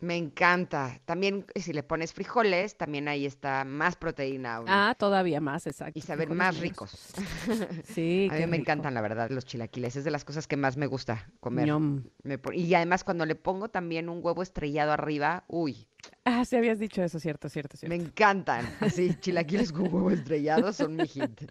Me 0.00 0.16
encanta. 0.16 1.00
También 1.04 1.46
si 1.54 1.72
le 1.72 1.82
pones 1.82 2.12
frijoles, 2.12 2.76
también 2.76 3.08
ahí 3.08 3.26
está 3.26 3.64
más 3.64 3.96
proteína. 3.96 4.60
Ah, 4.66 4.94
todavía 4.98 5.40
más, 5.40 5.66
exacto. 5.66 5.98
Y 5.98 6.02
saben 6.02 6.36
más 6.36 6.58
ricos. 6.58 7.12
Sí. 7.84 8.28
A 8.32 8.34
mí 8.34 8.46
me 8.46 8.56
encantan, 8.56 8.94
la 8.94 9.00
verdad, 9.00 9.30
los 9.30 9.44
chilaquiles. 9.44 9.96
Es 9.96 10.04
de 10.04 10.10
las 10.10 10.24
cosas 10.24 10.46
que 10.46 10.56
más 10.56 10.76
me 10.76 10.86
gusta 10.86 11.30
comer. 11.40 11.68
y 12.54 12.74
además 12.74 13.04
cuando 13.04 13.26
le 13.26 13.34
pongo 13.34 13.68
también 13.68 14.08
un 14.08 14.20
huevo 14.22 14.42
estrellado 14.42 14.92
arriba, 14.92 15.44
uy. 15.48 15.88
Ah, 16.24 16.44
sí 16.44 16.56
habías 16.56 16.78
dicho 16.78 17.02
eso, 17.02 17.18
cierto, 17.18 17.48
cierto, 17.48 17.76
cierto. 17.76 17.96
Me 17.96 18.02
encantan. 18.02 18.66
Así, 18.80 19.14
chilaquiles 19.20 19.72
con 19.72 19.82
huevo 19.92 20.10
estrellado 20.10 20.72
son 20.72 20.96
mi 20.96 21.06
hit. 21.06 21.42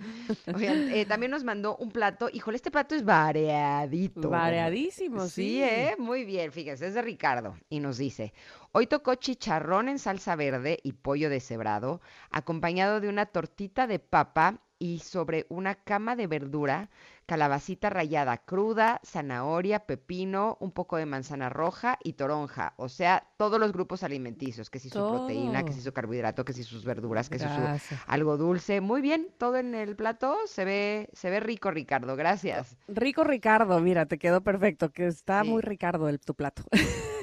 Oigan, 0.54 0.90
eh, 0.92 1.06
también 1.06 1.32
nos 1.32 1.44
mandó 1.44 1.76
un 1.78 1.92
plato. 1.92 2.30
Híjole, 2.32 2.58
este 2.58 2.72
plato 2.72 2.96
es 2.96 3.04
variadito. 3.06 4.30
Variadísimo, 4.30 5.26
sí. 5.26 5.30
Sí, 5.30 5.64
¿eh? 5.64 5.96
Muy 6.00 6.26
bien, 6.26 6.52
fíjense, 6.52 6.88
es 6.88 6.94
de 6.94 7.02
Ricardo. 7.02 7.56
Y 7.70 7.80
nos 7.80 7.98
dice, 7.98 8.34
hoy 8.72 8.88
tocó 8.88 9.16
chicharrón 9.16 9.90
en 9.90 10.00
salsa 10.00 10.36
verde 10.36 10.80
y 10.84 10.94
pollo 10.94 11.30
deshebrado, 11.30 12.02
acompañado 12.32 13.00
de 13.00 13.10
una 13.10 13.26
tortita 13.28 13.88
de 13.88 14.00
papa 14.00 14.62
y 14.80 15.00
sobre 15.00 15.46
una 15.50 15.76
cama 15.76 16.16
de 16.16 16.28
verdura, 16.28 16.90
calabacita 17.26 17.90
rallada 17.90 18.38
cruda, 18.38 19.00
zanahoria, 19.04 19.86
pepino, 19.86 20.58
un 20.60 20.72
poco 20.72 20.98
de 20.98 21.06
manzana 21.06 21.50
roja 21.50 21.98
y 22.04 22.14
toronja. 22.14 22.74
O 22.78 22.90
sea, 22.90 23.28
todos 23.38 23.60
los 23.60 23.72
grupos 23.72 24.04
alimenticios, 24.04 24.70
que 24.70 24.80
si 24.80 24.90
su 24.90 25.00
proteína, 25.08 25.64
que 25.64 25.74
si 25.74 25.82
su 25.82 25.94
carbohidrato, 25.94 26.46
que 26.46 26.54
si 26.54 26.64
sus 26.64 26.84
verduras, 26.86 27.30
que 27.30 27.40
si 27.40 27.46
su 27.46 27.62
algo 28.08 28.38
dulce. 28.38 28.82
Muy 28.82 29.02
bien, 29.02 29.28
todo 29.38 29.58
en 29.58 29.76
el 29.76 29.96
plato 29.96 30.38
se 30.46 30.66
ve, 30.66 31.10
se 31.14 31.30
ve 31.30 31.40
rico, 31.40 31.72
Ricardo. 31.72 32.16
Gracias. 32.16 32.78
Rico 32.88 33.24
Ricardo, 33.24 33.80
mira, 33.80 34.06
te 34.06 34.18
quedó 34.18 34.42
perfecto, 34.42 34.92
que 34.92 35.08
está 35.08 35.44
Sí. 35.44 35.50
muy 35.50 35.62
Ricardo 35.62 36.10
el, 36.10 36.20
tu 36.20 36.36
plato. 36.36 36.64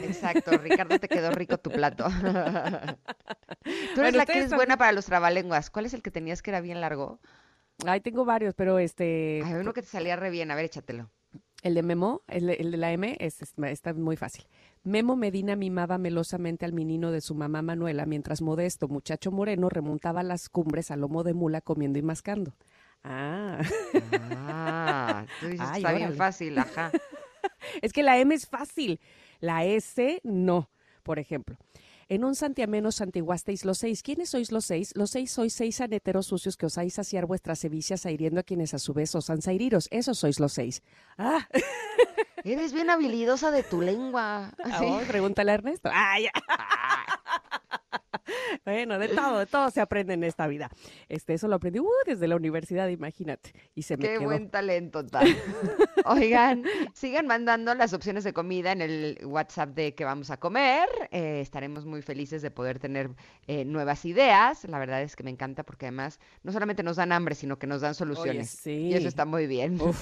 Exacto, 0.03 0.57
Ricardo, 0.59 0.99
te 0.99 1.09
quedó 1.09 1.31
rico 1.31 1.59
tu 1.59 1.71
plato. 1.71 2.07
Tú 3.95 4.01
eres 4.01 4.13
Bueno, 4.13 4.19
la 4.19 4.27
que 4.27 4.39
es 4.41 4.53
buena 4.55 4.77
para 4.77 4.93
los 4.93 5.05
trabalenguas. 5.07 5.71
¿Cuál 5.71 5.87
es 5.87 5.95
el 5.95 6.03
que 6.03 6.11
tenías 6.11 6.43
que 6.43 6.51
era 6.51 6.61
bien 6.61 6.81
largo? 6.81 7.21
Ay, 7.87 8.01
tengo 8.01 8.25
varios, 8.25 8.55
pero 8.55 8.79
este, 8.79 9.41
Hay 9.45 9.55
uno 9.55 9.73
que 9.73 9.83
te 9.83 9.89
salía 9.89 10.17
re 10.17 10.31
bien. 10.31 10.51
A 10.51 10.55
ver, 10.55 10.67
échatelo. 10.67 11.11
el 11.63 11.75
de 11.75 11.83
Memo, 11.83 12.23
el, 12.29 12.47
de- 12.47 12.55
el 12.55 12.71
de 12.71 12.77
la 12.77 12.93
M, 12.93 13.17
es, 13.21 13.41
es- 13.43 13.55
está 13.59 13.93
muy 13.95 14.17
fácil. 14.17 14.45
Memo 14.83 15.15
Medina 15.17 15.57
mimaba 15.57 15.99
melosamente 15.99 16.65
al 16.65 16.73
menino 16.73 17.11
de 17.11 17.21
su 17.21 17.35
mamá 17.35 17.61
Manuela, 17.63 18.07
mientras 18.07 18.41
Modesto, 18.43 18.89
muchacho 18.89 19.31
moreno, 19.31 19.69
remontaba 19.69 20.23
las 20.23 20.49
cumbres 20.49 20.91
a 20.91 20.97
lomo 20.97 21.23
de 21.23 21.35
mula 21.35 21.61
comiendo 21.61 21.99
y 21.99 22.03
mascando. 22.03 22.55
Ah, 23.05 23.61
Ah, 24.13 25.25
tú 25.41 25.47
dices 25.49 25.61
que 25.69 25.75
Ay, 25.75 25.83
está 25.83 25.93
bien 25.93 26.15
fácil, 26.15 26.59
ajá. 26.59 26.91
es 27.83 27.93
que 27.93 28.03
la 28.03 28.19
M 28.19 28.35
es 28.35 28.47
fácil, 28.47 29.01
la 29.41 29.65
S 29.65 30.21
no. 30.23 30.69
Por 31.03 31.19
ejemplo, 31.19 31.57
en 32.11 32.25
un 32.25 32.35
santiameno 32.35 32.91
santiguasteis 32.91 33.65
los 33.65 33.79
seis. 33.79 34.03
¿Quiénes 34.03 34.31
sois 34.31 34.51
los 34.51 34.65
seis? 34.65 34.93
Los 34.97 35.11
seis 35.11 35.31
sois 35.31 35.55
seis 35.55 35.81
aneteros 35.81 36.27
sucios 36.27 36.57
que 36.57 36.67
osáis 36.67 36.95
saciar 36.95 37.25
vuestras 37.25 37.61
sevicias 37.61 38.05
airiendo 38.05 38.41
a 38.41 38.43
quienes 38.43 38.75
a 38.75 38.81
su 38.81 38.93
vez 38.93 39.15
osan 39.15 39.41
sairiros. 39.43 39.87
Esos 39.93 40.19
sois 40.19 40.41
los 40.41 40.53
seis. 40.53 40.83
Ah, 41.17 41.49
Eres 42.43 42.73
bien 42.73 42.91
habilidosa 42.91 43.51
de 43.51 43.63
tu 43.63 43.81
lengua. 43.81 44.53
Sí. 44.65 44.87
oh, 44.87 45.01
pregúntale 45.07 45.53
a 45.53 45.55
Ernesto. 45.55 45.89
Ah, 45.93 46.19
ya. 46.19 46.33
Bueno, 48.71 48.99
de 48.99 49.09
todo, 49.09 49.39
de 49.41 49.47
todo 49.47 49.71
se 49.71 49.81
aprende 49.81 50.15
en 50.15 50.23
esta 50.23 50.47
vida. 50.47 50.71
Este, 51.09 51.35
eso 51.35 51.49
lo 51.49 51.57
aprendí 51.57 51.81
uh, 51.81 51.89
desde 52.07 52.29
la 52.29 52.37
universidad, 52.37 52.89
imagínate. 52.89 53.53
Y 53.75 53.83
se 53.83 53.97
me 53.97 54.05
Qué 54.05 54.15
quedó. 54.15 54.25
buen 54.25 54.49
talento, 54.49 55.05
tal. 55.05 55.27
Oigan, 56.05 56.65
sigan 56.95 57.27
mandando 57.27 57.75
las 57.75 57.93
opciones 57.93 58.23
de 58.23 58.33
comida 58.33 58.71
en 58.71 58.81
el 58.81 59.19
WhatsApp 59.25 59.71
de 59.71 59.95
que 59.95 60.05
vamos 60.05 60.31
a 60.31 60.39
comer. 60.39 60.89
Eh, 61.11 61.41
estaremos 61.41 61.85
muy 61.85 62.01
felices 62.01 62.43
de 62.43 62.51
poder 62.53 62.79
tener 62.79 63.11
eh, 63.49 63.65
nuevas 63.65 64.05
ideas. 64.05 64.65
La 64.65 64.79
verdad 64.79 65.03
es 65.03 65.17
que 65.17 65.25
me 65.25 65.31
encanta 65.31 65.65
porque 65.65 65.87
además 65.87 66.21
no 66.45 66.53
solamente 66.53 66.83
nos 66.83 66.97
dan 66.97 67.11
hambre, 67.11 67.35
sino 67.35 67.59
que 67.59 67.67
nos 67.67 67.81
dan 67.81 67.95
soluciones. 67.95 68.67
Y 68.67 68.95
eso 68.95 69.09
está 69.09 69.25
muy 69.25 69.47
bien. 69.47 69.81
Uf, 69.81 69.99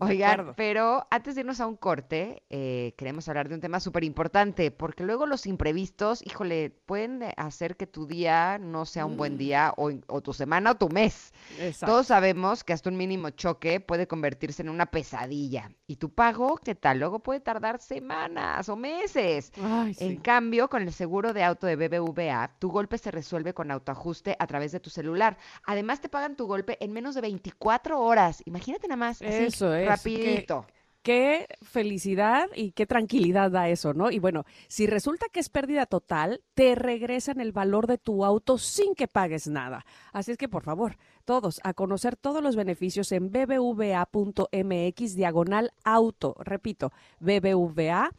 Oigan, 0.00 0.54
pero 0.56 1.06
antes 1.10 1.34
de 1.34 1.42
irnos 1.42 1.60
a 1.60 1.66
un 1.66 1.76
corte, 1.76 2.42
eh, 2.50 2.94
queremos 2.96 3.28
hablar 3.28 3.48
de 3.48 3.54
un 3.54 3.60
tema 3.60 3.80
súper 3.80 4.04
importante, 4.04 4.70
porque 4.70 5.04
luego 5.04 5.26
los 5.26 5.46
imprevistos, 5.46 6.24
híjole, 6.26 6.70
pueden 6.86 7.22
hacer 7.36 7.76
que 7.76 7.86
tu 7.86 8.06
día 8.06 8.58
no 8.58 8.86
sea 8.86 9.06
un 9.06 9.16
buen 9.16 9.34
Mm. 9.34 9.38
día 9.38 9.74
o, 9.76 9.92
tu 10.22 10.32
semana 10.32 10.72
o 10.72 10.74
tu 10.76 10.88
mes. 10.88 11.32
Exacto. 11.58 11.92
Todos 11.92 12.06
sabemos 12.08 12.64
que 12.64 12.72
hasta 12.72 12.90
un 12.90 12.96
mínimo 12.96 13.30
choque 13.30 13.80
puede 13.80 14.06
convertirse 14.06 14.62
en 14.62 14.68
una 14.70 14.86
pesadilla. 14.86 15.70
¿Y 15.86 15.96
tu 15.96 16.10
pago 16.14 16.56
qué 16.56 16.74
tal? 16.74 16.98
Luego 16.98 17.20
puede 17.20 17.40
tardar 17.40 17.80
semanas 17.80 18.68
o 18.68 18.76
meses. 18.76 19.52
Ay, 19.62 19.94
En 19.98 20.16
cambio, 20.16 20.68
con 20.68 20.82
el 20.82 20.92
seguro 20.92 21.32
de 21.32 21.44
auto 21.44 21.66
de 21.66 21.76
BBVA, 21.76 22.56
tu 22.58 22.70
golpe 22.70 22.98
se 22.98 23.10
resuelve 23.10 23.54
con 23.54 23.70
autoajuste 23.70 24.36
a 24.38 24.46
través 24.46 24.72
de 24.72 24.80
tu 24.80 24.90
celular. 24.90 25.36
Además, 25.64 26.00
te 26.00 26.08
pagan 26.08 26.36
tu 26.36 26.46
golpe 26.46 26.76
en 26.82 26.92
menos 26.92 27.14
de 27.14 27.20
24 27.20 28.00
horas. 28.00 28.42
Imagínate 28.46 28.88
nada 28.88 28.96
más, 28.96 29.20
así, 29.22 29.26
Eso 29.44 29.72
es, 29.94 30.02
que- 30.02 30.10
rapidito. 30.18 30.66
Qué 31.02 31.46
felicidad 31.62 32.48
y 32.54 32.72
qué 32.72 32.84
tranquilidad 32.84 33.50
da 33.50 33.70
eso, 33.70 33.94
¿no? 33.94 34.10
Y 34.10 34.18
bueno, 34.18 34.44
si 34.68 34.86
resulta 34.86 35.28
que 35.32 35.40
es 35.40 35.48
pérdida 35.48 35.86
total, 35.86 36.42
te 36.52 36.74
regresan 36.74 37.40
el 37.40 37.52
valor 37.52 37.86
de 37.86 37.96
tu 37.96 38.22
auto 38.22 38.58
sin 38.58 38.94
que 38.94 39.08
pagues 39.08 39.48
nada. 39.48 39.86
Así 40.12 40.32
es 40.32 40.36
que, 40.36 40.50
por 40.50 40.62
favor, 40.62 40.98
todos 41.24 41.58
a 41.64 41.72
conocer 41.72 42.16
todos 42.16 42.42
los 42.42 42.54
beneficios 42.54 43.12
en 43.12 43.30
bbva.mx 43.30 45.14
diagonal 45.14 45.72
auto. 45.84 46.34
Repito, 46.38 46.92
bbva.mx 47.18 48.12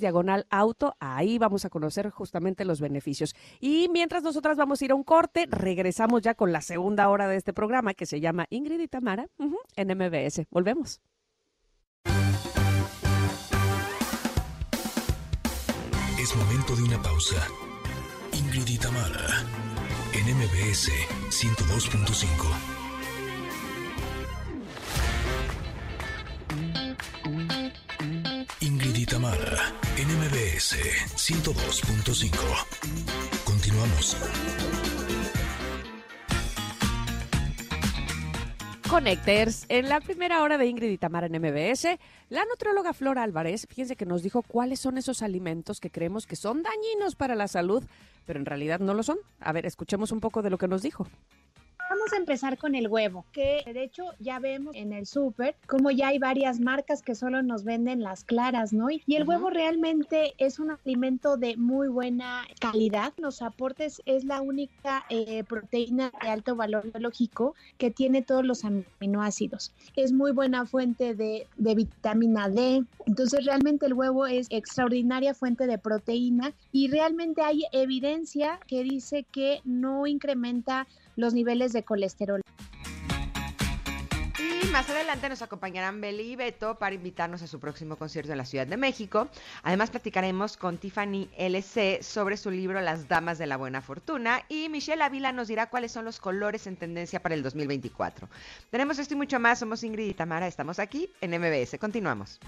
diagonal 0.00 0.46
auto. 0.48 0.96
Ahí 1.00 1.36
vamos 1.36 1.66
a 1.66 1.70
conocer 1.70 2.08
justamente 2.08 2.64
los 2.64 2.80
beneficios. 2.80 3.34
Y 3.60 3.90
mientras 3.92 4.22
nosotras 4.22 4.56
vamos 4.56 4.80
a 4.80 4.84
ir 4.86 4.92
a 4.92 4.94
un 4.94 5.04
corte, 5.04 5.46
regresamos 5.50 6.22
ya 6.22 6.34
con 6.34 6.50
la 6.50 6.62
segunda 6.62 7.10
hora 7.10 7.28
de 7.28 7.36
este 7.36 7.52
programa 7.52 7.92
que 7.92 8.06
se 8.06 8.20
llama 8.20 8.46
Ingrid 8.48 8.80
y 8.80 8.88
Tamara 8.88 9.28
en 9.76 9.88
MBS. 9.98 10.46
Volvemos. 10.50 11.02
De 16.76 16.82
una 16.82 17.02
pausa. 17.02 17.36
Ingrid 18.32 18.66
y 18.66 18.78
en 20.14 20.24
MBS 20.38 20.88
102.5. 21.28 22.24
Ingrid 28.60 28.96
y 28.96 29.04
en 29.98 30.08
MBS 30.18 30.78
102.5. 31.14 32.30
Continuamos. 33.44 34.16
Connectors, 38.92 39.64
en 39.70 39.88
la 39.88 40.00
primera 40.00 40.42
hora 40.42 40.58
de 40.58 40.66
Ingrid 40.66 40.90
y 40.90 40.98
en 41.00 41.40
MBS, 41.40 41.98
la 42.28 42.44
nutrióloga 42.44 42.92
Flora 42.92 43.22
Álvarez, 43.22 43.66
fíjense 43.66 43.96
que 43.96 44.04
nos 44.04 44.22
dijo 44.22 44.42
cuáles 44.42 44.80
son 44.80 44.98
esos 44.98 45.22
alimentos 45.22 45.80
que 45.80 45.88
creemos 45.88 46.26
que 46.26 46.36
son 46.36 46.62
dañinos 46.62 47.16
para 47.16 47.34
la 47.34 47.48
salud, 47.48 47.82
pero 48.26 48.38
en 48.38 48.44
realidad 48.44 48.80
no 48.80 48.92
lo 48.92 49.02
son. 49.02 49.16
A 49.40 49.50
ver, 49.52 49.64
escuchemos 49.64 50.12
un 50.12 50.20
poco 50.20 50.42
de 50.42 50.50
lo 50.50 50.58
que 50.58 50.68
nos 50.68 50.82
dijo. 50.82 51.06
Vamos 51.92 52.14
a 52.14 52.16
empezar 52.16 52.56
con 52.56 52.74
el 52.74 52.88
huevo, 52.88 53.26
que 53.32 53.62
de 53.66 53.82
hecho 53.84 54.04
ya 54.18 54.38
vemos 54.38 54.74
en 54.74 54.94
el 54.94 55.04
súper 55.04 55.58
como 55.66 55.90
ya 55.90 56.08
hay 56.08 56.18
varias 56.18 56.58
marcas 56.58 57.02
que 57.02 57.14
solo 57.14 57.42
nos 57.42 57.64
venden 57.64 58.00
las 58.00 58.24
claras, 58.24 58.72
¿no? 58.72 58.86
Y 58.88 59.02
el 59.14 59.24
Ujú. 59.24 59.32
huevo 59.32 59.50
realmente 59.50 60.32
es 60.38 60.58
un 60.58 60.70
alimento 60.70 61.36
de 61.36 61.58
muy 61.58 61.88
buena 61.88 62.46
calidad. 62.62 63.12
Los 63.18 63.42
aportes 63.42 64.00
es 64.06 64.24
la 64.24 64.40
única 64.40 65.04
eh, 65.10 65.44
proteína 65.44 66.10
de 66.22 66.30
alto 66.30 66.56
valor 66.56 66.90
biológico 66.90 67.54
que 67.76 67.90
tiene 67.90 68.22
todos 68.22 68.46
los 68.46 68.64
aminoácidos. 68.64 69.74
Es 69.94 70.14
muy 70.14 70.32
buena 70.32 70.64
fuente 70.64 71.14
de, 71.14 71.46
de 71.56 71.74
vitamina 71.74 72.48
D. 72.48 72.86
Entonces 73.04 73.44
realmente 73.44 73.84
el 73.84 73.92
huevo 73.92 74.26
es 74.26 74.46
extraordinaria 74.48 75.34
fuente 75.34 75.66
de 75.66 75.76
proteína 75.76 76.54
y 76.70 76.88
realmente 76.88 77.42
hay 77.42 77.64
evidencia 77.72 78.58
que 78.66 78.82
dice 78.82 79.26
que 79.30 79.60
no 79.64 80.06
incrementa 80.06 80.88
los 81.16 81.34
niveles 81.34 81.72
de 81.72 81.82
colesterol. 81.82 82.40
Y 84.38 84.66
más 84.68 84.88
adelante 84.88 85.28
nos 85.28 85.42
acompañarán 85.42 86.00
Beli 86.00 86.32
y 86.32 86.36
Beto 86.36 86.78
para 86.78 86.94
invitarnos 86.94 87.42
a 87.42 87.46
su 87.46 87.60
próximo 87.60 87.96
concierto 87.96 88.32
en 88.32 88.38
la 88.38 88.44
Ciudad 88.44 88.66
de 88.66 88.76
México. 88.76 89.28
Además 89.62 89.90
platicaremos 89.90 90.56
con 90.56 90.78
Tiffany 90.78 91.28
LC 91.36 92.02
sobre 92.02 92.36
su 92.36 92.50
libro 92.50 92.80
Las 92.80 93.08
Damas 93.08 93.38
de 93.38 93.46
la 93.46 93.56
Buena 93.56 93.82
Fortuna 93.82 94.42
y 94.48 94.68
Michelle 94.68 95.02
Ávila 95.02 95.32
nos 95.32 95.48
dirá 95.48 95.68
cuáles 95.68 95.92
son 95.92 96.04
los 96.04 96.18
colores 96.18 96.66
en 96.66 96.76
tendencia 96.76 97.20
para 97.20 97.34
el 97.34 97.42
2024. 97.42 98.28
Tenemos 98.70 98.98
esto 98.98 99.14
y 99.14 99.16
mucho 99.16 99.38
más. 99.38 99.58
Somos 99.58 99.84
Ingrid 99.84 100.08
y 100.08 100.14
Tamara. 100.14 100.46
Estamos 100.46 100.78
aquí 100.78 101.10
en 101.20 101.38
MBS. 101.38 101.78
Continuamos. 101.78 102.40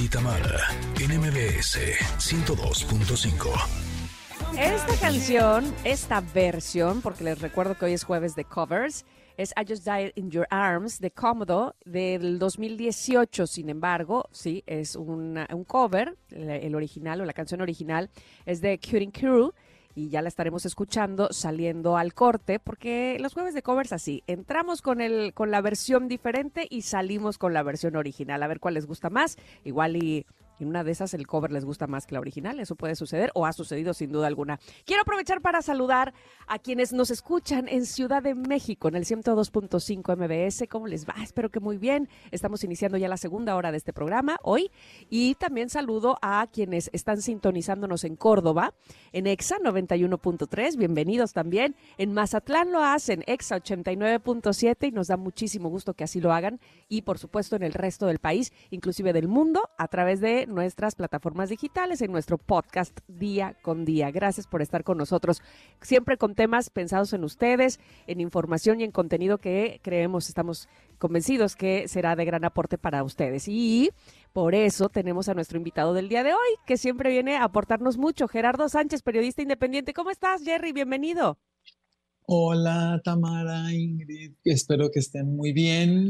Y 0.00 0.08
Tamara, 0.08 0.68
en 1.00 1.18
MBS 1.18 1.78
102.5. 2.18 3.48
Esta 4.56 4.94
canción, 5.00 5.74
esta 5.82 6.20
versión, 6.20 7.00
porque 7.00 7.24
les 7.24 7.40
recuerdo 7.40 7.76
que 7.76 7.86
hoy 7.86 7.94
es 7.94 8.04
jueves 8.04 8.36
de 8.36 8.44
covers, 8.44 9.04
es 9.36 9.52
I 9.56 9.64
Just 9.68 9.84
Died 9.84 10.12
in 10.14 10.30
Your 10.30 10.46
Arms 10.50 11.00
de 11.00 11.10
Comodo 11.10 11.74
del 11.84 12.38
2018. 12.38 13.46
Sin 13.46 13.70
embargo, 13.70 14.28
sí, 14.30 14.62
es 14.66 14.94
un 14.94 15.44
cover. 15.66 16.16
El, 16.30 16.50
el 16.50 16.74
original 16.74 17.20
o 17.20 17.24
la 17.24 17.32
canción 17.32 17.60
original 17.60 18.10
es 18.46 18.60
de 18.60 18.78
Cutting 18.78 19.10
Crew 19.10 19.52
y 19.98 20.10
ya 20.10 20.22
la 20.22 20.28
estaremos 20.28 20.64
escuchando 20.64 21.28
saliendo 21.32 21.96
al 21.96 22.14
corte, 22.14 22.60
porque 22.60 23.16
los 23.18 23.34
jueves 23.34 23.52
de 23.52 23.62
covers 23.62 23.92
así, 23.92 24.22
entramos 24.28 24.80
con 24.80 25.00
el 25.00 25.34
con 25.34 25.50
la 25.50 25.60
versión 25.60 26.06
diferente 26.06 26.68
y 26.70 26.82
salimos 26.82 27.36
con 27.36 27.52
la 27.52 27.64
versión 27.64 27.96
original, 27.96 28.42
a 28.42 28.46
ver 28.46 28.60
cuál 28.60 28.74
les 28.74 28.86
gusta 28.86 29.10
más, 29.10 29.36
igual 29.64 29.96
y 29.96 30.24
en 30.60 30.68
una 30.68 30.84
de 30.84 30.92
esas 30.92 31.14
el 31.14 31.26
cover 31.26 31.52
les 31.52 31.64
gusta 31.64 31.86
más 31.86 32.06
que 32.06 32.14
la 32.14 32.20
original, 32.20 32.60
eso 32.60 32.76
puede 32.76 32.96
suceder 32.96 33.30
o 33.34 33.46
ha 33.46 33.52
sucedido 33.52 33.94
sin 33.94 34.12
duda 34.12 34.26
alguna. 34.26 34.58
Quiero 34.84 35.02
aprovechar 35.02 35.40
para 35.40 35.62
saludar 35.62 36.14
a 36.46 36.58
quienes 36.58 36.92
nos 36.92 37.10
escuchan 37.10 37.68
en 37.68 37.86
Ciudad 37.86 38.22
de 38.22 38.34
México 38.34 38.88
en 38.88 38.96
el 38.96 39.04
102.5 39.04 40.16
MBS. 40.16 40.68
¿Cómo 40.68 40.86
les 40.86 41.06
va? 41.06 41.14
Espero 41.22 41.50
que 41.50 41.60
muy 41.60 41.78
bien. 41.78 42.08
Estamos 42.30 42.64
iniciando 42.64 42.98
ya 42.98 43.08
la 43.08 43.16
segunda 43.16 43.56
hora 43.56 43.70
de 43.70 43.78
este 43.78 43.92
programa 43.92 44.38
hoy 44.42 44.70
y 45.10 45.34
también 45.36 45.68
saludo 45.70 46.18
a 46.22 46.46
quienes 46.52 46.90
están 46.92 47.22
sintonizándonos 47.22 48.04
en 48.04 48.16
Córdoba, 48.16 48.74
en 49.12 49.26
EXA 49.26 49.58
91.3. 49.58 50.76
Bienvenidos 50.76 51.32
también. 51.32 51.76
En 51.96 52.12
Mazatlán 52.12 52.72
lo 52.72 52.82
hacen, 52.82 53.24
EXA 53.26 53.60
89.7 53.62 54.88
y 54.88 54.92
nos 54.92 55.08
da 55.08 55.16
muchísimo 55.16 55.68
gusto 55.68 55.94
que 55.94 56.04
así 56.04 56.20
lo 56.20 56.32
hagan 56.32 56.60
y 56.88 57.02
por 57.02 57.18
supuesto 57.18 57.56
en 57.56 57.62
el 57.62 57.72
resto 57.72 58.06
del 58.06 58.18
país, 58.18 58.52
inclusive 58.70 59.12
del 59.12 59.28
mundo, 59.28 59.70
a 59.78 59.88
través 59.88 60.20
de 60.20 60.46
nuestras 60.48 60.94
plataformas 60.94 61.48
digitales, 61.48 62.02
en 62.02 62.12
nuestro 62.12 62.38
podcast 62.38 62.98
día 63.08 63.56
con 63.62 63.84
día. 63.84 64.10
Gracias 64.10 64.46
por 64.46 64.62
estar 64.62 64.84
con 64.84 64.98
nosotros, 64.98 65.42
siempre 65.80 66.16
con 66.16 66.34
temas 66.34 66.70
pensados 66.70 67.12
en 67.12 67.24
ustedes, 67.24 67.80
en 68.06 68.20
información 68.20 68.80
y 68.80 68.84
en 68.84 68.90
contenido 68.90 69.38
que 69.38 69.80
creemos, 69.82 70.28
estamos 70.28 70.68
convencidos 70.98 71.56
que 71.56 71.88
será 71.88 72.16
de 72.16 72.24
gran 72.24 72.44
aporte 72.44 72.78
para 72.78 73.02
ustedes. 73.04 73.48
Y 73.48 73.90
por 74.32 74.54
eso 74.54 74.88
tenemos 74.88 75.28
a 75.28 75.34
nuestro 75.34 75.58
invitado 75.58 75.94
del 75.94 76.08
día 76.08 76.22
de 76.22 76.32
hoy, 76.32 76.56
que 76.66 76.76
siempre 76.76 77.10
viene 77.10 77.36
a 77.36 77.44
aportarnos 77.44 77.98
mucho, 77.98 78.28
Gerardo 78.28 78.68
Sánchez, 78.68 79.02
periodista 79.02 79.42
independiente. 79.42 79.94
¿Cómo 79.94 80.10
estás, 80.10 80.42
Jerry? 80.42 80.72
Bienvenido. 80.72 81.38
Hola, 82.30 83.00
Tamara, 83.02 83.72
Ingrid. 83.72 84.34
Espero 84.44 84.90
que 84.90 84.98
estén 84.98 85.34
muy 85.34 85.52
bien 85.54 86.08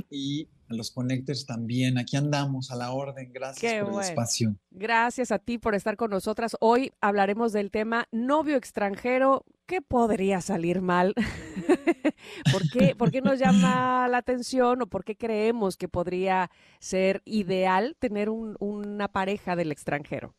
a 0.69 0.75
los 0.75 0.91
connectors 0.91 1.47
también. 1.47 1.99
Aquí 1.99 2.17
andamos 2.17 2.71
a 2.71 2.77
la 2.77 2.93
orden. 2.93 3.33
Gracias 3.33 3.85
por 3.85 3.95
el 3.95 4.09
espacio. 4.09 4.57
Gracias 4.71 5.33
a 5.33 5.39
ti 5.39 5.59
por 5.59 5.75
estar 5.75 5.97
con 5.97 6.11
nosotras. 6.11 6.57
Hoy 6.61 6.93
hablaremos 7.01 7.53
del 7.53 7.71
tema 7.71 8.09
novio 8.13 8.57
extranjero. 8.57 9.45
¿Qué 9.67 9.83
podría 9.83 10.41
salir 10.41 10.81
mal? 10.81 11.15
¿Por, 12.53 12.71
qué, 12.71 12.95
¿Por 12.97 13.11
qué 13.11 13.21
nos 13.21 13.39
llama 13.39 14.09
la 14.09 14.19
atención 14.19 14.83
o 14.83 14.87
por 14.87 15.05
qué 15.05 15.17
creemos 15.17 15.77
que 15.77 15.89
podría 15.89 16.51
ser 16.81 17.23
ideal 17.25 17.97
tener 17.99 18.31
una 18.31 19.09
pareja 19.09 19.57
del 19.57 19.73
extranjero? 19.73 20.35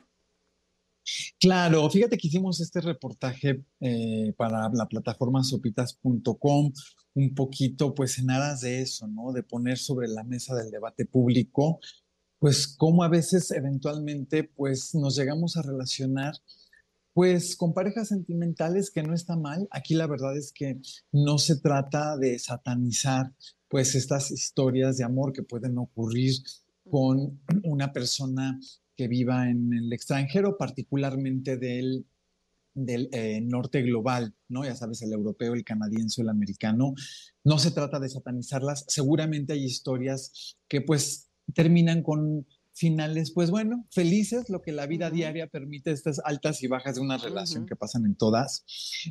Claro, 1.40 1.90
fíjate 1.90 2.18
que 2.18 2.28
hicimos 2.28 2.60
este 2.60 2.82
reportaje 2.82 3.64
eh, 3.80 4.34
para 4.38 4.70
la 4.70 4.88
plataforma 4.88 5.44
sopitas.com, 5.44 6.72
un 7.20 7.36
poquito 7.36 7.94
pues 7.94 8.18
en 8.18 8.32
aras 8.32 8.62
de 8.62 8.82
eso, 8.82 9.08
¿no? 9.08 9.34
De 9.34 9.44
poner 9.44 9.78
sobre 9.78 10.08
la 10.08 10.24
mesa 10.24 10.56
del 10.56 10.72
debate 10.72 11.06
público, 11.06 11.80
pues 12.40 12.68
cómo 12.68 13.04
a 13.04 13.10
veces 13.10 13.52
eventualmente 13.52 14.44
pues 14.46 14.96
nos 14.96 15.18
llegamos 15.18 15.58
a 15.58 15.62
relacionar 15.62 16.34
pues 17.14 17.58
con 17.58 17.74
parejas 17.74 18.08
sentimentales 18.08 18.92
que 18.92 19.04
no 19.04 19.14
está 19.14 19.36
mal. 19.36 19.68
Aquí 19.72 19.94
la 19.96 20.08
verdad 20.08 20.38
es 20.38 20.54
que 20.54 20.80
no 21.12 21.38
se 21.38 21.58
trata 21.58 22.16
de 22.18 22.40
satanizar 22.40 23.34
pues 23.68 23.96
estas 23.96 24.32
historias 24.32 24.98
de 24.98 25.04
amor 25.04 25.34
que 25.34 25.44
pueden 25.44 25.78
ocurrir 25.78 26.36
con 26.90 27.42
una 27.64 27.92
persona 27.92 28.58
que 28.96 29.08
viva 29.08 29.50
en 29.50 29.74
el 29.74 29.92
extranjero, 29.92 30.58
particularmente 30.58 31.58
del, 31.58 32.06
del 32.86 33.10
eh, 33.12 33.42
norte 33.42 33.82
global, 33.82 34.36
¿no? 34.48 34.64
Ya 34.66 34.76
sabes, 34.76 35.02
el 35.02 35.14
europeo, 35.14 35.54
el 35.54 35.64
canadiense, 35.64 36.22
el 36.22 36.30
americano. 36.30 36.94
No 37.44 37.60
se 37.60 37.72
trata 37.72 38.00
de 38.00 38.10
satanizarlas. 38.10 38.86
Seguramente 38.88 39.54
hay 39.54 39.64
historias 39.64 40.58
que 40.68 40.82
pues 40.82 41.30
terminan 41.54 42.04
con 42.04 42.46
finales, 42.74 43.32
pues 43.32 43.52
bueno, 43.52 43.86
felices, 43.92 44.50
lo 44.50 44.62
que 44.62 44.72
la 44.72 44.88
vida 44.88 45.10
diaria 45.10 45.48
permite, 45.48 45.92
estas 45.92 46.22
altas 46.24 46.64
y 46.64 46.68
bajas 46.68 46.96
de 46.96 47.02
una 47.02 47.18
relación 47.18 47.66
que 47.66 47.76
pasan 47.76 48.06
en 48.06 48.16
todas. 48.16 48.64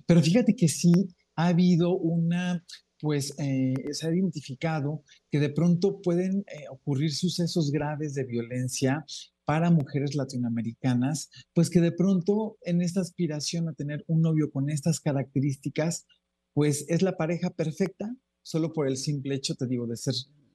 Pero 0.07 0.23
fíjate 0.23 0.57
que 0.57 0.69
sí 0.69 0.93
ha 1.37 1.49
habido 1.49 1.95
una, 1.95 2.65
pues 2.99 3.35
eh, 3.39 3.75
se 3.93 4.09
ha 4.09 4.15
identificado 4.15 5.05
que 5.31 5.39
de 5.39 5.51
pronto 5.51 6.01
pueden 6.01 6.45
eh, 6.47 6.65
ocurrir 6.71 7.15
sucesos 7.15 7.71
graves 7.71 8.15
de 8.15 8.25
violencia 8.25 9.05
para 9.49 9.71
mujeres 9.71 10.15
latinoamericanas, 10.15 11.31
pues 11.55 11.71
que 11.71 11.81
de 11.81 11.91
pronto 11.91 12.59
en 12.61 12.83
esta 12.83 13.01
aspiración 13.01 13.67
a 13.67 13.73
tener 13.73 14.05
un 14.07 14.21
novio 14.21 14.51
con 14.51 14.69
estas 14.69 15.01
características, 15.01 16.05
pues 16.53 16.85
es 16.89 17.01
la 17.01 17.17
pareja 17.17 17.49
perfecta, 17.49 18.15
solo 18.43 18.75
por 18.75 18.87
el 18.87 18.99
simple 18.99 19.37
hecho, 19.37 19.55
te 19.55 19.67
digo, 19.67 19.87
de 19.87 19.97
ser 19.97 20.13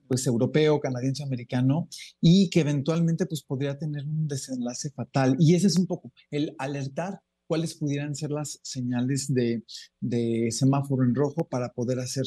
pues 0.08 0.28
europeo, 0.28 0.80
canadiense, 0.80 1.24
americano, 1.24 1.88
y 2.22 2.52
que 2.52 2.60
eventualmente 2.60 3.26
pues 3.26 3.42
podría 3.42 3.80
tener 3.80 4.06
un 4.06 4.28
desenlace 4.28 4.92
fatal. 4.92 5.38
Y 5.40 5.56
ese 5.56 5.66
es 5.66 5.80
un 5.80 5.88
poco 5.88 6.14
el 6.30 6.54
alertar 6.60 7.20
cuáles 7.48 7.74
pudieran 7.74 8.14
ser 8.14 8.30
las 8.30 8.60
señales 8.62 9.34
de, 9.34 9.64
de 10.02 10.50
semáforo 10.52 11.04
en 11.04 11.16
rojo 11.16 11.48
para 11.50 11.74
poder 11.74 11.98
hacer 11.98 12.26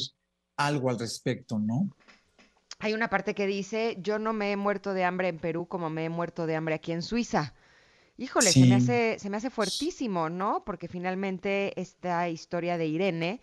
algo 0.57 0.89
al 0.89 0.99
respecto, 0.99 1.59
¿no? 1.59 1.89
Hay 2.79 2.93
una 2.93 3.09
parte 3.09 3.33
que 3.33 3.47
dice, 3.47 3.97
yo 4.01 4.19
no 4.19 4.33
me 4.33 4.51
he 4.51 4.57
muerto 4.57 4.93
de 4.93 5.03
hambre 5.03 5.29
en 5.29 5.39
Perú 5.39 5.67
como 5.67 5.89
me 5.89 6.05
he 6.05 6.09
muerto 6.09 6.45
de 6.45 6.55
hambre 6.55 6.75
aquí 6.75 6.91
en 6.91 7.01
Suiza. 7.01 7.53
Híjole, 8.17 8.51
se, 8.51 8.65
me 8.65 8.75
hace, 8.75 9.17
se 9.19 9.29
me 9.29 9.37
hace 9.37 9.49
fuertísimo, 9.49 10.29
¿no? 10.29 10.63
Porque 10.65 10.87
finalmente 10.87 11.79
esta 11.79 12.29
historia 12.29 12.77
de 12.77 12.87
Irene, 12.87 13.41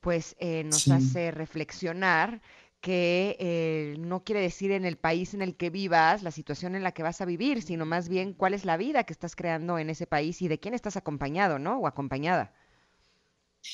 pues 0.00 0.34
eh, 0.40 0.64
nos 0.64 0.88
hace 0.88 1.30
reflexionar 1.30 2.40
que 2.80 3.36
eh, 3.40 3.96
no 3.98 4.22
quiere 4.22 4.40
decir 4.40 4.70
en 4.70 4.84
el 4.84 4.96
país 4.96 5.34
en 5.34 5.42
el 5.42 5.56
que 5.56 5.70
vivas 5.70 6.22
la 6.22 6.30
situación 6.30 6.74
en 6.74 6.82
la 6.82 6.92
que 6.92 7.02
vas 7.02 7.20
a 7.20 7.24
vivir, 7.24 7.62
sino 7.62 7.86
más 7.86 8.08
bien 8.08 8.32
cuál 8.32 8.54
es 8.54 8.64
la 8.64 8.76
vida 8.76 9.04
que 9.04 9.12
estás 9.12 9.34
creando 9.34 9.78
en 9.78 9.90
ese 9.90 10.06
país 10.06 10.42
y 10.42 10.48
de 10.48 10.58
quién 10.58 10.74
estás 10.74 10.96
acompañado, 10.96 11.58
¿no? 11.58 11.78
O 11.78 11.86
acompañada. 11.86 12.52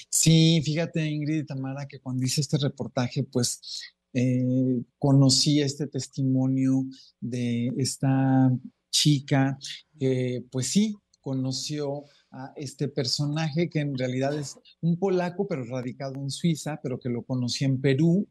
Sí, 0.09 0.63
fíjate 0.65 1.05
Ingrid 1.05 1.41
y 1.41 1.45
Tamara 1.45 1.87
que 1.87 1.99
cuando 1.99 2.25
hice 2.25 2.41
este 2.41 2.59
reportaje, 2.59 3.25
pues 3.25 3.93
eh, 4.15 4.83
conocí 4.99 5.61
este 5.61 5.87
testimonio 5.87 6.85
de 7.21 7.73
esta 7.77 8.51
chica 8.91 9.59
que 9.99 10.45
pues 10.51 10.69
sí 10.69 10.95
conoció 11.21 12.05
a 12.31 12.53
este 12.57 12.89
personaje 12.89 13.71
que 13.71 13.81
en 13.81 13.97
realidad 13.97 14.39
es 14.39 14.59
un 14.81 14.99
polaco 14.99 15.47
pero 15.47 15.65
radicado 15.65 16.15
en 16.17 16.31
Suiza, 16.31 16.81
pero 16.83 16.99
que 16.99 17.09
lo 17.09 17.23
conocí 17.23 17.65
en 17.65 17.81
Perú 17.81 18.29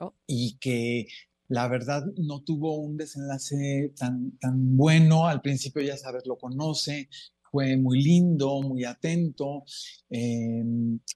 oh. 0.00 0.14
y 0.26 0.58
que 0.58 1.06
la 1.48 1.68
verdad 1.68 2.04
no 2.16 2.42
tuvo 2.42 2.76
un 2.76 2.96
desenlace 2.96 3.92
tan, 3.96 4.38
tan 4.38 4.76
bueno. 4.76 5.26
Al 5.26 5.42
principio, 5.42 5.82
ya 5.82 5.98
sabes, 5.98 6.26
lo 6.26 6.38
conoce, 6.38 7.10
fue 7.52 7.76
muy 7.76 8.02
lindo, 8.02 8.62
muy 8.62 8.84
atento, 8.84 9.64
eh, 10.08 10.64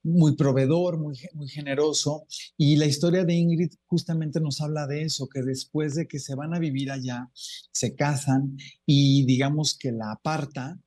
muy 0.04 0.36
proveedor, 0.36 0.98
muy, 0.98 1.16
generoso. 1.48 2.26
Y 2.58 2.76
la 2.76 2.84
historia 2.84 3.24
de 3.24 3.34
Ingrid 3.34 3.72
justamente 3.86 4.38
nos 4.38 4.60
habla 4.60 4.86
de 4.86 5.02
eso, 5.02 5.28
que 5.28 5.40
después 5.42 5.94
de 5.94 6.06
que 6.06 6.18
se 6.18 6.34
van 6.34 6.54
a 6.54 6.58
vivir 6.58 6.90
allá, 6.90 7.30
se 7.72 7.94
casan 7.94 8.58
y 8.84 9.24
digamos 9.24 9.78
que 9.78 9.92
la 9.92 10.12
aparta, 10.12 10.78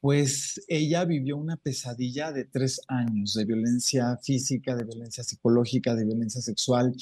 pues 0.00 0.60
ella 0.66 1.04
vivió 1.04 1.36
una 1.36 1.56
pesadilla 1.56 2.32
de 2.32 2.44
tres 2.44 2.80
años 2.88 3.34
de 3.34 3.44
violencia 3.44 4.18
física, 4.22 4.74
de 4.74 4.84
violencia 4.84 5.22
psicológica, 5.22 5.94
de 5.94 6.04
violencia 6.04 6.40
sexual. 6.40 6.92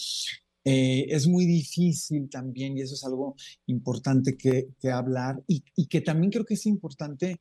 Eh, 0.65 1.07
es 1.11 1.27
muy 1.27 1.45
difícil 1.45 2.31
también, 2.31 2.77
y 2.77 2.81
eso 2.81 2.95
es 2.95 3.05
algo 3.05 3.37
importante 3.67 4.37
que, 4.37 4.69
hablar, 4.91 5.43
y, 5.47 5.63
que 5.87 6.01
también 6.01 6.33
creo 6.33 6.47
que 6.47 6.55
es 6.55 6.65
importante 6.65 7.41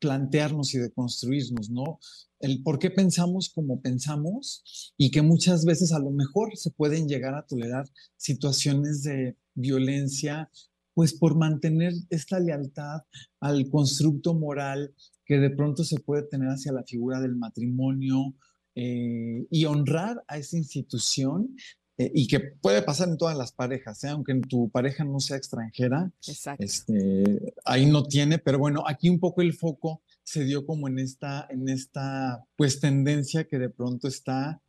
plantearnos 0.00 0.74
y 0.74 0.78
de 0.78 0.92
construirnos, 0.92 1.70
¿no? 1.70 1.98
El 2.38 2.62
por 2.62 2.78
qué 2.78 2.90
pensamos 2.90 3.48
como 3.48 3.80
pensamos 3.80 4.92
y 4.98 5.10
que 5.10 5.22
muchas 5.22 5.64
veces 5.64 5.92
a 5.92 5.98
lo 5.98 6.10
mejor 6.10 6.56
se 6.56 6.70
pueden 6.70 7.08
llegar 7.08 7.34
a 7.34 7.46
tolerar 7.46 7.86
situaciones 8.16 9.02
de 9.02 9.36
violencia, 9.54 10.50
pues 10.92 11.14
por 11.14 11.36
mantener 11.36 11.94
esta 12.10 12.38
lealtad 12.38 13.02
al 13.40 13.68
constructo 13.70 14.34
moral 14.34 14.94
que 15.24 15.38
de 15.38 15.50
pronto 15.50 15.84
se 15.84 16.00
puede 16.00 16.24
tener 16.24 16.48
hacia 16.48 16.72
la 16.72 16.84
figura 16.84 17.20
del 17.20 17.36
matrimonio 17.36 18.34
eh, 18.74 19.46
y 19.50 19.64
honrar 19.64 20.22
a 20.28 20.36
esa 20.36 20.58
institución 20.58 21.56
eh, 21.96 22.10
y 22.12 22.26
que 22.26 22.40
puede 22.40 22.82
pasar 22.82 23.08
en 23.08 23.16
todas 23.16 23.36
las 23.36 23.52
parejas, 23.52 24.02
¿eh? 24.02 24.08
aunque 24.08 24.34
tu 24.48 24.68
pareja 24.68 25.04
no 25.04 25.20
sea 25.20 25.36
extranjera, 25.36 26.10
este, 26.58 27.54
ahí 27.64 27.86
no 27.86 28.04
tiene, 28.04 28.38
pero 28.38 28.58
bueno, 28.58 28.82
aquí 28.86 29.08
un 29.08 29.20
poco 29.20 29.42
el 29.42 29.52
foco 29.52 30.02
se 30.24 30.44
dio 30.44 30.66
como 30.66 30.88
en 30.88 30.98
esta, 30.98 31.46
en 31.50 31.68
esta 31.68 32.44
pues 32.56 32.80
tendencia 32.80 33.46
que 33.46 33.58
de 33.58 33.70
pronto 33.70 34.08
está 34.08 34.60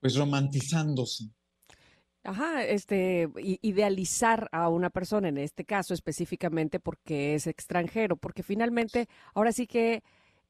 pues 0.00 0.16
romantizándose. 0.16 1.30
Ajá, 2.24 2.64
este, 2.64 3.28
idealizar 3.62 4.48
a 4.52 4.68
una 4.68 4.90
persona, 4.90 5.28
en 5.28 5.38
este 5.38 5.64
caso 5.64 5.92
específicamente 5.92 6.78
porque 6.80 7.34
es 7.34 7.46
extranjero, 7.48 8.16
porque 8.16 8.42
finalmente 8.42 9.08
ahora 9.34 9.52
sí 9.52 9.66
que 9.66 10.02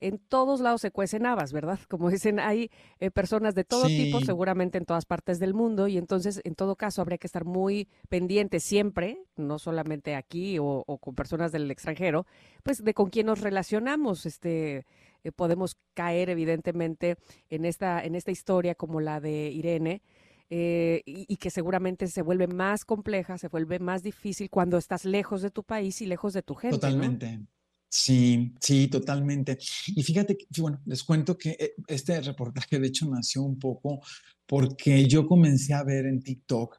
en 0.03 0.19
todos 0.19 0.61
lados 0.61 0.81
se 0.81 0.91
cuecen 0.91 1.27
habas, 1.27 1.53
¿verdad? 1.53 1.79
Como 1.89 2.11
dicen, 2.11 2.41
hay 2.41 2.71
eh, 3.01 3.11
personas 3.11 3.55
de 3.55 3.65
todo 3.65 3.87
tipo, 3.87 4.21
seguramente 4.21 4.79
en 4.79 4.85
todas 4.85 5.07
partes 5.07 5.39
del 5.39 5.55
mundo, 5.55 5.89
y 5.89 5.99
entonces, 5.99 6.41
en 6.45 6.55
todo 6.55 6.77
caso, 6.77 7.01
habría 7.01 7.19
que 7.19 7.27
estar 7.27 7.45
muy 7.45 7.89
pendiente 8.09 8.61
siempre, 8.61 9.19
no 9.37 9.59
solamente 9.59 10.15
aquí 10.15 10.59
o, 10.61 10.85
con 11.01 11.15
personas 11.15 11.53
del 11.53 11.71
extranjero, 11.71 12.27
pues 12.63 12.83
de 12.83 12.95
con 12.95 13.11
quién 13.11 13.27
nos 13.27 13.41
relacionamos. 13.41 14.27
Este, 14.27 14.85
eh, 15.25 15.33
podemos 15.33 15.77
caer, 15.95 16.31
evidentemente, 16.31 17.17
en 17.49 17.65
esta, 17.65 18.03
en 18.05 18.15
esta 18.15 18.31
historia 18.31 18.75
como 18.75 19.01
la 19.01 19.21
de 19.21 19.51
Irene. 19.51 20.03
Eh, 20.55 21.03
y, 21.07 21.35
que 21.39 21.49
seguramente 21.49 22.07
se 22.09 22.21
vuelve 22.21 22.47
más 22.47 22.85
compleja, 22.85 23.39
se 23.39 23.49
vuelve 23.49 23.79
más 23.79 24.03
difícil 24.03 24.51
cuando 24.51 24.77
estás 24.77 25.07
lejos 25.07 25.41
de 25.41 25.51
tu 25.51 25.63
país 25.63 26.03
y 26.03 26.07
lejos 26.07 26.35
de 26.35 26.43
tu 26.43 26.55
gente. 26.55 26.77
Totalmente. 26.77 27.41
Sí, 27.95 28.55
sí, 28.59 28.89
totalmente. 28.89 29.59
Y 29.89 30.03
fíjate, 30.03 30.39
que, 30.39 30.47
bueno, 30.59 30.81
les 30.87 31.05
cuento 31.05 31.37
que 31.37 31.51
eh, 31.51 31.75
este 31.87 32.23
reportaje 32.23 32.79
de 32.81 32.87
hecho 32.87 33.07
nació 33.07 33.43
un 33.43 33.59
poco 33.59 34.01
porque 34.47 35.07
yo 35.07 35.27
comencé 35.27 35.75
a 35.75 35.85
ver 35.85 36.07
en 36.07 36.23
TikTok 36.23 36.79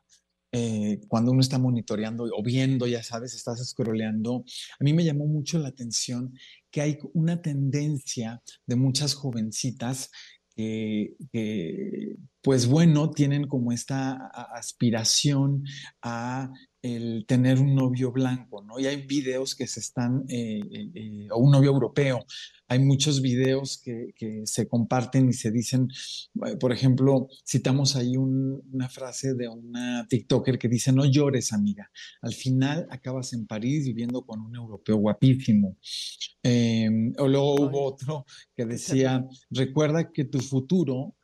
eh, 0.51 1.01
cuando 1.07 1.31
uno 1.31 1.41
está 1.41 1.59
monitoreando 1.59 2.23
o 2.35 2.41
viendo, 2.43 2.87
ya 2.87 3.03
sabes, 3.03 3.35
estás 3.35 3.63
scrolleando, 3.63 4.43
a 4.79 4.83
mí 4.83 4.93
me 4.93 5.03
llamó 5.03 5.27
mucho 5.27 5.59
la 5.59 5.67
atención 5.67 6.33
que 6.71 6.81
hay 6.81 6.97
una 7.13 7.43
tendencia 7.43 8.41
de 8.65 8.75
muchas 8.75 9.13
jovencitas 9.13 10.09
que, 10.55 11.15
pues 12.41 12.67
bueno, 12.67 13.11
tienen 13.11 13.47
como 13.47 13.71
esta 13.71 14.13
aspiración 14.53 15.63
a 16.01 16.51
el 16.83 17.25
tener 17.25 17.59
un 17.59 17.73
novio 17.73 18.11
blanco, 18.11 18.61
¿no? 18.61 18.77
Y 18.77 18.87
hay 18.87 19.07
videos 19.07 19.55
que 19.55 19.67
se 19.67 19.79
están, 19.79 20.25
eh, 20.27 20.59
eh, 20.69 20.91
eh, 20.93 21.27
o 21.31 21.37
un 21.37 21.51
novio 21.51 21.71
europeo, 21.71 22.25
hay 22.67 22.79
muchos 22.79 23.21
videos 23.21 23.81
que, 23.81 24.13
se 24.45 24.67
comparten 24.67 25.29
y 25.29 25.33
se 25.33 25.51
dicen, 25.51 25.87
por 26.59 26.73
ejemplo, 26.73 27.27
citamos 27.47 27.95
ahí 27.95 28.17
una 28.17 28.89
frase 28.89 29.33
de 29.33 29.47
una 29.47 30.05
TikToker 30.09 30.57
que 30.57 30.67
dice, 30.67 30.91
no 30.91 31.05
llores, 31.05 31.53
amiga, 31.53 31.89
al 32.21 32.33
final 32.33 32.87
acabas 32.89 33.31
en 33.33 33.45
París 33.45 33.85
viviendo 33.85 34.25
con 34.25 34.41
un 34.41 34.55
europeo 34.55 34.97
guapísimo. 34.97 35.77
Em, 36.41 37.13
o 37.17 37.27
luego 37.27 37.55
hubo 37.55 37.85
otro 37.85 38.25
que 38.55 38.65
decía, 38.65 39.25
recuerda 39.49 40.11
que 40.11 40.25
tu 40.25 40.39
futuro... 40.39 41.15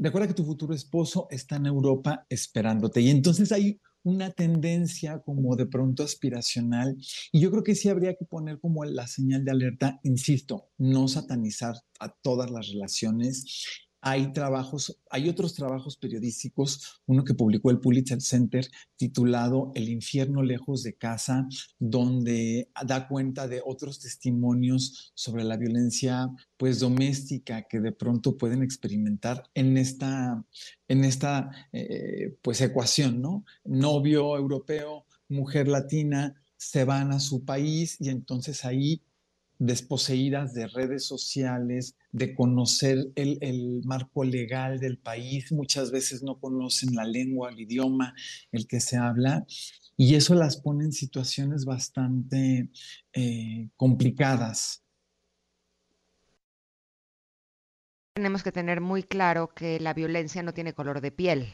Recuerda 0.00 0.28
que 0.28 0.34
tu 0.34 0.44
futuro 0.44 0.74
esposo 0.74 1.26
está 1.28 1.56
en 1.56 1.66
Europa 1.66 2.24
esperándote. 2.28 3.00
Y 3.00 3.10
entonces 3.10 3.50
hay 3.50 3.80
una 4.08 4.30
tendencia 4.30 5.20
como 5.20 5.56
de 5.56 5.66
pronto 5.66 6.02
aspiracional. 6.02 6.96
Y 7.32 7.40
yo 7.40 7.50
creo 7.50 7.62
que 7.62 7.74
sí 7.74 7.88
habría 7.88 8.14
que 8.14 8.24
poner 8.24 8.58
como 8.58 8.84
la 8.84 9.06
señal 9.06 9.44
de 9.44 9.50
alerta, 9.50 10.00
insisto, 10.02 10.70
no 10.78 11.08
satanizar 11.08 11.74
a 12.00 12.08
todas 12.22 12.50
las 12.50 12.68
relaciones 12.68 13.87
hay 14.00 14.32
trabajos, 14.32 14.98
hay 15.10 15.28
otros 15.28 15.54
trabajos 15.54 15.96
periodísticos, 15.96 17.00
uno 17.06 17.24
que 17.24 17.34
publicó 17.34 17.70
el 17.70 17.80
Pulitzer 17.80 18.20
Center 18.22 18.68
titulado 18.96 19.72
El 19.74 19.88
infierno 19.88 20.42
lejos 20.42 20.82
de 20.82 20.94
casa, 20.94 21.48
donde 21.78 22.70
da 22.86 23.08
cuenta 23.08 23.48
de 23.48 23.62
otros 23.64 24.00
testimonios 24.00 25.12
sobre 25.14 25.44
la 25.44 25.56
violencia 25.56 26.30
pues 26.56 26.80
doméstica 26.80 27.62
que 27.62 27.80
de 27.80 27.92
pronto 27.92 28.36
pueden 28.36 28.62
experimentar 28.62 29.44
en 29.54 29.76
esta, 29.76 30.44
en 30.86 31.04
esta 31.04 31.50
eh, 31.72 32.36
pues 32.42 32.60
ecuación, 32.60 33.20
¿no? 33.20 33.44
Novio 33.64 34.36
europeo, 34.36 35.06
mujer 35.28 35.68
latina, 35.68 36.34
se 36.56 36.84
van 36.84 37.12
a 37.12 37.20
su 37.20 37.44
país 37.44 37.96
y 38.00 38.08
entonces 38.10 38.64
ahí 38.64 39.02
desposeídas 39.58 40.54
de 40.54 40.68
redes 40.68 41.04
sociales, 41.04 41.96
de 42.12 42.34
conocer 42.34 43.08
el, 43.16 43.82
marco 43.84 44.24
legal 44.24 44.78
del 44.78 44.98
país, 44.98 45.50
muchas 45.52 45.90
veces 45.90 46.22
no 46.22 46.38
conocen 46.38 46.94
la 46.94 47.04
lengua, 47.04 47.50
el 47.50 47.60
idioma, 47.60 48.14
el 48.52 48.66
que 48.66 48.80
se 48.80 48.96
habla, 48.96 49.44
y 49.96 50.14
eso 50.14 50.34
las 50.34 50.60
pone 50.60 50.84
en 50.84 50.92
situaciones 50.92 51.64
bastante 51.64 52.70
eh, 53.12 53.68
complicadas. 53.76 54.84
Tenemos 58.14 58.42
que 58.42 58.52
tener 58.52 58.80
muy 58.80 59.02
claro 59.02 59.54
que 59.54 59.80
la 59.80 59.94
violencia 59.94 60.42
no 60.42 60.54
tiene 60.54 60.72
color 60.72 61.00
de 61.00 61.12
piel. 61.12 61.48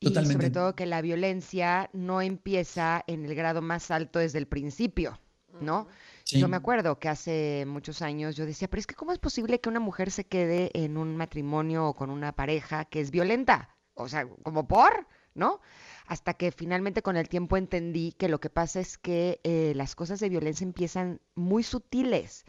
Y 0.00 0.12
sobre 0.12 0.50
todo 0.50 0.74
que 0.74 0.86
la 0.86 1.00
violencia 1.00 1.88
no 1.92 2.20
empieza 2.20 3.02
en 3.06 3.24
el 3.24 3.34
grado 3.34 3.62
más 3.62 3.90
alto 3.90 4.18
desde 4.18 4.38
el 4.38 4.46
principio, 4.46 5.18
¿no? 5.60 5.88
Yo 6.26 6.48
me 6.48 6.56
acuerdo 6.56 6.98
que 6.98 7.08
hace 7.08 7.64
muchos 7.66 8.02
años 8.02 8.34
yo 8.34 8.46
decía, 8.46 8.68
pero 8.68 8.80
es 8.80 8.86
que 8.86 8.94
¿cómo 8.94 9.12
es 9.12 9.18
posible 9.18 9.60
que 9.60 9.68
una 9.68 9.80
mujer 9.80 10.10
se 10.10 10.24
quede 10.24 10.70
en 10.72 10.96
un 10.96 11.16
matrimonio 11.16 11.86
o 11.86 11.94
con 11.94 12.10
una 12.10 12.32
pareja 12.32 12.86
que 12.86 13.00
es 13.00 13.10
violenta? 13.10 13.76
O 13.94 14.08
sea, 14.08 14.26
como 14.42 14.66
por, 14.66 15.06
¿no? 15.34 15.60
Hasta 16.06 16.34
que 16.34 16.50
finalmente 16.50 17.02
con 17.02 17.16
el 17.16 17.28
tiempo 17.28 17.56
entendí 17.56 18.12
que 18.12 18.28
lo 18.28 18.40
que 18.40 18.50
pasa 18.50 18.80
es 18.80 18.98
que 18.98 19.40
eh, 19.44 19.72
las 19.76 19.94
cosas 19.94 20.18
de 20.20 20.28
violencia 20.28 20.64
empiezan 20.64 21.20
muy 21.34 21.62
sutiles 21.62 22.44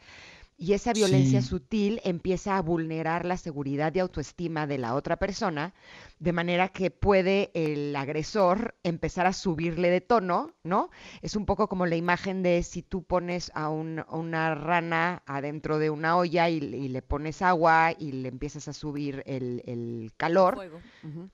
y 0.57 0.73
esa 0.73 0.93
violencia 0.93 1.41
sutil 1.41 1.99
empieza 2.05 2.55
a 2.55 2.61
vulnerar 2.61 3.25
la 3.25 3.35
seguridad 3.35 3.93
y 3.93 3.99
autoestima 3.99 4.67
de 4.67 4.77
la 4.77 4.95
otra 4.95 5.17
persona, 5.17 5.73
de 6.19 6.31
manera 6.31 6.69
que 6.69 6.91
puede 6.91 7.51
el 7.53 7.93
agresor 7.95 8.75
empezar 8.83 9.27
a 9.27 9.33
subirle 9.33 9.89
de 9.89 9.99
tono, 9.99 10.53
¿no? 10.63 10.89
Es 11.21 11.35
un 11.35 11.45
poco 11.45 11.67
como 11.67 11.85
la 11.85 11.97
imagen 11.97 12.41
de 12.41 12.63
si 12.63 12.81
tú 12.81 13.03
pones 13.03 13.51
a, 13.53 13.69
una 13.69 14.55
rana 14.55 15.23
adentro 15.25 15.77
de 15.77 15.89
una 15.89 16.15
olla 16.15 16.49
y, 16.49 16.61
le 16.61 17.01
pones 17.01 17.41
agua 17.41 17.91
y 17.97 18.13
le 18.13 18.29
empiezas 18.29 18.69
a 18.69 18.73
subir 18.73 19.23
el, 19.25 20.13
calor, 20.15 20.81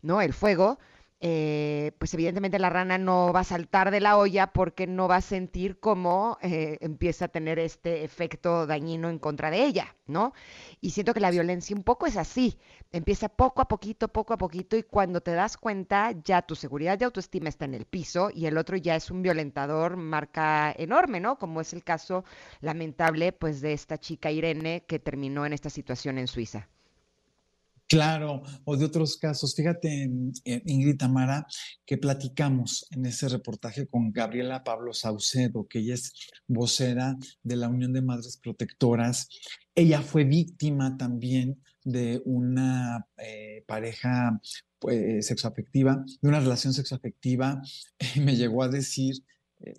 ¿no? 0.01 0.21
El 0.21 0.33
fuego 0.33 0.79
eh, 1.23 1.91
pues 1.99 2.15
evidentemente 2.15 2.57
la 2.57 2.71
rana 2.71 2.97
no 2.97 3.31
va 3.31 3.41
a 3.41 3.43
saltar 3.43 3.91
de 3.91 3.99
la 3.99 4.17
olla 4.17 4.47
porque 4.47 4.87
no 4.87 5.07
va 5.07 5.17
a 5.17 5.21
sentir 5.21 5.79
cómo 5.79 6.39
eh, 6.41 6.79
empieza 6.81 7.25
a 7.25 7.27
tener 7.27 7.59
este 7.59 8.03
efecto 8.03 8.65
dañino 8.65 9.07
en 9.07 9.19
contra 9.19 9.51
de 9.51 9.63
ella, 9.63 9.95
¿no? 10.07 10.33
Y 10.81 10.89
siento 10.89 11.13
que 11.13 11.19
la 11.19 11.29
violencia 11.29 11.75
un 11.75 11.83
poco 11.83 12.07
es 12.07 12.17
así, 12.17 12.57
empieza 12.91 13.29
poco 13.29 13.61
a 13.61 13.67
poquito, 13.67 14.07
poco 14.07 14.33
a 14.33 14.37
poquito 14.37 14.75
y 14.75 14.81
cuando 14.81 15.21
te 15.21 15.33
das 15.33 15.57
cuenta 15.57 16.11
ya 16.23 16.41
tu 16.41 16.55
seguridad 16.55 16.97
de 16.97 17.05
autoestima 17.05 17.49
está 17.49 17.65
en 17.65 17.75
el 17.75 17.85
piso 17.85 18.31
y 18.33 18.47
el 18.47 18.57
otro 18.57 18.75
ya 18.77 18.95
es 18.95 19.11
un 19.11 19.21
violentador 19.21 19.97
marca 19.97 20.73
enorme, 20.75 21.19
¿no? 21.19 21.37
Como 21.37 21.61
es 21.61 21.71
el 21.73 21.83
caso 21.83 22.25
lamentable 22.61 23.31
pues 23.31 23.61
de 23.61 23.73
esta 23.73 23.99
chica 23.99 24.31
Irene 24.31 24.85
que 24.87 24.97
terminó 24.97 25.45
en 25.45 25.53
esta 25.53 25.69
situación 25.69 26.17
en 26.17 26.27
Suiza. 26.27 26.67
Claro, 27.91 28.41
o 28.63 28.77
de 28.77 28.85
otros 28.85 29.17
casos. 29.17 29.53
Fíjate, 29.53 30.09
Ingrid 30.45 30.95
Tamara, 30.95 31.45
que 31.85 31.97
platicamos 31.97 32.87
en 32.91 33.05
ese 33.05 33.27
reportaje 33.27 33.85
con 33.85 34.13
Gabriela 34.13 34.63
Pablo 34.63 34.93
Saucedo, 34.93 35.67
que 35.67 35.79
ella 35.79 35.95
es 35.95 36.13
vocera 36.47 37.17
de 37.43 37.57
la 37.57 37.67
Unión 37.67 37.91
de 37.91 38.01
Madres 38.01 38.37
Protectoras. 38.41 39.27
Ella 39.75 40.01
fue 40.01 40.23
víctima 40.23 40.95
también 40.95 41.61
de 41.83 42.21
una 42.23 43.07
eh, 43.17 43.65
pareja 43.67 44.39
pues, 44.79 45.27
sexoafectiva, 45.27 46.05
de 46.21 46.29
una 46.29 46.39
relación 46.39 46.73
sexoafectiva. 46.73 47.61
me 48.23 48.37
llegó 48.37 48.63
a 48.63 48.69
decir, 48.69 49.15
eh, 49.59 49.73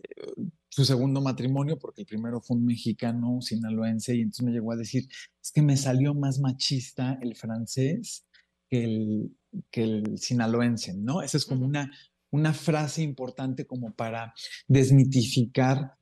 su 0.73 0.87
segundo 0.87 1.21
matrimonio, 1.21 1.79
porque 1.79 2.01
el 2.01 2.07
primero 2.07 2.41
fue 2.41 2.57
un 2.57 2.65
mexicano 2.65 3.43
sinaloense, 3.43 4.17
y 4.17 4.23
entonces 4.23 4.47
me 4.47 4.53
llegó 4.53 4.73
a 4.73 4.77
decir, 4.77 5.07
es 5.43 5.53
que 5.53 5.61
me 5.61 5.77
salió 5.77 6.15
más 6.15 6.39
machista 6.39 7.19
el 7.21 7.37
francés 7.37 8.25
que 8.71 8.85
el, 8.85 9.37
que 9.71 9.83
el 9.83 10.19
sinaloense, 10.19 10.95
¿no? 10.95 11.21
Esa 11.21 11.37
es 11.37 11.45
como 11.45 11.67
una, 11.67 11.93
una 12.31 12.55
frase 12.55 13.03
importante 13.03 13.67
como 13.67 13.93
para 13.93 14.33
desmitificar 14.67 15.93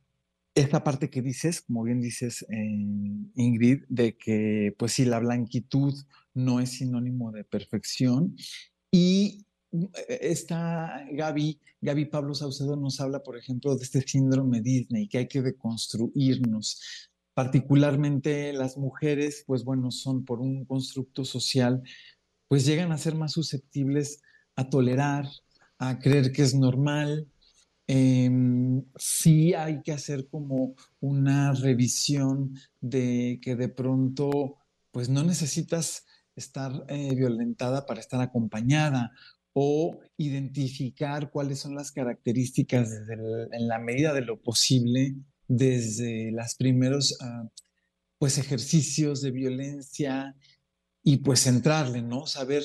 esta 0.54 0.84
parte 0.84 1.10
que 1.10 1.20
dices, 1.20 1.62
como 1.62 1.82
bien 1.82 2.00
dices, 2.00 2.46
eh, 2.48 3.26
Ingrid, 3.34 3.82
de 3.88 4.16
que, 4.16 4.72
pues 4.78 4.92
sí, 4.92 5.04
la 5.04 5.18
blanquitud 5.18 5.94
no 6.32 6.60
es 6.60 6.70
sinónimo 6.70 7.32
de 7.32 7.42
perfección 7.42 8.36
y 8.92 9.46
e-, 9.72 10.18
esta 10.20 11.04
Gaby, 11.10 11.60
Gaby 11.80 12.04
Pablo 12.06 12.34
Saucedo 12.34 12.76
nos 12.76 13.00
habla, 13.00 13.22
por 13.22 13.36
ejemplo, 13.36 13.76
de 13.76 13.84
este 13.84 14.02
síndrome 14.02 14.60
Disney, 14.60 15.08
que 15.08 15.18
hay 15.18 15.28
que 15.28 15.42
deconstruirnos. 15.42 16.80
Particularmente 17.34 18.52
las 18.52 18.76
mujeres, 18.76 19.44
pues 19.46 19.64
bueno, 19.64 19.90
son 19.90 20.24
por 20.24 20.40
un 20.40 20.64
constructo 20.64 21.24
social, 21.24 21.82
pues 22.48 22.66
llegan 22.66 22.92
a 22.92 22.98
ser 22.98 23.14
más 23.14 23.32
susceptibles 23.32 24.22
a 24.56 24.68
tolerar, 24.68 25.26
a 25.78 25.98
creer 25.98 26.32
que 26.32 26.42
es 26.42 26.54
normal. 26.54 27.28
Em, 27.86 28.84
sí 28.96 29.54
hay 29.54 29.82
que 29.82 29.92
hacer 29.92 30.28
como 30.28 30.74
una 31.00 31.52
revisión 31.54 32.54
de 32.80 33.40
que 33.42 33.56
de 33.56 33.68
pronto, 33.68 34.58
pues 34.92 35.08
no 35.08 35.22
necesitas 35.24 36.04
estar 36.36 36.84
eh, 36.88 37.14
violentada 37.14 37.86
para 37.86 38.00
estar 38.00 38.20
acompañada 38.20 39.12
o 39.52 40.00
identificar 40.16 41.30
cuáles 41.30 41.58
son 41.58 41.74
las 41.74 41.92
características 41.92 42.90
en 43.52 43.68
la 43.68 43.78
medida 43.78 44.12
de 44.12 44.22
lo 44.22 44.40
posible 44.40 45.16
desde 45.48 46.30
las 46.30 46.54
primeros, 46.54 47.18
ah, 47.20 47.48
pues 48.18 48.38
ejercicios 48.38 49.20
de 49.22 49.32
violencia 49.32 50.36
y 51.02 51.18
pues 51.18 51.46
entrarle, 51.46 52.02
¿no? 52.02 52.26
Saber, 52.26 52.62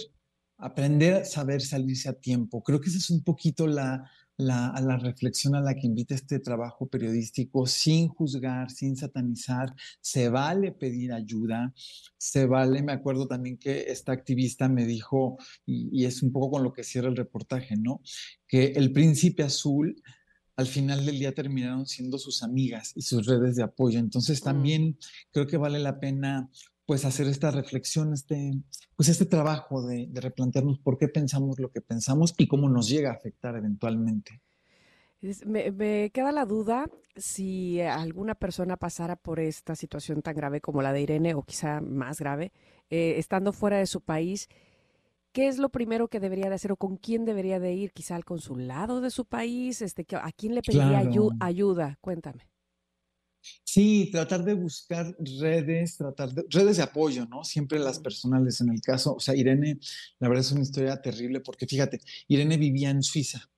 aprender 0.57 1.15
a 1.15 1.25
saber 1.25 1.61
salirse 1.61 2.09
a 2.09 2.13
tiempo. 2.13 2.61
Creo 2.61 2.79
que 2.79 2.89
esa 2.89 2.99
es 2.99 3.09
un 3.09 3.23
poquito 3.23 3.65
la, 3.65 4.07
la, 4.37 4.67
a 4.67 4.81
la 4.81 4.97
reflexión 4.97 5.55
a 5.55 5.61
la 5.61 5.75
que 5.75 5.87
invita 5.87 6.15
este 6.15 6.39
trabajo 6.39 6.87
periodístico, 6.87 7.65
sin 7.67 8.07
juzgar, 8.07 8.69
sin 8.71 8.95
satanizar. 8.95 9.73
Se 10.01 10.29
vale 10.29 10.71
pedir 10.71 11.13
ayuda, 11.13 11.73
se 12.17 12.45
vale, 12.45 12.83
me 12.83 12.93
acuerdo 12.93 13.27
también 13.27 13.57
que 13.57 13.91
esta 13.91 14.11
activista 14.11 14.67
me 14.67 14.85
dijo, 14.85 15.37
y, 15.65 15.89
y 15.91 16.05
es 16.05 16.21
un 16.23 16.31
poco 16.31 16.51
con 16.51 16.63
lo 16.63 16.73
que 16.73 16.83
cierra 16.83 17.09
el 17.09 17.15
reportaje, 17.15 17.75
¿no? 17.77 18.01
Que 18.47 18.67
el 18.67 18.91
príncipe 18.91 19.43
azul 19.43 20.01
al 20.57 20.67
final 20.67 21.05
del 21.05 21.19
día 21.19 21.33
terminaron 21.33 21.85
siendo 21.85 22.17
sus 22.17 22.41
amigas 22.41 22.93
y 22.95 23.01
sus 23.01 23.25
redes 23.25 23.55
de 23.55 23.63
apoyo. 23.63 23.99
Entonces 23.99 24.41
también 24.41 24.97
creo 25.31 25.47
que 25.47 25.57
vale 25.57 25.79
la 25.79 25.99
pena 25.99 26.49
pues 26.85 27.03
hacer 27.05 27.27
esta 27.27 27.51
reflexión, 27.51 28.13
este, 28.13 28.53
pues 28.95 29.09
este 29.09 29.25
trabajo 29.25 29.85
de, 29.85 30.07
de, 30.07 30.21
replantearnos 30.21 30.79
por 30.79 30.97
qué 30.97 31.07
pensamos 31.07 31.59
lo 31.59 31.71
que 31.71 31.81
pensamos 31.81 32.35
y 32.37 32.47
cómo 32.47 32.69
nos 32.69 32.87
llega 32.87 33.09
a 33.09 33.15
afectar 33.15 33.55
eventualmente. 33.55 34.41
Me, 35.45 35.71
me, 35.71 36.11
queda 36.11 36.31
la 36.31 36.45
duda 36.45 36.85
si 37.15 37.81
alguna 37.81 38.35
persona 38.35 38.77
pasara 38.77 39.15
por 39.15 39.39
esta 39.39 39.75
situación 39.75 40.21
tan 40.21 40.35
grave 40.35 40.61
como 40.61 40.81
la 40.81 40.93
de 40.93 41.01
Irene 41.01 41.33
o 41.33 41.41
quizá 41.43 41.81
más 41.81 42.19
grave, 42.19 42.51
eh, 42.89 43.15
estando 43.17 43.51
fuera 43.51 43.77
de 43.77 43.87
su 43.87 44.01
país, 44.01 44.47
¿qué 45.31 45.47
es 45.47 45.57
lo 45.57 45.69
primero 45.69 46.07
que 46.07 46.19
debería 46.19 46.49
de 46.49 46.55
hacer 46.55 46.71
o 46.71 46.77
con 46.77 46.97
quién 46.97 47.25
debería 47.25 47.59
de 47.59 47.73
ir? 47.73 47.93
Quizá 47.93 48.15
al 48.15 48.25
consulado 48.25 49.01
de 49.01 49.09
su 49.09 49.25
país, 49.25 49.81
este, 49.81 50.05
¿a 50.15 50.31
quién 50.31 50.53
le 50.53 50.61
pediría 50.61 50.89
claro. 50.89 51.09
ayu 51.09 51.31
ayuda? 51.39 51.97
Cuéntame. 52.01 52.47
Sí, 53.63 54.09
tratar 54.11 54.43
de 54.43 54.53
buscar 54.53 55.15
redes, 55.39 55.97
tratar 55.97 56.33
de 56.33 56.45
redes 56.49 56.77
de 56.77 56.83
apoyo, 56.83 57.25
¿no? 57.25 57.43
Siempre 57.43 57.79
las 57.79 57.99
personales. 57.99 58.61
En 58.61 58.69
el 58.69 58.81
caso, 58.81 59.15
o 59.15 59.19
sea, 59.19 59.35
Irene, 59.35 59.79
la 60.19 60.27
verdad 60.27 60.45
es 60.45 60.51
una 60.51 60.61
historia 60.61 61.01
terrible 61.01 61.41
porque 61.41 61.67
fíjate, 61.67 61.99
Irene 62.27 62.57
vivía 62.57 62.89
en 62.89 63.03
Suiza, 63.03 63.49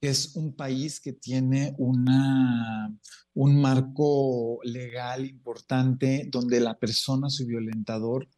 que 0.00 0.08
es 0.08 0.36
un 0.36 0.54
país 0.54 1.00
que 1.00 1.12
tiene 1.12 1.74
una, 1.78 2.94
un 3.34 3.60
marco 3.60 4.60
legal 4.64 5.26
importante 5.26 6.26
donde 6.30 6.60
la 6.60 6.78
persona, 6.78 7.28
su 7.30 7.46
violentador, 7.46 8.28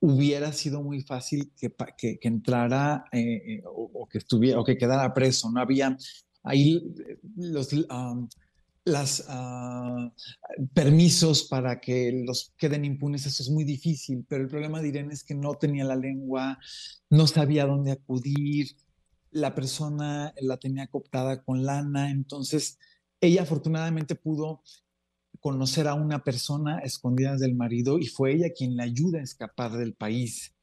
hubiera 0.00 0.52
sido 0.52 0.82
muy 0.82 1.02
fácil 1.02 1.52
que, 1.56 1.74
que, 1.96 2.18
que 2.18 2.28
entrara 2.28 3.06
eh, 3.12 3.62
o, 3.64 3.90
o, 3.94 4.08
que 4.08 4.18
estuviera 4.18 4.60
o 4.60 4.64
que 4.64 4.76
quedara 4.76 5.12
preso. 5.12 5.50
No 5.50 5.60
había 5.60 5.96
ahí 6.44 6.82
los 7.36 7.72
um, 7.72 8.28
las 8.86 9.26
uh, 9.28 10.12
permisos 10.72 11.44
para 11.48 11.80
que 11.80 12.22
los 12.24 12.54
queden 12.56 12.84
impunes, 12.84 13.26
eso 13.26 13.42
es 13.42 13.50
muy 13.50 13.64
difícil, 13.64 14.24
pero 14.28 14.44
el 14.44 14.48
problema 14.48 14.80
de 14.80 14.88
Irene 14.88 15.12
es 15.12 15.24
que 15.24 15.34
no 15.34 15.54
tenía 15.54 15.84
la 15.84 15.96
lengua, 15.96 16.58
no 17.10 17.26
sabía 17.26 17.66
dónde 17.66 17.90
acudir, 17.90 18.68
la 19.32 19.56
persona 19.56 20.32
la 20.40 20.56
tenía 20.56 20.86
cooptada 20.86 21.42
con 21.42 21.64
lana, 21.64 22.12
entonces 22.12 22.78
ella 23.20 23.42
afortunadamente 23.42 24.14
pudo 24.14 24.62
conocer 25.40 25.88
a 25.88 25.94
una 25.94 26.22
persona 26.22 26.78
escondida 26.78 27.36
del 27.36 27.56
marido 27.56 27.98
y 27.98 28.06
fue 28.06 28.34
ella 28.34 28.52
quien 28.56 28.76
la 28.76 28.84
ayuda 28.84 29.18
a 29.18 29.24
escapar 29.24 29.72
del 29.72 29.94
país, 29.94 30.54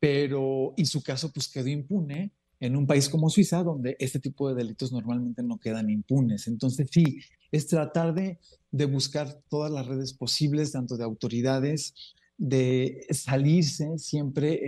pero 0.00 0.74
en 0.76 0.86
su 0.86 1.00
caso 1.00 1.30
pues 1.32 1.48
quedó 1.48 1.68
impune 1.68 2.32
en 2.58 2.74
un 2.74 2.88
país 2.88 3.08
como 3.08 3.30
Suiza, 3.30 3.62
donde 3.62 3.96
este 4.00 4.18
tipo 4.18 4.48
de 4.48 4.56
delitos 4.56 4.90
normalmente 4.90 5.44
no 5.44 5.58
quedan 5.58 5.90
impunes. 5.90 6.48
Entonces, 6.48 6.88
sí, 6.90 7.20
es 7.50 7.66
tratar 7.66 8.14
de, 8.14 8.38
de 8.70 8.84
buscar 8.84 9.40
todas 9.48 9.70
las 9.70 9.86
redes 9.86 10.12
posibles, 10.12 10.72
tanto 10.72 10.96
de 10.96 11.04
autoridades, 11.04 11.94
de 12.36 13.06
salirse. 13.10 13.98
Siempre 13.98 14.60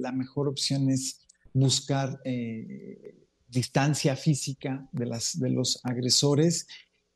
la 0.00 0.12
mejor 0.12 0.48
opción 0.48 0.90
es 0.90 1.20
buscar 1.52 2.20
eh, 2.24 3.26
distancia 3.48 4.14
física 4.16 4.88
de, 4.92 5.06
las, 5.06 5.38
de 5.38 5.50
los 5.50 5.80
agresores 5.84 6.66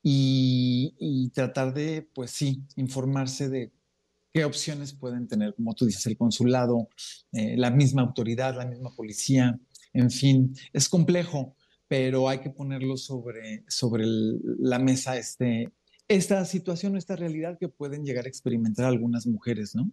y, 0.03 0.95
y, 0.99 1.29
tratar 1.31 1.75
de, 1.75 2.09
pues 2.15 2.33
sí, 2.33 2.63
informarse 2.77 3.49
de 3.49 3.71
qué 4.33 4.45
opciones 4.45 4.95
pueden 4.95 5.29
tener, 5.29 5.55
como 5.55 5.75
tú 5.75 5.87
dices, 5.87 6.07
el 6.07 6.17
consulado, 6.17 6.89
eh, 7.33 7.57
la 7.57 7.71
misma 7.71 8.03
autoridad, 8.03 8.57
la 8.57 8.67
misma 8.67 8.91
policía, 8.97 9.61
en 9.93 10.11
fin, 10.11 10.57
es 10.73 10.89
complejo, 10.89 11.55
pero 11.93 12.27
hay 12.27 12.39
que 12.39 12.49
ponerlo 12.49 12.97
sobre, 12.97 13.65
sobre 13.69 14.05
el, 14.05 14.41
la 14.59 14.79
mesa 14.79 15.19
este, 15.19 15.71
esta 16.09 16.43
situación, 16.47 16.97
esta 16.97 17.17
realidad 17.17 17.59
que 17.61 17.69
pueden 17.69 18.03
llegar 18.03 18.25
a 18.25 18.29
experimentar 18.29 18.87
algunas 18.87 19.27
mujeres, 19.27 19.75
¿no? 19.75 19.91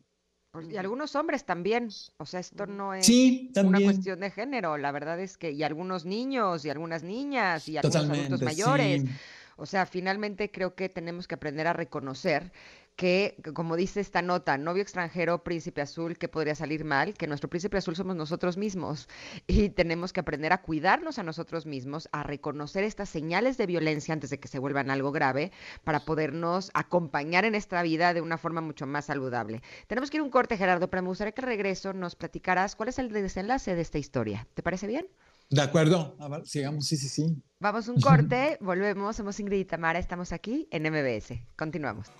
Y 0.71 0.77
algunos 0.77 1.17
hombres 1.17 1.43
también, 1.43 1.89
o 2.15 2.25
sea, 2.25 2.39
esto 2.39 2.67
no 2.67 2.93
es 2.93 3.05
sí, 3.05 3.51
una 3.61 3.81
cuestión 3.81 4.21
de 4.21 4.31
género, 4.31 4.77
la 4.77 4.93
verdad 4.93 5.19
es 5.19 5.37
que, 5.37 5.51
y 5.51 5.61
algunos 5.63 6.05
niños, 6.05 6.63
y 6.63 6.69
algunas 6.69 7.03
niñas, 7.03 7.67
y 7.67 7.75
algunos 7.75 7.93
Totalmente, 7.93 8.27
adultos 8.27 8.45
mayores, 8.45 9.01
sí. 9.01 9.09
o 9.57 9.65
sea, 9.65 9.85
finalmente 9.85 10.51
creo 10.51 10.75
que 10.75 10.87
tenemos 10.87 11.27
que 11.27 11.35
aprender 11.35 11.67
a 11.67 11.73
reconocer 11.73 12.53
que, 12.99 13.37
como 13.53 13.77
dice 13.77 14.01
esta 14.01 14.21
nota, 14.21 14.57
novio 14.57 14.81
extranjero, 14.81 15.41
príncipe 15.41 15.79
azul, 15.79 16.17
que 16.17 16.27
podría 16.27 16.53
salir 16.53 16.83
mal, 16.83 17.13
que 17.13 17.27
nuestro 17.27 17.49
príncipe 17.49 17.77
azul 17.77 17.95
somos 17.95 18.17
nosotros 18.17 18.57
mismos 18.57 19.07
y 19.47 19.69
tenemos 19.69 20.11
que 20.11 20.19
aprender 20.19 20.51
a 20.51 20.61
cuidarnos 20.61 21.17
a 21.17 21.23
nosotros 21.23 21.65
mismos, 21.65 22.09
a 22.11 22.23
reconocer 22.23 22.83
estas 22.83 23.07
señales 23.07 23.55
de 23.55 23.67
violencia 23.67 24.13
antes 24.13 24.31
de 24.31 24.41
que 24.41 24.49
se 24.49 24.59
vuelvan 24.59 24.91
algo 24.91 25.13
grave, 25.13 25.53
para 25.85 26.01
podernos 26.01 26.71
acompañar 26.73 27.45
en 27.45 27.55
esta 27.55 27.81
vida 27.83 28.13
de 28.13 28.19
una 28.19 28.37
forma 28.37 28.59
mucho 28.59 28.85
más 28.85 29.05
saludable. 29.05 29.61
Tenemos 29.87 30.09
que 30.09 30.17
ir 30.17 30.21
a 30.21 30.25
un 30.25 30.29
corte, 30.29 30.57
Gerardo, 30.57 30.89
pero 30.89 31.01
me 31.01 31.07
gustaría 31.07 31.31
que 31.31 31.39
al 31.39 31.47
regreso 31.47 31.93
nos 31.93 32.17
platicaras 32.17 32.75
cuál 32.75 32.89
es 32.89 32.99
el 32.99 33.13
desenlace 33.13 33.75
de 33.75 33.81
esta 33.81 33.97
historia. 33.97 34.45
¿Te 34.55 34.61
parece 34.61 34.87
bien? 34.87 35.07
De 35.49 35.61
acuerdo, 35.61 36.17
a 36.19 36.27
ver, 36.27 36.45
sigamos, 36.45 36.85
sí, 36.85 36.97
sí, 36.97 37.07
sí. 37.07 37.41
Vamos 37.59 37.87
un 37.87 38.01
corte, 38.01 38.57
volvemos, 38.59 39.15
somos 39.15 39.39
Ingrid 39.39 39.59
y 39.59 39.65
Tamara, 39.65 39.99
estamos 39.99 40.33
aquí 40.33 40.67
en 40.69 40.83
MBS. 40.83 41.39
Continuamos. 41.55 42.11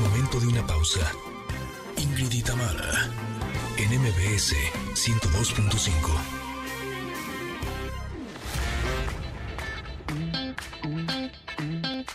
Momento 0.00 0.40
de 0.40 0.48
una 0.48 0.66
pausa. 0.66 1.12
Ingrid 1.96 2.32
y 2.32 2.42
Tamara, 2.42 3.08
en 3.76 4.00
MBS 4.00 4.54
102.5. 4.94 5.88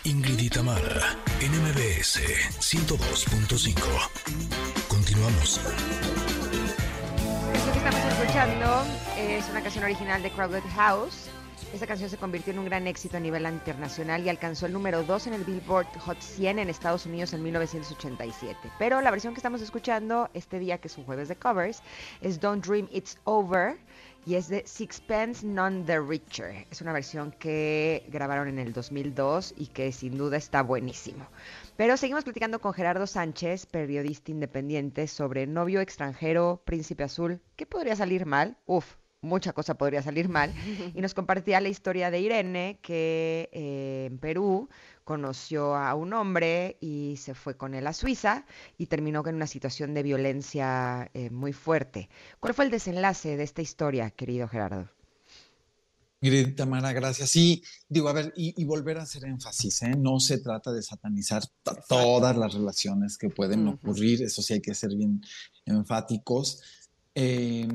Ingrid 0.03 0.39
y 0.39 0.49
Tamara, 0.49 1.17
en 1.39 1.51
MBS 1.51 2.19
102.5. 2.59 3.75
Continuamos. 4.89 5.61
Esto 7.53 7.71
que 7.71 7.77
estamos 7.77 8.01
escuchando 8.13 8.83
es 9.17 9.47
una 9.49 9.61
canción 9.61 9.85
original 9.85 10.21
de 10.21 10.31
Crowded 10.31 10.63
House. 10.75 11.29
Esta 11.71 11.85
canción 11.85 12.09
se 12.09 12.17
convirtió 12.17 12.51
en 12.51 12.59
un 12.59 12.65
gran 12.65 12.87
éxito 12.87 13.17
a 13.17 13.19
nivel 13.19 13.45
internacional 13.45 14.25
y 14.25 14.29
alcanzó 14.29 14.65
el 14.65 14.73
número 14.73 15.03
2 15.03 15.27
en 15.27 15.33
el 15.35 15.43
Billboard 15.43 15.87
Hot 15.99 16.19
100 16.19 16.57
en 16.57 16.67
Estados 16.67 17.05
Unidos 17.05 17.31
en 17.33 17.43
1987. 17.43 18.57
Pero 18.79 18.99
la 19.01 19.11
versión 19.11 19.35
que 19.35 19.37
estamos 19.39 19.61
escuchando 19.61 20.29
este 20.33 20.57
día, 20.57 20.79
que 20.79 20.87
es 20.87 20.97
un 20.97 21.05
jueves 21.05 21.27
de 21.27 21.35
covers, 21.35 21.83
es 22.21 22.39
Don't 22.39 22.65
Dream 22.65 22.89
It's 22.91 23.19
Over 23.25 23.77
y 24.25 24.33
es 24.33 24.47
de 24.47 24.65
Sixpence 24.65 25.45
None 25.45 25.83
the 25.83 25.99
Richer. 25.99 26.65
Es 26.71 26.81
una 26.81 26.91
versión 26.91 27.31
que 27.33 28.03
grabaron 28.09 28.47
en 28.47 28.57
el 28.57 28.73
2002 28.73 29.53
y 29.55 29.67
que 29.67 29.91
sin 29.91 30.17
duda 30.17 30.37
está 30.37 30.63
buenísimo. 30.63 31.27
Pero 31.77 31.97
seguimos 31.97 32.23
platicando 32.23 32.59
con 32.59 32.73
Gerardo 32.73 33.05
Sánchez, 33.05 33.67
periodista 33.67 34.31
independiente, 34.31 35.05
sobre 35.05 35.45
novio 35.45 35.81
extranjero, 35.81 36.63
príncipe 36.65 37.03
azul. 37.03 37.41
¿Qué 37.55 37.67
podría 37.67 37.95
salir 37.95 38.25
mal? 38.25 38.57
Uf, 38.65 38.95
mucha 39.21 39.53
cosa 39.53 39.75
podría 39.75 40.01
salir 40.01 40.29
mal, 40.29 40.53
y 40.95 41.01
nos 41.01 41.13
compartía 41.13 41.61
la 41.61 41.69
historia 41.69 42.11
de 42.11 42.19
Irene, 42.21 42.79
que 42.81 43.49
eh, 43.51 44.07
en 44.09 44.17
Perú 44.17 44.69
conoció 45.03 45.75
a 45.75 45.95
un 45.95 46.13
hombre 46.13 46.77
y 46.81 47.15
se 47.17 47.33
fue 47.33 47.57
con 47.57 47.73
él 47.73 47.87
a 47.87 47.93
Suiza 47.93 48.45
y 48.77 48.85
terminó 48.85 49.23
con 49.23 49.35
una 49.35 49.47
situación 49.47 49.93
de 49.93 50.03
violencia 50.03 51.09
eh, 51.13 51.31
muy 51.31 51.51
fuerte. 51.51 52.09
¿Cuál 52.39 52.53
fue 52.53 52.65
el 52.65 52.71
desenlace 52.71 53.35
de 53.35 53.43
esta 53.43 53.61
historia, 53.61 54.11
querido 54.11 54.47
Gerardo? 54.47 54.87
Mire, 56.21 56.47
Tamara, 56.51 56.91
gracias. 56.91 57.29
Sí, 57.29 57.63
digo, 57.87 58.09
a 58.09 58.13
ver, 58.13 58.33
y, 58.35 58.61
y 58.61 58.65
volver 58.65 58.97
a 58.97 59.03
hacer 59.03 59.23
énfasis, 59.23 59.83
¿eh? 59.83 59.95
no 59.97 60.19
se 60.19 60.39
trata 60.39 60.71
de 60.71 60.83
satanizar 60.83 61.41
todas 61.87 62.35
las 62.35 62.53
relaciones 62.53 63.17
que 63.17 63.29
pueden 63.29 63.67
uh 63.67 63.71
-huh. 63.71 63.75
ocurrir, 63.75 64.21
eso 64.23 64.41
sí 64.41 64.53
hay 64.53 64.61
que 64.61 64.75
ser 64.75 64.95
bien 64.95 65.21
enfáticos. 65.65 66.61
Eh, 67.15 67.67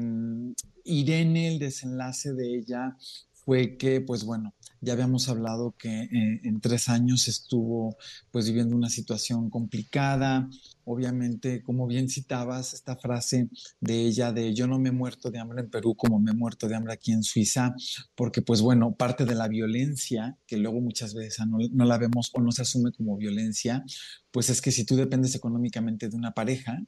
Irene, 0.84 1.48
el 1.48 1.58
desenlace 1.58 2.32
de 2.32 2.56
ella 2.58 2.96
fue 3.44 3.76
que, 3.76 4.00
pues 4.00 4.24
bueno, 4.24 4.54
ya 4.80 4.94
habíamos 4.94 5.28
hablado 5.28 5.74
que 5.78 6.02
eh, 6.02 6.40
en 6.44 6.60
tres 6.60 6.88
años 6.88 7.28
estuvo 7.28 7.96
pues 8.30 8.46
viviendo 8.46 8.76
una 8.76 8.88
situación 8.88 9.50
complicada. 9.50 10.48
Obviamente, 10.84 11.62
como 11.62 11.86
bien 11.86 12.08
citabas, 12.08 12.74
esta 12.74 12.96
frase 12.96 13.48
de 13.80 14.06
ella 14.06 14.32
de 14.32 14.54
yo 14.54 14.66
no 14.66 14.78
me 14.78 14.90
he 14.90 14.92
muerto 14.92 15.30
de 15.30 15.38
hambre 15.38 15.62
en 15.62 15.70
Perú 15.70 15.94
como 15.94 16.18
me 16.18 16.30
he 16.32 16.34
muerto 16.34 16.68
de 16.68 16.76
hambre 16.76 16.94
aquí 16.94 17.12
en 17.12 17.22
Suiza, 17.22 17.74
porque 18.14 18.42
pues 18.42 18.60
bueno, 18.60 18.94
parte 18.94 19.24
de 19.24 19.34
la 19.34 19.48
violencia, 19.48 20.36
que 20.46 20.56
luego 20.56 20.80
muchas 20.80 21.14
veces 21.14 21.46
no, 21.46 21.58
no 21.72 21.84
la 21.84 21.98
vemos 21.98 22.30
o 22.34 22.40
no 22.40 22.52
se 22.52 22.62
asume 22.62 22.92
como 22.92 23.16
violencia, 23.16 23.84
pues 24.30 24.50
es 24.50 24.60
que 24.60 24.72
si 24.72 24.84
tú 24.84 24.96
dependes 24.96 25.34
económicamente 25.34 26.08
de 26.08 26.16
una 26.16 26.32
pareja 26.32 26.82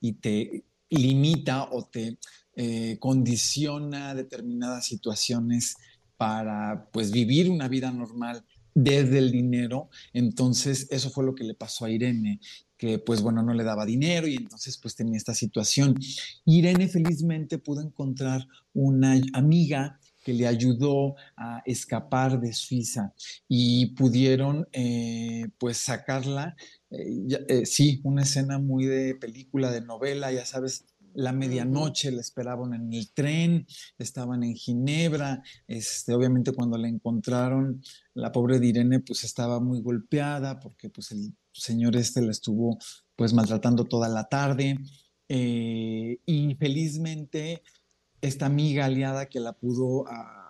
y 0.00 0.14
te 0.14 0.64
limita 0.90 1.68
o 1.70 1.86
te 1.86 2.18
eh, 2.54 2.98
condiciona 2.98 4.14
determinadas 4.14 4.86
situaciones 4.86 5.76
para 6.16 6.88
pues 6.92 7.10
vivir 7.10 7.50
una 7.50 7.68
vida 7.68 7.90
normal 7.90 8.44
desde 8.74 9.18
el 9.18 9.30
dinero. 9.32 9.90
Entonces, 10.12 10.86
eso 10.90 11.10
fue 11.10 11.24
lo 11.24 11.34
que 11.34 11.44
le 11.44 11.54
pasó 11.54 11.84
a 11.84 11.90
Irene, 11.90 12.40
que 12.76 12.98
pues 12.98 13.22
bueno, 13.22 13.42
no 13.42 13.54
le 13.54 13.64
daba 13.64 13.86
dinero 13.86 14.26
y 14.26 14.36
entonces 14.36 14.78
pues 14.78 14.94
tenía 14.94 15.16
esta 15.16 15.34
situación. 15.34 15.94
Irene 16.44 16.88
felizmente 16.88 17.58
pudo 17.58 17.82
encontrar 17.82 18.46
una 18.72 19.20
amiga 19.34 19.98
que 20.22 20.32
le 20.32 20.46
ayudó 20.46 21.16
a 21.36 21.62
escapar 21.66 22.40
de 22.40 22.52
Suiza 22.52 23.12
y 23.48 23.86
pudieron 23.94 24.68
eh, 24.72 25.48
pues 25.58 25.78
sacarla. 25.78 26.56
Eh, 26.90 27.66
sí, 27.66 28.00
una 28.04 28.22
escena 28.22 28.58
muy 28.58 28.86
de 28.86 29.14
película, 29.16 29.70
de 29.70 29.80
novela, 29.80 30.30
ya 30.32 30.46
sabes, 30.46 30.84
la 31.14 31.32
medianoche 31.32 32.10
la 32.10 32.20
esperaban 32.20 32.74
en 32.74 32.92
el 32.92 33.12
tren, 33.12 33.66
estaban 33.98 34.42
en 34.44 34.54
Ginebra, 34.54 35.42
este, 35.66 36.14
obviamente 36.14 36.52
cuando 36.52 36.78
la 36.78 36.88
encontraron, 36.88 37.82
la 38.14 38.32
pobre 38.32 38.64
Irene 38.64 39.00
pues 39.00 39.24
estaba 39.24 39.60
muy 39.60 39.80
golpeada 39.80 40.58
porque 40.60 40.90
pues 40.90 41.12
el 41.12 41.34
señor 41.52 41.96
este 41.96 42.22
la 42.22 42.30
estuvo 42.30 42.78
pues 43.16 43.32
maltratando 43.32 43.84
toda 43.84 44.08
la 44.08 44.28
tarde 44.28 44.78
eh, 45.28 46.18
y 46.26 46.54
felizmente 46.56 47.62
esta 48.20 48.46
amiga 48.46 48.84
aliada 48.84 49.26
que 49.26 49.40
la 49.40 49.52
pudo 49.52 50.04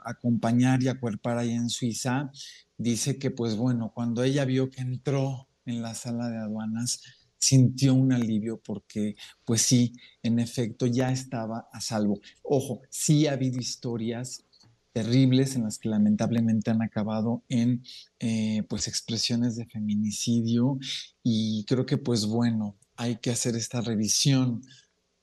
acompañar 0.04 0.82
y 0.82 0.88
acuerpar 0.88 1.38
ahí 1.38 1.52
en 1.52 1.70
Suiza, 1.70 2.30
dice 2.76 3.18
que 3.18 3.30
pues 3.30 3.56
bueno, 3.56 3.92
cuando 3.94 4.22
ella 4.22 4.44
vio 4.44 4.70
que 4.70 4.82
entró 4.82 5.48
en 5.64 5.82
la 5.82 5.94
sala 5.94 6.28
de 6.28 6.38
aduanas, 6.38 7.00
sintió 7.42 7.94
un 7.94 8.12
alivio 8.12 8.60
porque, 8.64 9.16
pues 9.44 9.62
sí, 9.62 9.92
en 10.22 10.38
efecto, 10.38 10.86
ya 10.86 11.10
estaba 11.10 11.68
a 11.72 11.80
salvo. 11.80 12.20
Ojo, 12.42 12.82
sí 12.88 13.26
ha 13.26 13.32
habido 13.32 13.58
historias 13.58 14.44
terribles 14.92 15.56
en 15.56 15.64
las 15.64 15.78
que 15.78 15.88
lamentablemente 15.88 16.70
han 16.70 16.82
acabado 16.82 17.42
en 17.48 17.82
eh, 18.20 18.62
pues 18.68 18.88
expresiones 18.88 19.56
de 19.56 19.66
feminicidio 19.66 20.78
y 21.22 21.64
creo 21.66 21.86
que 21.86 21.96
pues 21.96 22.26
bueno 22.26 22.76
hay 22.96 23.16
que 23.16 23.30
hacer 23.30 23.56
esta 23.56 23.80
revisión 23.80 24.62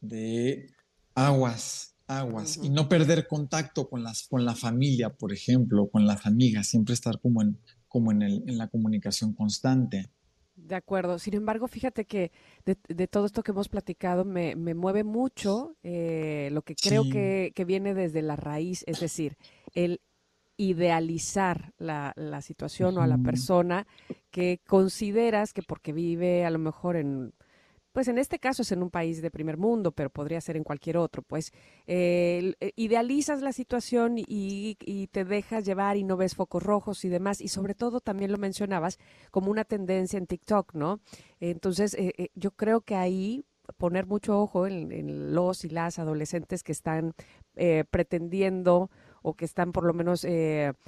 de 0.02 0.72
aguas 1.14 1.94
aguas 2.08 2.60
y 2.64 2.70
no 2.72 2.90
perder 2.90 3.28
contacto 3.28 3.88
con 3.88 4.02
las 4.04 4.24
con 4.28 4.44
la 4.44 4.56
familia 4.56 5.14
por 5.14 5.32
ejemplo 5.32 5.88
con 5.88 6.08
las 6.08 6.26
amigas 6.26 6.68
siempre 6.68 6.96
estar 6.96 7.20
como 7.22 7.44
en 7.44 7.60
como 7.88 8.12
en, 8.12 8.24
el, 8.24 8.44
en 8.48 8.58
la 8.58 8.70
comunicación 8.70 9.34
constante 9.34 10.10
de 10.70 10.76
acuerdo. 10.76 11.20
Sin 11.20 11.34
embargo, 11.34 11.68
fíjate 11.68 12.06
que 12.06 12.32
de, 12.64 13.08
todo 13.08 13.26
esto 13.26 13.44
que 13.44 13.52
hemos 13.52 13.68
platicado 13.68 14.24
me, 14.24 14.56
mueve 14.56 15.04
mucho 15.04 15.76
eh, 15.84 16.50
lo 16.54 16.62
que 16.62 16.76
creo 16.76 17.04
que, 17.04 17.66
viene 17.68 17.94
desde 17.94 18.22
la 18.22 18.38
raíz, 18.38 18.84
es 18.88 19.02
decir, 19.02 19.36
el 19.74 20.00
idealizar 20.56 21.74
la, 21.78 22.14
situación 22.42 22.98
o 22.98 23.02
a 23.02 23.08
la 23.08 23.18
persona 23.18 23.88
que 24.32 24.62
consideras 24.68 25.54
que 25.54 25.62
porque 25.62 25.94
vive 25.94 26.46
a 26.46 26.50
lo 26.50 26.60
mejor 26.60 26.96
en 26.96 27.34
pues 27.92 28.08
en 28.08 28.18
este 28.18 28.40
caso 28.40 28.62
es 28.62 28.72
en 28.72 28.84
un 28.84 28.90
país 28.90 29.22
de 29.22 29.32
primer 29.32 29.58
mundo, 29.58 29.92
pero 29.92 30.10
podría 30.10 30.42
ser 30.42 30.58
en 30.58 30.64
cualquier 30.64 30.98
otro, 30.98 31.22
pues 31.24 31.52
eh, 31.88 32.54
idealizas 32.76 33.42
la 33.42 33.52
situación 33.52 34.16
y, 34.18 34.78
te 35.12 35.26
dejas 35.26 35.66
llevar 35.66 35.98
y 35.98 36.04
no 36.04 36.18
ves 36.18 36.36
focos 36.36 36.62
rojos 36.62 37.04
y 37.06 37.10
demás, 37.10 37.42
y 37.42 37.48
sobre 37.48 37.74
todo 37.74 38.00
también 38.00 38.32
lo 38.32 38.38
mencionabas 38.38 39.00
como 39.32 39.50
una 39.50 39.64
tendencia 39.64 40.18
en 40.18 40.28
TikTok, 40.28 40.74
¿no? 40.74 41.00
Entonces, 41.40 41.94
eh, 41.96 42.14
eh, 42.18 42.30
yo 42.36 42.52
creo 42.52 42.82
que 42.82 42.96
ahí 42.96 43.44
poner 43.78 44.06
mucho 44.06 44.40
ojo 44.40 44.68
en, 44.68 45.34
los 45.34 45.64
y 45.64 45.70
las 45.70 46.00
adolescentes 46.00 46.64
que 46.64 46.72
están 46.72 47.14
pretendiendo 47.92 48.90
o 49.22 49.36
que 49.36 49.46
están 49.46 49.74
por 49.74 49.84
lo 49.84 49.94
menos 49.94 50.26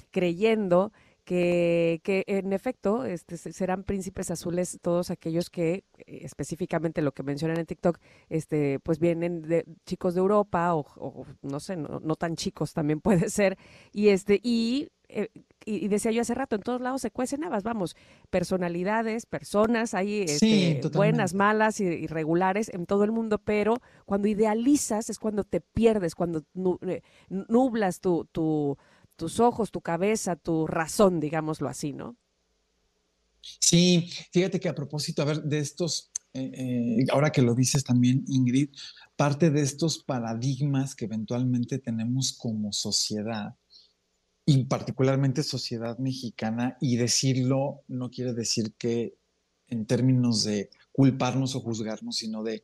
creyendo 0.10 0.92
que, 1.24 2.02
que 2.04 2.24
en 2.28 2.54
efecto 2.54 3.06
este, 3.06 3.38
serán 3.38 3.84
príncipes 3.84 4.32
azules 4.32 4.80
todos 4.82 5.12
aquellos 5.12 5.50
que 5.50 5.84
eh, 5.98 6.20
específicamente 6.24 7.02
lo 7.02 7.14
que 7.14 7.24
mencionan 7.24 7.58
en 7.58 7.66
TikTok, 7.66 8.00
este, 8.30 8.80
pues 8.80 9.00
vienen 9.00 9.42
de 9.42 9.66
chicos 9.86 10.14
de 10.14 10.20
Europa 10.20 10.74
o, 10.76 11.26
no 11.42 11.60
sé, 11.60 11.78
no, 11.78 12.16
tan 12.16 12.36
chicos 12.36 12.74
también 12.74 13.02
puede 13.02 13.30
ser, 13.30 13.58
y 13.92 14.10
este, 14.10 14.40
y 14.44 14.90
eh, 15.10 15.30
y, 15.66 15.90
decía 15.90 16.12
yo 16.12 16.22
hace 16.22 16.34
rato, 16.34 16.56
en 16.56 16.64
todos 16.64 16.82
lados 16.82 17.02
se 17.02 17.12
cuecen 17.12 17.44
habas, 17.44 17.64
vamos, 17.64 17.96
personalidades, 18.30 19.28
personas, 19.28 19.94
hay 19.94 20.22
este, 20.22 20.82
buenas, 20.94 21.36
malas 21.36 21.80
y 21.80 21.84
irregulares 21.84 22.70
en 22.70 22.86
todo 22.86 23.04
el 23.04 23.12
mundo, 23.12 23.38
pero 23.38 23.76
cuando 24.06 24.28
idealizas 24.28 25.10
es 25.10 25.20
cuando 25.20 25.44
te 25.44 25.62
pierdes, 25.62 26.16
cuando 26.16 26.44
eh, 26.82 27.02
nublas 27.30 28.00
tu, 28.00 28.26
tu, 28.32 28.78
tus 29.22 29.40
ojos, 29.40 29.70
tu 29.70 29.82
cabeza, 29.82 30.36
tu 30.36 30.66
razón, 30.66 31.20
digámoslo 31.20 31.70
así, 31.70 31.94
¿no? 31.94 32.18
Sí, 33.60 34.10
fíjate 34.32 34.60
que 34.60 34.68
a 34.68 34.74
propósito, 34.74 35.22
a 35.22 35.26
ver, 35.26 35.44
de 35.44 35.60
estos, 35.60 36.10
eh, 36.34 36.52
eh, 36.56 37.06
ahora 37.12 37.32
que 37.32 37.44
lo 37.44 37.54
dices 37.54 37.84
también, 37.84 38.26
Ingrid, 38.28 38.70
parte 39.16 39.52
de 39.52 39.62
estos 39.62 40.04
paradigmas 40.04 40.96
que 40.96 41.06
eventualmente 41.06 41.78
tenemos 41.78 42.34
como 42.34 42.74
sociedad, 42.74 43.54
y 44.44 44.64
particularmente 44.64 45.44
sociedad 45.44 46.00
mexicana, 46.00 46.78
y 46.82 46.96
decirlo 46.96 47.84
no 47.88 48.10
quiere 48.10 48.34
decir 48.34 48.74
que 48.76 49.14
en 49.68 49.86
términos 49.86 50.46
de 50.46 50.72
culparnos 50.92 51.56
o 51.56 51.60
juzgarnos, 51.60 52.16
sino 52.16 52.42
de, 52.42 52.64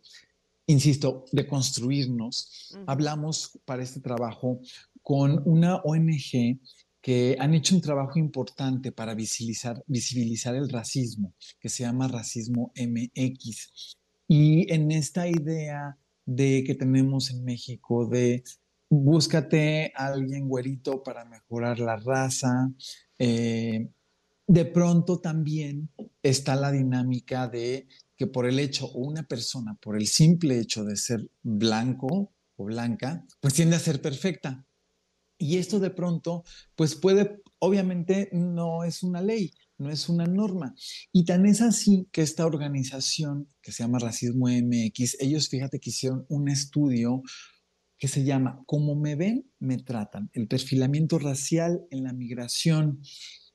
insisto, 0.65 1.25
de 1.31 1.45
construirnos. 1.45 2.73
Hablamos 2.87 3.59
para 3.63 3.83
este 3.83 3.99
trabajo 3.99 4.59
con 5.07 5.41
una 5.45 5.77
ONG 5.85 6.59
que 7.01 7.37
han 7.39 7.53
hecho 7.53 7.75
un 7.75 7.81
trabajo 7.81 8.19
importante 8.19 8.91
para 8.91 9.15
visibilizar, 9.15 9.81
visibilizar 9.87 10.53
el 10.53 10.67
racismo, 10.67 11.33
que 11.61 11.69
se 11.69 11.83
llama 11.83 12.09
Racismo 12.09 12.73
MX. 12.75 13.95
Y 14.27 14.69
en 14.69 14.91
esta 14.91 15.25
idea 15.29 15.97
de 16.25 16.61
que 16.65 16.75
tenemos 16.75 17.31
en 17.31 17.45
México 17.45 18.05
de 18.05 18.43
búscate 18.89 19.93
a 19.95 20.07
alguien 20.07 20.49
güerito 20.49 21.01
para 21.01 21.23
mejorar 21.23 21.79
la 21.79 21.95
raza, 21.95 22.69
eh, 23.17 23.87
de 24.45 24.65
pronto 24.65 25.21
también 25.21 25.89
está 26.21 26.57
la 26.57 26.73
dinámica 26.73 27.47
de 27.47 27.87
que 28.17 28.27
por 28.27 28.45
el 28.45 28.59
hecho, 28.59 28.87
o 28.87 29.07
una 29.07 29.23
persona, 29.23 29.73
por 29.75 29.95
el 29.95 30.07
simple 30.07 30.59
hecho 30.59 30.83
de 30.83 30.97
ser 30.97 31.31
blanco 31.41 32.33
o 32.57 32.65
blanca, 32.65 33.25
pues 33.39 33.53
tiende 33.53 33.77
a 33.77 33.79
ser 33.79 34.01
perfecta. 34.01 34.66
Y 35.37 35.57
esto 35.57 35.79
de 35.79 35.91
pronto, 35.91 36.43
pues 36.75 36.95
puede, 36.95 37.41
obviamente 37.59 38.29
no 38.31 38.83
es 38.83 39.03
una 39.03 39.21
ley, 39.21 39.53
no 39.77 39.89
es 39.89 40.09
una 40.09 40.25
norma. 40.25 40.73
Y 41.11 41.25
tan 41.25 41.45
es 41.45 41.61
así 41.61 42.07
que 42.11 42.21
esta 42.21 42.45
organización 42.45 43.47
que 43.61 43.71
se 43.71 43.83
llama 43.83 43.99
Racismo 43.99 44.47
MX, 44.47 45.17
ellos 45.19 45.49
fíjate 45.49 45.79
que 45.79 45.91
hicieron 45.91 46.25
un 46.29 46.49
estudio 46.49 47.21
que 47.97 48.07
se 48.07 48.23
llama 48.23 48.63
Como 48.65 48.95
me 48.95 49.15
ven, 49.15 49.49
me 49.59 49.77
tratan, 49.77 50.29
el 50.33 50.47
perfilamiento 50.47 51.19
racial 51.19 51.81
en 51.91 52.03
la 52.03 52.13
migración. 52.13 53.01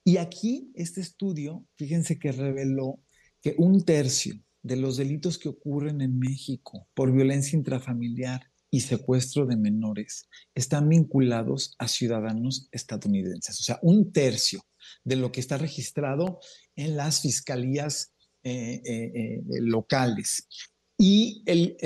Y 0.05 0.16
aquí 0.16 0.72
este 0.74 1.01
estudio, 1.01 1.66
fíjense 1.76 2.18
que 2.18 2.33
reveló 2.33 3.01
que 3.41 3.55
un 3.59 3.85
tercio 3.85 4.35
de 4.62 4.76
los 4.76 4.97
delitos 4.97 5.39
que 5.39 5.49
ocurren 5.49 6.01
en 6.01 6.18
México 6.18 6.89
por 6.95 7.12
violencia 7.12 7.57
intrafamiliar 7.57 8.52
y 8.75 8.81
secuestro 8.81 9.45
de 9.45 9.57
menores 9.57 10.31
están 10.55 10.89
vinculados 10.89 11.77
a 11.79 11.87
ciudadanos 11.89 12.68
estadounidenses. 12.73 13.61
O 13.61 13.62
sea, 13.62 13.79
un 13.83 14.12
tercio 14.12 14.64
de 15.05 15.16
lo 15.16 15.31
que 15.31 15.41
está 15.41 15.59
registrado 15.59 16.41
en 16.75 16.97
las 16.97 17.20
fiscalías 17.20 18.14
eh, 18.43 18.81
eh, 18.85 19.12
eh, 19.14 19.43
locales. 19.61 20.49
Y 20.97 21.43
el, 21.45 21.77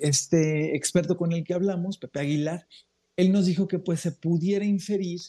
este 0.00 0.76
experto 0.76 1.16
con 1.16 1.32
el 1.32 1.42
que 1.42 1.54
hablamos, 1.54 1.96
Pepe 1.96 2.20
Aguilar, 2.20 2.66
él 3.16 3.32
nos 3.32 3.46
dijo 3.46 3.66
que 3.66 3.78
pues 3.78 4.00
se 4.00 4.12
pudiera 4.12 4.64
inferir 4.64 5.20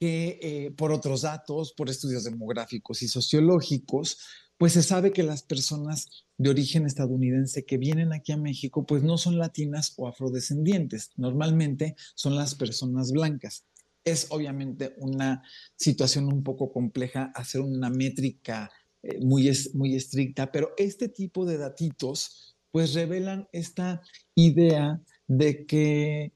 que 0.00 0.74
por 0.76 0.90
otros 0.90 1.22
datos, 1.22 1.72
por 1.76 1.88
estudios 1.88 2.24
demográficos 2.24 3.02
y 3.02 3.08
sociológicos, 3.08 4.18
pues 4.62 4.74
se 4.74 4.84
sabe 4.84 5.12
que 5.12 5.24
las 5.24 5.42
personas 5.42 6.24
de 6.38 6.48
origen 6.48 6.86
estadounidense 6.86 7.64
que 7.64 7.78
vienen 7.78 8.12
aquí 8.12 8.30
a 8.30 8.36
México, 8.36 8.86
pues 8.86 9.02
no 9.02 9.18
son 9.18 9.36
latinas 9.36 9.92
o 9.96 10.06
afrodescendientes, 10.06 11.10
normalmente 11.16 11.96
son 12.14 12.36
las 12.36 12.54
personas 12.54 13.10
blancas. 13.10 13.66
Es 14.04 14.28
obviamente 14.30 14.94
una 14.98 15.42
situación 15.74 16.32
un 16.32 16.44
poco 16.44 16.70
compleja 16.70 17.32
hacer 17.34 17.60
una 17.60 17.90
métrica 17.90 18.70
eh, 19.02 19.18
muy, 19.20 19.50
muy 19.74 19.96
estricta, 19.96 20.52
pero 20.52 20.74
este 20.76 21.08
tipo 21.08 21.44
de 21.44 21.58
datitos 21.58 22.54
pues 22.70 22.94
revelan 22.94 23.48
esta 23.50 24.00
idea 24.36 25.02
de 25.26 25.66
que 25.66 26.34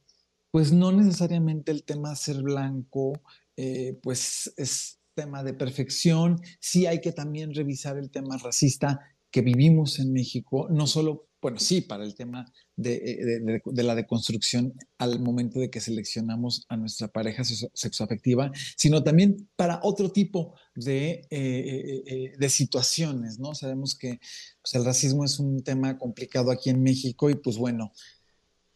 pues 0.51 0.73
no 0.73 0.91
necesariamente 0.91 1.71
el 1.71 1.85
tema 1.85 2.17
ser 2.17 2.43
blanco 2.43 3.13
eh, 3.57 3.97
pues 4.03 4.53
es 4.57 4.96
tema 5.17 5.43
de 5.43 5.55
perfección, 5.55 6.41
sí 6.61 6.87
hay 6.87 7.01
que 7.01 7.11
también 7.11 7.55
revisar 7.55 7.97
el 7.97 8.11
tema 8.11 8.37
racista 8.37 9.01
que 9.31 9.41
vivimos 9.41 9.99
en 9.99 10.13
México, 10.13 10.69
no 10.71 10.87
solo, 10.87 11.29
bueno, 11.43 11.59
sí, 11.59 11.81
para 11.81 12.05
el 12.05 12.15
tema 12.15 12.53
de, 12.77 12.95
eh, 12.97 13.83
la 13.83 13.95
deconstrucción 13.95 14.75
al 14.99 15.21
momento 15.21 15.59
de 15.59 15.71
que 15.71 15.81
seleccionamos 15.81 16.65
a 16.69 16.77
nuestra 16.77 17.09
pareja 17.09 17.43
sexoafectiva, 17.45 18.53
sino 18.77 19.03
también 19.03 19.49
para 19.57 19.81
otro 19.83 20.13
tipo 20.13 20.55
de, 20.75 21.27
eh, 21.31 22.33
de 22.39 22.49
situaciones, 22.49 23.39
¿no? 23.39 23.55
Sabemos 23.55 23.95
que 23.95 24.19
pues, 24.63 24.75
el 24.75 24.85
racismo 24.85 25.25
es 25.25 25.39
un 25.39 25.63
tema 25.63 25.99
complicado 25.99 26.51
aquí 26.51 26.71
en 26.71 26.83
México 26.83 27.31
y 27.31 27.37
pues 27.37 27.57
bueno, 27.57 27.93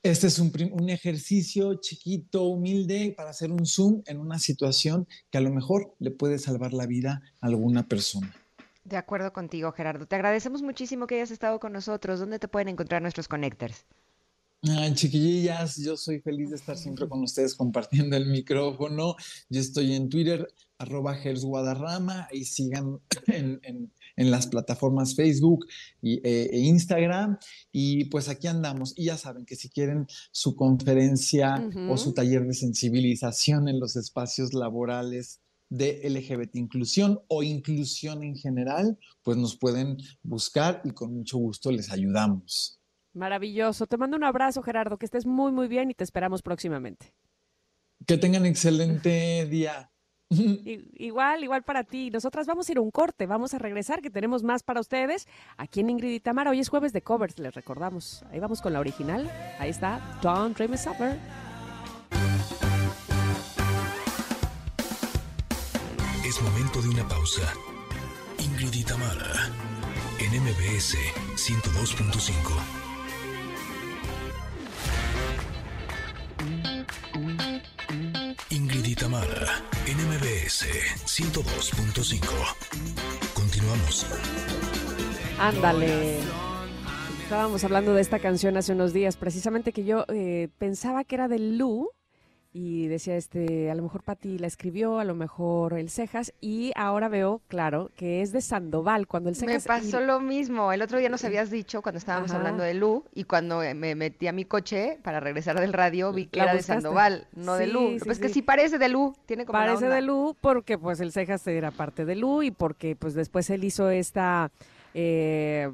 este 0.03 0.29
es 0.29 0.39
un, 0.39 0.53
un, 0.73 0.89
ejercicio 0.89 1.75
chiquito, 1.75 2.45
humilde, 2.45 3.15
para 3.17 3.31
hacer 3.31 3.53
un 3.53 3.67
zoom 3.67 4.03
en 4.07 4.19
una 4.19 4.39
situación 4.39 5.07
que 5.31 5.39
a 5.39 5.43
lo 5.43 5.51
mejor 5.51 5.95
le 5.99 6.11
puede 6.11 6.39
salvar 6.39 6.73
la 6.73 6.87
vida 6.87 7.23
a 7.41 7.47
alguna 7.47 7.87
persona. 7.87 8.35
De 8.85 8.97
acuerdo 8.97 9.33
contigo, 9.33 9.73
Gerardo. 9.73 10.07
Te 10.07 10.17
agradecemos 10.17 10.63
muchísimo 10.63 11.07
que 11.07 11.17
hayas 11.17 11.31
estado 11.31 11.61
con 11.61 11.73
nosotros. 11.73 12.19
¿Dónde 12.19 12.39
te 12.39 12.49
pueden 12.49 12.69
encontrar 12.69 13.03
nuestros 13.03 13.29
connectors? 13.29 13.85
Ay, 14.63 14.93
chiquillas, 14.95 15.77
yo 15.79 15.97
soy 15.97 16.21
feliz 16.21 16.51
de 16.51 16.57
estar 16.57 16.77
siempre 16.77 17.09
con 17.09 17.23
ustedes 17.23 17.55
compartiendo 17.55 18.17
el 18.17 18.27
micrófono. 18.27 19.17
Yo 19.49 19.61
estoy 19.61 19.95
en 19.95 20.11
Twitter, 20.11 20.47
arroba 20.77 21.17
Guadarrama, 21.23 22.29
y 22.31 22.45
sigan 22.45 23.01
en, 23.27 23.91
las 24.29 24.49
plataformas 24.49 25.15
Facebook 25.15 25.67
y, 26.03 26.21
e, 26.27 26.51
e 26.53 26.59
Instagram. 26.59 27.39
Y 27.71 28.07
pues 28.07 28.29
aquí 28.29 28.49
andamos. 28.49 28.93
Y 28.97 29.05
ya 29.05 29.17
saben 29.17 29.47
que 29.47 29.55
si 29.55 29.69
quieren 29.69 30.07
su 30.33 30.57
conferencia 30.57 31.71
o 31.89 31.97
su 31.97 32.13
taller 32.13 32.45
de 32.45 32.55
sensibilización 32.55 33.69
en 33.69 33.79
los 33.79 33.95
espacios 33.95 34.53
laborales 34.53 35.41
de 35.69 36.01
LGBT 36.05 36.57
inclusión 36.57 37.21
o 37.29 37.43
inclusión 37.43 38.25
en 38.25 38.35
general, 38.35 38.99
pues 39.23 39.37
nos 39.37 39.57
pueden 39.57 39.97
buscar 40.23 40.83
y 40.85 40.91
con 40.91 41.15
mucho 41.15 41.39
gusto 41.39 41.71
les 41.71 41.91
ayudamos. 41.93 42.81
Maravilloso. 43.13 43.87
Te 43.87 43.97
mando 43.97 44.17
un 44.17 44.25
abrazo, 44.25 44.63
Gerardo, 44.63 44.99
que 44.99 45.07
estés 45.07 45.27
muy, 45.27 45.53
muy 45.53 45.69
bien 45.69 45.91
y 45.91 45.95
te 45.95 46.05
esperamos 46.05 46.43
próximamente. 46.43 47.15
Que 48.07 48.19
tengan 48.19 48.47
excelente 48.47 49.47
día. 49.47 49.91
Igual, 50.31 51.43
igual 51.43 51.63
para 51.65 51.83
ti. 51.85 52.11
Nosotras 52.11 52.47
vamos 52.47 52.69
a 52.69 52.73
ir 52.73 52.79
a 52.79 52.81
un 52.81 52.91
corte, 52.91 53.27
vamos 53.27 53.53
a 53.53 53.59
regresar, 53.59 54.01
que 54.01 54.11
tenemos 54.11 54.43
más 54.45 54.63
para 54.63 54.81
ustedes. 54.81 55.27
Aquí 55.57 55.81
en 55.81 55.91
Ingrid 55.91 56.13
y 56.13 56.21
Tamara, 56.21 56.51
hoy 56.51 56.61
es 56.61 56.69
jueves 56.69 56.93
de 56.93 57.03
covers, 57.03 57.39
les 57.39 57.55
recordamos. 57.55 58.25
Ahí 58.31 58.39
vamos 58.39 58.63
con 58.63 58.73
la 58.73 58.81
original. 58.81 59.31
Ahí 59.59 59.71
está, 59.71 60.01
Don't 60.23 60.57
Dream 60.57 60.75
Is 60.75 60.87
Over. 60.87 61.19
Es 66.25 66.41
momento 66.41 66.81
de 66.81 66.89
una 66.91 67.09
pausa. 67.09 67.53
Ingrid 68.39 68.73
y 68.73 68.85
Tamara, 68.85 69.51
en 70.21 70.31
MBS 70.43 70.97
102.5. 71.35 72.81
Ingrid 78.51 78.85
y 78.85 78.95
Tamara, 78.95 79.63
NMBS 79.91 80.67
102.5. 81.05 82.21
Continuamos. 83.35 84.07
Ándale. 85.37 86.19
Estábamos 87.25 87.65
hablando 87.65 87.95
de 87.95 88.01
esta 88.01 88.21
canción 88.21 88.57
hace 88.57 88.73
unos 88.73 88.93
días, 88.93 89.17
precisamente 89.17 89.73
que 89.73 89.83
yo 89.83 90.05
eh, 90.07 90.49
pensaba 90.59 91.03
que 91.03 91.17
era 91.17 91.27
de 91.27 91.41
Lu, 91.41 91.91
y 92.53 92.89
decía, 92.89 93.17
este, 93.17 93.71
a 93.71 93.75
lo 93.77 93.83
mejor 93.83 94.03
Pati 94.03 94.39
la 94.39 94.49
escribió, 94.49 94.99
a 94.99 95.05
lo 95.05 95.15
mejor 95.15 95.79
el 95.79 95.89
Cejas, 95.89 96.33
y 96.41 96.73
ahora 96.75 97.09
veo, 97.09 97.41
claro, 97.47 97.91
que 97.97 98.23
es 98.23 98.33
de 98.33 98.41
Sandoval, 98.41 99.07
cuando 99.07 99.29
el 99.29 99.37
Cejas... 99.37 99.65
Me 99.65 99.69
pasó 99.69 100.01
lo 100.01 100.19
mismo, 100.19 100.73
el 100.73 100.83
otro 100.83 100.99
día 100.99 101.09
nos 101.09 101.23
habías 101.25 101.51
dicho 101.51 101.81
cuando 101.81 101.99
estábamos 101.99 102.33
hablando 102.33 102.65
de 102.65 102.75
Lu, 102.75 103.05
y 103.15 103.25
cuando 103.25 103.61
me 103.77 103.95
metí 103.95 104.27
a 104.27 104.33
mi 104.33 104.45
coche 104.45 104.99
para 105.03 105.21
regresar 105.21 105.61
del 105.61 105.73
radio, 105.73 106.13
vi 106.13 106.27
que 106.27 106.41
era 106.41 106.55
de 106.55 106.63
Sandoval, 106.63 107.29
no 107.37 107.55
de 107.55 107.69
Lu. 107.69 107.99
pues 108.05 108.19
que 108.19 108.29
sí. 108.29 108.43
parece 108.43 108.79
de 108.79 108.89
Lu, 108.89 109.15
tiene 109.27 109.47
como 109.47 109.59
Parece 109.59 109.89
de 109.89 110.03
Lu 110.03 110.37
porque 110.41 110.77
pues 110.77 111.01
el 111.01 111.13
Cejas 111.13 111.47
era 111.47 111.71
parte 111.71 112.05
de 112.05 112.17
Lu, 112.17 112.43
y 112.43 112.51
porque 112.51 112.97
pues 112.97 113.15
después 113.15 113.49
él 113.51 113.63
hizo 113.63 113.91
esta... 113.91 114.51
Eh, 114.93 115.71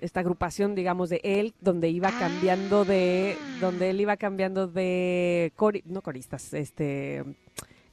esta 0.00 0.20
agrupación, 0.20 0.74
digamos, 0.74 1.08
de 1.08 1.20
él, 1.24 1.54
donde 1.60 1.88
iba 1.88 2.10
cambiando 2.10 2.84
de, 2.84 3.36
donde 3.60 3.90
él 3.90 4.00
iba 4.00 4.16
cambiando 4.16 4.66
de, 4.68 5.52
no 5.86 6.02
coristas, 6.02 6.54
este, 6.54 7.24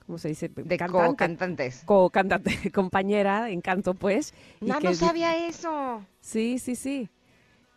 ¿cómo 0.05 0.17
se 0.17 0.29
dice? 0.29 0.49
De 0.49 0.77
co-cantantes. 0.77 1.83
Co-cantante, 1.85 2.71
compañera 2.73 3.49
en 3.49 3.61
canto, 3.61 3.93
pues. 3.93 4.33
No, 4.61 4.79
no 4.79 4.93
sabía 4.93 5.47
eso. 5.47 6.05
Sí, 6.21 6.59
sí, 6.59 6.75
sí. 6.75 7.09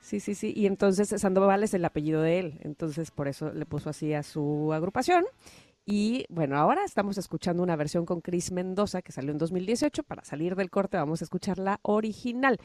Sí, 0.01 0.21
sí, 0.21 0.35
sí. 0.35 0.53
Y 0.57 0.67
entonces 0.67 1.09
Sandoval 1.21 1.65
es 1.65 1.75
el 1.75 1.85
apellido 1.85 2.23
de 2.23 2.39
él. 2.39 2.61
Entonces 2.63 3.11
por 3.11 3.29
eso 3.29 3.53
le 3.53 3.67
puso 3.67 3.91
así 3.91 4.15
a 4.15 4.23
su 4.23 4.73
agrupación. 4.73 5.25
Y 5.91 6.27
bueno, 6.29 6.59
ahora 6.59 6.85
estamos 6.85 7.17
escuchando 7.17 7.63
una 7.63 7.75
versión 7.75 8.05
con 8.05 8.21
Chris 8.21 8.53
Mendoza 8.53 9.01
que 9.01 9.11
salió 9.11 9.33
en 9.33 9.39
2018. 9.39 10.03
Para 10.03 10.23
salir 10.23 10.55
del 10.55 10.69
corte 10.69 10.99
vamos 10.99 11.23
a 11.23 11.25
escuchar 11.25 11.59
la 11.59 11.81
original. 11.81 12.59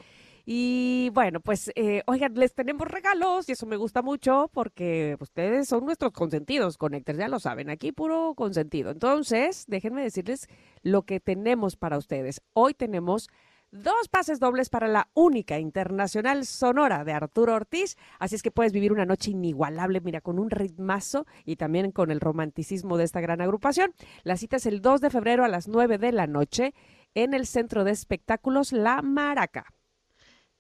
Y 0.45 1.09
bueno, 1.13 1.39
pues 1.39 1.71
eh, 1.75 2.03
oigan, 2.05 2.33
les 2.33 2.53
tenemos 2.53 2.85
regalos 2.85 3.47
y 3.47 3.53
eso 3.53 3.65
me 3.65 3.77
gusta 3.77 4.01
mucho 4.01 4.49
porque 4.51 5.15
ustedes 5.21 5.69
son 5.69 5.85
nuestros 5.85 6.11
consentidos, 6.11 6.77
Connectors, 6.77 7.17
ya 7.17 7.29
lo 7.29 7.39
saben, 7.39 7.69
aquí 7.69 7.93
puro 7.93 8.33
consentido. 8.35 8.91
Entonces, 8.91 9.63
déjenme 9.69 10.03
decirles 10.03 10.49
lo 10.81 11.03
que 11.03 11.21
tenemos 11.21 11.77
para 11.77 11.97
ustedes. 11.97 12.41
Hoy 12.51 12.73
tenemos 12.73 13.29
dos 13.73 14.07
pases 14.07 14.39
dobles 14.39 14.69
para 14.69 14.87
la 14.87 15.09
única 15.15 15.57
internacional 15.57 16.45
sonora 16.45 17.03
de 17.03 17.11
Arturo 17.11 17.55
Ortiz. 17.55 17.97
Así 18.19 18.35
es 18.35 18.43
que 18.43 18.51
puedes 18.51 18.71
vivir 18.71 18.93
una 18.93 19.05
noche 19.05 19.31
inigualable, 19.31 19.99
mira, 19.99 20.21
con 20.21 20.37
un 20.37 20.51
ritmazo 20.51 21.25
y 21.43 21.55
también 21.55 21.91
con 21.91 22.11
el 22.11 22.21
romanticismo 22.21 22.97
de 22.97 23.05
esta 23.05 23.19
gran 23.19 23.41
agrupación. 23.41 23.93
La 24.23 24.37
cita 24.37 24.57
es 24.57 24.67
el 24.67 24.81
2 24.81 25.01
de 25.01 25.09
febrero 25.09 25.43
a 25.43 25.47
las 25.47 25.67
9 25.67 25.97
de 25.97 26.11
la 26.11 26.27
noche 26.27 26.75
en 27.15 27.33
el 27.33 27.47
Centro 27.47 27.83
de 27.83 27.91
Espectáculos 27.91 28.71
La 28.73 29.01
Maraca. 29.01 29.65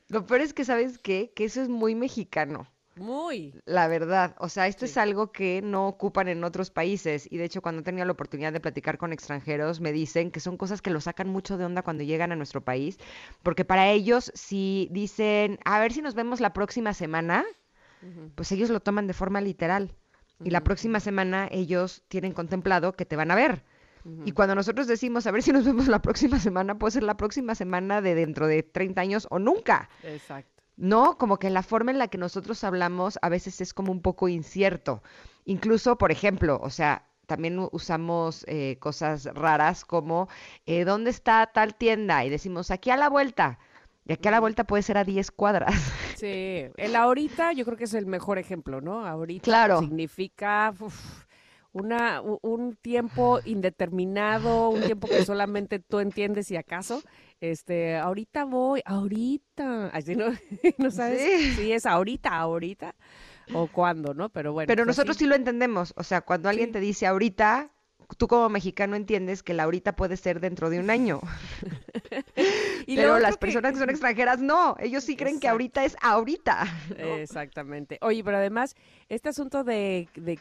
Lo 0.10 0.26
peor 0.26 0.42
es 0.42 0.54
que, 0.54 0.66
¿sabes 0.66 0.98
qué? 0.98 1.32
Que 1.36 1.46
eso 1.46 1.62
es 1.62 1.70
muy 1.70 1.96
mexicano. 1.96 2.68
Muy. 2.96 3.54
La 3.66 3.88
verdad, 3.88 4.36
o 4.38 4.50
sea, 4.50 4.68
esto 4.68 4.86
es 4.86 4.98
algo 4.98 5.32
que 5.32 5.62
no 5.62 5.88
ocupan 5.88 6.28
en 6.28 6.44
otros 6.44 6.72
países 6.72 7.28
y 7.32 7.38
de 7.38 7.46
hecho 7.46 7.62
cuando 7.62 7.82
he 7.82 7.84
tenido 7.84 8.06
la 8.06 8.12
oportunidad 8.12 8.52
de 8.52 8.60
platicar 8.60 8.98
con 8.98 9.14
extranjeros 9.14 9.80
me 9.80 9.92
dicen 9.92 10.30
que 10.30 10.40
son 10.40 10.58
cosas 10.58 10.82
que 10.82 10.90
lo 10.90 11.00
sacan 11.00 11.30
mucho 11.30 11.58
de 11.58 11.66
onda 11.66 11.84
cuando 11.84 12.04
llegan 12.04 12.32
a 12.32 12.36
nuestro 12.36 12.62
país, 12.62 12.98
porque 13.44 13.66
para 13.66 13.90
ellos 13.90 14.32
si 14.36 14.90
dicen, 14.92 15.60
a 15.64 15.80
ver 15.80 15.94
si 15.94 16.02
nos 16.02 16.16
vemos 16.16 16.42
la 16.42 16.54
próxima 16.54 16.94
semana, 16.94 17.46
pues 18.36 18.52
ellos 18.52 18.70
lo 18.70 18.80
toman 18.80 19.08
de 19.08 19.14
forma 19.14 19.42
literal. 19.42 19.96
Y 20.44 20.50
la 20.50 20.64
próxima 20.64 21.00
semana 21.00 21.48
ellos 21.52 22.04
tienen 22.08 22.34
contemplado 22.34 22.94
que 22.94 23.06
te 23.06 23.16
van 23.16 23.30
a 23.32 23.36
ver. 23.36 23.64
Y 24.26 24.32
cuando 24.32 24.56
nosotros 24.56 24.88
decimos, 24.88 25.28
a 25.28 25.32
ver 25.32 25.44
si 25.44 25.52
nos 25.52 25.64
vemos 25.64 25.88
la 25.88 26.02
próxima 26.02 26.40
semana, 26.40 26.80
puede 26.80 26.92
ser 26.92 27.04
la 27.04 27.18
próxima 27.18 27.54
semana 27.54 28.02
de 28.02 28.16
dentro 28.16 28.48
de 28.48 28.64
30 28.64 29.00
años 29.00 29.28
o 29.30 29.38
nunca. 29.38 29.90
Exacto. 30.04 30.61
¿No? 30.82 31.18
Como 31.18 31.38
que 31.40 31.50
la 31.50 31.64
forma 31.64 31.92
en 31.92 32.00
la 32.00 32.08
que 32.10 32.18
nosotros 32.18 32.64
hablamos 32.64 33.20
a 33.22 33.30
veces 33.30 33.62
es 33.62 33.74
como 33.74 33.92
un 33.92 34.02
poco 34.02 34.28
incierto. 34.28 35.02
Incluso, 35.46 35.98
por 35.98 36.12
ejemplo, 36.12 36.60
o 36.62 36.70
sea, 36.70 37.08
también 37.28 37.58
usamos 37.72 38.44
eh, 38.48 38.78
cosas 38.80 39.26
raras 39.26 39.86
como 39.86 40.28
eh, 40.66 40.84
¿dónde 40.84 41.12
está 41.12 41.52
tal 41.54 41.76
tienda? 41.76 42.26
Y 42.26 42.30
decimos 42.30 42.72
aquí 42.72 42.90
a 42.90 42.98
la 42.98 43.10
vuelta. 43.10 43.60
Y 44.06 44.14
aquí 44.14 44.28
a 44.28 44.32
la 44.32 44.40
vuelta 44.40 44.66
puede 44.66 44.84
ser 44.84 44.98
a 44.98 45.04
10 45.04 45.32
cuadras. 45.32 45.76
Sí, 46.14 46.66
el 46.78 46.96
ahorita 46.96 47.54
yo 47.54 47.66
creo 47.66 47.78
que 47.78 47.86
es 47.86 47.94
el 47.94 48.06
mejor 48.06 48.38
ejemplo, 48.38 48.82
¿no? 48.82 49.06
Ahorita 49.06 49.44
Claro. 49.44 49.80
significa 49.80 50.74
uf, 50.80 51.26
una, 51.74 52.22
un 52.22 52.76
tiempo 52.76 53.40
indeterminado, 53.44 54.70
un 54.70 54.84
tiempo 54.84 55.10
que 55.10 55.22
solamente 55.22 55.80
tú 55.80 56.00
entiendes 56.00 56.48
si 56.48 56.58
acaso. 56.58 57.02
Este, 57.42 57.98
ahorita 57.98 58.46
voy, 58.46 58.82
ahorita. 58.86 59.88
Así 59.88 60.16
no, 60.16 60.28
no 60.78 60.92
sabes 60.92 61.20
Sí. 61.22 61.54
si 61.56 61.72
es 61.74 61.86
ahorita, 61.86 62.30
ahorita 62.38 62.96
o 63.54 63.68
cuándo, 63.68 64.14
¿no? 64.14 64.30
Pero 64.30 64.54
bueno. 64.54 64.68
Pero 64.68 64.84
pues 64.84 64.96
nosotros 64.96 65.18
así. 65.18 65.26
sí 65.26 65.30
lo 65.30 65.36
entendemos. 65.36 65.94
O 65.98 66.04
sea, 66.04 66.22
cuando 66.22 66.48
alguien 66.50 66.68
Sí. 66.70 66.74
te 66.74 66.80
dice 66.80 67.08
ahorita, 67.08 67.72
tú 68.18 68.28
como 68.28 68.48
mexicano 68.50 68.96
entiendes 68.96 69.42
que 69.44 69.54
la 69.54 69.64
ahorita 69.64 69.96
puede 69.96 70.18
ser 70.18 70.40
dentro 70.40 70.70
de 70.70 70.80
un 70.80 70.90
año. 70.90 71.20
Y 72.88 72.96
Pero 72.96 73.20
las 73.20 73.38
personas 73.38 73.74
que 73.74 73.80
son 73.80 73.90
extranjeras 73.90 74.40
no. 74.42 74.76
Ellos 74.80 75.04
sí 75.04 75.16
creen 75.16 75.40
que 75.40 75.48
ahorita 75.48 75.86
es 75.86 75.96
ahorita. 76.02 76.66
Exactamente. 76.98 77.98
Oye, 78.02 78.24
pero 78.24 78.38
además, 78.38 78.76
este 79.08 79.30
asunto 79.30 79.64
de, 79.64 80.10
de 80.16 80.40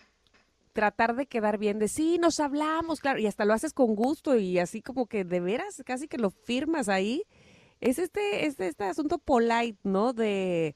tratar 0.81 1.15
de 1.15 1.27
quedar 1.27 1.59
bien, 1.59 1.79
de 1.79 1.89
sí, 1.89 2.17
nos 2.17 2.41
hablamos, 2.41 3.01
claro, 3.01 3.19
y 3.19 3.27
hasta 3.27 3.45
lo 3.45 3.53
haces 3.53 3.75
con 3.75 3.95
gusto 3.95 4.37
y 4.37 4.59
así 4.59 4.81
como 4.81 5.05
que 5.05 5.25
de 5.25 5.39
veras, 5.39 5.83
casi 5.85 6.09
que 6.09 6.17
lo 6.17 6.31
firmas 6.31 6.89
ahí, 6.89 7.25
es 7.83 7.99
este, 7.99 8.47
este, 8.47 8.69
este 8.69 8.85
asunto 8.85 9.19
polite, 9.19 9.79
¿no? 9.83 10.15
De, 10.15 10.75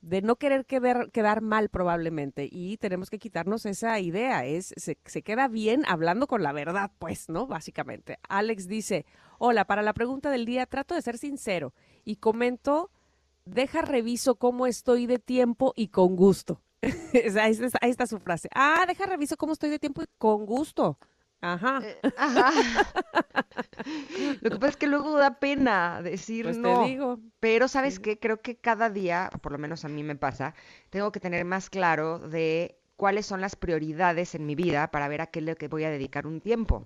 de 0.00 0.22
no 0.22 0.36
querer 0.36 0.64
quedar, 0.64 1.10
quedar 1.10 1.40
mal 1.40 1.70
probablemente 1.70 2.48
y 2.52 2.76
tenemos 2.76 3.10
que 3.10 3.18
quitarnos 3.18 3.66
esa 3.66 3.98
idea, 3.98 4.46
es, 4.46 4.74
se, 4.76 4.96
se 5.06 5.22
queda 5.22 5.48
bien 5.48 5.82
hablando 5.88 6.28
con 6.28 6.44
la 6.44 6.52
verdad, 6.52 6.92
pues, 7.00 7.28
¿no? 7.28 7.48
Básicamente. 7.48 8.20
Alex 8.28 8.68
dice, 8.68 9.06
hola, 9.38 9.64
para 9.64 9.82
la 9.82 9.92
pregunta 9.92 10.30
del 10.30 10.46
día 10.46 10.66
trato 10.66 10.94
de 10.94 11.02
ser 11.02 11.18
sincero 11.18 11.74
y 12.04 12.14
comento 12.14 12.92
deja 13.44 13.82
reviso 13.82 14.36
cómo 14.36 14.68
estoy 14.68 15.06
de 15.06 15.18
tiempo 15.18 15.72
y 15.74 15.88
con 15.88 16.14
gusto. 16.14 16.60
Ahí, 17.40 17.52
está, 17.52 17.78
ahí 17.80 17.90
está 17.90 18.06
su 18.06 18.18
frase. 18.18 18.48
Ah, 18.54 18.84
deja 18.86 19.06
reviso 19.06 19.36
cómo 19.36 19.52
estoy 19.52 19.70
de 19.70 19.78
tiempo 19.78 20.02
y 20.02 20.06
con 20.18 20.46
gusto. 20.46 20.98
Ajá. 21.40 21.80
Eh, 21.82 21.98
Ajá. 22.16 22.50
Lo 24.40 24.50
que 24.50 24.56
pasa 24.56 24.70
es 24.70 24.76
que 24.76 24.86
luego 24.86 25.16
da 25.18 25.38
pena 25.40 26.02
decir 26.02 26.44
Pues 26.44 26.58
no. 26.58 26.82
te 26.82 26.88
digo. 26.90 27.18
Pero 27.40 27.68
¿sabes 27.68 27.98
qué? 27.98 28.18
Creo 28.18 28.40
que 28.40 28.56
cada 28.56 28.90
día, 28.90 29.30
por 29.42 29.52
lo 29.52 29.58
menos 29.58 29.84
a 29.84 29.88
mí 29.88 30.02
me 30.02 30.16
pasa, 30.16 30.54
tengo 30.90 31.10
que 31.12 31.20
tener 31.20 31.44
más 31.44 31.70
claro 31.70 32.18
de 32.18 32.78
cuáles 33.02 33.26
son 33.26 33.40
las 33.40 33.56
prioridades 33.56 34.36
en 34.36 34.46
mi 34.46 34.54
vida 34.54 34.92
para 34.92 35.08
ver 35.08 35.22
a 35.22 35.26
qué 35.26 35.40
le 35.40 35.56
que 35.56 35.66
voy 35.66 35.82
a 35.82 35.90
dedicar 35.90 36.24
un 36.24 36.40
tiempo. 36.40 36.84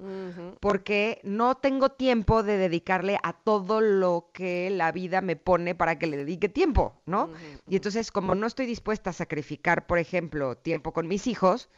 Porque 0.61 1.21
no 1.25 1.59
tengo 1.59 1.91
tiempo 1.91 2.43
de 2.43 2.57
dedicarle 2.57 3.19
a 3.23 3.35
todo 3.35 3.83
lo 3.83 4.31
que 4.33 4.71
la 4.71 4.93
vida 4.93 5.21
me 5.21 5.37
pone 5.37 5.75
para 5.75 5.99
que 5.99 6.07
le 6.07 6.17
dedique 6.17 6.49
tiempo, 6.49 6.95
¿no? 7.05 7.29
Y 7.69 7.77
entonces, 7.77 8.11
como 8.11 8.35
no 8.35 8.47
estoy 8.47 8.65
dispuesta 8.65 9.11
a 9.11 9.13
sacrificar, 9.13 9.87
por 9.87 9.99
ejemplo, 9.99 10.57
tiempo 10.57 10.95
con 10.95 11.07
mis 11.07 11.27
hijos, 11.27 11.69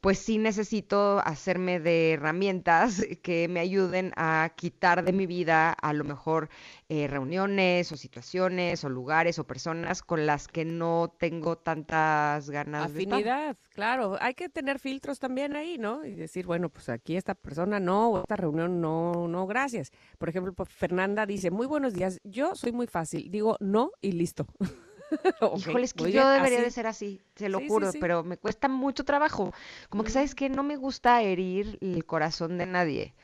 pues 0.00 0.18
sí 0.18 0.38
necesito 0.38 1.20
hacerme 1.20 1.80
de 1.80 2.12
herramientas 2.12 3.02
que 3.22 3.48
me 3.48 3.60
ayuden 3.60 4.12
a 4.16 4.52
quitar 4.56 5.04
de 5.04 5.12
mi 5.12 5.26
vida 5.26 5.72
a 5.72 5.92
lo 5.92 6.04
mejor 6.04 6.48
eh, 6.88 7.06
reuniones 7.08 7.90
o 7.92 7.96
situaciones 7.96 8.84
o 8.84 8.88
lugares 8.88 9.38
o 9.38 9.44
personas 9.44 10.02
con 10.02 10.26
las 10.26 10.48
que 10.48 10.64
no 10.64 11.14
tengo 11.18 11.58
tantas 11.58 12.50
ganas 12.50 12.92
de. 12.94 13.02
Afinidad, 13.02 13.56
claro. 13.74 14.16
Hay 14.20 14.34
que 14.34 14.48
tener 14.48 14.78
filtros 14.78 15.18
también 15.18 15.56
ahí, 15.56 15.78
¿no? 15.78 16.04
Y 16.04 16.14
decir, 16.14 16.46
bueno, 16.46 16.68
pues 16.68 16.88
aquí 16.88 17.16
esta 17.16 17.34
persona 17.34 17.80
no, 17.80 18.10
o 18.10 18.20
esta 18.20 18.36
reunión 18.36 18.80
no, 18.80 19.28
no, 19.28 19.46
gracias. 19.46 19.90
Por 20.18 20.28
ejemplo, 20.28 20.54
Fernanda 20.64 21.26
dice, 21.26 21.50
muy 21.50 21.66
buenos 21.66 21.94
días. 21.94 22.18
Yo 22.24 22.54
soy 22.54 22.72
muy 22.72 22.86
fácil. 22.86 23.30
Digo 23.30 23.56
no 23.60 23.90
y 24.00 24.12
listo. 24.12 24.46
Ok, 25.40 25.68
Híjole, 25.68 25.84
es 25.84 25.94
que 25.94 26.08
yo 26.10 26.26
bien, 26.26 26.28
debería 26.28 26.60
así. 26.60 26.62
de 26.62 26.70
ser 26.70 26.86
así, 26.86 27.20
te 27.34 27.48
lo 27.48 27.60
Sí, 27.60 27.70
juro, 27.70 27.86
sí. 27.86 27.98
pero 27.98 28.22
me 28.24 28.36
cuesta 28.36 28.68
mucho 28.68 29.04
trabajo. 29.04 29.52
Como 29.88 30.04
que, 30.04 30.10
¿sabes 30.10 30.34
qué? 30.34 30.48
No 30.48 30.62
me 30.62 30.76
gusta 30.76 31.22
herir 31.22 31.78
el 31.80 32.04
corazón 32.06 32.58
de 32.58 32.66
nadie 32.66 33.14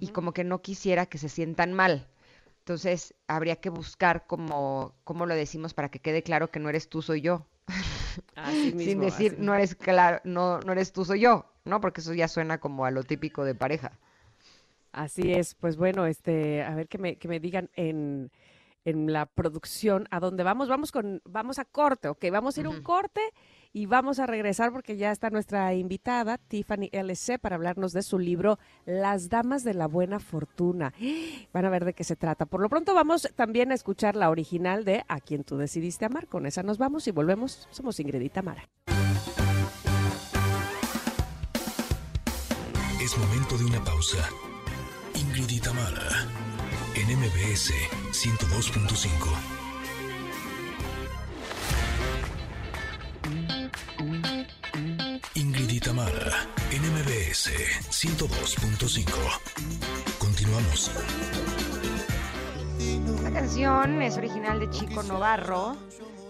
y 0.00 0.08
como 0.08 0.32
que 0.32 0.44
no 0.44 0.60
quisiera 0.62 1.06
que 1.06 1.18
se 1.18 1.28
sientan 1.28 1.72
mal. 1.72 2.08
Entonces, 2.60 3.14
habría 3.28 3.56
que 3.56 3.70
buscar 3.70 4.26
como, 4.26 4.94
cómo 5.04 5.26
lo 5.26 5.34
decimos 5.34 5.74
para 5.74 5.90
que 5.90 6.00
quede 6.00 6.22
claro 6.22 6.50
que 6.50 6.60
no 6.60 6.68
eres 6.70 6.88
tú, 6.88 7.02
soy 7.02 7.20
yo. 7.22 7.46
Así 8.36 8.72
Sin 8.76 9.00
mismo, 9.00 9.00
decir, 9.00 9.36
así. 9.36 9.38
no 9.38 9.54
eres 9.54 9.74
claro, 9.74 10.20
no, 10.24 10.60
no 10.60 10.72
eres 10.72 10.92
tú, 10.92 11.04
soy 11.04 11.20
yo, 11.20 11.46
¿no? 11.64 11.80
Porque 11.80 12.00
eso 12.00 12.14
ya 12.14 12.28
suena 12.28 12.58
como 12.60 12.84
a 12.86 12.90
lo 12.90 13.04
típico 13.04 13.44
de 13.44 13.54
pareja. 13.54 13.98
Así 14.92 15.32
es, 15.32 15.54
pues 15.56 15.76
bueno, 15.76 16.06
este, 16.06 16.62
a 16.62 16.74
ver 16.74 16.86
que 16.88 16.98
me, 16.98 17.16
que 17.18 17.26
me 17.28 17.40
digan 17.40 17.68
en, 17.74 18.30
en 18.84 19.12
la 19.12 19.26
producción 19.26 20.06
a 20.10 20.20
dónde 20.20 20.42
vamos. 20.42 20.68
Vamos 20.68 20.92
con, 20.92 21.22
vamos 21.24 21.58
a 21.58 21.64
corte, 21.64 22.08
ok, 22.08 22.24
vamos 22.30 22.56
a 22.56 22.60
ir 22.60 22.66
a 22.66 22.70
un 22.70 22.82
corte 22.82 23.20
y 23.72 23.86
vamos 23.86 24.20
a 24.20 24.26
regresar 24.26 24.72
porque 24.72 24.96
ya 24.96 25.10
está 25.10 25.30
nuestra 25.30 25.74
invitada, 25.74 26.38
Tiffany 26.38 26.90
LC, 26.92 27.40
para 27.40 27.56
hablarnos 27.56 27.92
de 27.92 28.02
su 28.02 28.18
libro 28.18 28.58
Las 28.86 29.28
Damas 29.28 29.64
de 29.64 29.74
la 29.74 29.88
Buena 29.88 30.20
Fortuna. 30.20 30.94
Van 31.52 31.64
a 31.64 31.70
ver 31.70 31.84
de 31.84 31.92
qué 31.92 32.04
se 32.04 32.14
trata. 32.14 32.46
Por 32.46 32.60
lo 32.60 32.68
pronto 32.68 32.94
vamos 32.94 33.28
también 33.34 33.72
a 33.72 33.74
escuchar 33.74 34.14
la 34.14 34.30
original 34.30 34.84
de 34.84 35.04
A 35.08 35.20
quien 35.20 35.42
tú 35.42 35.56
decidiste 35.56 36.04
amar. 36.04 36.28
Con 36.28 36.46
esa 36.46 36.62
nos 36.62 36.78
vamos 36.78 37.08
y 37.08 37.10
volvemos. 37.10 37.66
Somos 37.70 37.98
Ingrid 37.98 38.20
y 38.20 38.28
Tamara. 38.28 38.68
Es 43.02 43.18
momento 43.18 43.58
de 43.58 43.64
una 43.64 43.84
pausa. 43.84 44.28
Ingrid 45.14 45.50
y 45.50 45.60
Tamara, 45.60 46.28
en 47.06 47.18
MBS 47.18 47.72
102.5. 48.12 49.08
Ingrid 55.34 55.70
y 55.70 55.80
Tamara, 55.80 56.48
en 56.70 56.82
MBS 56.82 57.50
102.5. 57.90 59.08
Continuamos. 60.18 60.90
Esta 62.78 63.32
canción 63.32 64.00
es 64.00 64.16
original 64.16 64.60
de 64.60 64.70
Chico 64.70 65.02
Novarro, 65.02 65.76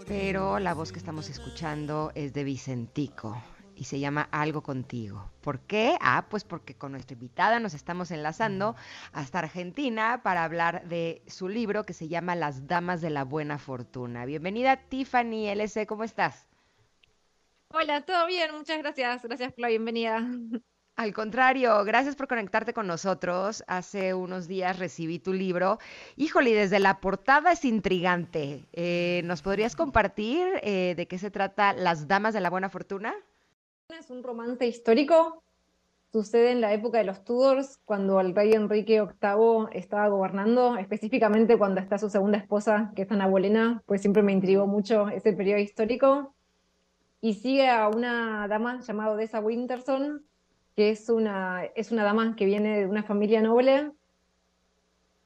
pero 0.09 0.59
la 0.59 0.75
voz 0.75 0.91
que 0.91 0.99
estamos 0.99 1.29
escuchando 1.29 2.11
es 2.15 2.33
de 2.33 2.43
Vicentico 2.43 3.41
y 3.77 3.85
se 3.85 4.01
llama 4.01 4.29
Algo 4.31 4.63
contigo. 4.63 5.31
¿Por 5.41 5.61
qué? 5.61 5.97
Ah, 6.01 6.27
pues 6.29 6.45
porque 6.45 6.75
con 6.75 6.93
nuestra 6.93 7.15
invitada 7.15 7.61
nos 7.61 7.75
estamos 7.75 8.11
enlazando 8.11 8.77
hasta 9.13 9.41
Argentina 9.41 10.21
para 10.23 10.45
hablar 10.45 10.89
de 10.89 11.23
su 11.27 11.49
libro 11.49 11.85
que 11.85 11.93
se 11.93 12.09
llama 12.09 12.35
Las 12.35 12.67
Damas 12.67 13.01
de 13.01 13.11
la 13.11 13.25
Buena 13.25 13.59
Fortuna. 13.59 14.25
Bienvenida 14.25 14.77
Tiffany 14.77 15.49
LC, 15.49 15.87
¿cómo 15.87 16.05
estás? 16.05 16.49
Hola, 17.69 18.03
¿todo 18.03 18.27
bien? 18.27 18.55
Muchas 18.55 18.79
gracias. 18.79 19.23
Gracias 19.23 19.53
por 19.53 19.63
la 19.63 19.69
bienvenida. 19.69 20.25
Al 20.97 21.13
contrario, 21.13 21.83
gracias 21.85 22.15
por 22.15 22.29
conectarte 22.29 22.73
con 22.73 22.87
nosotros. 22.87 23.65
Hace 23.67 24.15
unos 24.15 24.47
días 24.47 24.79
recibí 24.79 25.19
tu 25.19 25.33
libro. 25.33 25.81
Híjole, 26.15 26.55
desde 26.55 26.79
la 26.79 27.01
portada 27.01 27.51
es 27.51 27.65
intrigante. 27.65 28.65
Eh, 28.73 29.23
¿nos 29.25 29.43
podrías 29.43 29.75
compartir 29.75 30.47
eh, 30.63 30.95
de 30.97 31.09
qué 31.09 31.19
se 31.19 31.33
trata 31.33 31.73
Las 31.73 32.07
Damas 32.07 32.33
de 32.33 32.41
la 32.41 32.51
Buena 32.51 32.69
Fortuna? 32.69 33.13
Es 34.05 34.11
un 34.11 34.23
romance 34.23 34.67
histórico. 34.67 35.43
Sucede 36.13 36.51
en 36.51 36.61
la 36.61 36.75
época 36.75 36.99
de 36.99 37.05
los 37.05 37.25
Tudors, 37.25 37.79
cuando 37.87 38.21
el 38.21 38.35
rey 38.35 38.53
Enrique 38.53 39.01
VIII 39.01 39.69
estaba 39.73 40.09
gobernando, 40.09 40.77
específicamente 40.77 41.57
cuando 41.57 41.81
está 41.81 41.97
su 41.97 42.11
segunda 42.11 42.37
esposa, 42.37 42.93
que 42.95 43.03
es 43.03 43.11
Ana 43.11 43.27
Bolena, 43.27 43.83
pues 43.87 44.03
siempre 44.03 44.23
me 44.23 44.33
intrigó 44.33 44.67
mucho 44.67 45.09
ese 45.09 45.33
periodo 45.33 45.59
histórico. 45.59 46.35
Y 47.23 47.33
sigue 47.33 47.71
a 47.71 47.89
una 47.89 48.47
dama 48.47 48.81
llamada 48.83 49.13
Odessa 49.13 49.41
Winterson, 49.41 50.23
que 50.77 50.91
es 50.91 51.09
una, 51.09 51.65
es 51.75 51.91
una 51.91 52.05
dama 52.05 52.37
que 52.37 52.45
viene 52.45 52.81
de 52.81 52.87
una 52.87 53.05
familia 53.05 53.41
noble. 53.41 53.91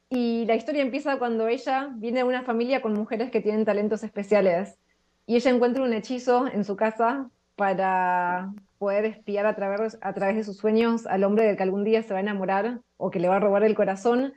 Y 0.09 0.45
la 0.45 0.55
historia 0.55 0.83
empieza 0.83 1.19
cuando 1.19 1.49
ella 1.49 1.89
viene 1.97 2.19
de 2.19 2.23
una 2.23 2.43
familia 2.43 2.81
con 2.81 2.93
mujeres 2.93 3.29
que 3.29 3.41
tienen 3.41 3.65
talentos 3.65 4.05
especiales. 4.05 4.79
y 5.25 5.35
ella 5.35 5.51
encuentra 5.51 5.83
un 5.83 5.91
hechizo 5.91 6.47
en 6.47 6.63
su 6.63 6.77
casa 6.77 7.29
para 7.59 8.53
poder 8.79 9.05
espiar 9.05 9.45
a 9.45 9.55
través, 9.55 9.97
a 10.01 10.13
través 10.13 10.37
de 10.37 10.43
sus 10.43 10.57
sueños 10.57 11.05
al 11.05 11.23
hombre 11.23 11.45
del 11.45 11.57
que 11.57 11.63
algún 11.63 11.83
día 11.83 12.01
se 12.01 12.13
va 12.13 12.17
a 12.19 12.21
enamorar 12.21 12.81
o 12.97 13.11
que 13.11 13.19
le 13.19 13.27
va 13.27 13.35
a 13.35 13.39
robar 13.39 13.63
el 13.63 13.75
corazón. 13.75 14.33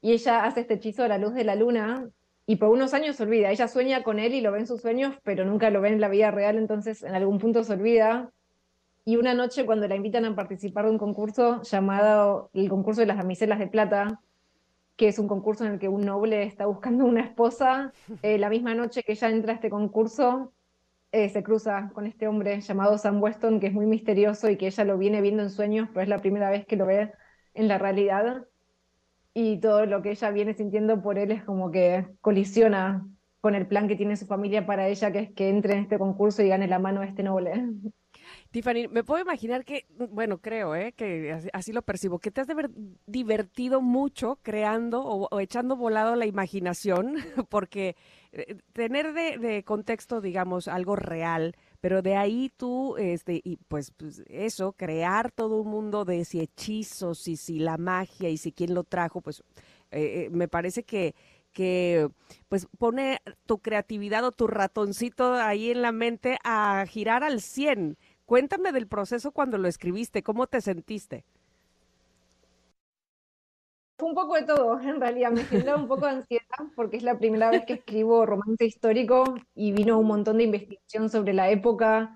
Y 0.00 0.12
ella 0.12 0.44
hace 0.44 0.60
este 0.60 0.74
hechizo 0.74 1.02
a 1.02 1.08
la 1.08 1.18
luz 1.18 1.34
de 1.34 1.44
la 1.44 1.56
luna 1.56 2.08
y 2.46 2.56
por 2.56 2.68
unos 2.68 2.94
años 2.94 3.16
se 3.16 3.24
olvida. 3.24 3.50
Ella 3.50 3.66
sueña 3.66 4.04
con 4.04 4.20
él 4.20 4.34
y 4.34 4.40
lo 4.40 4.52
ve 4.52 4.60
en 4.60 4.66
sus 4.66 4.82
sueños, 4.82 5.16
pero 5.24 5.44
nunca 5.44 5.70
lo 5.70 5.80
ve 5.80 5.88
en 5.88 6.00
la 6.00 6.08
vida 6.08 6.30
real, 6.30 6.58
entonces 6.58 7.02
en 7.02 7.14
algún 7.14 7.38
punto 7.38 7.64
se 7.64 7.72
olvida. 7.72 8.30
Y 9.04 9.16
una 9.16 9.34
noche 9.34 9.66
cuando 9.66 9.88
la 9.88 9.96
invitan 9.96 10.24
a 10.24 10.34
participar 10.36 10.84
de 10.84 10.90
un 10.92 10.98
concurso 10.98 11.62
llamado 11.62 12.50
el 12.54 12.68
concurso 12.68 13.00
de 13.00 13.06
las 13.06 13.16
damiselas 13.16 13.58
de 13.58 13.66
plata, 13.66 14.20
que 14.96 15.08
es 15.08 15.18
un 15.18 15.28
concurso 15.28 15.64
en 15.64 15.72
el 15.72 15.78
que 15.78 15.88
un 15.88 16.02
noble 16.02 16.42
está 16.44 16.66
buscando 16.66 17.04
una 17.04 17.22
esposa, 17.22 17.92
eh, 18.22 18.38
la 18.38 18.48
misma 18.48 18.74
noche 18.74 19.02
que 19.02 19.12
ella 19.12 19.30
entra 19.30 19.52
a 19.52 19.54
este 19.56 19.70
concurso, 19.70 20.52
eh, 21.12 21.28
se 21.28 21.42
cruza 21.42 21.90
con 21.94 22.06
este 22.06 22.28
hombre 22.28 22.60
llamado 22.60 22.98
Sam 22.98 23.22
Weston, 23.22 23.60
que 23.60 23.68
es 23.68 23.72
muy 23.72 23.86
misterioso 23.86 24.50
y 24.50 24.56
que 24.56 24.66
ella 24.66 24.84
lo 24.84 24.98
viene 24.98 25.20
viendo 25.20 25.42
en 25.42 25.50
sueños, 25.50 25.88
pero 25.92 26.02
es 26.02 26.08
la 26.08 26.20
primera 26.20 26.50
vez 26.50 26.66
que 26.66 26.76
lo 26.76 26.86
ve 26.86 27.12
en 27.54 27.68
la 27.68 27.78
realidad 27.78 28.46
y 29.34 29.60
todo 29.60 29.86
lo 29.86 30.02
que 30.02 30.12
ella 30.12 30.30
viene 30.30 30.54
sintiendo 30.54 31.02
por 31.02 31.18
él 31.18 31.30
es 31.30 31.44
como 31.44 31.70
que 31.70 32.06
colisiona 32.20 33.06
con 33.40 33.54
el 33.54 33.66
plan 33.66 33.86
que 33.86 33.94
tiene 33.94 34.16
su 34.16 34.26
familia 34.26 34.66
para 34.66 34.88
ella, 34.88 35.12
que 35.12 35.18
es 35.20 35.32
que 35.32 35.48
entre 35.48 35.74
en 35.74 35.80
este 35.80 35.98
concurso 35.98 36.42
y 36.42 36.48
gane 36.48 36.66
la 36.66 36.78
mano 36.78 37.02
a 37.02 37.06
este 37.06 37.22
noble. 37.22 37.52
Tiffany, 38.50 38.88
me 38.88 39.04
puedo 39.04 39.22
imaginar 39.22 39.64
que, 39.64 39.86
bueno, 39.90 40.38
creo, 40.38 40.74
¿eh? 40.74 40.92
que 40.92 41.38
así, 41.52 41.72
lo 41.72 41.82
percibo, 41.82 42.18
que 42.18 42.30
te 42.30 42.40
has 42.40 42.46
de 42.46 42.54
divertido 43.06 43.80
mucho 43.80 44.38
creando 44.42 45.04
o, 45.04 45.40
echando 45.40 45.76
volado 45.76 46.16
la 46.16 46.26
imaginación, 46.26 47.16
porque 47.50 47.96
eh, 48.36 48.56
tener 48.74 49.14
de, 49.14 49.64
contexto, 49.64 50.20
digamos, 50.20 50.68
algo 50.68 50.94
real, 50.94 51.56
pero 51.80 52.02
de 52.02 52.16
ahí 52.16 52.52
tú, 52.54 52.96
este, 52.98 53.40
y 53.42 53.56
pues, 53.68 53.92
pues, 53.92 54.22
eso, 54.28 54.72
crear 54.72 55.30
todo 55.30 55.56
un 55.62 55.68
mundo 55.68 56.04
de 56.04 56.24
si 56.26 56.40
hechizos 56.40 57.28
y 57.28 57.36
si 57.36 57.58
la 57.58 57.78
magia 57.78 58.28
y 58.28 58.36
si 58.36 58.52
quién 58.52 58.74
lo 58.74 58.84
trajo, 58.84 59.22
pues 59.22 59.42
eh, 59.90 60.26
eh, 60.26 60.28
me 60.30 60.48
parece 60.48 60.82
que, 60.82 61.14
que 61.52 62.10
pues 62.48 62.66
pone 62.78 63.22
tu 63.46 63.60
creatividad 63.60 64.22
o 64.24 64.32
tu 64.32 64.46
ratoncito 64.48 65.32
ahí 65.34 65.70
en 65.70 65.80
la 65.80 65.92
mente 65.92 66.36
a 66.44 66.84
girar 66.86 67.24
al 67.24 67.40
100. 67.40 67.96
Cuéntame 68.26 68.72
del 68.72 68.86
proceso 68.86 69.32
cuando 69.32 69.56
lo 69.56 69.66
escribiste, 69.66 70.22
¿cómo 70.22 70.46
te 70.46 70.60
sentiste? 70.60 71.24
Fue 73.98 74.10
un 74.10 74.14
poco 74.14 74.34
de 74.34 74.42
todo, 74.42 74.78
en 74.80 75.00
realidad. 75.00 75.30
Me 75.30 75.44
generó 75.44 75.76
un 75.76 75.88
poco 75.88 76.06
de 76.06 76.12
ansiedad 76.12 76.44
porque 76.74 76.98
es 76.98 77.02
la 77.02 77.18
primera 77.18 77.50
vez 77.50 77.64
que 77.64 77.74
escribo 77.74 78.26
romance 78.26 78.64
histórico 78.64 79.34
y 79.54 79.72
vino 79.72 79.98
un 79.98 80.06
montón 80.06 80.38
de 80.38 80.44
investigación 80.44 81.08
sobre 81.08 81.32
la 81.32 81.50
época, 81.50 82.14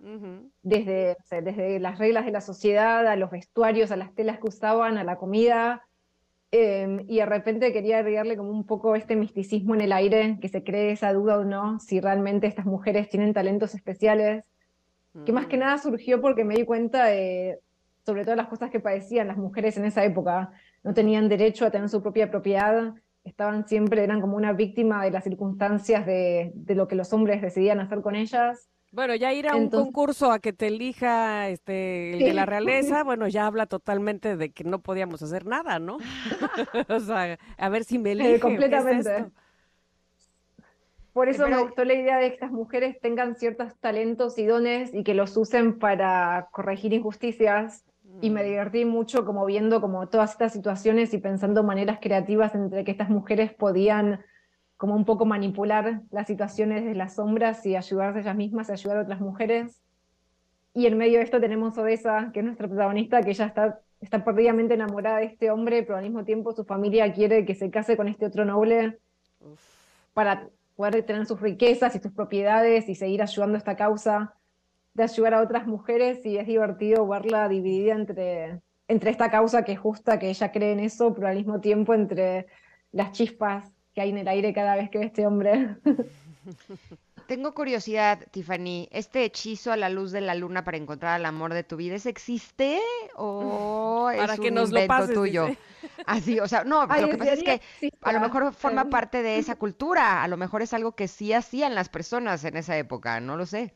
desde, 0.63 1.17
desde 1.31 1.81
las 1.81 1.99
reglas 1.99 2.27
de 2.27 2.33
la 2.33 2.41
sociedad, 2.43 3.07
a 3.07 3.17
los 3.17 3.31
vestuarios, 3.31 3.91
a 3.91 3.97
las 3.97 4.15
telas 4.15 4.39
que 4.39 4.49
usaban, 4.49 4.99
a 4.99 5.05
la 5.05 5.17
comida. 5.17 5.87
Em, 6.53 7.05
y 7.09 7.19
de 7.19 7.27
repente 7.27 7.73
quería 7.73 7.99
agregarle 7.99 8.37
como 8.37 8.51
un 8.51 8.67
poco 8.67 8.97
este 8.97 9.17
misticismo 9.17 9.75
en 9.75 9.81
el 9.83 9.93
aire, 9.93 10.39
que 10.41 10.49
se 10.49 10.65
cree 10.65 10.93
esa 10.93 11.13
duda 11.13 11.39
o 11.39 11.45
no, 11.45 11.79
si 11.79 12.01
realmente 12.01 12.49
estas 12.49 12.67
mujeres 12.67 13.09
tienen 13.09 13.33
talentos 13.33 13.75
especiales, 13.75 14.45
que 15.25 15.33
más 15.33 15.47
que 15.47 15.57
nada 15.57 15.79
surgió 15.79 16.21
porque 16.21 16.45
me 16.45 16.57
di 16.57 16.65
cuenta 16.65 17.07
de, 17.07 17.61
sobre 18.05 18.25
todo 18.25 18.35
las 18.37 18.49
cosas 18.49 18.71
que 18.71 18.81
padecían 18.81 19.29
las 19.29 19.37
mujeres 19.37 19.77
en 19.77 19.85
esa 19.85 20.05
época 20.05 20.53
no 20.83 20.95
tenían 20.95 21.29
derecho 21.29 21.67
a 21.67 21.71
tener 21.71 21.89
su 21.89 22.03
propia 22.03 22.31
propiedad, 22.31 22.95
estaban 23.25 23.67
siempre, 23.67 24.03
eran 24.03 24.21
como 24.21 24.37
una 24.37 24.53
víctima 24.53 25.05
de 25.05 25.11
las 25.11 25.25
circunstancias 25.25 26.07
de, 26.07 26.53
lo 26.69 26.89
que 26.89 26.95
los 26.95 27.13
hombres 27.13 27.43
decidían 27.43 27.81
hacer 27.81 28.01
con 28.01 28.15
ellas. 28.15 28.69
Bueno, 28.93 29.15
ya 29.15 29.33
ir 29.33 29.47
a 29.47 29.55
un 29.55 29.71
concurso 29.71 30.33
a 30.33 30.41
que 30.41 30.53
te 30.53 30.67
elija 30.67 31.49
este, 31.49 32.15
el 32.15 32.19
de 32.19 32.35
la 32.35 32.45
realeza, 32.45 33.05
bueno, 33.05 33.29
ya 33.29 33.47
habla 33.47 33.67
totalmente 33.67 34.37
de 34.37 34.51
que 34.51 34.65
no 34.65 34.81
podíamos 34.81 35.23
hacer 35.23 35.47
nada, 35.47 35.79
¿no? 35.79 35.99
o 36.89 37.01
sea, 37.01 37.39
a 37.57 37.69
ver 37.69 37.85
si 37.85 37.99
me 37.99 38.13
elige. 38.13 38.41
completamente. 38.41 39.27
Por 41.13 41.29
eso 41.29 41.49
me 41.49 41.59
gustó 41.59 41.85
la 41.85 41.95
idea 41.95 42.19
de 42.19 42.29
que 42.29 42.35
estas 42.35 42.53
mujeres 42.53 43.01
tengan 43.01 43.35
ciertos 43.35 43.77
talentos 43.81 44.39
y 44.39 44.47
dones 44.47 44.95
y 44.95 45.03
que 45.03 45.15
los 45.15 45.37
usen 45.37 45.79
para 45.79 46.49
corregir 46.53 46.93
injusticias 46.93 47.85
y 48.23 48.31
me 48.31 48.45
divertí 48.45 48.85
mucho 48.85 49.25
como 49.25 49.47
viendo 49.47 49.81
como 49.81 50.09
todas 50.09 50.33
estas 50.33 50.53
situaciones 50.53 51.15
y 51.15 51.19
pensando 51.19 51.63
maneras 51.63 51.99
creativas 52.01 52.55
entre 52.55 52.85
que 52.85 52.91
estas 52.91 53.09
mujeres 53.09 53.53
podían 53.55 54.25
como 54.77 54.95
un 54.95 55.05
poco 55.05 55.27
manipular 55.27 56.03
las 56.11 56.27
situaciones 56.27 56.85
de 56.85 56.95
las 56.95 57.15
sombras 57.17 57.65
y 57.67 57.77
ayudarse 57.77 58.21
ellas 58.21 58.37
mismas 58.37 58.69
y 58.69 58.73
ayudar 58.73 58.99
a 58.99 59.03
otras 59.03 59.21
mujeres. 59.21 59.83
Y 60.73 60.87
en 60.87 60.97
medio 60.97 61.19
de 61.19 61.25
esto 61.25 61.41
tenemos 61.41 61.77
Odessa, 61.77 62.31
que 62.33 62.41
es 62.41 62.47
nuestra 62.47 62.69
protagonista, 62.69 63.23
que 63.23 63.31
ella 63.31 63.47
está, 63.47 63.81
está 64.01 64.25
perdidamente 64.25 64.75
enamorada 64.75 65.19
de 65.19 65.27
este 65.27 65.51
hombre, 65.51 65.83
pero 65.83 65.99
al 65.99 66.05
mismo 66.05 66.25
tiempo 66.25 66.53
su 66.53 66.65
familia 66.65 67.13
quiere 67.13 67.45
que 67.45 67.55
se 67.55 67.71
case 67.71 67.97
con 67.97 68.09
este 68.09 68.27
otro 68.27 68.45
noble 68.45 68.99
para 70.15 70.49
poder 70.77 71.03
tener 71.03 71.27
sus 71.27 71.41
riquezas 71.41 71.95
y 71.95 71.99
sus 71.99 72.13
propiedades 72.13 72.89
y 72.89 72.95
seguir 72.95 73.23
ayudando 73.23 73.57
a 73.57 73.59
esta 73.59 73.77
causa 73.77 74.35
de 74.95 75.03
ayudar 75.03 75.35
a 75.35 75.43
otras 75.43 75.67
mujeres 75.67 76.25
y 76.25 76.37
es 76.37 76.47
divertido 76.47 77.07
verla 77.07 77.49
dividida 77.49 77.95
entre, 77.95 78.61
entre 78.89 79.11
esta 79.11 79.31
causa 79.31 79.65
que 79.65 79.73
es 79.73 79.79
justa, 79.79 80.19
que 80.19 80.31
ella 80.31 80.53
cree 80.53 80.73
en 80.73 80.81
eso, 80.81 81.15
pero 81.15 81.29
al 81.29 81.37
mismo 81.37 81.61
tiempo 81.61 81.95
entre 81.95 82.47
las 82.93 83.13
chispas 83.13 83.73
que 83.95 84.01
hay 84.01 84.11
en 84.11 84.19
el 84.19 84.29
aire 84.29 84.53
cada 84.53 84.77
vez 84.77 84.91
que 84.91 84.99
ve 84.99 85.07
este 85.07 85.27
hombre. 85.27 85.77
Tengo 87.31 87.55
curiosidad, 87.55 88.27
Tiffany, 88.33 88.89
¿este 88.91 89.23
hechizo 89.23 89.71
a 89.71 89.77
la 89.77 89.89
luz 89.89 90.11
de 90.11 90.21
la 90.21 90.35
luna 90.35 90.65
para 90.65 90.79
encontrar 90.79 91.13
al 91.13 91.25
amor 91.25 91.55
de 91.55 91.63
tu 91.63 91.77
vida, 91.77 91.95
existe 91.95 92.81
o 93.15 94.11
es 94.15 94.37
un 94.37 94.55
nos 94.55 94.71
invento 94.71 95.13
tuyo? 95.13 95.47
Así, 96.07 96.41
o 96.41 96.49
sea, 96.49 96.65
no, 96.65 96.87
lo 96.87 97.09
que 97.09 97.17
pasa 97.17 97.35
es 97.35 97.45
que 97.45 97.61
a 98.03 98.13
lo 98.13 98.19
mejor 98.19 98.53
forma 98.53 98.87
parte 98.87 99.23
de 99.23 99.39
esa 99.39 99.55
cultura, 99.55 100.25
a 100.25 100.27
lo 100.27 100.37
mejor 100.37 100.63
es 100.63 100.75
algo 100.75 100.97
que 100.97 101.07
sí 101.07 101.33
hacían 101.33 101.77
las 101.77 101.89
personas 101.89 102.43
en 102.43 102.57
esa 102.57 102.77
época, 102.77 103.21
no 103.21 103.37
lo 103.37 103.47
sé. 103.47 103.75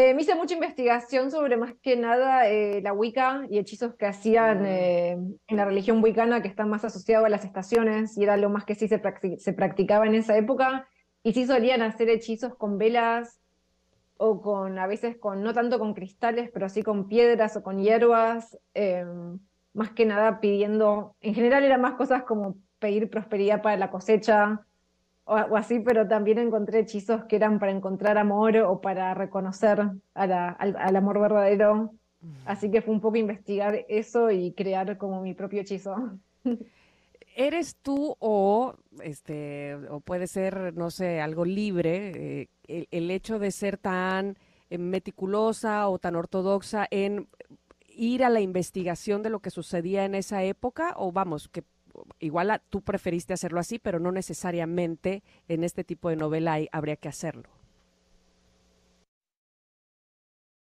Eh, 0.00 0.14
me 0.14 0.22
hice 0.22 0.36
mucha 0.36 0.54
investigación 0.54 1.32
sobre 1.32 1.56
más 1.56 1.74
que 1.82 1.96
nada 1.96 2.48
eh, 2.48 2.80
la 2.82 2.92
Wicca 2.92 3.42
y 3.50 3.58
hechizos 3.58 3.96
que 3.96 4.06
hacían 4.06 4.62
mm. 4.62 4.66
eh, 4.66 5.10
en 5.48 5.56
la 5.56 5.64
religión 5.64 6.00
wicana 6.00 6.40
que 6.40 6.46
están 6.46 6.70
más 6.70 6.84
asociados 6.84 7.26
a 7.26 7.28
las 7.28 7.44
estaciones 7.44 8.16
y 8.16 8.22
era 8.22 8.36
lo 8.36 8.48
más 8.48 8.64
que 8.64 8.76
sí 8.76 8.86
se, 8.86 9.02
se 9.38 9.52
practicaba 9.52 10.06
en 10.06 10.14
esa 10.14 10.36
época 10.36 10.86
y 11.24 11.32
sí 11.32 11.48
solían 11.48 11.82
hacer 11.82 12.10
hechizos 12.10 12.54
con 12.54 12.78
velas 12.78 13.40
o 14.18 14.40
con 14.40 14.78
a 14.78 14.86
veces 14.86 15.16
con 15.16 15.42
no 15.42 15.52
tanto 15.52 15.80
con 15.80 15.94
cristales 15.94 16.48
pero 16.54 16.68
sí 16.68 16.84
con 16.84 17.08
piedras 17.08 17.56
o 17.56 17.64
con 17.64 17.82
hierbas 17.82 18.56
más 19.72 19.90
que 19.90 20.06
nada 20.06 20.38
pidiendo 20.38 21.16
en 21.20 21.34
general 21.34 21.64
eran 21.64 21.80
más 21.80 21.94
cosas 21.94 22.22
como 22.22 22.54
pedir 22.78 23.10
prosperidad 23.10 23.62
para 23.62 23.76
la 23.76 23.90
cosecha 23.90 24.64
o, 25.28 25.56
así, 25.56 25.80
pero 25.80 26.08
también 26.08 26.38
encontré 26.38 26.80
hechizos 26.80 27.24
que 27.24 27.36
eran 27.36 27.58
para 27.58 27.70
encontrar 27.70 28.16
amor 28.16 28.56
o 28.56 28.80
para 28.80 29.12
reconocer 29.12 29.78
al, 30.14 30.96
amor 30.96 31.20
verdadero. 31.20 31.92
Así 32.46 32.70
que 32.70 32.80
fue 32.82 32.94
un 32.94 33.00
poco 33.00 33.16
investigar 33.16 33.84
eso 33.88 34.30
y 34.30 34.52
crear 34.52 34.96
como 34.96 35.20
mi 35.20 35.34
propio 35.34 35.60
hechizo. 35.60 35.94
¿Eres 37.36 37.76
tú 37.76 38.16
o, 38.18 38.74
este, 39.02 39.76
o 39.90 40.00
puede 40.00 40.26
ser, 40.26 40.74
no 40.74 40.90
sé, 40.90 41.20
algo 41.20 41.44
libre, 41.44 42.48
eh, 42.66 42.86
el, 42.90 43.10
hecho 43.10 43.38
de 43.38 43.52
ser 43.52 43.76
tan 43.76 44.36
eh, 44.70 44.78
meticulosa 44.78 45.88
o 45.88 45.98
tan 45.98 46.16
ortodoxa 46.16 46.88
en 46.90 47.28
ir 47.86 48.24
a 48.24 48.30
la 48.30 48.40
investigación 48.40 49.22
de 49.22 49.30
lo 49.30 49.40
que 49.40 49.50
sucedía 49.50 50.04
en 50.04 50.16
esa 50.16 50.42
época? 50.42 50.94
O 50.96 51.12
vamos, 51.12 51.48
que 51.48 51.62
igual 52.18 52.60
tú 52.70 52.82
preferiste 52.82 53.32
hacerlo 53.32 53.60
así, 53.60 53.78
pero 53.78 53.98
no 53.98 54.12
necesariamente 54.12 55.22
en 55.48 55.64
este 55.64 55.84
tipo 55.84 56.08
de 56.08 56.16
novela 56.16 56.58
habría 56.72 56.96
que 56.96 57.08
hacerlo. 57.08 57.48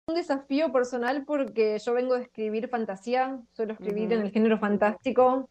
Un 0.07 0.15
desafío 0.15 0.71
personal 0.73 1.23
porque 1.25 1.79
yo 1.79 1.93
vengo 1.93 2.15
de 2.15 2.23
escribir 2.23 2.67
fantasía, 2.67 3.39
suelo 3.53 3.73
escribir 3.73 4.11
en 4.11 4.21
el 4.21 4.31
género 4.31 4.59
fantástico 4.59 5.49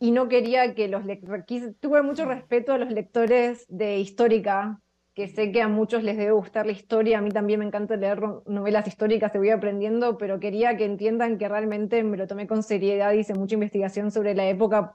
y 0.00 0.10
no 0.10 0.28
quería 0.28 0.74
que 0.74 0.88
los 0.88 1.04
lectores, 1.04 1.44
tuve 1.80 2.02
mucho 2.02 2.24
respeto 2.24 2.72
a 2.72 2.78
los 2.78 2.90
lectores 2.90 3.66
de 3.68 3.98
histórica, 3.98 4.80
que 5.18 5.26
sé 5.26 5.50
que 5.50 5.62
a 5.62 5.66
muchos 5.66 6.04
les 6.04 6.16
debe 6.16 6.30
gustar 6.30 6.64
la 6.64 6.70
historia, 6.70 7.18
a 7.18 7.20
mí 7.20 7.30
también 7.30 7.58
me 7.58 7.66
encanta 7.66 7.96
leer 7.96 8.22
novelas 8.46 8.86
históricas, 8.86 9.32
te 9.32 9.38
voy 9.38 9.50
aprendiendo, 9.50 10.16
pero 10.16 10.38
quería 10.38 10.76
que 10.76 10.84
entiendan 10.84 11.38
que 11.38 11.48
realmente 11.48 12.04
me 12.04 12.16
lo 12.16 12.28
tomé 12.28 12.46
con 12.46 12.62
seriedad, 12.62 13.12
hice 13.14 13.34
mucha 13.34 13.54
investigación 13.54 14.12
sobre 14.12 14.36
la 14.36 14.48
época, 14.48 14.94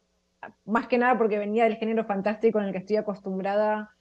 más 0.64 0.88
que 0.88 0.98
nada 0.98 1.18
porque 1.18 1.38
venía 1.38 1.66
del 1.66 1.76
género 1.76 2.06
fantástico 2.06 2.58
en 2.58 2.68
el 2.68 2.72
que 2.72 2.78
estoy 2.78 2.96
acostumbrada 2.96 3.98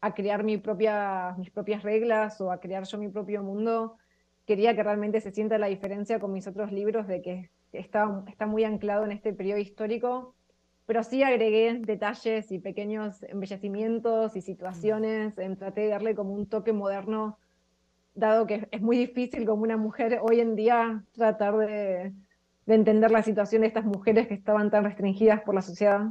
a 0.00 0.14
crear 0.14 0.44
mis 0.44 0.60
propias 0.60 1.82
reglas 1.82 2.40
o 2.40 2.50
a 2.50 2.58
crear 2.58 2.84
yo 2.84 2.96
mi 2.96 3.08
propio 3.08 3.42
mundo. 3.42 3.98
Quería 4.46 4.74
que 4.74 4.82
realmente 4.82 5.20
se 5.20 5.30
sienta 5.30 5.58
la 5.58 5.66
diferencia 5.66 6.18
con 6.20 6.32
mis 6.32 6.46
otros 6.46 6.72
libros 6.72 7.06
de 7.06 7.20
que 7.20 7.50
está, 7.74 8.24
está 8.28 8.46
muy 8.46 8.64
anclado 8.64 9.04
en 9.04 9.12
este 9.12 9.34
periodo 9.34 9.58
histórico 9.58 10.34
pero 10.90 11.04
sí 11.04 11.22
agregué 11.22 11.80
detalles 11.86 12.50
y 12.50 12.58
pequeños 12.58 13.22
embellecimientos 13.22 14.34
y 14.34 14.40
situaciones, 14.40 15.36
traté 15.56 15.82
de 15.82 15.86
darle 15.86 16.16
como 16.16 16.34
un 16.34 16.48
toque 16.48 16.72
moderno, 16.72 17.38
dado 18.16 18.44
que 18.48 18.66
es 18.72 18.82
muy 18.82 18.98
difícil 18.98 19.46
como 19.46 19.62
una 19.62 19.76
mujer 19.76 20.18
hoy 20.20 20.40
en 20.40 20.56
día 20.56 21.04
tratar 21.12 21.56
de, 21.58 22.12
de 22.66 22.74
entender 22.74 23.12
la 23.12 23.22
situación 23.22 23.60
de 23.60 23.68
estas 23.68 23.84
mujeres 23.84 24.26
que 24.26 24.34
estaban 24.34 24.68
tan 24.72 24.82
restringidas 24.82 25.42
por 25.42 25.54
la 25.54 25.62
sociedad 25.62 26.10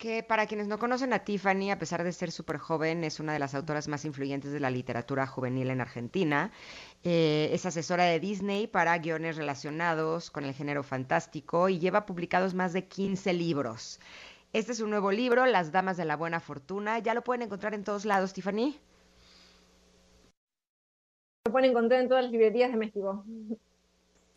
que 0.00 0.22
para 0.22 0.46
quienes 0.46 0.66
no 0.66 0.78
conocen 0.78 1.12
a 1.12 1.24
Tiffany, 1.24 1.70
a 1.70 1.78
pesar 1.78 2.02
de 2.02 2.12
ser 2.12 2.32
súper 2.32 2.56
joven, 2.56 3.04
es 3.04 3.20
una 3.20 3.34
de 3.34 3.38
las 3.38 3.54
autoras 3.54 3.86
más 3.86 4.06
influyentes 4.06 4.50
de 4.50 4.58
la 4.58 4.70
literatura 4.70 5.26
juvenil 5.26 5.68
en 5.68 5.82
Argentina. 5.82 6.52
Eh, 7.04 7.50
es 7.52 7.66
asesora 7.66 8.04
de 8.04 8.18
Disney 8.18 8.66
para 8.66 8.96
guiones 8.96 9.36
relacionados 9.36 10.30
con 10.30 10.44
el 10.46 10.54
género 10.54 10.82
fantástico 10.82 11.68
y 11.68 11.78
lleva 11.78 12.06
publicados 12.06 12.54
más 12.54 12.72
de 12.72 12.86
15 12.86 13.34
libros. 13.34 14.00
Este 14.54 14.72
es 14.72 14.80
un 14.80 14.88
nuevo 14.88 15.12
libro, 15.12 15.44
Las 15.44 15.70
Damas 15.70 15.98
de 15.98 16.06
la 16.06 16.16
Buena 16.16 16.40
Fortuna. 16.40 16.98
Ya 16.98 17.12
lo 17.12 17.22
pueden 17.22 17.42
encontrar 17.42 17.74
en 17.74 17.84
todos 17.84 18.06
lados, 18.06 18.32
Tiffany. 18.32 18.78
Lo 21.44 21.52
pueden 21.52 21.72
encontrar 21.72 22.00
en 22.00 22.08
todas 22.08 22.24
las 22.24 22.32
librerías 22.32 22.70
de 22.70 22.78
México. 22.78 23.22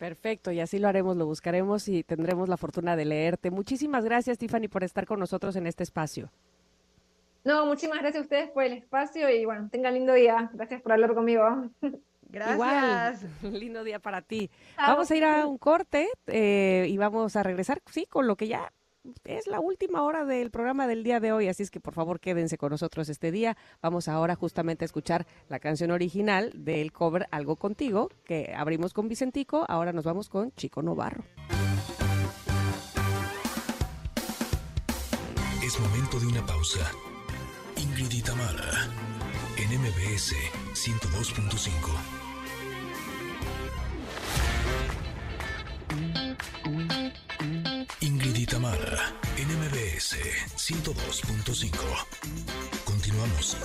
Perfecto, 0.04 0.52
y 0.52 0.60
así 0.60 0.78
lo 0.78 0.88
haremos, 0.88 1.16
lo 1.16 1.24
buscaremos 1.24 1.88
y 1.88 2.02
tendremos 2.02 2.46
la 2.46 2.58
fortuna 2.58 2.94
de 2.94 3.06
leerte. 3.06 3.50
Muchísimas 3.50 4.04
gracias, 4.04 4.36
Tiffany, 4.36 4.68
por 4.68 4.84
estar 4.84 5.06
con 5.06 5.18
nosotros 5.18 5.56
en 5.56 5.66
este 5.66 5.82
espacio. 5.82 6.30
No, 7.42 7.64
muchísimas 7.64 8.00
gracias 8.00 8.20
a 8.20 8.24
ustedes 8.24 8.50
por 8.50 8.64
el 8.64 8.74
espacio 8.74 9.30
y 9.30 9.46
bueno, 9.46 9.66
tengan 9.72 9.94
lindo 9.94 10.12
día. 10.12 10.50
Gracias 10.52 10.82
por 10.82 10.92
hablar 10.92 11.14
conmigo. 11.14 11.70
Gracias. 12.28 12.54
Igual, 12.54 13.18
lindo 13.58 13.82
día 13.82 13.98
para 13.98 14.20
ti. 14.20 14.50
Vamos 14.76 15.10
a 15.10 15.16
ir 15.16 15.24
a 15.24 15.46
un 15.46 15.56
corte 15.56 16.08
eh, 16.26 16.86
y 16.86 16.98
vamos 16.98 17.34
a 17.36 17.42
regresar, 17.42 17.80
sí, 17.90 18.04
con 18.04 18.26
lo 18.26 18.36
que 18.36 18.46
ya 18.46 18.70
es 19.24 19.46
la 19.46 19.60
última 19.60 20.02
hora 20.02 20.24
del 20.24 20.50
programa 20.50 20.86
del 20.86 21.04
día 21.04 21.20
de 21.20 21.32
hoy, 21.32 21.48
así 21.48 21.62
es 21.62 21.70
que 21.70 21.80
por 21.80 21.94
favor 21.94 22.20
quédense 22.20 22.58
con 22.58 22.70
nosotros 22.70 23.08
este 23.08 23.30
día. 23.30 23.56
Vamos 23.82 24.08
ahora 24.08 24.34
justamente 24.34 24.84
a 24.84 24.86
escuchar 24.86 25.26
la 25.48 25.58
canción 25.58 25.90
original 25.90 26.52
del 26.54 26.92
cover 26.92 27.26
Algo 27.30 27.56
Contigo, 27.56 28.10
que 28.24 28.54
abrimos 28.56 28.92
con 28.92 29.08
Vicentico, 29.08 29.64
ahora 29.68 29.92
nos 29.92 30.04
vamos 30.04 30.28
con 30.28 30.52
Chico 30.52 30.82
Novarro. 30.82 31.24
Es 35.64 35.80
momento 35.80 36.20
de 36.20 36.26
una 36.26 36.44
pausa. 36.44 36.90
Ingrid 37.76 38.12
y 38.12 38.22
en 39.56 39.80
MBS 39.80 40.34
102.5. 40.74 42.33
en 48.52 49.48
MBS 49.48 50.18
102.5. 50.56 51.70
Continuamos. 52.84 53.56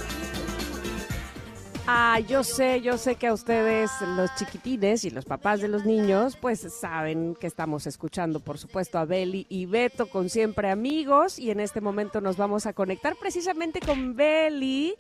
Ah, 1.86 2.22
yo 2.22 2.46
sé, 2.46 2.80
yo 2.80 2.98
sé 2.98 3.16
que 3.16 3.28
a 3.28 3.34
ustedes, 3.34 3.92
los 4.16 4.34
chiquitines 4.36 5.04
y 5.04 5.10
los 5.10 5.26
papás 5.26 5.60
de 5.60 5.68
los 5.68 5.84
niños, 5.84 6.38
pues 6.38 6.62
saben 6.74 7.36
que 7.36 7.48
estamos 7.48 7.88
escuchando, 7.88 8.40
por 8.40 8.58
supuesto, 8.58 8.98
a 9.00 9.06
Beli 9.06 9.46
y 9.50 9.66
Beto 9.66 10.08
con 10.08 10.30
Siempre 10.30 10.70
Amigos. 10.70 11.40
Y 11.40 11.52
en 11.52 11.60
este 11.60 11.82
momento 11.82 12.22
nos 12.22 12.38
vamos 12.38 12.66
a 12.66 12.72
conectar 12.72 13.18
precisamente 13.18 13.82
con 13.82 14.16
Beli, 14.16 14.96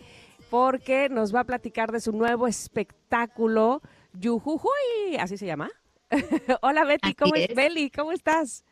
porque 0.49 1.07
nos 1.07 1.33
va 1.33 1.41
a 1.41 1.45
platicar 1.45 1.93
de 1.93 2.01
su 2.01 2.11
nuevo 2.11 2.47
espectáculo, 2.47 3.81
Yujujuy, 4.11 5.15
así 5.17 5.37
se 5.37 5.45
llama. 5.45 5.69
Hola 6.61 6.83
Betty, 6.83 7.13
¿cómo 7.13 7.35
es 7.35 7.55
Beli? 7.55 7.89
¿Cómo 7.89 8.11
estás? 8.11 8.65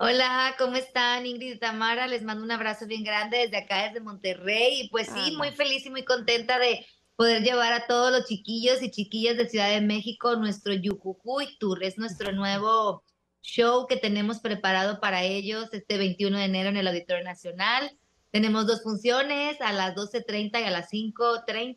Hola, 0.00 0.54
¿cómo 0.58 0.76
están 0.76 1.26
Ingrid 1.26 1.54
y 1.54 1.58
Tamara? 1.58 2.06
Les 2.06 2.22
mando 2.22 2.44
un 2.44 2.52
abrazo 2.52 2.86
bien 2.86 3.02
grande 3.02 3.38
desde 3.38 3.56
acá, 3.56 3.88
desde 3.88 3.98
Monterrey. 3.98 4.82
Y 4.82 4.88
pues 4.90 5.08
sí, 5.08 5.34
muy 5.36 5.50
feliz 5.50 5.84
y 5.86 5.90
muy 5.90 6.04
contenta 6.04 6.56
de 6.60 6.86
poder 7.16 7.42
llevar 7.42 7.72
a 7.72 7.88
todos 7.88 8.12
los 8.12 8.26
chiquillos 8.26 8.80
y 8.80 8.92
chiquillas 8.92 9.36
de 9.36 9.48
Ciudad 9.48 9.70
de 9.70 9.80
México 9.80 10.36
nuestro 10.36 10.72
Yujujuy 10.72 11.58
Tour. 11.58 11.82
Es 11.82 11.98
nuestro 11.98 12.30
nuevo 12.30 13.02
show 13.42 13.88
que 13.88 13.96
tenemos 13.96 14.38
preparado 14.38 15.00
para 15.00 15.24
ellos 15.24 15.68
este 15.72 15.98
21 15.98 16.38
de 16.38 16.44
enero 16.44 16.68
en 16.68 16.76
el 16.76 16.86
Auditorio 16.86 17.24
Nacional. 17.24 17.90
Tenemos 18.30 18.68
dos 18.68 18.84
funciones, 18.84 19.60
a 19.60 19.72
las 19.72 19.96
12.30 19.96 20.60
y 20.60 20.64
a 20.64 20.70
las 20.70 20.92
5.30, 20.92 21.76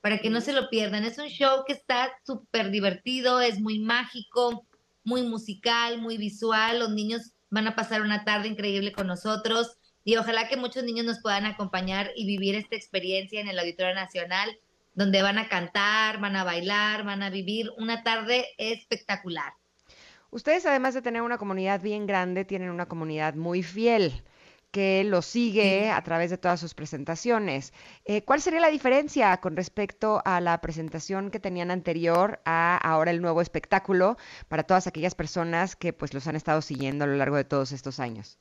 para 0.00 0.18
que 0.18 0.28
no 0.28 0.40
se 0.40 0.54
lo 0.54 0.68
pierdan. 0.70 1.04
Es 1.04 1.18
un 1.18 1.28
show 1.28 1.62
que 1.64 1.74
está 1.74 2.10
súper 2.26 2.72
divertido, 2.72 3.40
es 3.40 3.60
muy 3.60 3.78
mágico, 3.78 4.66
muy 5.04 5.22
musical, 5.22 6.00
muy 6.00 6.18
visual. 6.18 6.80
Los 6.80 6.90
niños 6.90 7.33
van 7.54 7.68
a 7.68 7.76
pasar 7.76 8.02
una 8.02 8.24
tarde 8.24 8.48
increíble 8.48 8.90
con 8.90 9.06
nosotros 9.06 9.78
y 10.02 10.16
ojalá 10.16 10.48
que 10.48 10.56
muchos 10.56 10.82
niños 10.82 11.06
nos 11.06 11.20
puedan 11.20 11.46
acompañar 11.46 12.10
y 12.16 12.26
vivir 12.26 12.56
esta 12.56 12.74
experiencia 12.74 13.40
en 13.40 13.46
el 13.46 13.56
Auditorio 13.60 13.94
Nacional, 13.94 14.58
donde 14.94 15.22
van 15.22 15.38
a 15.38 15.48
cantar, 15.48 16.18
van 16.18 16.34
a 16.34 16.42
bailar, 16.42 17.04
van 17.04 17.22
a 17.22 17.30
vivir 17.30 17.70
una 17.78 18.02
tarde 18.02 18.44
espectacular. 18.58 19.52
Ustedes, 20.32 20.66
además 20.66 20.94
de 20.94 21.02
tener 21.02 21.22
una 21.22 21.38
comunidad 21.38 21.80
bien 21.80 22.08
grande, 22.08 22.44
tienen 22.44 22.70
una 22.70 22.86
comunidad 22.86 23.34
muy 23.34 23.62
fiel 23.62 24.24
que 24.74 25.04
lo 25.04 25.22
sigue 25.22 25.88
a 25.92 26.02
través 26.02 26.30
de 26.30 26.36
todas 26.36 26.58
sus 26.58 26.74
presentaciones. 26.74 27.72
Eh, 28.04 28.24
¿Cuál 28.24 28.42
sería 28.42 28.58
la 28.58 28.70
diferencia 28.70 29.36
con 29.36 29.54
respecto 29.54 30.20
a 30.24 30.40
la 30.40 30.60
presentación 30.60 31.30
que 31.30 31.38
tenían 31.38 31.70
anterior 31.70 32.40
a 32.44 32.76
ahora 32.78 33.12
el 33.12 33.22
nuevo 33.22 33.40
espectáculo 33.40 34.16
para 34.48 34.64
todas 34.64 34.88
aquellas 34.88 35.14
personas 35.14 35.76
que 35.76 35.92
pues 35.92 36.12
los 36.12 36.26
han 36.26 36.34
estado 36.34 36.60
siguiendo 36.60 37.04
a 37.04 37.06
lo 37.06 37.14
largo 37.14 37.36
de 37.36 37.44
todos 37.44 37.70
estos 37.70 38.00
años? 38.00 38.40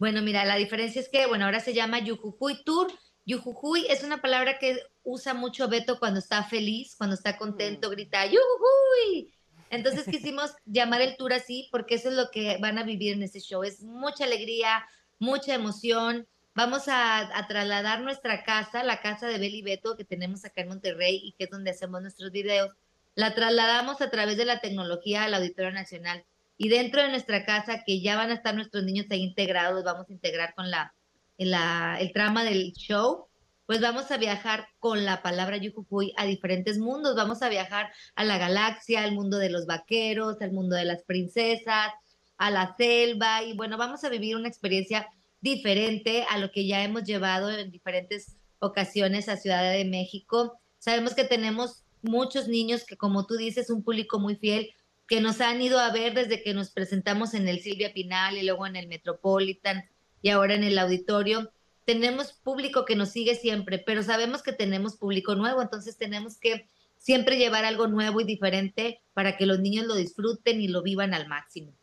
Bueno, 0.00 0.20
mira, 0.20 0.44
la 0.44 0.56
diferencia 0.56 1.00
es 1.00 1.08
que, 1.08 1.26
bueno, 1.26 1.44
ahora 1.44 1.60
se 1.60 1.74
llama 1.74 2.00
Yujujuy 2.00 2.64
Tour. 2.64 2.90
Yujujuy 3.24 3.86
es 3.88 4.02
una 4.02 4.20
palabra 4.20 4.58
que 4.58 4.80
usa 5.04 5.32
mucho 5.32 5.68
Beto 5.68 6.00
cuando 6.00 6.18
está 6.18 6.42
feliz, 6.42 6.96
cuando 6.96 7.14
está 7.14 7.36
contento, 7.36 7.86
mm. 7.88 7.92
grita 7.92 8.26
Yujujuy. 8.26 9.32
Entonces 9.70 10.06
quisimos 10.10 10.50
llamar 10.64 11.02
el 11.02 11.16
tour 11.16 11.32
así 11.32 11.68
porque 11.70 11.94
eso 11.94 12.08
es 12.08 12.16
lo 12.16 12.32
que 12.32 12.56
van 12.60 12.78
a 12.78 12.82
vivir 12.82 13.12
en 13.12 13.22
este 13.22 13.38
show. 13.38 13.62
Es 13.62 13.84
mucha 13.84 14.24
alegría, 14.24 14.84
mucha 15.20 15.54
emoción. 15.54 16.26
Vamos 16.54 16.88
a, 16.88 17.30
trasladar 17.46 18.00
nuestra 18.00 18.42
casa, 18.42 18.82
la 18.82 19.00
casa 19.00 19.28
de 19.28 19.38
Beli 19.38 19.62
Beto 19.62 19.96
que 19.96 20.04
tenemos 20.04 20.44
acá 20.44 20.62
en 20.62 20.68
Monterrey 20.68 21.20
y 21.22 21.32
que 21.32 21.44
es 21.44 21.50
donde 21.50 21.70
hacemos 21.70 22.02
nuestros 22.02 22.32
videos. 22.32 22.74
La 23.14 23.34
trasladamos 23.34 24.00
a 24.00 24.10
través 24.10 24.36
de 24.36 24.46
la 24.46 24.60
tecnología 24.60 25.24
al 25.24 25.34
Auditorio 25.34 25.70
Nacional. 25.70 26.24
Y 26.56 26.68
dentro 26.68 27.02
de 27.02 27.10
nuestra 27.10 27.44
casa, 27.46 27.84
que 27.86 28.00
ya 28.00 28.16
van 28.16 28.30
a 28.30 28.34
estar 28.34 28.54
nuestros 28.54 28.82
niños 28.84 29.06
ahí 29.10 29.22
integrados, 29.22 29.84
vamos 29.84 30.08
a 30.08 30.12
integrar 30.12 30.54
con 30.54 30.70
la, 30.70 30.92
el 31.38 32.12
trama 32.12 32.44
del 32.44 32.72
show, 32.72 33.28
pues 33.66 33.80
vamos 33.80 34.10
a 34.10 34.16
viajar 34.16 34.66
con 34.78 35.04
la 35.04 35.22
palabra 35.22 35.56
Yujujuy 35.56 36.12
a 36.16 36.26
diferentes 36.26 36.78
mundos. 36.78 37.14
Vamos 37.14 37.40
a 37.42 37.48
viajar 37.48 37.92
a 38.16 38.24
la 38.24 38.36
galaxia, 38.36 39.04
al 39.04 39.12
mundo 39.12 39.38
de 39.38 39.48
los 39.48 39.66
vaqueros, 39.66 40.42
al 40.42 40.52
mundo 40.52 40.76
de 40.76 40.84
las 40.84 41.04
princesas, 41.04 41.92
a 42.40 42.50
la 42.50 42.74
selva 42.74 43.44
y 43.44 43.52
bueno, 43.52 43.76
vamos 43.76 44.02
a 44.02 44.08
vivir 44.08 44.34
una 44.34 44.48
experiencia 44.48 45.06
diferente 45.42 46.24
a 46.30 46.38
lo 46.38 46.50
que 46.50 46.66
ya 46.66 46.82
hemos 46.82 47.04
llevado 47.04 47.50
en 47.50 47.70
diferentes 47.70 48.38
ocasiones 48.60 49.28
a 49.28 49.36
Ciudad 49.36 49.70
de 49.70 49.84
México. 49.84 50.58
Sabemos 50.78 51.14
que 51.14 51.24
tenemos 51.24 51.84
muchos 52.00 52.48
niños 52.48 52.84
que, 52.84 52.96
como 52.96 53.26
tú 53.26 53.36
dices, 53.36 53.68
un 53.68 53.84
público 53.84 54.18
muy 54.18 54.36
fiel, 54.36 54.70
que 55.06 55.20
nos 55.20 55.42
han 55.42 55.60
ido 55.60 55.78
a 55.78 55.92
ver 55.92 56.14
desde 56.14 56.42
que 56.42 56.54
nos 56.54 56.70
presentamos 56.70 57.34
en 57.34 57.46
el 57.46 57.60
Silvia 57.60 57.92
Pinal 57.92 58.38
y 58.38 58.42
luego 58.42 58.66
en 58.66 58.76
el 58.76 58.88
Metropolitan 58.88 59.84
y 60.22 60.30
ahora 60.30 60.54
en 60.54 60.64
el 60.64 60.78
auditorio. 60.78 61.52
Tenemos 61.84 62.32
público 62.32 62.86
que 62.86 62.96
nos 62.96 63.10
sigue 63.10 63.34
siempre, 63.34 63.78
pero 63.78 64.02
sabemos 64.02 64.42
que 64.42 64.54
tenemos 64.54 64.96
público 64.96 65.34
nuevo, 65.34 65.60
entonces 65.60 65.98
tenemos 65.98 66.38
que 66.38 66.70
siempre 66.96 67.36
llevar 67.36 67.66
algo 67.66 67.86
nuevo 67.86 68.22
y 68.22 68.24
diferente 68.24 69.02
para 69.12 69.36
que 69.36 69.44
los 69.44 69.60
niños 69.60 69.84
lo 69.84 69.94
disfruten 69.94 70.62
y 70.62 70.68
lo 70.68 70.82
vivan 70.82 71.12
al 71.12 71.28
máximo. 71.28 71.74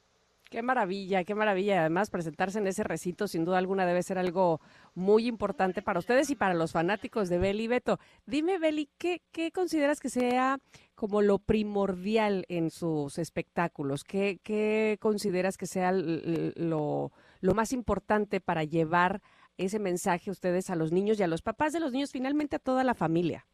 Qué 0.49 0.61
maravilla, 0.61 1.23
qué 1.25 1.35
maravilla. 1.35 1.81
Además, 1.81 2.09
presentarse 2.09 2.59
en 2.59 2.67
ese 2.67 2.83
recinto 2.83 3.27
sin 3.27 3.43
duda 3.43 3.57
alguna 3.57 3.85
debe 3.85 4.01
ser 4.01 4.17
algo 4.17 4.61
muy 4.95 5.27
importante 5.27 5.81
para 5.81 5.99
ustedes 5.99 6.29
y 6.29 6.35
para 6.35 6.53
los 6.53 6.71
fanáticos 6.71 7.27
de 7.27 7.37
Beli 7.37 7.67
Beto. 7.67 7.99
Dime, 8.25 8.57
Beli, 8.57 8.89
¿qué, 8.97 9.21
¿qué, 9.31 9.51
consideras 9.51 9.99
que 9.99 10.09
sea 10.09 10.59
como 10.95 11.21
lo 11.21 11.39
primordial 11.39 12.45
en 12.47 12.71
sus 12.71 13.17
espectáculos? 13.17 14.03
¿Qué, 14.05 14.39
qué 14.41 14.97
consideras 15.01 15.57
que 15.57 15.67
sea 15.67 15.91
lo, 15.91 17.11
lo 17.41 17.53
más 17.53 17.73
importante 17.73 18.39
para 18.39 18.63
llevar 18.63 19.21
ese 19.57 19.79
mensaje 19.79 20.29
a 20.29 20.33
ustedes 20.33 20.69
a 20.69 20.75
los 20.75 20.91
niños 20.93 21.19
y 21.19 21.23
a 21.23 21.27
los 21.27 21.41
papás 21.41 21.73
de 21.73 21.81
los 21.81 21.91
niños, 21.91 22.11
finalmente 22.11 22.55
a 22.55 22.59
toda 22.59 22.83
la 22.85 22.93
familia? 22.93 23.45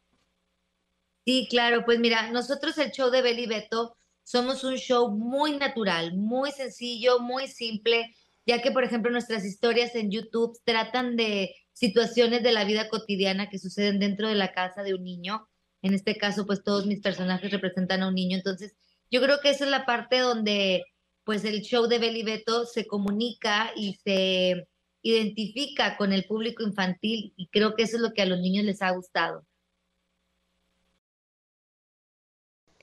Sí, 1.24 1.48
claro, 1.50 1.84
pues 1.84 1.98
mira, 1.98 2.30
nosotros 2.30 2.76
el 2.78 2.92
show 2.92 3.10
de 3.10 3.22
Beli 3.22 3.46
Beto 3.46 3.96
somos 4.24 4.64
un 4.64 4.76
show 4.76 5.10
muy 5.10 5.56
natural, 5.56 6.16
muy 6.16 6.50
sencillo, 6.50 7.20
muy 7.20 7.46
simple, 7.46 8.14
ya 8.46 8.60
que, 8.60 8.72
por 8.72 8.84
ejemplo, 8.84 9.10
nuestras 9.10 9.44
historias 9.44 9.94
en 9.94 10.10
YouTube 10.10 10.58
tratan 10.64 11.16
de 11.16 11.54
situaciones 11.72 12.42
de 12.42 12.52
la 12.52 12.64
vida 12.64 12.88
cotidiana 12.88 13.48
que 13.48 13.58
suceden 13.58 13.98
dentro 13.98 14.28
de 14.28 14.34
la 14.34 14.52
casa 14.52 14.82
de 14.82 14.94
un 14.94 15.04
niño. 15.04 15.46
En 15.82 15.94
este 15.94 16.16
caso, 16.16 16.46
pues 16.46 16.62
todos 16.62 16.86
mis 16.86 17.00
personajes 17.00 17.50
representan 17.50 18.02
a 18.02 18.08
un 18.08 18.14
niño. 18.14 18.36
Entonces, 18.36 18.74
yo 19.10 19.20
creo 19.20 19.38
que 19.40 19.50
esa 19.50 19.64
es 19.64 19.70
la 19.70 19.86
parte 19.86 20.18
donde 20.18 20.82
pues 21.24 21.44
el 21.44 21.62
show 21.62 21.86
de 21.86 21.98
Beli 21.98 22.22
Beto 22.22 22.66
se 22.66 22.86
comunica 22.86 23.72
y 23.76 23.94
se 24.04 24.68
identifica 25.02 25.96
con 25.96 26.12
el 26.12 26.24
público 26.24 26.62
infantil 26.62 27.32
y 27.36 27.48
creo 27.48 27.74
que 27.74 27.84
eso 27.84 27.96
es 27.96 28.02
lo 28.02 28.12
que 28.12 28.22
a 28.22 28.26
los 28.26 28.40
niños 28.40 28.64
les 28.64 28.82
ha 28.82 28.90
gustado. 28.90 29.46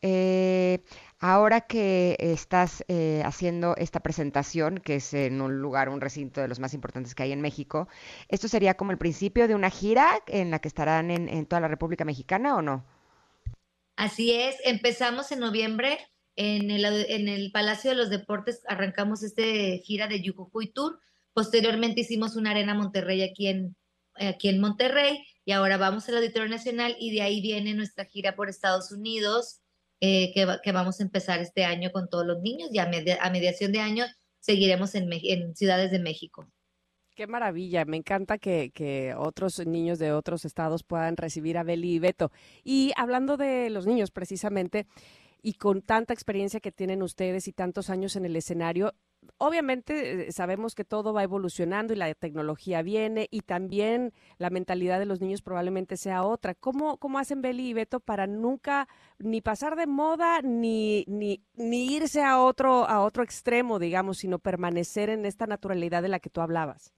Eh, 0.03 0.83
ahora 1.21 1.61
que 1.61 2.17
estás 2.19 2.83
eh, 2.87 3.21
haciendo 3.23 3.75
esta 3.77 3.99
presentación, 3.99 4.79
que 4.79 4.95
es 4.95 5.13
en 5.13 5.39
un 5.39 5.61
lugar, 5.61 5.87
un 5.87 6.01
recinto 6.01 6.41
de 6.41 6.47
los 6.47 6.59
más 6.59 6.73
importantes 6.73 7.13
que 7.13 7.23
hay 7.23 7.31
en 7.31 7.41
México, 7.41 7.87
¿esto 8.27 8.47
sería 8.47 8.73
como 8.73 8.91
el 8.91 8.97
principio 8.97 9.47
de 9.47 9.53
una 9.53 9.69
gira 9.69 10.23
en 10.25 10.49
la 10.49 10.59
que 10.59 10.67
estarán 10.67 11.11
en, 11.11 11.45
toda 11.45 11.61
la 11.61 11.67
República 11.67 12.05
Mexicana 12.05 12.55
o 12.55 12.63
no? 12.63 12.83
Así 13.95 14.33
es, 14.33 14.55
empezamos 14.65 15.31
en 15.31 15.39
noviembre 15.39 15.99
en 16.35 16.71
el, 16.71 16.85
en 16.85 17.27
el 17.27 17.51
Palacio 17.51 17.91
de 17.91 17.97
los 17.97 18.09
Deportes, 18.09 18.63
arrancamos 18.67 19.21
este 19.21 19.77
gira 19.85 20.07
de 20.07 20.23
Yucucuy 20.23 20.73
Tour, 20.73 20.99
posteriormente 21.33 22.01
hicimos 22.01 22.35
una 22.35 22.49
arena 22.49 22.73
Monterrey 22.73 23.21
aquí 23.21 23.47
en, 23.47 23.75
aquí 24.15 24.49
en 24.49 24.59
Monterrey 24.59 25.23
y 25.45 25.51
ahora 25.51 25.77
vamos 25.77 26.09
al 26.09 26.17
Auditorio 26.17 26.49
Nacional 26.49 26.95
y 26.99 27.13
de 27.13 27.21
ahí 27.21 27.41
viene 27.41 27.75
nuestra 27.75 28.05
gira 28.05 28.35
por 28.35 28.49
Estados 28.49 28.91
Unidos, 28.91 29.60
eh, 30.01 30.33
que, 30.33 30.47
que, 30.63 30.71
vamos 30.71 30.99
a 30.99 31.03
empezar 31.03 31.39
este 31.39 31.63
año 31.63 31.91
con 31.91 32.09
todos 32.09 32.25
los 32.25 32.41
niños 32.41 32.69
y 32.73 32.79
a, 32.79 32.89
a 33.21 33.29
mediación 33.29 33.71
de 33.71 33.79
año 33.79 34.05
seguiremos 34.39 34.95
en, 34.95 35.07
en, 35.11 35.55
ciudades 35.55 35.91
de 35.91 35.99
México. 35.99 36.47
Qué 37.15 37.27
maravilla, 37.27 37.85
me 37.85 37.97
encanta 37.97 38.37
que, 38.37 38.71
que, 38.71 39.13
otros 39.15 39.65
niños 39.65 39.99
de 39.99 40.11
otros 40.11 40.43
estados 40.43 40.83
puedan 40.83 41.17
recibir 41.17 41.57
a 41.57 41.63
Beli 41.63 41.93
y 41.93 41.99
Beto. 41.99 42.31
Y 42.63 42.93
hablando 42.97 43.37
de 43.37 43.69
los 43.69 43.85
niños 43.85 44.11
precisamente, 44.11 44.87
y 45.41 45.53
con 45.53 45.81
tanta 45.81 46.13
experiencia 46.13 46.59
que 46.59 46.71
tienen 46.71 47.03
ustedes 47.03 47.47
y 47.47 47.53
tantos 47.53 47.89
años 47.89 48.15
en 48.15 48.25
el 48.25 48.35
escenario, 48.35 48.93
obviamente 49.37 50.27
eh, 50.27 50.31
sabemos 50.31 50.75
que 50.75 50.85
todo 50.85 51.13
va 51.13 51.23
evolucionando 51.23 51.93
y 51.93 51.95
la 51.95 52.13
tecnología 52.13 52.81
viene 52.81 53.27
y 53.31 53.41
también 53.41 54.13
la 54.37 54.49
mentalidad 54.49 54.99
de 54.99 55.05
los 55.05 55.21
niños 55.21 55.41
probablemente 55.41 55.97
sea 55.97 56.23
otra. 56.23 56.55
¿Cómo, 56.55 56.97
cómo 56.97 57.19
hacen 57.19 57.41
Beli 57.41 57.69
y 57.69 57.73
Beto 57.73 57.99
para 57.99 58.27
nunca 58.27 58.87
ni 59.19 59.41
pasar 59.41 59.75
de 59.75 59.87
moda 59.87 60.41
ni, 60.41 61.05
ni, 61.07 61.43
ni 61.53 61.93
irse 61.93 62.23
a 62.23 62.41
otro, 62.41 62.87
a 62.87 63.01
otro 63.01 63.23
extremo, 63.23 63.79
digamos, 63.79 64.19
sino 64.19 64.39
permanecer 64.39 65.09
en 65.09 65.25
esta 65.25 65.47
naturalidad 65.47 66.01
de 66.01 66.09
la 66.09 66.19
que 66.19 66.29
tú 66.29 66.41
hablabas? 66.41 66.93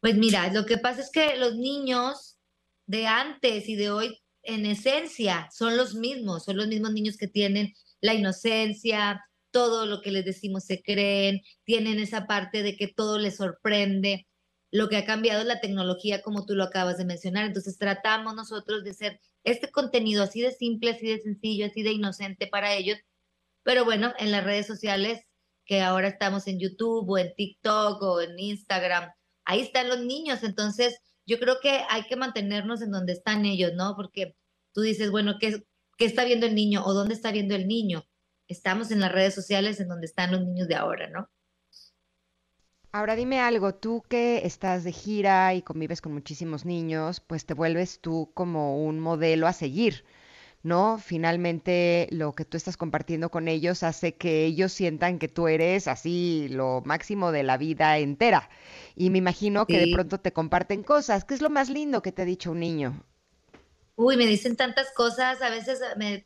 Pues 0.00 0.16
mira, 0.16 0.52
lo 0.52 0.66
que 0.66 0.78
pasa 0.78 1.00
es 1.00 1.10
que 1.10 1.36
los 1.36 1.56
niños 1.56 2.38
de 2.86 3.06
antes 3.06 3.68
y 3.68 3.76
de 3.76 3.90
hoy, 3.90 4.22
en 4.42 4.66
esencia, 4.66 5.48
son 5.52 5.76
los 5.76 5.94
mismos, 5.94 6.44
son 6.44 6.56
los 6.56 6.68
mismos 6.68 6.92
niños 6.92 7.16
que 7.16 7.26
tienen 7.26 7.74
la 8.00 8.14
inocencia, 8.14 9.24
todo 9.50 9.86
lo 9.86 10.00
que 10.02 10.10
les 10.10 10.24
decimos 10.24 10.64
se 10.64 10.82
creen, 10.82 11.42
tienen 11.64 11.98
esa 11.98 12.26
parte 12.26 12.62
de 12.62 12.76
que 12.76 12.88
todo 12.88 13.18
les 13.18 13.36
sorprende. 13.36 14.26
Lo 14.70 14.88
que 14.88 14.96
ha 14.96 15.06
cambiado 15.06 15.40
es 15.40 15.46
la 15.46 15.60
tecnología, 15.60 16.22
como 16.22 16.44
tú 16.46 16.54
lo 16.54 16.64
acabas 16.64 16.98
de 16.98 17.04
mencionar. 17.04 17.46
Entonces 17.46 17.78
tratamos 17.78 18.34
nosotros 18.34 18.84
de 18.84 18.90
hacer 18.90 19.20
este 19.44 19.70
contenido 19.70 20.22
así 20.22 20.40
de 20.40 20.52
simple, 20.52 20.90
así 20.90 21.06
de 21.06 21.20
sencillo, 21.20 21.66
así 21.66 21.82
de 21.82 21.92
inocente 21.92 22.46
para 22.48 22.74
ellos. 22.74 22.98
Pero 23.62 23.84
bueno, 23.84 24.12
en 24.18 24.32
las 24.32 24.44
redes 24.44 24.66
sociales, 24.66 25.20
que 25.64 25.82
ahora 25.82 26.08
estamos 26.08 26.46
en 26.46 26.60
YouTube 26.60 27.08
o 27.10 27.18
en 27.18 27.34
TikTok 27.34 28.02
o 28.02 28.20
en 28.20 28.38
Instagram, 28.38 29.10
ahí 29.44 29.60
están 29.60 29.88
los 29.88 30.00
niños. 30.00 30.42
Entonces 30.42 30.98
yo 31.26 31.38
creo 31.38 31.58
que 31.60 31.82
hay 31.90 32.04
que 32.04 32.16
mantenernos 32.16 32.82
en 32.82 32.90
donde 32.92 33.12
están 33.12 33.44
ellos, 33.44 33.72
¿no? 33.74 33.94
Porque 33.96 34.36
tú 34.72 34.82
dices, 34.82 35.10
bueno, 35.10 35.36
¿qué, 35.40 35.64
qué 35.98 36.04
está 36.04 36.24
viendo 36.24 36.46
el 36.46 36.54
niño 36.54 36.84
o 36.84 36.94
dónde 36.94 37.14
está 37.14 37.32
viendo 37.32 37.54
el 37.54 37.66
niño? 37.66 38.04
Estamos 38.48 38.90
en 38.90 39.00
las 39.00 39.12
redes 39.12 39.34
sociales 39.34 39.80
en 39.80 39.88
donde 39.88 40.06
están 40.06 40.32
los 40.32 40.44
niños 40.44 40.68
de 40.68 40.76
ahora, 40.76 41.08
¿no? 41.08 41.28
Ahora 42.92 43.14
dime 43.14 43.40
algo, 43.40 43.74
tú 43.74 44.02
que 44.08 44.46
estás 44.46 44.82
de 44.82 44.92
gira 44.92 45.52
y 45.52 45.60
convives 45.60 46.00
con 46.00 46.14
muchísimos 46.14 46.64
niños, 46.64 47.20
pues 47.20 47.44
te 47.44 47.52
vuelves 47.52 48.00
tú 48.00 48.30
como 48.32 48.82
un 48.82 49.00
modelo 49.00 49.46
a 49.46 49.52
seguir, 49.52 50.06
¿no? 50.62 50.96
Finalmente 50.98 52.08
lo 52.10 52.34
que 52.34 52.46
tú 52.46 52.56
estás 52.56 52.78
compartiendo 52.78 53.30
con 53.30 53.48
ellos 53.48 53.82
hace 53.82 54.14
que 54.14 54.46
ellos 54.46 54.72
sientan 54.72 55.18
que 55.18 55.28
tú 55.28 55.46
eres 55.46 55.88
así 55.88 56.48
lo 56.48 56.80
máximo 56.86 57.32
de 57.32 57.42
la 57.42 57.58
vida 57.58 57.98
entera. 57.98 58.48
Y 58.94 59.10
me 59.10 59.18
imagino 59.18 59.66
que 59.66 59.78
de 59.78 59.92
pronto 59.92 60.18
te 60.18 60.32
comparten 60.32 60.82
cosas. 60.82 61.26
¿Qué 61.26 61.34
es 61.34 61.42
lo 61.42 61.50
más 61.50 61.68
lindo 61.68 62.00
que 62.00 62.12
te 62.12 62.22
ha 62.22 62.24
dicho 62.24 62.52
un 62.52 62.60
niño? 62.60 63.04
Uy, 63.96 64.16
me 64.16 64.26
dicen 64.26 64.56
tantas 64.56 64.90
cosas, 64.92 65.42
a 65.42 65.50
veces 65.50 65.80
me... 65.98 66.24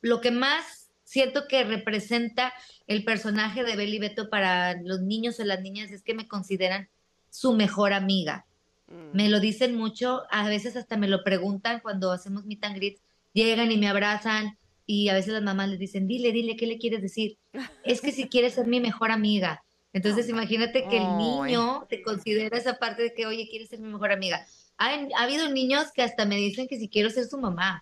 lo 0.00 0.20
que 0.20 0.30
más 0.30 0.83
siento 1.14 1.46
que 1.46 1.62
representa 1.62 2.52
el 2.88 3.04
personaje 3.04 3.62
de 3.62 3.76
Beli 3.76 4.00
Beto 4.00 4.28
para 4.30 4.82
los 4.82 5.00
niños 5.00 5.38
o 5.38 5.44
las 5.44 5.60
niñas 5.60 5.92
es 5.92 6.02
que 6.02 6.12
me 6.12 6.26
consideran 6.26 6.88
su 7.30 7.52
mejor 7.52 7.92
amiga. 7.92 8.46
Mm. 8.88 9.16
Me 9.16 9.28
lo 9.28 9.38
dicen 9.38 9.76
mucho, 9.76 10.22
a 10.28 10.48
veces 10.48 10.74
hasta 10.74 10.96
me 10.96 11.06
lo 11.06 11.22
preguntan 11.22 11.78
cuando 11.78 12.10
hacemos 12.10 12.46
meet 12.46 12.64
and 12.64 12.74
greet, 12.74 12.98
llegan 13.32 13.70
y 13.70 13.76
me 13.76 13.86
abrazan 13.86 14.58
y 14.86 15.08
a 15.08 15.14
veces 15.14 15.34
las 15.34 15.44
mamás 15.44 15.68
les 15.68 15.78
dicen, 15.78 16.08
dile, 16.08 16.32
dile, 16.32 16.56
¿qué 16.56 16.66
le 16.66 16.78
quieres 16.78 17.00
decir? 17.00 17.38
es 17.84 18.00
que 18.00 18.10
si 18.10 18.28
quieres 18.28 18.54
ser 18.54 18.66
mi 18.66 18.80
mejor 18.80 19.12
amiga. 19.12 19.62
Entonces 19.92 20.28
imagínate 20.28 20.88
que 20.88 20.96
el 20.96 21.16
niño 21.16 21.86
te 21.88 22.02
considera 22.02 22.58
esa 22.58 22.80
parte 22.80 23.04
de 23.04 23.14
que, 23.14 23.26
oye, 23.26 23.46
quieres 23.48 23.68
ser 23.68 23.78
mi 23.78 23.92
mejor 23.92 24.10
amiga. 24.10 24.44
Ha, 24.78 24.88
ha 24.88 25.22
habido 25.22 25.48
niños 25.48 25.92
que 25.94 26.02
hasta 26.02 26.24
me 26.24 26.34
dicen 26.34 26.66
que 26.66 26.76
si 26.76 26.88
quiero 26.88 27.08
ser 27.08 27.26
su 27.26 27.38
mamá 27.38 27.80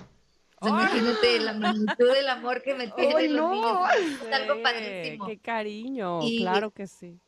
imagínate 0.69 1.41
la 1.41 1.53
magnitud 1.55 2.13
del 2.13 2.29
amor 2.29 2.63
que 2.63 2.75
me 2.75 2.89
tienen 2.89 3.37
los 3.37 3.51
niños. 3.51 3.79
Es 4.27 4.33
algo 4.33 4.63
padrísimo. 4.63 5.27
Qué 5.27 5.39
cariño, 5.39 6.21
claro 6.39 6.71
que 6.71 6.87
sí. 6.87 7.19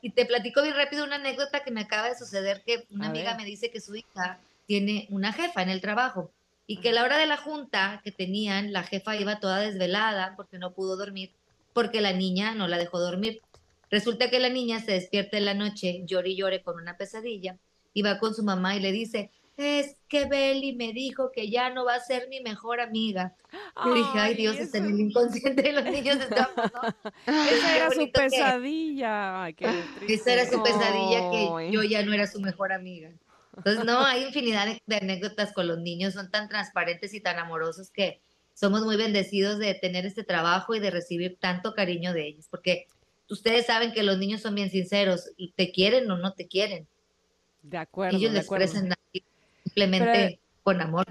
Y 0.00 0.10
te 0.10 0.26
platico 0.26 0.62
bien 0.62 0.74
rápido 0.74 1.04
una 1.04 1.16
anécdota 1.16 1.62
que 1.62 1.70
me 1.70 1.82
acaba 1.82 2.08
de 2.08 2.16
suceder, 2.16 2.62
que 2.66 2.86
una 2.90 3.08
amiga 3.08 3.36
me 3.36 3.44
dice 3.44 3.70
que 3.70 3.80
su 3.80 3.94
hija 3.94 4.40
tiene 4.66 5.06
una 5.10 5.32
jefa 5.32 5.62
en 5.62 5.68
el 5.68 5.80
trabajo 5.80 6.30
y 6.66 6.78
que 6.78 6.90
a 6.90 6.92
la 6.92 7.04
hora 7.04 7.18
de 7.18 7.26
la 7.26 7.36
junta 7.36 8.00
que 8.02 8.12
tenían, 8.12 8.72
la 8.72 8.82
jefa 8.82 9.16
iba 9.16 9.40
toda 9.40 9.58
desvelada 9.58 10.34
porque 10.36 10.58
no 10.58 10.72
pudo 10.72 10.96
dormir, 10.96 11.30
porque 11.72 12.00
la 12.00 12.12
niña 12.12 12.54
no 12.54 12.68
la 12.68 12.78
dejó 12.78 12.98
dormir. 12.98 13.42
Resulta 13.90 14.30
que 14.30 14.40
la 14.40 14.48
niña 14.48 14.80
se 14.80 14.92
despierta 14.92 15.36
en 15.36 15.44
la 15.44 15.54
noche, 15.54 16.02
llore 16.06 16.30
y 16.30 16.36
llore 16.36 16.62
con 16.62 16.80
una 16.80 16.96
pesadilla, 16.96 17.58
y 17.94 18.02
va 18.02 18.18
con 18.18 18.34
su 18.34 18.42
mamá 18.42 18.74
y 18.74 18.80
le 18.80 18.90
dice, 18.90 19.30
es 19.56 19.96
que 20.08 20.26
Beli 20.26 20.74
me 20.74 20.92
dijo 20.92 21.30
que 21.32 21.50
ya 21.50 21.70
no 21.70 21.84
va 21.84 21.94
a 21.94 22.00
ser 22.00 22.28
mi 22.28 22.40
mejor 22.40 22.80
amiga. 22.80 23.34
Yo 23.84 23.94
dije, 23.94 24.18
ay 24.18 24.34
Dios, 24.34 24.56
está 24.56 24.78
en 24.78 24.86
el 24.86 25.00
inconsciente 25.00 25.62
de 25.62 25.72
los 25.72 25.84
niños 25.84 26.18
estamos, 26.20 26.56
¿no? 26.56 27.12
Esa 27.26 27.76
era 27.76 27.90
su 27.90 28.10
pesadilla. 28.10 29.44
Ay, 29.44 29.56
Esa 30.08 30.32
era 30.32 30.46
su 30.46 30.62
pesadilla 30.62 31.30
que 31.30 31.70
yo 31.70 31.82
ya 31.82 32.02
no 32.04 32.12
era 32.12 32.26
su 32.26 32.40
mejor 32.40 32.72
amiga. 32.72 33.10
Entonces, 33.56 33.84
no, 33.84 34.04
hay 34.04 34.24
infinidad 34.24 34.66
de 34.86 34.96
anécdotas 34.96 35.52
con 35.52 35.68
los 35.68 35.78
niños, 35.78 36.14
son 36.14 36.30
tan 36.30 36.48
transparentes 36.48 37.12
y 37.12 37.20
tan 37.20 37.38
amorosos 37.38 37.90
que 37.90 38.20
somos 38.54 38.82
muy 38.82 38.96
bendecidos 38.96 39.58
de 39.58 39.74
tener 39.74 40.06
este 40.06 40.24
trabajo 40.24 40.74
y 40.74 40.80
de 40.80 40.90
recibir 40.90 41.36
tanto 41.38 41.74
cariño 41.74 42.14
de 42.14 42.28
ellos, 42.28 42.48
porque 42.50 42.86
ustedes 43.28 43.66
saben 43.66 43.92
que 43.92 44.02
los 44.02 44.18
niños 44.18 44.40
son 44.40 44.54
bien 44.54 44.70
sinceros 44.70 45.30
y 45.36 45.52
te 45.52 45.70
quieren 45.70 46.10
o 46.10 46.16
no 46.16 46.32
te 46.32 46.48
quieren. 46.48 46.86
De 47.62 47.78
acuerdo. 47.78 48.16
Ellos 48.16 48.32
de 48.32 48.38
les 48.38 48.46
expresan 48.46 48.92
simplemente 49.64 50.40
con 50.62 50.80
amor. 50.80 51.06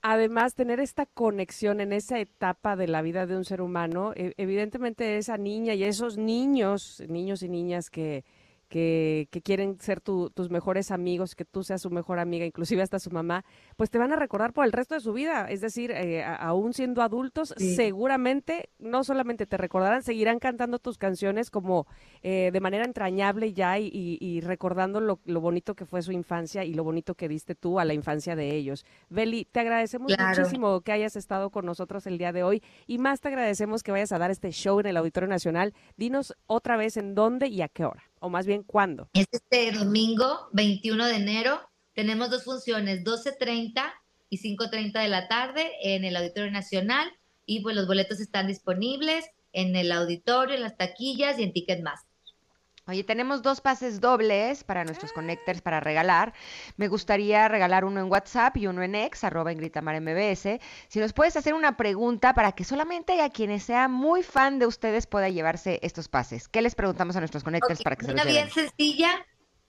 Además, 0.00 0.54
tener 0.54 0.78
esta 0.78 1.06
conexión 1.06 1.80
en 1.80 1.92
esa 1.92 2.20
etapa 2.20 2.76
de 2.76 2.86
la 2.86 3.02
vida 3.02 3.26
de 3.26 3.36
un 3.36 3.44
ser 3.44 3.60
humano, 3.60 4.12
e, 4.14 4.32
evidentemente 4.36 5.18
esa 5.18 5.36
niña 5.36 5.74
y 5.74 5.84
esos 5.84 6.16
niños, 6.16 7.02
niños 7.08 7.42
y 7.42 7.48
niñas 7.48 7.90
que, 7.90 8.24
que, 8.68 9.28
quieren 9.42 9.80
ser 9.80 10.00
tus 10.00 10.50
mejores 10.50 10.90
amigos, 10.90 11.34
que 11.34 11.44
tú 11.44 11.64
seas 11.64 11.82
su 11.82 11.90
mejor 11.90 12.18
amiga, 12.18 12.44
inclusive 12.44 12.82
hasta 12.82 12.98
su 12.98 13.10
mamá, 13.10 13.44
pues 13.76 13.90
te 13.90 13.98
van 13.98 14.12
a 14.12 14.16
recordar 14.16 14.52
por 14.52 14.64
el 14.64 14.72
resto 14.72 14.94
de 14.94 15.00
su 15.00 15.12
vida. 15.12 15.46
Es 15.48 15.60
decir, 15.60 15.90
eh, 15.90 16.24
aún 16.24 16.72
siendo 16.74 17.02
adultos, 17.02 17.54
seguramente 17.56 18.70
no 18.78 19.04
solamente 19.04 19.46
te 19.46 19.56
recordarán, 19.56 20.02
seguirán 20.02 20.38
cantando 20.38 20.78
tus 20.78 20.98
canciones 20.98 21.50
como 21.50 21.86
eh, 22.22 22.50
de 22.52 22.60
manera 22.60 22.84
entrañable 22.84 23.52
ya 23.52 23.78
y, 23.78 24.40
recordando 24.42 25.00
lo, 25.00 25.40
bonito 25.40 25.74
que 25.74 25.86
fue 25.86 26.02
su 26.02 26.12
infancia 26.12 26.64
y 26.64 26.74
lo 26.74 26.84
bonito 26.84 27.14
que 27.14 27.28
diste 27.28 27.54
tú 27.54 27.78
a 27.80 27.84
la 27.84 27.94
infancia 27.94 28.36
de 28.36 28.54
ellos. 28.54 28.84
Beli, 29.08 29.44
te 29.44 29.60
agradecemos 29.60 30.12
muchísimo 30.18 30.80
que 30.82 30.92
hayas 30.92 31.16
estado 31.16 31.50
con 31.50 31.64
nosotros 31.64 32.06
el 32.06 32.18
día 32.18 32.32
de 32.32 32.42
hoy 32.42 32.62
y 32.86 32.98
más 32.98 33.20
te 33.20 33.28
agradecemos 33.28 33.82
que 33.82 33.92
vayas 33.92 34.12
a 34.12 34.18
dar 34.18 34.30
este 34.30 34.50
show 34.50 34.80
en 34.80 34.86
el 34.86 34.96
Auditorio 34.96 35.28
Nacional. 35.28 35.74
Dinos 35.96 36.34
otra 36.46 36.76
vez 36.76 36.96
en 36.96 37.14
dónde 37.14 37.48
y 37.48 37.62
a 37.62 37.68
qué 37.68 37.84
hora 37.84 38.07
o 38.20 38.28
más 38.28 38.46
bien 38.46 38.62
cuándo? 38.62 39.08
Es 39.14 39.26
este 39.30 39.72
domingo 39.72 40.48
21 40.52 41.06
de 41.06 41.16
enero. 41.16 41.60
Tenemos 41.94 42.30
dos 42.30 42.44
funciones, 42.44 43.04
12.30 43.04 43.92
y 44.30 44.38
5.30 44.38 45.02
de 45.02 45.08
la 45.08 45.28
tarde 45.28 45.70
en 45.82 46.04
el 46.04 46.16
Auditorio 46.16 46.50
Nacional 46.50 47.10
y 47.46 47.60
pues 47.60 47.74
los 47.74 47.86
boletos 47.86 48.20
están 48.20 48.46
disponibles 48.46 49.24
en 49.52 49.74
el 49.74 49.90
auditorio, 49.92 50.54
en 50.54 50.62
las 50.62 50.76
taquillas 50.76 51.38
y 51.38 51.42
en 51.42 51.52
Ticketmaster. 51.52 52.07
Oye, 52.88 53.04
tenemos 53.04 53.42
dos 53.42 53.60
pases 53.60 54.00
dobles 54.00 54.64
para 54.64 54.82
nuestros 54.82 55.12
connectors 55.12 55.60
para 55.60 55.78
regalar. 55.78 56.32
Me 56.78 56.88
gustaría 56.88 57.46
regalar 57.46 57.84
uno 57.84 58.00
en 58.00 58.10
WhatsApp 58.10 58.56
y 58.56 58.66
uno 58.66 58.82
en 58.82 58.94
X, 58.94 59.24
arroba 59.24 59.52
en 59.52 59.58
Gritamar 59.58 60.00
MBS. 60.00 60.58
Si 60.88 60.98
nos 60.98 61.12
puedes 61.12 61.36
hacer 61.36 61.52
una 61.52 61.76
pregunta 61.76 62.32
para 62.32 62.52
que 62.52 62.64
solamente 62.64 63.20
a 63.20 63.28
quienes 63.28 63.64
sea 63.64 63.88
muy 63.88 64.22
fan 64.22 64.58
de 64.58 64.64
ustedes 64.64 65.06
pueda 65.06 65.28
llevarse 65.28 65.80
estos 65.82 66.08
pases. 66.08 66.48
¿Qué 66.48 66.62
les 66.62 66.74
preguntamos 66.74 67.14
a 67.16 67.18
nuestros 67.20 67.44
connectors 67.44 67.82
para 67.82 67.94
que 67.94 68.06
se 68.06 68.12
Una 68.12 68.24
los 68.24 68.32
bien 68.32 68.48
lleven? 68.48 68.70
sencilla, 68.70 69.26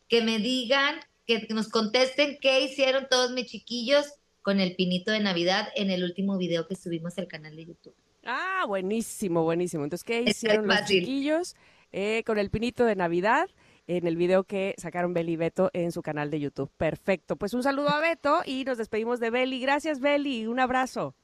que 0.07 0.21
me 0.21 0.39
digan, 0.39 1.01
que 1.27 1.45
nos 1.49 1.67
contesten 1.67 2.37
qué 2.39 2.61
hicieron 2.61 3.07
todos 3.09 3.31
mis 3.31 3.47
chiquillos 3.47 4.13
con 4.41 4.61
el 4.61 4.77
pinito 4.77 5.11
de 5.11 5.19
Navidad 5.19 5.67
en 5.75 5.91
el 5.91 6.05
último 6.05 6.37
video 6.37 6.69
que 6.69 6.77
subimos 6.77 7.17
al 7.17 7.27
canal 7.27 7.53
de 7.57 7.65
YouTube. 7.65 7.95
Ah, 8.23 8.63
buenísimo, 8.65 9.43
buenísimo. 9.43 9.83
Entonces, 9.83 10.05
¿qué 10.05 10.21
hicieron 10.21 10.67
los 10.67 10.77
fácil. 10.77 11.01
chiquillos 11.01 11.57
eh, 11.91 12.23
con 12.25 12.37
el 12.37 12.49
pinito 12.49 12.85
de 12.85 12.95
Navidad 12.95 13.49
en 13.87 14.05
el 14.05 14.15
video 14.15 14.43
que 14.43 14.75
sacaron 14.77 15.13
Beli 15.13 15.33
y 15.33 15.35
Beto 15.35 15.69
en 15.73 15.91
su 15.91 16.01
canal 16.01 16.29
de 16.29 16.39
YouTube? 16.39 16.71
Perfecto. 16.77 17.35
Pues 17.35 17.53
un 17.53 17.63
saludo 17.63 17.89
a 17.89 17.99
Beto 17.99 18.41
y 18.45 18.63
nos 18.63 18.77
despedimos 18.77 19.19
de 19.19 19.29
Beli. 19.29 19.59
Gracias, 19.59 19.99
Beli. 19.99 20.47
Un 20.47 20.59
abrazo. 20.59 21.15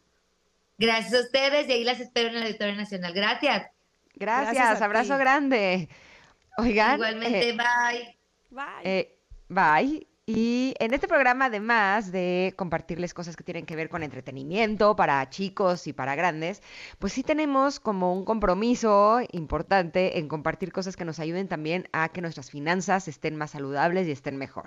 Gracias 0.77 1.13
a 1.13 1.19
ustedes 1.19 1.67
y 1.69 1.71
ahí 1.71 1.83
las 1.83 1.99
espero 1.99 2.29
en 2.29 2.35
la 2.35 2.41
Auditorio 2.41 2.75
Nacional. 2.75 3.13
Gracias. 3.13 3.71
Gracias, 4.15 4.81
abrazo 4.81 5.13
ti. 5.13 5.19
grande. 5.19 5.89
Oigan, 6.57 6.95
Igualmente, 6.95 7.49
eh, 7.49 7.53
bye. 7.53 8.17
Bye. 8.49 8.65
Eh, 8.83 9.17
bye. 9.49 10.14
Y 10.27 10.73
en 10.79 10.95
este 10.95 11.07
programa, 11.07 11.45
además 11.45 12.11
de 12.11 12.55
compartirles 12.57 13.13
cosas 13.13 13.35
que 13.35 13.43
tienen 13.43 13.67
que 13.67 13.75
ver 13.75 13.89
con 13.89 14.01
entretenimiento 14.01 14.95
para 14.95 15.29
chicos 15.29 15.85
y 15.85 15.93
para 15.93 16.15
grandes, 16.15 16.63
pues 16.97 17.13
sí 17.13 17.21
tenemos 17.21 17.79
como 17.79 18.11
un 18.11 18.25
compromiso 18.25 19.19
importante 19.33 20.17
en 20.17 20.27
compartir 20.27 20.71
cosas 20.71 20.95
que 20.95 21.05
nos 21.05 21.19
ayuden 21.19 21.47
también 21.47 21.87
a 21.93 22.09
que 22.09 22.21
nuestras 22.21 22.49
finanzas 22.49 23.07
estén 23.07 23.35
más 23.35 23.51
saludables 23.51 24.07
y 24.07 24.11
estén 24.11 24.37
mejor. 24.37 24.65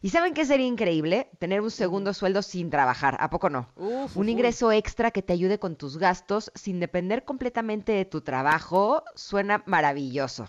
¿Y 0.00 0.08
saben 0.08 0.32
qué 0.32 0.46
sería 0.46 0.66
increíble? 0.66 1.28
Tener 1.38 1.60
un 1.60 1.70
segundo 1.70 2.14
sueldo 2.14 2.40
sin 2.40 2.70
trabajar, 2.70 3.18
¿a 3.20 3.28
poco 3.28 3.50
no? 3.50 3.68
Uf, 3.76 4.16
Un 4.16 4.30
ingreso 4.30 4.72
extra 4.72 5.10
que 5.10 5.20
te 5.22 5.34
ayude 5.34 5.58
con 5.58 5.76
tus 5.76 5.98
gastos 5.98 6.50
sin 6.54 6.80
depender 6.80 7.26
completamente 7.26 7.92
de 7.92 8.06
tu 8.06 8.22
trabajo 8.22 9.04
suena 9.14 9.62
maravilloso. 9.66 10.48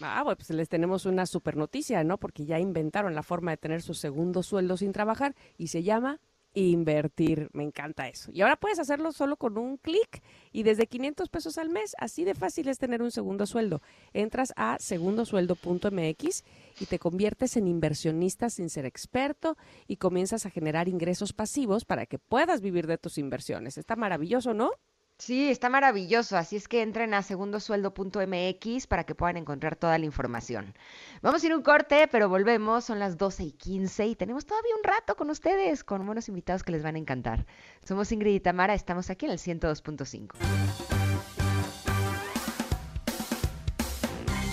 Ah, 0.00 0.22
pues 0.24 0.50
les 0.50 0.68
tenemos 0.68 1.06
una 1.06 1.26
super 1.26 1.56
noticia, 1.56 2.04
¿no? 2.04 2.18
Porque 2.18 2.44
ya 2.44 2.58
inventaron 2.58 3.14
la 3.14 3.22
forma 3.22 3.52
de 3.52 3.56
tener 3.56 3.82
su 3.82 3.94
segundo 3.94 4.42
sueldo 4.42 4.76
sin 4.76 4.92
trabajar 4.92 5.34
y 5.56 5.68
se 5.68 5.82
llama 5.82 6.20
invertir. 6.56 7.50
Me 7.52 7.62
encanta 7.62 8.08
eso. 8.08 8.30
Y 8.32 8.40
ahora 8.40 8.56
puedes 8.56 8.78
hacerlo 8.78 9.12
solo 9.12 9.36
con 9.36 9.58
un 9.58 9.76
clic 9.76 10.22
y 10.52 10.62
desde 10.62 10.86
500 10.86 11.28
pesos 11.28 11.58
al 11.58 11.68
mes. 11.68 11.94
Así 11.98 12.24
de 12.24 12.34
fácil 12.34 12.68
es 12.68 12.78
tener 12.78 13.02
un 13.02 13.10
segundo 13.10 13.46
sueldo. 13.46 13.82
Entras 14.12 14.52
a 14.56 14.78
segundosueldo.mx 14.80 16.44
y 16.80 16.86
te 16.86 16.98
conviertes 16.98 17.56
en 17.56 17.68
inversionista 17.68 18.48
sin 18.48 18.70
ser 18.70 18.86
experto 18.86 19.56
y 19.86 19.96
comienzas 19.96 20.46
a 20.46 20.50
generar 20.50 20.88
ingresos 20.88 21.32
pasivos 21.32 21.84
para 21.84 22.06
que 22.06 22.18
puedas 22.18 22.62
vivir 22.62 22.86
de 22.86 22.98
tus 22.98 23.18
inversiones. 23.18 23.76
Está 23.76 23.94
maravilloso, 23.94 24.54
¿no? 24.54 24.70
Sí, 25.18 25.48
está 25.48 25.70
maravilloso. 25.70 26.36
Así 26.36 26.56
es 26.56 26.68
que 26.68 26.82
entren 26.82 27.14
a 27.14 27.22
segundosueldo.mx 27.22 28.86
para 28.86 29.04
que 29.04 29.14
puedan 29.14 29.38
encontrar 29.38 29.76
toda 29.76 29.96
la 29.98 30.04
información. 30.04 30.74
Vamos 31.22 31.42
a 31.42 31.46
ir 31.46 31.54
un 31.54 31.62
corte, 31.62 32.06
pero 32.08 32.28
volvemos. 32.28 32.84
Son 32.84 32.98
las 32.98 33.16
12 33.16 33.44
y 33.44 33.52
15 33.52 34.06
y 34.06 34.16
tenemos 34.16 34.44
todavía 34.44 34.76
un 34.76 34.84
rato 34.84 35.16
con 35.16 35.30
ustedes, 35.30 35.84
con 35.84 36.04
buenos 36.04 36.28
invitados 36.28 36.62
que 36.62 36.72
les 36.72 36.82
van 36.82 36.96
a 36.96 36.98
encantar. 36.98 37.46
Somos 37.82 38.12
Ingrid 38.12 38.34
y 38.34 38.40
Tamara, 38.40 38.74
estamos 38.74 39.08
aquí 39.08 39.24
en 39.24 39.32
el 39.32 39.38
102.5. 39.38 40.34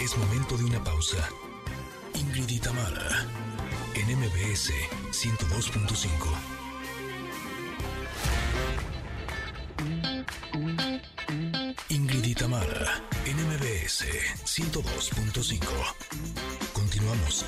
Es 0.02 0.18
momento 0.18 0.58
de 0.58 0.64
una 0.64 0.84
pausa. 0.84 1.30
Ingrid 2.16 2.50
y 2.50 2.60
Tamara, 2.60 3.28
en 3.96 4.18
MBS 4.18 4.72
102.5. 5.12 6.63
y 12.34 12.36
Tamara, 12.36 13.04
en 13.26 13.38
MBS 13.48 14.06
102.5. 14.44 15.60
Continuamos. 16.74 17.46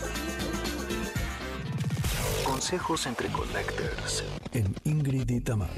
Consejos 2.44 3.08
entre 3.08 3.30
connectors 3.30 4.24
en 4.54 4.76
Ingrid 4.84 5.28
y 5.30 5.42
Tamara. 5.42 5.74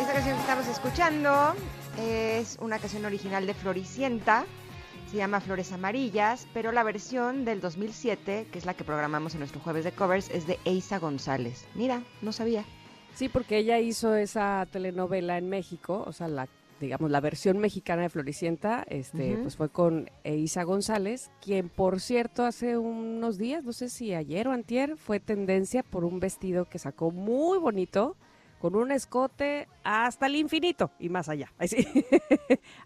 Esta 0.00 0.14
canción 0.14 0.36
que 0.36 0.40
estamos 0.40 0.66
escuchando 0.66 1.54
es 1.98 2.56
una 2.62 2.78
canción 2.78 3.04
original 3.04 3.46
de 3.46 3.52
Floricienta. 3.52 4.46
Se 5.10 5.18
llama 5.18 5.40
Flores 5.40 5.72
Amarillas, 5.72 6.46
pero 6.54 6.72
la 6.72 6.84
versión 6.84 7.44
del 7.44 7.60
2007, 7.60 8.48
que 8.50 8.58
es 8.58 8.64
la 8.64 8.72
que 8.72 8.84
programamos 8.84 9.34
en 9.34 9.40
nuestro 9.40 9.60
jueves 9.60 9.84
de 9.84 9.92
covers, 9.92 10.30
es 10.30 10.46
de 10.46 10.58
Eisa 10.64 10.98
González. 10.98 11.66
Mira, 11.74 12.02
no 12.22 12.32
sabía. 12.32 12.64
Sí, 13.14 13.28
porque 13.28 13.58
ella 13.58 13.78
hizo 13.78 14.14
esa 14.14 14.66
telenovela 14.70 15.36
en 15.36 15.50
México, 15.50 16.04
o 16.06 16.12
sea, 16.12 16.28
la 16.28 16.48
digamos 16.80 17.10
la 17.10 17.20
versión 17.20 17.58
mexicana 17.58 18.02
de 18.02 18.08
Floricienta, 18.08 18.84
este, 18.88 19.36
pues 19.38 19.56
fue 19.56 19.68
con 19.68 20.10
Isa 20.24 20.62
González, 20.62 21.30
quien 21.40 21.68
por 21.68 22.00
cierto 22.00 22.44
hace 22.44 22.78
unos 22.78 23.38
días, 23.38 23.64
no 23.64 23.72
sé 23.72 23.88
si 23.88 24.14
ayer 24.14 24.48
o 24.48 24.52
antier, 24.52 24.96
fue 24.96 25.20
tendencia 25.20 25.82
por 25.82 26.04
un 26.04 26.20
vestido 26.20 26.64
que 26.66 26.78
sacó 26.78 27.10
muy 27.10 27.58
bonito, 27.58 28.16
con 28.60 28.74
un 28.74 28.90
escote 28.90 29.68
hasta 29.84 30.26
el 30.26 30.36
infinito 30.36 30.90
y 30.98 31.08
más 31.08 31.28
allá, 31.28 31.52
Ay, 31.58 31.68
sí. 31.68 31.86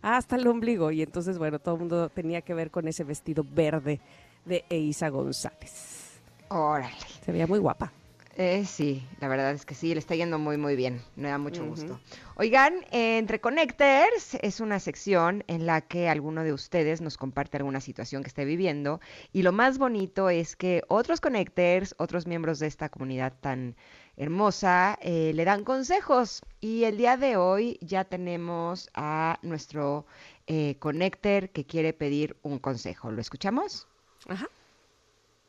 hasta 0.03 0.37
el 0.37 0.47
ombligo. 0.47 0.91
Y 0.91 1.03
entonces, 1.03 1.39
bueno, 1.39 1.59
todo 1.59 1.75
el 1.77 1.81
mundo 1.81 2.09
tenía 2.11 2.43
que 2.43 2.55
ver 2.55 2.71
con 2.71 2.89
ese 2.89 3.05
vestido 3.05 3.45
verde 3.49 4.01
de 4.45 4.65
Eisa 4.69 5.09
González. 5.09 6.21
Órale. 6.49 6.95
Se 7.25 7.33
veía 7.33 7.47
muy 7.47 7.59
guapa. 7.59 7.93
Eh, 8.37 8.65
sí, 8.65 9.07
la 9.21 9.29
verdad 9.29 9.53
es 9.53 9.67
que 9.67 9.75
sí, 9.75 9.93
le 9.93 9.99
está 9.99 10.15
yendo 10.15 10.39
muy, 10.39 10.57
muy 10.57 10.75
bien. 10.75 11.03
Me 11.17 11.29
da 11.29 11.37
mucho 11.37 11.65
gusto. 11.67 12.01
Oigan, 12.37 12.75
eh, 12.91 13.19
entre 13.19 13.41
Connectors 13.41 14.37
es 14.41 14.61
una 14.61 14.81
sección 14.81 15.45
en 15.49 15.67
la 15.67 15.83
que 15.83 16.09
alguno 16.09 16.43
de 16.43 16.55
ustedes 16.55 17.03
nos 17.03 17.19
comparte 17.19 17.59
alguna 17.59 17.83
situación 17.83 18.23
que 18.23 18.29
esté 18.29 18.47
viviendo. 18.47 19.01
Y 19.35 19.43
lo 19.43 19.53
más 19.53 19.77
bonito 19.77 20.31
es 20.31 20.57
que 20.57 20.83
otros 20.89 21.21
Connectors, 21.21 21.95
otros 21.99 22.27
miembros 22.27 22.59
de 22.59 22.69
esta 22.69 22.89
comunidad 22.89 23.35
tan 23.39 23.77
hermosa, 24.17 24.99
eh, 25.03 25.33
le 25.35 25.45
dan 25.45 25.63
consejos. 25.65 26.41
Y 26.61 26.85
el 26.85 26.97
día 26.97 27.19
de 27.19 27.37
hoy 27.37 27.79
ya 27.83 28.05
tenemos 28.05 28.89
a 28.95 29.39
nuestro 29.43 30.07
eh, 30.47 30.77
Connector 30.79 31.51
que 31.51 31.67
quiere 31.67 31.93
pedir 31.93 32.37
un 32.43 32.59
consejo. 32.59 33.11
¿Lo 33.11 33.21
escuchamos? 33.21 33.87
Ajá. 34.27 34.49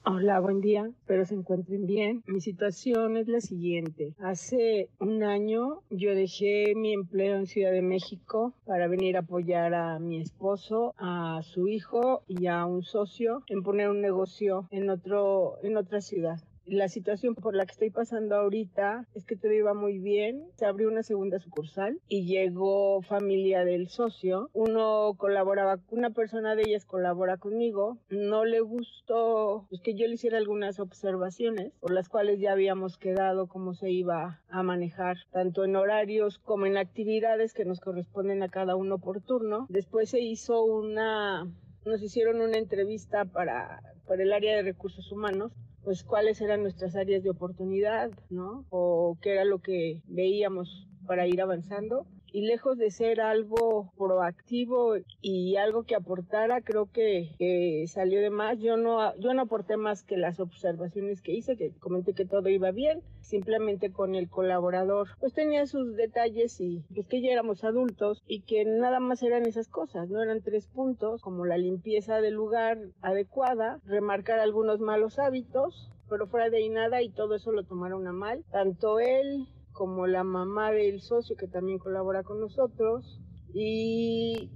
Hola, 0.06 0.42
buen 0.42 0.60
día, 0.60 0.92
espero 1.00 1.24
se 1.24 1.34
encuentren 1.34 1.86
bien. 1.86 2.24
Mi 2.28 2.42
situación 2.42 3.16
es 3.16 3.30
la 3.30 3.40
siguiente. 3.40 4.14
Hace 4.20 4.90
un 5.00 5.24
año 5.24 5.80
yo 5.92 6.14
dejé 6.14 6.76
mi 6.76 6.92
empleo 6.92 7.38
en 7.38 7.48
Ciudad 7.48 7.72
de 7.72 7.82
México 7.82 8.54
para 8.66 8.90
venir 8.90 9.16
a 9.16 9.22
apoyar 9.22 9.74
a 9.74 10.00
mi 10.00 10.20
esposo, 10.20 10.94
a 10.98 11.40
su 11.44 11.70
hijo 11.70 12.24
y 12.28 12.48
a 12.48 12.66
un 12.66 12.84
socio 12.84 13.44
en 13.48 13.64
poner 13.64 13.90
un 13.90 14.02
negocio 14.02 14.68
en 14.72 14.90
otro 14.90 15.56
en 15.64 15.78
otra 15.78 16.02
ciudad. 16.02 16.38
La 16.66 16.88
situación 16.88 17.36
por 17.36 17.56
la 17.56 17.66
que 17.66 17.74
estoy 17.74 17.90
pasando 17.90 18.36
ahorita 18.36 19.06
es 19.16 19.26
que 19.26 19.36
todo 19.36 19.52
iba 19.52 19.74
muy 19.74 20.00
bien. 20.00 20.46
Se 20.56 20.66
abrió 20.66 20.88
una 20.88 21.04
segunda 21.04 21.38
sucursal 21.40 22.00
y 22.08 22.26
llegó 22.26 23.02
familia 23.02 23.66
del 23.66 23.90
socio. 23.90 24.50
Uno 24.54 25.14
colaboraba, 25.18 25.80
una 25.92 26.12
persona 26.12 26.56
de 26.56 26.64
ellas 26.64 26.86
colabora 26.86 27.36
conmigo. 27.36 27.98
No 28.10 28.46
le 28.46 28.62
gustó 28.62 29.66
pues, 29.70 29.82
que 29.82 29.94
yo 29.96 30.08
le 30.08 30.14
hiciera 30.14 30.38
algunas 30.38 30.80
observaciones 30.80 31.74
por 31.82 31.92
las 31.92 32.08
cuales 32.08 32.40
ya 32.40 32.54
habíamos 32.54 32.98
quedado 32.98 33.48
cómo 33.48 33.74
se 33.74 33.92
iba 33.92 34.42
a 34.48 34.64
manejar, 34.64 35.18
tanto 35.32 35.66
en 35.66 35.76
horarios 35.76 36.40
como 36.40 36.66
en 36.66 36.78
actividades 36.78 37.54
que 37.54 37.66
nos 37.66 37.82
corresponden 37.82 38.42
a 38.42 38.48
cada 38.48 38.78
uno 38.78 39.00
por 39.00 39.20
turno. 39.20 39.68
Después 39.68 40.12
se 40.12 40.22
hizo 40.22 40.64
una, 40.64 41.46
nos 41.86 42.02
hicieron 42.02 42.40
una 42.40 42.58
entrevista 42.58 43.26
para, 43.26 43.82
para 44.08 44.24
el 44.24 44.32
área 44.32 44.56
de 44.56 44.64
recursos 44.64 45.12
humanos 45.12 45.52
pues 45.84 46.04
cuáles 46.04 46.40
eran 46.42 46.62
nuestras 46.62 46.96
áreas 46.96 47.24
de 47.24 47.30
oportunidad, 47.30 48.12
¿no? 48.30 48.66
O 48.70 49.18
qué 49.22 49.34
era 49.34 49.46
lo 49.46 49.60
que 49.60 50.02
veíamos 50.08 50.88
para 51.06 51.28
ir 51.28 51.42
avanzando. 51.42 52.08
Y 52.34 52.42
lejos 52.42 52.80
de 52.80 52.90
ser 52.90 53.22
algo 53.22 53.94
proactivo 53.96 54.96
y 55.22 55.56
algo 55.56 55.84
que 55.84 55.96
aportara, 55.96 56.62
creo 56.62 56.88
que, 56.92 57.86
salió 57.88 58.20
de 58.22 58.32
más. 58.32 58.60
Yo 58.60 58.76
no, 58.76 59.16
yo 59.20 59.34
no 59.36 59.44
aporté 59.44 59.78
más 59.78 60.04
que 60.04 60.18
las 60.18 60.40
observaciones 60.40 61.22
que 61.22 61.32
hice, 61.32 61.56
que 61.56 61.72
comenté 61.80 62.14
que 62.14 62.26
todo 62.26 62.50
iba 62.50 62.72
bien. 62.72 63.02
Simplemente 63.22 63.92
con 63.92 64.16
el 64.16 64.30
colaborador, 64.30 65.10
pues 65.20 65.34
tenía 65.34 65.68
sus 65.68 65.96
detalles 65.96 66.60
y 66.60 66.84
pues 66.94 67.08
que 67.08 67.22
ya 67.22 67.32
éramos 67.32 67.64
adultos 67.64 68.24
y 68.28 68.42
que 68.42 68.66
nada 68.66 69.00
más 69.00 69.22
eran 69.22 69.46
esas 69.46 69.70
cosas, 69.70 70.10
no 70.10 70.22
eran 70.22 70.42
tres 70.42 70.68
puntos 70.68 71.22
como 71.22 71.46
la 71.46 71.58
limpieza 71.58 72.20
del 72.20 72.34
lugar 72.34 72.80
adecuada, 73.02 73.80
remarcar 73.86 74.40
algunos 74.40 74.80
malos 74.80 75.20
hábitos, 75.20 75.90
pero 76.10 76.28
fuera 76.28 76.50
de 76.50 76.68
nada 76.70 77.02
y 77.02 77.10
todo 77.10 77.36
eso 77.36 77.52
lo 77.52 77.64
tomaron 77.64 78.08
a 78.08 78.12
mal. 78.12 78.44
Tanto 78.52 79.00
él 79.00 79.48
como 79.74 80.08
la 80.08 80.24
mamá 80.24 80.72
del 80.72 81.02
socio 81.02 81.36
que 81.36 81.48
también 81.48 81.80
colabora 81.80 82.24
con 82.24 82.40
nosotros 82.40 83.20
y 83.54 84.52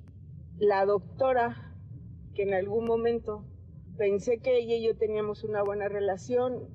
la 0.57 0.85
doctora 0.85 1.75
que 2.33 2.43
en 2.43 2.53
algún 2.53 2.85
momento 2.85 3.43
pensé 3.97 4.39
que 4.39 4.57
ella 4.57 4.75
y 4.75 4.85
yo 4.85 4.95
teníamos 4.95 5.43
una 5.43 5.63
buena 5.63 5.89
relación, 5.89 6.69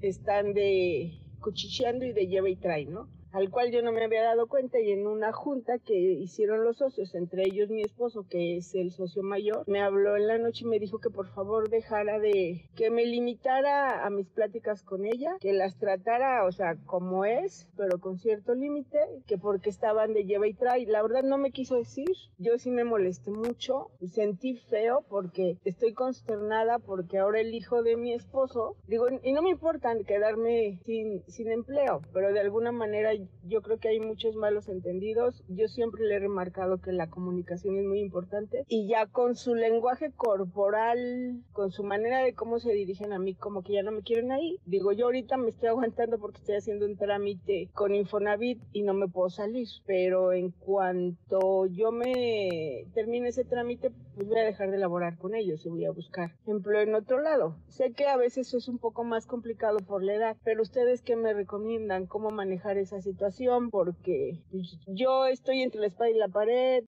están 0.00 0.52
de 0.52 1.18
cuchicheando 1.40 2.04
y 2.04 2.12
de 2.12 2.26
lleva 2.26 2.48
y 2.48 2.56
trae, 2.56 2.84
¿no? 2.84 3.08
Al 3.32 3.50
cual 3.50 3.70
yo 3.70 3.82
no 3.82 3.92
me 3.92 4.04
había 4.04 4.22
dado 4.22 4.46
cuenta 4.46 4.80
y 4.80 4.92
en 4.92 5.06
una 5.06 5.32
junta 5.32 5.78
que 5.78 5.94
hicieron 5.94 6.64
los 6.64 6.78
socios, 6.78 7.14
entre 7.14 7.44
ellos 7.44 7.68
mi 7.68 7.82
esposo, 7.82 8.26
que 8.28 8.56
es 8.56 8.74
el 8.74 8.90
socio 8.90 9.22
mayor, 9.22 9.64
me 9.66 9.82
habló 9.82 10.16
en 10.16 10.26
la 10.26 10.38
noche 10.38 10.64
y 10.64 10.68
me 10.68 10.78
dijo 10.78 10.98
que 10.98 11.10
por 11.10 11.28
favor 11.28 11.68
dejara 11.68 12.18
de, 12.18 12.68
que 12.74 12.90
me 12.90 13.04
limitara 13.04 14.06
a 14.06 14.10
mis 14.10 14.28
pláticas 14.28 14.82
con 14.82 15.04
ella, 15.04 15.36
que 15.40 15.52
las 15.52 15.78
tratara, 15.78 16.44
o 16.44 16.52
sea, 16.52 16.76
como 16.86 17.24
es, 17.24 17.68
pero 17.76 17.98
con 17.98 18.18
cierto 18.18 18.54
límite, 18.54 18.98
que 19.26 19.38
porque 19.38 19.70
estaban 19.70 20.14
de 20.14 20.24
lleva 20.24 20.46
y 20.46 20.54
trae. 20.54 20.86
La 20.86 21.02
verdad 21.02 21.22
no 21.22 21.38
me 21.38 21.50
quiso 21.50 21.76
decir, 21.76 22.08
yo 22.38 22.58
sí 22.58 22.70
me 22.70 22.84
molesté 22.84 23.30
mucho, 23.30 23.90
sentí 24.06 24.56
feo 24.56 25.04
porque 25.08 25.58
estoy 25.64 25.92
consternada 25.92 26.78
porque 26.78 27.18
ahora 27.18 27.40
el 27.40 27.54
hijo 27.54 27.82
de 27.82 27.96
mi 27.96 28.12
esposo, 28.12 28.76
digo, 28.86 29.06
y 29.22 29.32
no 29.32 29.42
me 29.42 29.50
importa 29.50 29.94
quedarme 30.06 30.78
sin, 30.84 31.22
sin 31.26 31.50
empleo, 31.50 32.02
pero 32.12 32.32
de 32.32 32.40
alguna 32.40 32.72
manera 32.72 33.12
yo 33.44 33.62
creo 33.62 33.78
que 33.78 33.88
hay 33.88 34.00
muchos 34.00 34.36
malos 34.36 34.68
entendidos. 34.68 35.42
Yo 35.48 35.68
siempre 35.68 36.04
le 36.04 36.16
he 36.16 36.18
remarcado 36.18 36.78
que 36.78 36.92
la 36.92 37.08
comunicación 37.08 37.76
es 37.76 37.84
muy 37.84 38.00
importante 38.00 38.64
y 38.68 38.88
ya 38.88 39.06
con 39.06 39.34
su 39.34 39.54
lenguaje 39.54 40.12
corporal, 40.12 41.42
con 41.52 41.70
su 41.70 41.82
manera 41.84 42.22
de 42.22 42.34
cómo 42.34 42.58
se 42.58 42.72
dirigen 42.72 43.12
a 43.12 43.18
mí, 43.18 43.34
como 43.34 43.62
que 43.62 43.74
ya 43.74 43.82
no 43.82 43.92
me 43.92 44.02
quieren 44.02 44.32
ahí. 44.32 44.58
Digo, 44.66 44.92
yo 44.92 45.06
ahorita 45.06 45.36
me 45.36 45.50
estoy 45.50 45.68
aguantando 45.68 46.18
porque 46.18 46.38
estoy 46.38 46.56
haciendo 46.56 46.86
un 46.86 46.96
trámite 46.96 47.68
con 47.74 47.94
Infonavit 47.94 48.60
y 48.72 48.82
no 48.82 48.94
me 48.94 49.08
puedo 49.08 49.30
salir, 49.30 49.68
pero 49.86 50.32
en 50.32 50.50
cuanto 50.50 51.66
yo 51.66 51.92
me 51.92 52.86
termine 52.94 53.28
ese 53.28 53.44
trámite, 53.44 53.90
pues 54.14 54.28
voy 54.28 54.38
a 54.38 54.44
dejar 54.44 54.70
de 54.70 54.76
elaborar 54.76 55.16
con 55.18 55.34
ellos 55.34 55.64
y 55.64 55.68
voy 55.68 55.84
a 55.84 55.90
buscar 55.90 56.32
empleo 56.46 56.82
en 56.82 56.94
otro 56.94 57.20
lado. 57.20 57.56
Sé 57.68 57.92
que 57.92 58.06
a 58.06 58.16
veces 58.16 58.54
es 58.54 58.68
un 58.68 58.78
poco 58.78 59.04
más 59.04 59.26
complicado 59.26 59.78
por 59.78 60.02
la 60.02 60.14
edad, 60.14 60.36
pero 60.44 60.62
ustedes 60.62 61.02
qué 61.02 61.16
me 61.16 61.32
recomiendan 61.32 62.06
cómo 62.06 62.30
manejar 62.30 62.78
esa 62.78 63.00
situación 63.12 63.70
porque 63.70 64.42
yo 64.86 65.26
estoy 65.26 65.62
entre 65.62 65.80
la 65.80 65.86
espada 65.86 66.10
y 66.10 66.14
la 66.14 66.28
pared. 66.28 66.84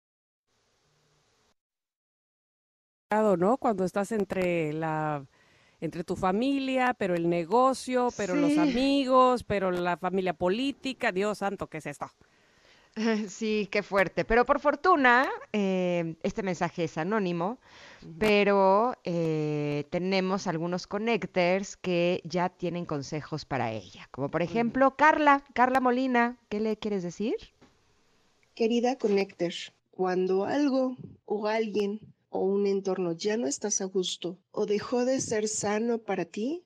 ¿No? 3.10 3.56
Cuando 3.56 3.84
estás 3.84 4.12
entre 4.12 4.72
la 4.72 5.26
entre 5.80 6.04
tu 6.04 6.14
familia, 6.14 6.94
pero 6.96 7.14
el 7.14 7.28
negocio, 7.28 8.10
pero 8.16 8.34
los 8.34 8.58
amigos, 8.58 9.44
pero 9.44 9.70
la 9.70 9.96
familia 9.96 10.34
política, 10.34 11.10
Dios 11.10 11.38
santo, 11.38 11.68
¿qué 11.68 11.78
es 11.78 11.86
esto? 11.86 12.06
Sí, 13.28 13.68
qué 13.70 13.82
fuerte. 13.82 14.24
Pero 14.24 14.44
por 14.44 14.60
fortuna, 14.60 15.28
eh, 15.52 16.16
este 16.22 16.42
mensaje 16.42 16.84
es 16.84 16.98
anónimo, 16.98 17.58
pero 18.18 18.94
eh, 19.04 19.84
tenemos 19.90 20.46
algunos 20.46 20.86
connectors 20.86 21.76
que 21.76 22.20
ya 22.24 22.48
tienen 22.48 22.84
consejos 22.86 23.44
para 23.44 23.72
ella. 23.72 24.08
Como 24.10 24.30
por 24.30 24.42
ejemplo, 24.42 24.96
Carla, 24.96 25.44
Carla 25.54 25.80
Molina, 25.80 26.38
¿qué 26.48 26.60
le 26.60 26.76
quieres 26.76 27.02
decir? 27.02 27.34
Querida 28.54 28.96
connector, 28.96 29.52
cuando 29.90 30.44
algo 30.44 30.96
o 31.24 31.46
alguien 31.46 32.00
o 32.28 32.40
un 32.40 32.66
entorno 32.66 33.12
ya 33.12 33.36
no 33.36 33.46
estás 33.46 33.80
a 33.80 33.86
gusto 33.86 34.38
o 34.52 34.66
dejó 34.66 35.04
de 35.04 35.20
ser 35.20 35.48
sano 35.48 35.98
para 35.98 36.24
ti, 36.24 36.62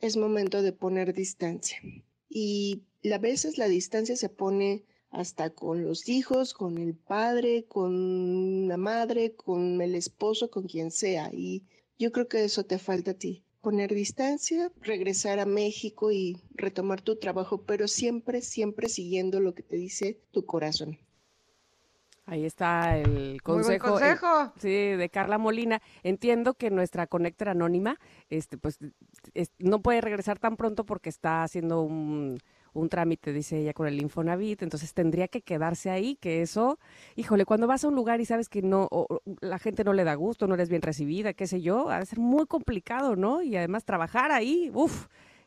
es 0.00 0.16
momento 0.16 0.62
de 0.62 0.72
poner 0.72 1.12
distancia. 1.12 1.78
Y 2.28 2.82
a 3.12 3.18
veces 3.18 3.58
la 3.58 3.68
distancia 3.68 4.16
se 4.16 4.28
pone 4.28 4.84
hasta 5.10 5.50
con 5.50 5.84
los 5.84 6.08
hijos, 6.08 6.54
con 6.54 6.78
el 6.78 6.94
padre, 6.94 7.64
con 7.66 8.68
la 8.68 8.76
madre, 8.76 9.34
con 9.34 9.80
el 9.80 9.94
esposo, 9.94 10.50
con 10.50 10.66
quien 10.66 10.90
sea. 10.90 11.30
Y 11.32 11.64
yo 11.98 12.12
creo 12.12 12.28
que 12.28 12.44
eso 12.44 12.64
te 12.64 12.78
falta 12.78 13.12
a 13.12 13.14
ti. 13.14 13.44
Poner 13.60 13.92
distancia, 13.92 14.70
regresar 14.80 15.40
a 15.40 15.46
México 15.46 16.12
y 16.12 16.40
retomar 16.54 17.00
tu 17.00 17.16
trabajo, 17.16 17.62
pero 17.62 17.88
siempre, 17.88 18.40
siempre 18.40 18.88
siguiendo 18.88 19.40
lo 19.40 19.54
que 19.54 19.62
te 19.62 19.76
dice 19.76 20.20
tu 20.30 20.46
corazón. 20.46 20.98
Ahí 22.24 22.44
está 22.44 22.98
el 22.98 23.40
consejo, 23.42 23.92
consejo. 23.92 24.52
sí, 24.58 24.68
de 24.68 25.08
Carla 25.10 25.38
Molina. 25.38 25.80
Entiendo 26.02 26.54
que 26.54 26.70
nuestra 26.70 27.06
conectora 27.06 27.52
anónima, 27.52 27.98
este, 28.28 28.58
pues, 28.58 28.78
no 29.58 29.80
puede 29.80 30.02
regresar 30.02 30.38
tan 30.38 30.58
pronto 30.58 30.84
porque 30.84 31.08
está 31.08 31.42
haciendo 31.42 31.80
un, 31.80 32.38
un 32.72 32.88
trámite, 32.88 33.32
dice 33.32 33.58
ella, 33.58 33.72
con 33.72 33.86
el 33.86 34.00
Infonavit, 34.00 34.62
entonces 34.62 34.94
tendría 34.94 35.28
que 35.28 35.42
quedarse 35.42 35.90
ahí, 35.90 36.16
que 36.16 36.42
eso, 36.42 36.78
híjole, 37.16 37.44
cuando 37.44 37.66
vas 37.66 37.84
a 37.84 37.88
un 37.88 37.94
lugar 37.94 38.20
y 38.20 38.24
sabes 38.24 38.48
que 38.48 38.62
no, 38.62 38.88
la 39.40 39.58
gente 39.58 39.84
no 39.84 39.92
le 39.92 40.04
da 40.04 40.14
gusto, 40.14 40.46
no 40.46 40.54
eres 40.54 40.68
bien 40.68 40.82
recibida, 40.82 41.32
qué 41.32 41.46
sé 41.46 41.60
yo, 41.60 41.90
ha 41.90 41.98
de 42.00 42.06
ser 42.06 42.18
muy 42.18 42.46
complicado, 42.46 43.16
¿no? 43.16 43.42
Y 43.42 43.56
además 43.56 43.84
trabajar 43.84 44.32
ahí, 44.32 44.70
uff, 44.74 45.06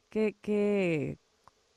qué, 0.09 0.35
qué, 0.41 1.17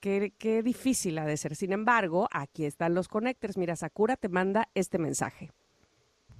qué, 0.00 0.32
qué 0.36 0.62
difícil 0.62 1.18
ha 1.18 1.24
de 1.24 1.36
ser. 1.36 1.56
Sin 1.56 1.72
embargo, 1.72 2.28
aquí 2.32 2.64
están 2.64 2.94
los 2.94 3.08
connectors. 3.08 3.56
Mira, 3.56 3.76
Sakura 3.76 4.16
te 4.16 4.28
manda 4.28 4.68
este 4.74 4.98
mensaje. 4.98 5.50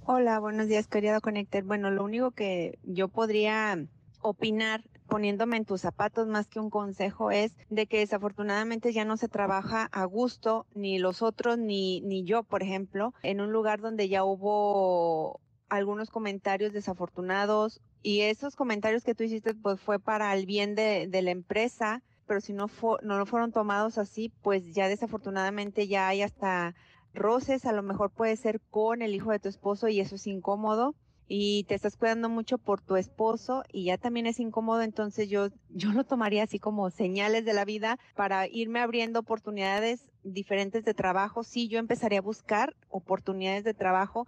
Hola, 0.07 0.39
buenos 0.39 0.67
días, 0.67 0.87
querido 0.87 1.19
Connector. 1.19 1.63
Bueno, 1.63 1.89
lo 1.89 2.03
único 2.03 2.29
que 2.29 2.77
yo 2.83 3.07
podría 3.07 3.87
opinar 4.21 4.83
poniéndome 5.07 5.57
en 5.57 5.65
tus 5.65 5.81
zapatos 5.81 6.27
más 6.27 6.47
que 6.47 6.59
un 6.59 6.69
consejo 6.69 7.31
es 7.31 7.55
de 7.69 7.87
que 7.87 7.99
desafortunadamente 7.99 8.93
ya 8.93 9.05
no 9.05 9.17
se 9.17 9.27
trabaja 9.27 9.89
a 9.91 10.05
gusto, 10.05 10.65
ni 10.73 10.99
los 10.99 11.21
otros, 11.21 11.57
ni, 11.57 12.01
ni 12.01 12.23
yo, 12.23 12.43
por 12.43 12.63
ejemplo, 12.63 13.13
en 13.23 13.41
un 13.41 13.51
lugar 13.51 13.81
donde 13.81 14.09
ya 14.09 14.23
hubo 14.23 15.39
algunos 15.69 16.09
comentarios 16.09 16.73
desafortunados 16.73 17.81
y 18.01 18.21
esos 18.21 18.55
comentarios 18.55 19.03
que 19.03 19.15
tú 19.15 19.23
hiciste 19.23 19.55
pues 19.55 19.79
fue 19.79 19.99
para 19.99 20.33
el 20.33 20.45
bien 20.45 20.75
de, 20.75 21.07
de 21.07 21.21
la 21.21 21.31
empresa, 21.31 22.03
pero 22.27 22.41
si 22.41 22.53
no, 22.53 22.67
no 23.01 23.17
lo 23.17 23.25
fueron 23.25 23.51
tomados 23.51 23.97
así, 23.97 24.31
pues 24.41 24.73
ya 24.73 24.87
desafortunadamente 24.87 25.87
ya 25.87 26.07
hay 26.07 26.21
hasta 26.21 26.75
roces, 27.13 27.65
a 27.65 27.71
lo 27.71 27.81
mejor 27.81 28.11
puede 28.11 28.35
ser 28.35 28.61
con 28.69 29.01
el 29.01 29.15
hijo 29.15 29.31
de 29.31 29.39
tu 29.39 29.49
esposo 29.49 29.87
y 29.87 29.99
eso 29.99 30.15
es 30.15 30.27
incómodo 30.27 30.95
y 31.27 31.63
te 31.63 31.75
estás 31.75 31.97
cuidando 31.97 32.29
mucho 32.29 32.57
por 32.57 32.81
tu 32.81 32.95
esposo 32.95 33.63
y 33.71 33.85
ya 33.85 33.97
también 33.97 34.27
es 34.27 34.39
incómodo, 34.39 34.81
entonces 34.81 35.29
yo, 35.29 35.47
yo 35.69 35.91
lo 35.91 36.03
tomaría 36.03 36.43
así 36.43 36.59
como 36.59 36.89
señales 36.89 37.45
de 37.45 37.53
la 37.53 37.65
vida 37.65 37.99
para 38.15 38.47
irme 38.47 38.79
abriendo 38.79 39.19
oportunidades 39.19 40.05
diferentes 40.23 40.85
de 40.85 40.93
trabajo. 40.93 41.43
Sí, 41.43 41.67
yo 41.67 41.79
empezaría 41.79 42.19
a 42.19 42.23
buscar 42.23 42.75
oportunidades 42.89 43.63
de 43.63 43.73
trabajo, 43.73 44.27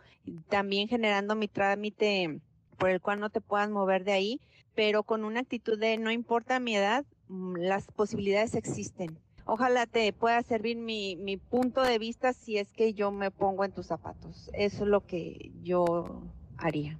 también 0.49 0.87
generando 0.87 1.35
mi 1.35 1.47
trámite 1.47 2.41
por 2.77 2.89
el 2.89 3.01
cual 3.01 3.19
no 3.19 3.29
te 3.29 3.41
puedas 3.41 3.69
mover 3.69 4.03
de 4.03 4.11
ahí, 4.11 4.41
pero 4.75 5.03
con 5.03 5.23
una 5.23 5.39
actitud 5.39 5.79
de 5.79 5.97
no 5.97 6.11
importa 6.11 6.59
mi 6.59 6.75
edad, 6.75 7.05
mm, 7.27 7.55
las 7.57 7.87
posibilidades 7.87 8.55
existen. 8.55 9.19
Ojalá 9.45 9.85
te 9.85 10.11
pueda 10.11 10.41
servir 10.43 10.77
mi, 10.77 11.15
mi 11.15 11.37
punto 11.37 11.81
de 11.81 11.97
vista 11.97 12.33
si 12.33 12.57
es 12.57 12.71
que 12.73 12.93
yo 12.93 13.11
me 13.11 13.31
pongo 13.31 13.63
en 13.63 13.71
tus 13.71 13.87
zapatos. 13.87 14.51
Eso 14.53 14.83
es 14.83 14.89
lo 14.89 15.05
que 15.05 15.51
yo 15.63 16.21
haría. 16.57 16.97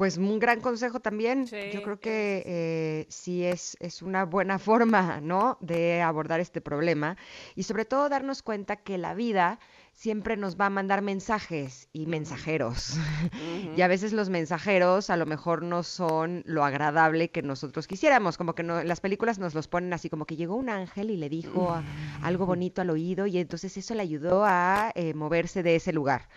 Pues 0.00 0.16
un 0.16 0.38
gran 0.38 0.62
consejo 0.62 1.00
también. 1.00 1.44
Yo 1.44 1.82
creo 1.82 2.00
que 2.00 2.42
eh, 2.46 3.06
sí 3.10 3.44
es, 3.44 3.76
es 3.80 4.00
una 4.00 4.24
buena 4.24 4.58
forma, 4.58 5.20
¿no? 5.20 5.58
De 5.60 6.00
abordar 6.00 6.40
este 6.40 6.62
problema 6.62 7.18
y 7.54 7.64
sobre 7.64 7.84
todo 7.84 8.08
darnos 8.08 8.42
cuenta 8.42 8.76
que 8.76 8.96
la 8.96 9.12
vida 9.12 9.58
siempre 9.92 10.38
nos 10.38 10.58
va 10.58 10.64
a 10.64 10.70
mandar 10.70 11.02
mensajes 11.02 11.90
y 11.92 12.06
mensajeros. 12.06 12.96
y 13.76 13.82
a 13.82 13.88
veces 13.88 14.14
los 14.14 14.30
mensajeros 14.30 15.10
a 15.10 15.18
lo 15.18 15.26
mejor 15.26 15.62
no 15.62 15.82
son 15.82 16.44
lo 16.46 16.64
agradable 16.64 17.30
que 17.30 17.42
nosotros 17.42 17.86
quisiéramos, 17.86 18.38
como 18.38 18.54
que 18.54 18.62
no, 18.62 18.82
las 18.82 19.02
películas 19.02 19.38
nos 19.38 19.54
los 19.54 19.68
ponen 19.68 19.92
así 19.92 20.08
como 20.08 20.24
que 20.24 20.36
llegó 20.36 20.56
un 20.56 20.70
ángel 20.70 21.10
y 21.10 21.18
le 21.18 21.28
dijo 21.28 21.78
algo 22.22 22.46
bonito 22.46 22.80
al 22.80 22.88
oído 22.88 23.26
y 23.26 23.36
entonces 23.36 23.76
eso 23.76 23.94
le 23.94 24.00
ayudó 24.00 24.46
a 24.46 24.92
eh, 24.94 25.12
moverse 25.12 25.62
de 25.62 25.76
ese 25.76 25.92
lugar. 25.92 26.30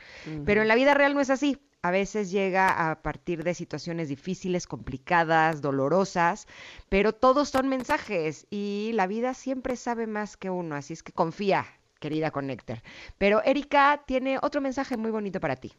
Pero 0.44 0.64
en 0.64 0.68
la 0.68 0.76
vida 0.76 0.94
real 0.94 1.14
no 1.14 1.22
es 1.22 1.30
así 1.30 1.62
a 1.84 1.92
veces 1.92 2.32
llega 2.32 2.90
a 2.90 3.02
partir 3.02 3.44
de 3.44 3.54
situaciones 3.54 4.10
difíciles, 4.10 4.68
complicadas, 4.68 5.62
dolorosas, 5.62 6.48
pero 6.90 7.14
todos 7.14 7.50
son 7.50 7.68
mensajes 7.68 8.48
y 8.50 8.92
la 8.94 9.06
vida 9.06 9.34
siempre 9.34 9.76
sabe 9.76 10.08
más 10.08 10.38
que 10.38 10.50
uno, 10.50 10.76
así 10.76 10.94
es 10.94 11.04
que 11.04 11.12
confía, 11.12 11.66
querida 12.00 12.32
Connector. 12.32 12.82
Pero 13.18 13.44
Erika 13.44 14.02
tiene 14.08 14.40
otro 14.42 14.62
mensaje 14.62 14.98
muy 14.98 15.12
bonito 15.12 15.40
para 15.42 15.58
ti. 15.58 15.74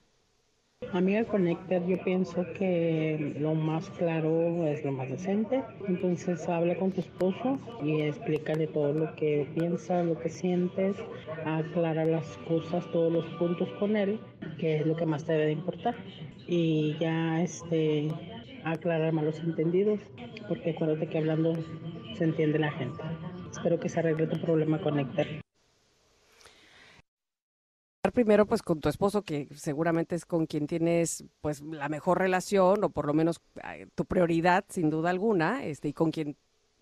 Amiga 0.93 1.24
Connector, 1.24 1.86
yo 1.86 1.97
pienso 2.05 2.44
que 2.59 3.35
lo 3.39 3.55
más 3.55 3.90
claro 3.90 4.66
es 4.66 4.85
lo 4.85 4.93
más 4.93 5.11
decente. 5.11 5.62
Entonces 5.89 6.48
habla 6.48 6.77
con 6.77 6.93
tu 6.93 7.01
esposo 7.01 7.59
y 7.82 8.02
explícale 8.02 8.66
todo 8.66 8.93
lo 8.93 9.15
que 9.16 9.47
piensas, 9.55 10.06
lo 10.06 10.19
que 10.19 10.28
sientes, 10.28 10.97
aclara 11.44 12.05
las 12.05 12.36
cosas, 12.48 12.85
todos 12.93 13.12
los 13.12 13.24
puntos 13.39 13.69
con 13.81 13.97
él, 13.97 14.19
que 14.59 14.77
es 14.77 14.86
lo 14.86 14.97
que 14.97 15.06
más 15.06 15.24
te 15.24 15.32
debe 15.32 15.47
de 15.47 15.52
importar. 15.52 15.94
Y 16.47 16.97
ya 17.01 17.43
este 17.43 18.09
aclarar 18.65 19.12
malos 19.12 19.40
entendidos, 19.40 20.01
porque 20.48 20.70
acuérdate 20.70 21.06
que 21.09 21.19
hablando 21.19 21.55
se 22.15 22.24
entiende 22.24 22.59
la 22.59 22.70
gente. 22.73 23.02
Espero 23.51 23.78
que 23.78 23.89
se 23.89 24.01
arregle 24.01 24.27
tu 24.27 24.40
problema 24.40 24.81
Connector 24.81 25.27
primero 28.15 28.47
pues 28.47 28.62
con 28.62 28.81
tu 28.81 28.89
esposo, 28.89 29.23
que 29.23 29.49
seguramente 29.55 30.15
es 30.15 30.24
con 30.24 30.47
quien 30.47 30.66
tienes 30.66 31.24
pues 31.43 31.61
la 31.61 31.91
mejor 31.91 32.19
relación 32.19 32.82
o 32.85 32.89
por 32.89 33.07
lo 33.07 33.12
menos 33.12 33.43
eh, 33.69 33.86
tu 33.95 34.07
prioridad 34.07 34.65
sin 34.69 34.89
duda 34.89 35.11
alguna, 35.11 35.65
este, 35.65 35.89
y 35.89 35.93
con 35.93 36.11
quien 36.11 36.36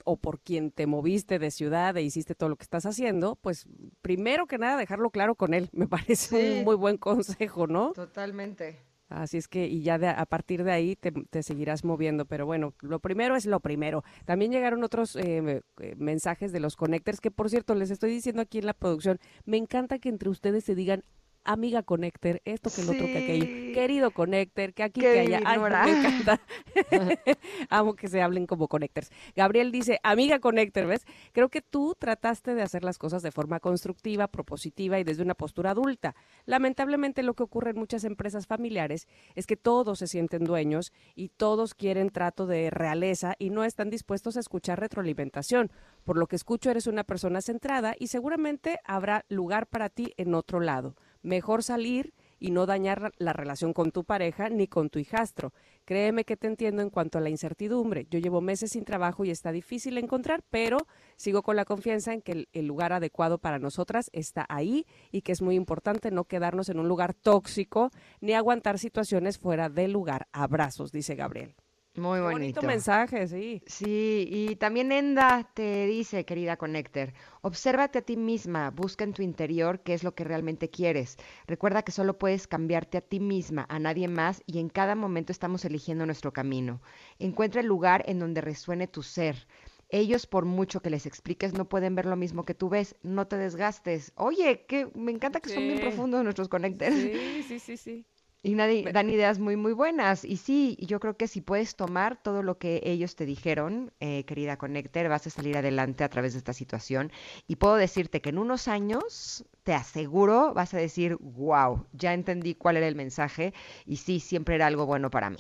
o 0.04 0.16
por 0.16 0.40
quien 0.40 0.70
te 0.70 0.86
moviste 0.86 1.38
de 1.38 1.50
ciudad 1.50 1.96
e 1.96 2.02
hiciste 2.02 2.34
todo 2.34 2.48
lo 2.48 2.56
que 2.56 2.64
estás 2.64 2.86
haciendo, 2.86 3.36
pues 3.36 3.66
primero 4.00 4.46
que 4.46 4.58
nada 4.58 4.76
dejarlo 4.76 5.10
claro 5.10 5.34
con 5.34 5.54
él, 5.54 5.68
me 5.72 5.88
parece 5.88 6.58
un 6.58 6.64
muy 6.64 6.76
buen 6.76 6.96
consejo, 6.98 7.66
¿no? 7.66 7.92
Totalmente. 7.92 8.92
Así 9.08 9.36
es 9.36 9.46
que, 9.46 9.66
y 9.66 9.82
ya 9.82 9.98
de, 9.98 10.08
a 10.08 10.24
partir 10.26 10.64
de 10.64 10.72
ahí 10.72 10.96
te, 10.96 11.12
te, 11.12 11.42
seguirás 11.42 11.84
moviendo. 11.84 12.24
Pero 12.24 12.46
bueno, 12.46 12.74
lo 12.80 12.98
primero 12.98 13.36
es 13.36 13.44
lo 13.44 13.60
primero. 13.60 14.04
También 14.24 14.50
llegaron 14.52 14.82
otros 14.82 15.16
eh, 15.16 15.62
eh, 15.80 15.94
mensajes 15.96 16.50
de 16.52 16.60
los 16.60 16.76
connectors, 16.76 17.20
que 17.20 17.30
por 17.30 17.50
cierto, 17.50 17.74
les 17.74 17.90
estoy 17.90 18.10
diciendo 18.10 18.40
aquí 18.40 18.58
en 18.58 18.66
la 18.66 18.74
producción, 18.74 19.18
me 19.44 19.58
encanta 19.58 19.98
que 19.98 20.08
entre 20.08 20.30
ustedes 20.30 20.64
se 20.64 20.74
digan 20.74 21.04
amiga 21.44 21.82
Connector, 21.82 22.40
esto 22.44 22.70
que 22.74 22.82
el 22.82 22.90
otro 22.90 23.06
que 23.06 23.18
aquello, 23.18 23.74
querido 23.74 24.10
Connector, 24.10 24.72
que 24.72 24.82
aquí, 24.82 25.00
que 25.00 25.20
allá, 25.20 25.40
Ay, 25.44 25.58
me 25.58 25.66
encanta. 25.66 26.40
Amo 27.70 27.94
que 27.94 28.08
se 28.08 28.22
hablen 28.22 28.46
como 28.46 28.68
Connectors. 28.68 29.10
Gabriel 29.34 29.72
dice, 29.72 29.98
amiga 30.02 30.38
Connector, 30.38 30.86
¿ves? 30.86 31.04
Creo 31.32 31.48
que 31.48 31.62
tú 31.62 31.94
trataste 31.98 32.54
de 32.54 32.62
hacer 32.62 32.84
las 32.84 32.98
cosas 32.98 33.22
de 33.22 33.30
forma 33.30 33.60
constructiva, 33.60 34.28
propositiva 34.28 34.98
y 34.98 35.04
desde 35.04 35.22
una 35.22 35.34
postura 35.34 35.70
adulta. 35.70 36.14
Lamentablemente 36.46 37.22
lo 37.22 37.34
que 37.34 37.42
ocurre 37.42 37.70
en 37.70 37.78
muchas 37.78 38.04
empresas 38.04 38.46
familiares 38.46 39.08
es 39.34 39.46
que 39.46 39.56
todos 39.56 39.98
se 39.98 40.06
sienten 40.06 40.44
dueños 40.44 40.92
y 41.14 41.28
todos 41.28 41.74
quieren 41.74 42.10
trato 42.10 42.46
de 42.46 42.70
realeza 42.70 43.34
y 43.38 43.50
no 43.50 43.64
están 43.64 43.90
dispuestos 43.90 44.36
a 44.36 44.40
escuchar 44.40 44.80
retroalimentación. 44.80 45.70
Por 46.04 46.18
lo 46.18 46.26
que 46.26 46.36
escucho, 46.36 46.70
eres 46.70 46.86
una 46.86 47.04
persona 47.04 47.40
centrada 47.40 47.94
y 47.98 48.08
seguramente 48.08 48.78
habrá 48.84 49.24
lugar 49.28 49.66
para 49.66 49.88
ti 49.88 50.12
en 50.16 50.34
otro 50.34 50.60
lado 50.60 50.96
mejor 51.22 51.62
salir 51.62 52.12
y 52.42 52.50
no 52.50 52.66
dañar 52.66 53.12
la 53.18 53.32
relación 53.32 53.72
con 53.72 53.92
tu 53.92 54.02
pareja 54.04 54.48
ni 54.48 54.66
con 54.66 54.90
tu 54.90 54.98
hijastro. 54.98 55.52
Créeme 55.84 56.24
que 56.24 56.36
te 56.36 56.48
entiendo 56.48 56.82
en 56.82 56.90
cuanto 56.90 57.18
a 57.18 57.20
la 57.20 57.30
incertidumbre. 57.30 58.06
Yo 58.10 58.18
llevo 58.18 58.40
meses 58.40 58.70
sin 58.72 58.84
trabajo 58.84 59.24
y 59.24 59.30
está 59.30 59.52
difícil 59.52 59.96
encontrar, 59.96 60.42
pero 60.50 60.78
sigo 61.16 61.42
con 61.42 61.54
la 61.54 61.64
confianza 61.64 62.12
en 62.12 62.20
que 62.20 62.48
el, 62.52 62.66
lugar 62.66 62.92
adecuado 62.92 63.38
para 63.38 63.60
nosotras 63.60 64.10
está 64.12 64.44
ahí 64.48 64.86
y 65.12 65.22
que 65.22 65.32
es 65.32 65.40
muy 65.40 65.54
importante 65.54 66.10
no 66.10 66.24
quedarnos 66.24 66.68
en 66.68 66.80
un 66.80 66.88
lugar 66.88 67.14
tóxico 67.14 67.90
ni 68.20 68.32
aguantar 68.32 68.78
situaciones 68.80 69.38
fuera 69.38 69.68
del 69.68 69.92
lugar. 69.92 70.26
Abrazos, 70.32 70.90
dice 70.90 71.14
Gabriel. 71.14 71.54
Muy 71.94 72.20
bonito. 72.20 72.62
mensaje, 72.62 73.28
sí. 73.28 73.62
Sí, 73.66 74.26
y 74.30 74.56
también 74.56 74.92
Enda 74.92 75.50
te 75.54 75.86
dice, 75.86 76.24
querida 76.24 76.56
Connector, 76.56 77.12
obsérvate 77.42 77.98
a 77.98 78.02
ti 78.02 78.16
misma, 78.16 78.70
busca 78.70 79.04
en 79.04 79.12
tu 79.12 79.22
interior 79.22 79.80
qué 79.80 79.92
es 79.92 80.02
lo 80.02 80.14
que 80.14 80.24
realmente 80.24 80.70
quieres. 80.70 81.18
Recuerda 81.46 81.82
que 81.82 81.92
solo 81.92 82.18
puedes 82.18 82.46
cambiarte 82.46 82.98
a 82.98 83.02
ti 83.02 83.20
misma, 83.20 83.66
a 83.68 83.78
nadie 83.78 84.08
más, 84.08 84.42
y 84.46 84.58
en 84.58 84.70
cada 84.70 84.94
momento 84.94 85.32
estamos 85.32 85.64
eligiendo 85.66 86.06
nuestro 86.06 86.32
camino. 86.32 86.80
Encuentra 87.18 87.60
el 87.60 87.66
lugar 87.66 88.02
en 88.06 88.18
donde 88.18 88.40
resuene 88.40 88.86
tu 88.86 89.02
ser. 89.02 89.46
Ellos, 89.90 90.26
por 90.26 90.46
mucho 90.46 90.80
que 90.80 90.88
les 90.88 91.04
expliques, 91.04 91.52
no 91.52 91.68
pueden 91.68 91.94
ver 91.94 92.06
lo 92.06 92.16
mismo 92.16 92.44
que 92.46 92.54
tú 92.54 92.70
ves. 92.70 92.96
No 93.02 93.26
te 93.26 93.36
desgastes. 93.36 94.12
Oye, 94.16 94.64
que 94.66 94.88
me 94.94 95.12
encanta 95.12 95.40
que 95.40 95.50
son 95.50 95.66
bien 95.66 95.80
profundos 95.80 96.24
nuestros 96.24 96.48
connectors. 96.48 96.94
Sí, 97.42 97.42
sí, 97.42 97.58
sí, 97.58 97.76
sí. 97.76 98.06
Y 98.44 98.54
nadie, 98.54 98.82
dan 98.92 99.08
ideas 99.08 99.38
muy, 99.38 99.56
muy 99.56 99.72
buenas. 99.72 100.24
Y 100.24 100.36
sí, 100.36 100.76
yo 100.80 100.98
creo 100.98 101.16
que 101.16 101.28
si 101.28 101.40
puedes 101.40 101.76
tomar 101.76 102.20
todo 102.20 102.42
lo 102.42 102.58
que 102.58 102.80
ellos 102.84 103.14
te 103.14 103.24
dijeron, 103.24 103.92
eh, 104.00 104.24
querida 104.24 104.56
Connector, 104.56 105.08
vas 105.08 105.26
a 105.28 105.30
salir 105.30 105.56
adelante 105.56 106.02
a 106.02 106.08
través 106.08 106.32
de 106.32 106.38
esta 106.38 106.52
situación. 106.52 107.12
Y 107.46 107.56
puedo 107.56 107.76
decirte 107.76 108.20
que 108.20 108.30
en 108.30 108.38
unos 108.38 108.66
años, 108.66 109.44
te 109.62 109.74
aseguro, 109.74 110.54
vas 110.54 110.74
a 110.74 110.78
decir, 110.78 111.16
wow, 111.20 111.86
ya 111.92 112.14
entendí 112.14 112.54
cuál 112.56 112.76
era 112.78 112.88
el 112.88 112.96
mensaje 112.96 113.54
y 113.86 113.96
sí, 113.98 114.18
siempre 114.18 114.56
era 114.56 114.66
algo 114.66 114.86
bueno 114.86 115.08
para 115.10 115.30
mí. 115.30 115.38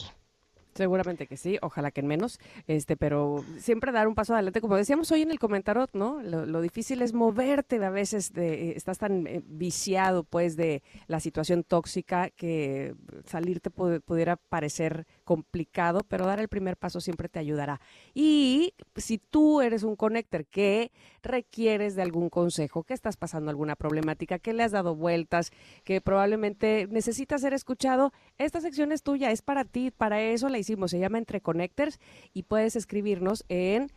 Seguramente 0.74 1.26
que 1.26 1.36
sí, 1.36 1.58
ojalá 1.60 1.90
que 1.90 2.00
en 2.00 2.06
menos, 2.06 2.38
este, 2.66 2.96
pero 2.96 3.44
siempre 3.58 3.92
dar 3.92 4.08
un 4.08 4.14
paso 4.14 4.32
adelante, 4.32 4.62
como 4.62 4.76
decíamos 4.76 5.12
hoy 5.12 5.22
en 5.22 5.30
el 5.30 5.38
comentario, 5.38 5.86
¿no? 5.92 6.22
Lo, 6.22 6.60
difícil 6.62 7.02
es 7.02 7.12
moverte 7.12 7.84
a 7.84 7.90
veces, 7.90 8.32
de, 8.32 8.70
eh, 8.70 8.74
estás 8.76 8.98
tan 8.98 9.26
eh, 9.26 9.42
viciado, 9.44 10.24
pues, 10.24 10.56
de 10.56 10.82
la 11.08 11.20
situación 11.20 11.62
tóxica 11.62 12.30
que 12.30 12.94
salirte 13.26 13.70
pudiera 13.70 14.36
parecer 14.36 15.06
complicado, 15.32 16.02
pero 16.08 16.26
dar 16.26 16.40
el 16.40 16.48
primer 16.48 16.76
paso 16.76 17.00
siempre 17.00 17.30
te 17.30 17.38
ayudará. 17.38 17.80
Y 18.12 18.74
si 18.96 19.16
tú 19.16 19.62
eres 19.62 19.82
un 19.82 19.96
connector 19.96 20.44
que 20.44 20.92
requieres 21.22 21.96
de 21.96 22.02
algún 22.02 22.28
consejo, 22.28 22.82
que 22.82 22.92
estás 22.92 23.16
pasando 23.16 23.50
alguna 23.50 23.74
problemática, 23.74 24.38
que 24.38 24.52
le 24.52 24.62
has 24.62 24.72
dado 24.72 24.94
vueltas, 24.94 25.50
que 25.84 26.02
probablemente 26.02 26.86
necesitas 26.90 27.40
ser 27.40 27.54
escuchado, 27.54 28.12
esta 28.36 28.60
sección 28.60 28.92
es 28.92 29.02
tuya, 29.02 29.30
es 29.30 29.40
para 29.40 29.64
ti, 29.64 29.90
para 29.90 30.20
eso 30.20 30.50
la 30.50 30.58
hicimos, 30.58 30.90
se 30.90 30.98
llama 30.98 31.16
Entre 31.16 31.40
Connectors 31.40 31.98
y 32.34 32.42
puedes 32.42 32.76
escribirnos 32.76 33.46
en 33.48 33.90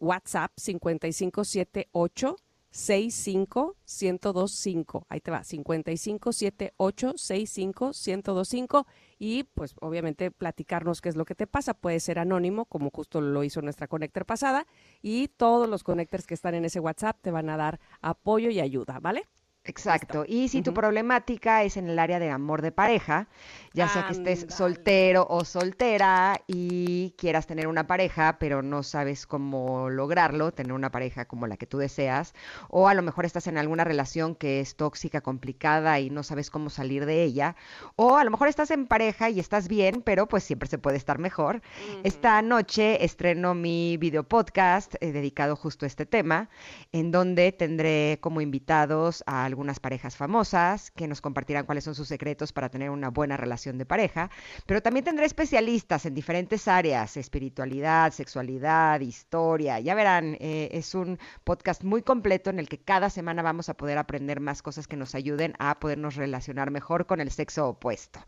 WhatsApp 0.00 0.50
5578 0.56 2.36
65 2.72 3.76
1025. 3.86 5.06
Ahí 5.08 5.20
te 5.20 5.30
va, 5.30 5.44
55 5.44 6.32
78 6.32 7.12
65 7.16 7.92
1025 7.94 8.86
y 9.18 9.44
pues 9.44 9.74
obviamente 9.80 10.30
platicarnos 10.30 11.00
qué 11.00 11.10
es 11.10 11.16
lo 11.16 11.24
que 11.24 11.34
te 11.34 11.46
pasa. 11.46 11.74
Puede 11.74 12.00
ser 12.00 12.18
anónimo, 12.18 12.64
como 12.64 12.90
justo 12.90 13.20
lo 13.20 13.44
hizo 13.44 13.62
nuestra 13.62 13.86
conector 13.86 14.26
pasada, 14.26 14.66
y 15.02 15.28
todos 15.28 15.68
los 15.68 15.84
connectors 15.84 16.26
que 16.26 16.34
están 16.34 16.54
en 16.54 16.64
ese 16.64 16.80
WhatsApp 16.80 17.18
te 17.20 17.30
van 17.30 17.50
a 17.50 17.56
dar 17.56 17.78
apoyo 18.00 18.50
y 18.50 18.58
ayuda, 18.58 18.98
¿vale? 19.00 19.28
Exacto. 19.64 20.24
Y 20.26 20.48
si 20.48 20.60
tu 20.60 20.74
problemática 20.74 21.62
es 21.62 21.76
en 21.76 21.88
el 21.88 22.00
área 22.00 22.18
de 22.18 22.30
amor 22.30 22.62
de 22.62 22.72
pareja, 22.72 23.28
ya 23.72 23.88
sea 23.88 24.06
que 24.06 24.12
estés 24.12 24.46
soltero 24.48 25.24
o 25.30 25.44
soltera 25.44 26.40
y 26.48 27.14
quieras 27.16 27.46
tener 27.46 27.68
una 27.68 27.86
pareja, 27.86 28.38
pero 28.40 28.62
no 28.62 28.82
sabes 28.82 29.24
cómo 29.24 29.88
lograrlo, 29.88 30.50
tener 30.50 30.72
una 30.72 30.90
pareja 30.90 31.26
como 31.26 31.46
la 31.46 31.56
que 31.56 31.68
tú 31.68 31.78
deseas, 31.78 32.34
o 32.70 32.88
a 32.88 32.94
lo 32.94 33.02
mejor 33.02 33.24
estás 33.24 33.46
en 33.46 33.56
alguna 33.56 33.84
relación 33.84 34.34
que 34.34 34.58
es 34.58 34.74
tóxica, 34.74 35.20
complicada 35.20 36.00
y 36.00 36.10
no 36.10 36.24
sabes 36.24 36.50
cómo 36.50 36.68
salir 36.68 37.06
de 37.06 37.22
ella, 37.22 37.54
o 37.94 38.16
a 38.16 38.24
lo 38.24 38.32
mejor 38.32 38.48
estás 38.48 38.72
en 38.72 38.88
pareja 38.88 39.30
y 39.30 39.38
estás 39.38 39.68
bien, 39.68 40.02
pero 40.02 40.26
pues 40.26 40.42
siempre 40.42 40.68
se 40.68 40.78
puede 40.78 40.96
estar 40.96 41.20
mejor. 41.20 41.62
Esta 42.02 42.42
noche 42.42 43.04
estreno 43.04 43.54
mi 43.54 43.96
video 43.96 44.24
podcast 44.24 44.96
eh, 45.00 45.12
dedicado 45.12 45.54
justo 45.54 45.86
a 45.86 45.88
este 45.88 46.04
tema, 46.04 46.50
en 46.90 47.12
donde 47.12 47.52
tendré 47.52 48.18
como 48.20 48.40
invitados 48.40 49.22
a 49.26 49.51
algunas 49.52 49.80
parejas 49.80 50.16
famosas 50.16 50.90
que 50.90 51.06
nos 51.06 51.20
compartirán 51.20 51.66
cuáles 51.66 51.84
son 51.84 51.94
sus 51.94 52.08
secretos 52.08 52.52
para 52.52 52.70
tener 52.70 52.90
una 52.90 53.10
buena 53.10 53.36
relación 53.36 53.78
de 53.78 53.86
pareja, 53.86 54.30
pero 54.66 54.82
también 54.82 55.04
tendré 55.04 55.26
especialistas 55.26 56.06
en 56.06 56.14
diferentes 56.14 56.68
áreas, 56.68 57.16
espiritualidad, 57.16 58.12
sexualidad, 58.12 59.00
historia. 59.00 59.78
Ya 59.80 59.94
verán, 59.94 60.36
eh, 60.40 60.70
es 60.72 60.94
un 60.94 61.18
podcast 61.44 61.84
muy 61.84 62.02
completo 62.02 62.50
en 62.50 62.58
el 62.58 62.68
que 62.68 62.78
cada 62.78 63.10
semana 63.10 63.42
vamos 63.42 63.68
a 63.68 63.74
poder 63.74 63.98
aprender 63.98 64.40
más 64.40 64.62
cosas 64.62 64.88
que 64.88 64.96
nos 64.96 65.14
ayuden 65.14 65.54
a 65.58 65.78
podernos 65.78 66.16
relacionar 66.16 66.70
mejor 66.70 67.06
con 67.06 67.20
el 67.20 67.30
sexo 67.30 67.68
opuesto. 67.68 68.20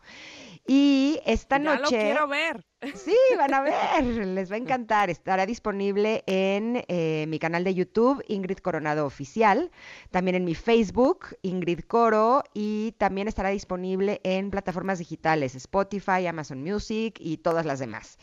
Y 0.67 1.19
esta 1.25 1.57
ya 1.57 1.63
noche... 1.63 1.81
Lo 1.81 1.89
quiero 1.89 2.27
ver. 2.27 2.65
Sí, 2.93 3.15
van 3.37 3.53
a 3.53 3.61
ver, 3.61 4.03
les 4.03 4.51
va 4.51 4.55
a 4.55 4.59
encantar. 4.59 5.09
Estará 5.09 5.45
disponible 5.45 6.23
en 6.27 6.83
eh, 6.87 7.25
mi 7.27 7.39
canal 7.39 7.63
de 7.63 7.73
YouTube, 7.73 8.23
Ingrid 8.27 8.57
Coronado 8.57 9.05
Oficial, 9.05 9.71
también 10.11 10.35
en 10.35 10.45
mi 10.45 10.53
Facebook, 10.53 11.35
Ingrid 11.41 11.81
Coro, 11.81 12.43
y 12.53 12.93
también 12.97 13.27
estará 13.27 13.49
disponible 13.49 14.21
en 14.23 14.51
plataformas 14.51 14.99
digitales, 14.99 15.55
Spotify, 15.55 16.27
Amazon 16.27 16.61
Music 16.61 17.17
y 17.19 17.37
todas 17.37 17.65
las 17.65 17.79
demás. 17.79 18.17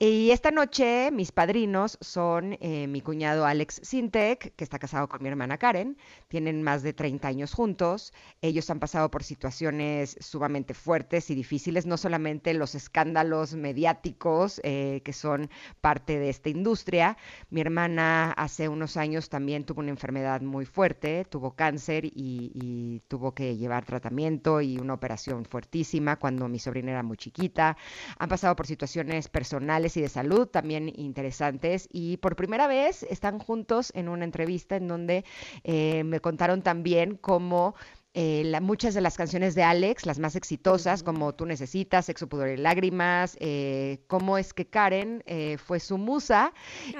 Y 0.00 0.30
esta 0.30 0.50
noche 0.50 1.10
mis 1.12 1.30
padrinos 1.30 1.98
son 2.00 2.56
eh, 2.60 2.86
mi 2.88 3.00
cuñado 3.00 3.46
Alex 3.46 3.80
Sintek, 3.82 4.54
que 4.56 4.64
está 4.64 4.78
casado 4.78 5.08
con 5.08 5.22
mi 5.22 5.28
hermana 5.28 5.58
Karen, 5.58 5.96
tienen 6.28 6.62
más 6.62 6.82
de 6.82 6.92
30 6.92 7.28
años 7.28 7.52
juntos, 7.52 8.12
ellos 8.42 8.68
han 8.70 8.80
pasado 8.80 9.10
por 9.10 9.22
situaciones 9.22 10.16
sumamente 10.20 10.74
fuertes 10.74 11.30
y 11.30 11.34
difíciles, 11.34 11.86
no 11.86 11.96
solamente 11.96 12.54
los 12.54 12.74
escándalos 12.74 13.54
mediáticos 13.54 13.83
eh, 14.62 15.00
que 15.04 15.12
son 15.12 15.50
parte 15.80 16.18
de 16.18 16.30
esta 16.30 16.48
industria, 16.48 17.16
mi 17.50 17.60
hermana 17.60 18.32
hace 18.32 18.68
unos 18.68 18.96
años 18.96 19.28
también 19.28 19.64
tuvo 19.64 19.80
una 19.80 19.90
enfermedad 19.90 20.40
muy 20.40 20.64
fuerte, 20.64 21.24
tuvo 21.24 21.54
cáncer 21.54 22.04
y, 22.04 22.12
y 22.54 23.00
tuvo 23.08 23.34
que 23.34 23.56
llevar 23.56 23.84
tratamiento 23.84 24.60
y 24.60 24.78
una 24.78 24.94
operación 24.94 25.44
fuertísima 25.44 26.16
cuando 26.16 26.48
mi 26.48 26.58
sobrina 26.58 26.92
era 26.92 27.02
muy 27.02 27.16
chiquita, 27.16 27.76
han 28.18 28.28
pasado 28.28 28.56
por 28.56 28.66
situaciones 28.66 29.28
personales 29.28 29.96
y 29.96 30.00
de 30.00 30.08
salud 30.08 30.46
también 30.48 30.92
interesantes. 30.94 31.88
Y 31.92 32.16
por 32.18 32.36
primera 32.36 32.66
vez 32.66 33.02
están 33.04 33.38
juntos 33.38 33.92
en 33.94 34.08
una 34.08 34.24
entrevista 34.24 34.76
en 34.76 34.88
donde 34.88 35.24
eh, 35.62 36.04
me 36.04 36.20
contaron 36.20 36.62
también 36.62 37.16
cómo 37.16 37.74
eh, 38.14 38.42
la- 38.44 38.60
muchas 38.60 38.94
de 38.94 39.00
las 39.00 39.16
canciones 39.16 39.54
de 39.54 39.64
Alex, 39.64 40.06
las 40.06 40.18
más 40.20 40.36
exitosas, 40.36 41.02
como 41.02 41.34
Tú 41.34 41.46
Necesitas, 41.46 42.06
Sexo, 42.06 42.28
Pudor 42.28 42.48
y 42.50 42.56
Lágrimas, 42.56 43.36
eh, 43.40 43.98
cómo 44.06 44.38
es 44.38 44.54
que 44.54 44.66
Karen 44.66 45.22
eh, 45.26 45.58
fue 45.58 45.80
su 45.80 45.98
musa 45.98 46.52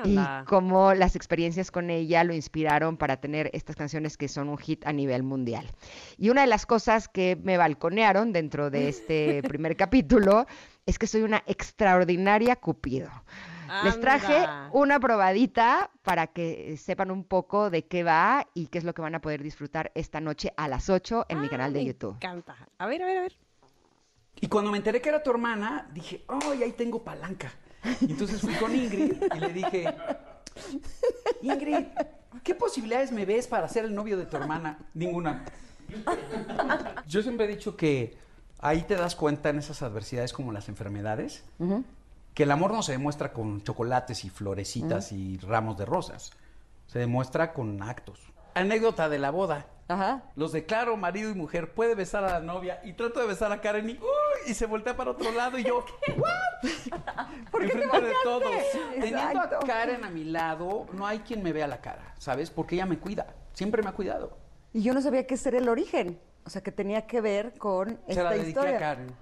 y 0.04 0.16
cómo 0.46 0.92
las 0.94 1.14
experiencias 1.16 1.70
con 1.70 1.88
ella 1.90 2.24
lo 2.24 2.34
inspiraron 2.34 2.96
para 2.96 3.18
tener 3.20 3.48
estas 3.52 3.76
canciones 3.76 4.16
que 4.16 4.28
son 4.28 4.48
un 4.48 4.58
hit 4.58 4.84
a 4.86 4.92
nivel 4.92 5.22
mundial. 5.22 5.70
Y 6.18 6.30
una 6.30 6.40
de 6.42 6.48
las 6.48 6.66
cosas 6.66 7.08
que 7.08 7.38
me 7.42 7.56
balconearon 7.56 8.32
dentro 8.32 8.70
de 8.70 8.88
este 8.88 9.42
primer 9.48 9.76
capítulo 9.76 10.46
es 10.86 10.98
que 10.98 11.06
soy 11.06 11.22
una 11.22 11.42
extraordinaria 11.46 12.56
cupido. 12.56 13.08
Les 13.84 14.00
traje 14.00 14.46
una 14.72 15.00
probadita 15.00 15.90
para 16.02 16.26
que 16.28 16.76
sepan 16.76 17.10
un 17.10 17.24
poco 17.24 17.70
de 17.70 17.86
qué 17.86 18.02
va 18.04 18.46
y 18.54 18.66
qué 18.68 18.78
es 18.78 18.84
lo 18.84 18.94
que 18.94 19.02
van 19.02 19.14
a 19.14 19.20
poder 19.20 19.42
disfrutar 19.42 19.90
esta 19.94 20.20
noche 20.20 20.52
a 20.56 20.68
las 20.68 20.88
8 20.90 21.26
en 21.28 21.40
mi 21.40 21.48
canal 21.48 21.72
de 21.72 21.80
Me 21.80 21.84
YouTube. 21.86 22.14
encanta. 22.16 22.56
A 22.78 22.86
ver, 22.86 23.02
a 23.02 23.06
ver, 23.06 23.18
a 23.18 23.20
ver. 23.22 23.36
Y 24.40 24.48
cuando 24.48 24.70
me 24.70 24.78
enteré 24.78 25.00
que 25.00 25.08
era 25.08 25.22
tu 25.22 25.30
hermana, 25.30 25.88
dije, 25.92 26.24
¡ay, 26.28 26.62
ahí 26.62 26.72
tengo 26.72 27.02
palanca! 27.02 27.52
Y 28.00 28.12
entonces 28.12 28.40
fui 28.40 28.54
con 28.54 28.74
Ingrid 28.74 29.22
y 29.34 29.38
le 29.40 29.52
dije, 29.52 29.94
Ingrid, 31.42 31.86
¿qué 32.42 32.54
posibilidades 32.54 33.12
me 33.12 33.24
ves 33.26 33.46
para 33.46 33.68
ser 33.68 33.84
el 33.84 33.94
novio 33.94 34.16
de 34.16 34.26
tu 34.26 34.36
hermana? 34.36 34.78
Ninguna. 34.94 35.44
Yo 37.06 37.22
siempre 37.22 37.46
he 37.46 37.48
dicho 37.48 37.76
que 37.76 38.16
ahí 38.58 38.82
te 38.82 38.96
das 38.96 39.14
cuenta 39.14 39.50
en 39.50 39.58
esas 39.58 39.82
adversidades 39.82 40.32
como 40.32 40.50
las 40.52 40.68
enfermedades, 40.68 41.44
que 42.34 42.42
el 42.42 42.50
amor 42.50 42.72
no 42.72 42.82
se 42.82 42.92
demuestra 42.92 43.32
con 43.32 43.62
chocolates 43.62 44.24
y 44.24 44.30
florecitas 44.30 45.12
y 45.12 45.38
ramos 45.38 45.78
de 45.78 45.84
rosas, 45.86 46.32
se 46.86 46.98
demuestra 46.98 47.52
con 47.52 47.82
actos. 47.82 48.20
Anécdota 48.54 49.08
de 49.08 49.18
la 49.18 49.30
boda. 49.30 49.66
Ajá. 49.86 50.22
Los 50.34 50.52
declaro 50.52 50.96
marido 50.96 51.30
y 51.30 51.34
mujer, 51.34 51.74
puede 51.74 51.94
besar 51.94 52.24
a 52.24 52.30
la 52.32 52.40
novia 52.40 52.80
y 52.84 52.94
trato 52.94 53.20
de 53.20 53.26
besar 53.26 53.52
a 53.52 53.60
Karen 53.60 53.90
y, 53.90 53.92
¡uy! 53.94 54.50
y 54.50 54.54
se 54.54 54.64
voltea 54.66 54.96
para 54.96 55.10
otro 55.10 55.30
lado 55.32 55.58
y 55.58 55.64
yo, 55.64 55.84
¿Por 57.50 57.60
qué 57.62 57.68
te 57.68 57.82
Enfrente 57.82 58.00
de 58.00 58.12
volteaste? 58.14 58.14
todos. 58.24 58.52
Teniendo 59.00 59.40
a. 59.40 59.58
Karen 59.60 60.04
a 60.04 60.10
mi 60.10 60.24
lado, 60.24 60.86
no 60.92 61.06
hay 61.06 61.18
quien 61.20 61.42
me 61.42 61.52
vea 61.52 61.66
la 61.66 61.80
cara, 61.80 62.14
¿sabes? 62.18 62.50
Porque 62.50 62.76
ella 62.76 62.86
me 62.86 62.98
cuida, 62.98 63.26
siempre 63.52 63.82
me 63.82 63.90
ha 63.90 63.92
cuidado. 63.92 64.38
Y 64.72 64.82
yo 64.82 64.94
no 64.94 65.00
sabía 65.02 65.26
que 65.26 65.34
ese 65.34 65.50
era 65.50 65.58
el 65.58 65.68
origen. 65.68 66.18
O 66.46 66.50
sea, 66.50 66.62
que 66.62 66.72
tenía 66.72 67.06
que 67.06 67.20
ver 67.20 67.56
con 67.58 67.88
Se 67.88 67.94
la 67.94 68.08
esta 68.08 68.30
dediqué 68.30 68.48
historia. 68.48 68.76
a 68.76 68.80
Karen. 68.80 69.16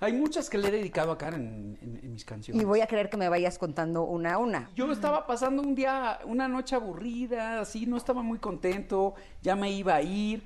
Hay 0.00 0.12
muchas 0.12 0.50
que 0.50 0.58
le 0.58 0.68
he 0.68 0.70
dedicado 0.70 1.10
a 1.12 1.18
Karen 1.18 1.76
en, 1.80 1.88
en- 1.96 2.04
en 2.04 2.12
mis 2.12 2.24
canciones. 2.24 2.62
Y 2.62 2.64
voy 2.66 2.80
a 2.80 2.86
querer 2.86 3.08
que 3.08 3.16
me 3.16 3.28
vayas 3.28 3.58
contando 3.58 4.04
una 4.04 4.34
a 4.34 4.38
una. 4.38 4.70
Yo 4.74 4.90
estaba 4.92 5.26
pasando 5.26 5.62
un 5.62 5.74
día, 5.74 6.18
una 6.26 6.48
noche 6.48 6.74
aburrida, 6.76 7.60
así, 7.60 7.86
no 7.86 7.96
estaba 7.96 8.22
muy 8.22 8.38
contento, 8.38 9.14
ya 9.42 9.56
me 9.56 9.70
iba 9.70 9.94
a 9.94 10.02
ir, 10.02 10.42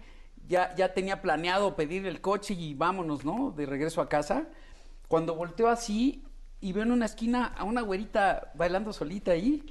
ya, 0.48 0.74
ya 0.76 0.94
tenía 0.94 1.20
planeado 1.20 1.74
pedir 1.76 2.06
el 2.06 2.20
coche 2.20 2.54
y 2.54 2.74
vámonos, 2.74 3.24
¿no? 3.24 3.50
De 3.50 3.66
regreso 3.66 4.00
a 4.00 4.08
casa. 4.08 4.46
Cuando 5.08 5.34
volteo 5.34 5.68
así 5.68 6.22
y 6.60 6.72
veo 6.72 6.82
en 6.84 6.92
una 6.92 7.06
esquina 7.06 7.46
a 7.46 7.64
una 7.64 7.80
güerita 7.80 8.52
bailando 8.54 8.92
solita 8.92 9.32
ahí, 9.32 9.64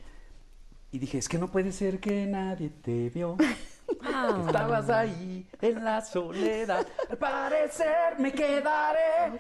y 0.92 0.98
dije, 1.00 1.20
es 1.20 1.30
que 1.30 1.38
no 1.38 1.50
puede 1.52 1.72
ser 1.72 2.00
que 2.00 2.26
nadie 2.26 2.70
te 2.70 3.10
vio. 3.12 3.38
Ah. 4.04 4.44
Estabas 4.46 4.90
ahí 4.90 5.48
en 5.62 5.84
la 5.84 6.02
soledad. 6.02 6.86
Al 7.10 7.18
parecer 7.18 8.18
me 8.20 8.32
quedaré. 8.32 9.40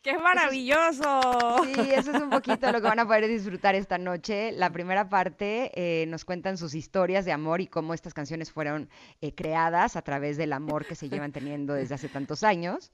¡Qué 0.00 0.16
maravilloso! 0.16 1.20
Sí, 1.64 1.90
eso 1.92 2.12
es 2.12 2.22
un 2.22 2.30
poquito 2.30 2.70
lo 2.70 2.80
que 2.80 2.86
van 2.86 3.00
a 3.00 3.06
poder 3.06 3.26
disfrutar 3.26 3.74
esta 3.74 3.98
noche. 3.98 4.52
La 4.52 4.70
primera 4.70 5.08
parte 5.08 5.72
eh, 5.74 6.06
nos 6.06 6.24
cuentan 6.24 6.56
sus 6.56 6.74
historias 6.74 7.24
de 7.24 7.32
amor 7.32 7.60
y 7.60 7.66
cómo 7.66 7.92
estas 7.92 8.14
canciones 8.14 8.52
fueron 8.52 8.88
eh, 9.20 9.34
creadas 9.34 9.96
a 9.96 10.02
través 10.02 10.36
del 10.36 10.52
amor 10.52 10.86
que 10.86 10.94
se 10.94 11.08
llevan 11.08 11.32
teniendo 11.32 11.74
desde 11.74 11.96
hace 11.96 12.08
tantos 12.08 12.42
años. 12.44 12.92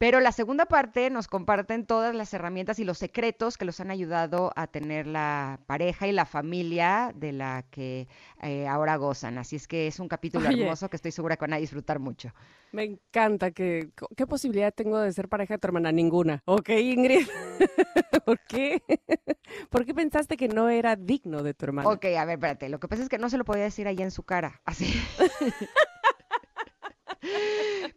Pero 0.00 0.20
la 0.20 0.32
segunda 0.32 0.64
parte 0.64 1.10
nos 1.10 1.28
comparten 1.28 1.84
todas 1.84 2.14
las 2.14 2.32
herramientas 2.32 2.78
y 2.78 2.84
los 2.84 2.96
secretos 2.96 3.58
que 3.58 3.66
los 3.66 3.80
han 3.80 3.90
ayudado 3.90 4.50
a 4.56 4.66
tener 4.66 5.06
la 5.06 5.60
pareja 5.66 6.08
y 6.08 6.12
la 6.12 6.24
familia 6.24 7.12
de 7.14 7.32
la 7.32 7.66
que 7.70 8.08
eh, 8.40 8.66
ahora 8.66 8.96
gozan. 8.96 9.36
Así 9.36 9.56
es 9.56 9.68
que 9.68 9.86
es 9.86 10.00
un 10.00 10.08
capítulo 10.08 10.48
Oye. 10.48 10.62
hermoso 10.62 10.88
que 10.88 10.96
estoy 10.96 11.12
segura 11.12 11.36
que 11.36 11.42
van 11.42 11.52
a 11.52 11.58
disfrutar 11.58 11.98
mucho. 11.98 12.30
Me 12.72 12.84
encanta 12.84 13.50
que... 13.50 13.90
¿Qué 14.16 14.26
posibilidad 14.26 14.72
tengo 14.72 14.98
de 14.98 15.12
ser 15.12 15.28
pareja 15.28 15.52
de 15.52 15.58
tu 15.58 15.66
hermana? 15.66 15.92
Ninguna. 15.92 16.40
Ok, 16.46 16.70
Ingrid. 16.70 17.26
¿Por 18.24 18.40
qué? 18.48 18.82
¿Por 19.68 19.84
qué 19.84 19.92
pensaste 19.92 20.38
que 20.38 20.48
no 20.48 20.70
era 20.70 20.96
digno 20.96 21.42
de 21.42 21.52
tu 21.52 21.66
hermana? 21.66 21.86
Ok, 21.90 22.06
a 22.06 22.24
ver, 22.24 22.38
espérate. 22.38 22.70
Lo 22.70 22.80
que 22.80 22.88
pasa 22.88 23.02
es 23.02 23.10
que 23.10 23.18
no 23.18 23.28
se 23.28 23.36
lo 23.36 23.44
podía 23.44 23.64
decir 23.64 23.86
ahí 23.86 23.98
en 23.98 24.12
su 24.12 24.22
cara. 24.22 24.62
Así. 24.64 24.94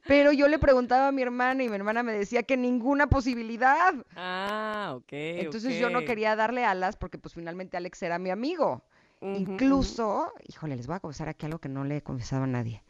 Pero 0.08 0.32
yo 0.32 0.48
le 0.48 0.60
preguntaba 0.60 1.08
a 1.08 1.12
mi 1.12 1.22
hermana 1.22 1.64
y 1.64 1.70
mi 1.70 1.76
hermana 1.76 2.04
me 2.04 2.12
decía 2.14 2.44
que 2.44 2.58
ninguna 2.58 3.08
posibilidad. 3.08 3.94
Ah, 4.16 4.94
ok. 4.96 5.14
Entonces 5.14 5.80
yo 5.80 5.90
no 5.90 6.00
quería 6.06 6.36
darle 6.36 6.66
alas 6.66 6.98
porque 6.98 7.18
pues 7.18 7.34
finalmente 7.34 7.78
Alex 7.78 8.02
era 8.04 8.20
mi 8.20 8.30
amigo. 8.30 8.84
Incluso, 9.22 10.32
híjole, 10.48 10.76
les 10.76 10.88
voy 10.88 10.98
a 10.98 11.00
confesar 11.00 11.30
aquí 11.30 11.46
algo 11.46 11.60
que 11.60 11.70
no 11.70 11.84
le 11.86 11.98
he 11.98 12.02
confesado 12.02 12.44
a 12.44 12.48
nadie. 12.48 12.84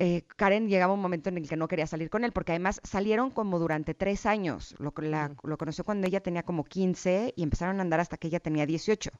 Eh, 0.00 0.24
Karen 0.36 0.68
llegaba 0.68 0.92
un 0.92 1.00
momento 1.00 1.30
en 1.30 1.38
el 1.38 1.48
que 1.48 1.56
no 1.56 1.66
quería 1.66 1.86
salir 1.86 2.10
con 2.10 2.24
él, 2.24 2.32
porque 2.32 2.52
además 2.52 2.80
salieron 2.84 3.30
como 3.30 3.58
durante 3.58 3.94
tres 3.94 4.26
años. 4.26 4.74
Lo, 4.78 4.92
la- 4.98 5.32
lo 5.42 5.56
conoció 5.56 5.82
cuando 5.82 6.06
ella 6.06 6.20
tenía 6.20 6.42
como 6.42 6.62
15 6.64 7.32
y 7.36 7.42
empezaron 7.42 7.78
a 7.78 7.82
andar 7.82 7.98
hasta 8.00 8.18
que 8.18 8.26
ella 8.28 8.38
tenía 8.38 8.66
18. 8.66 9.10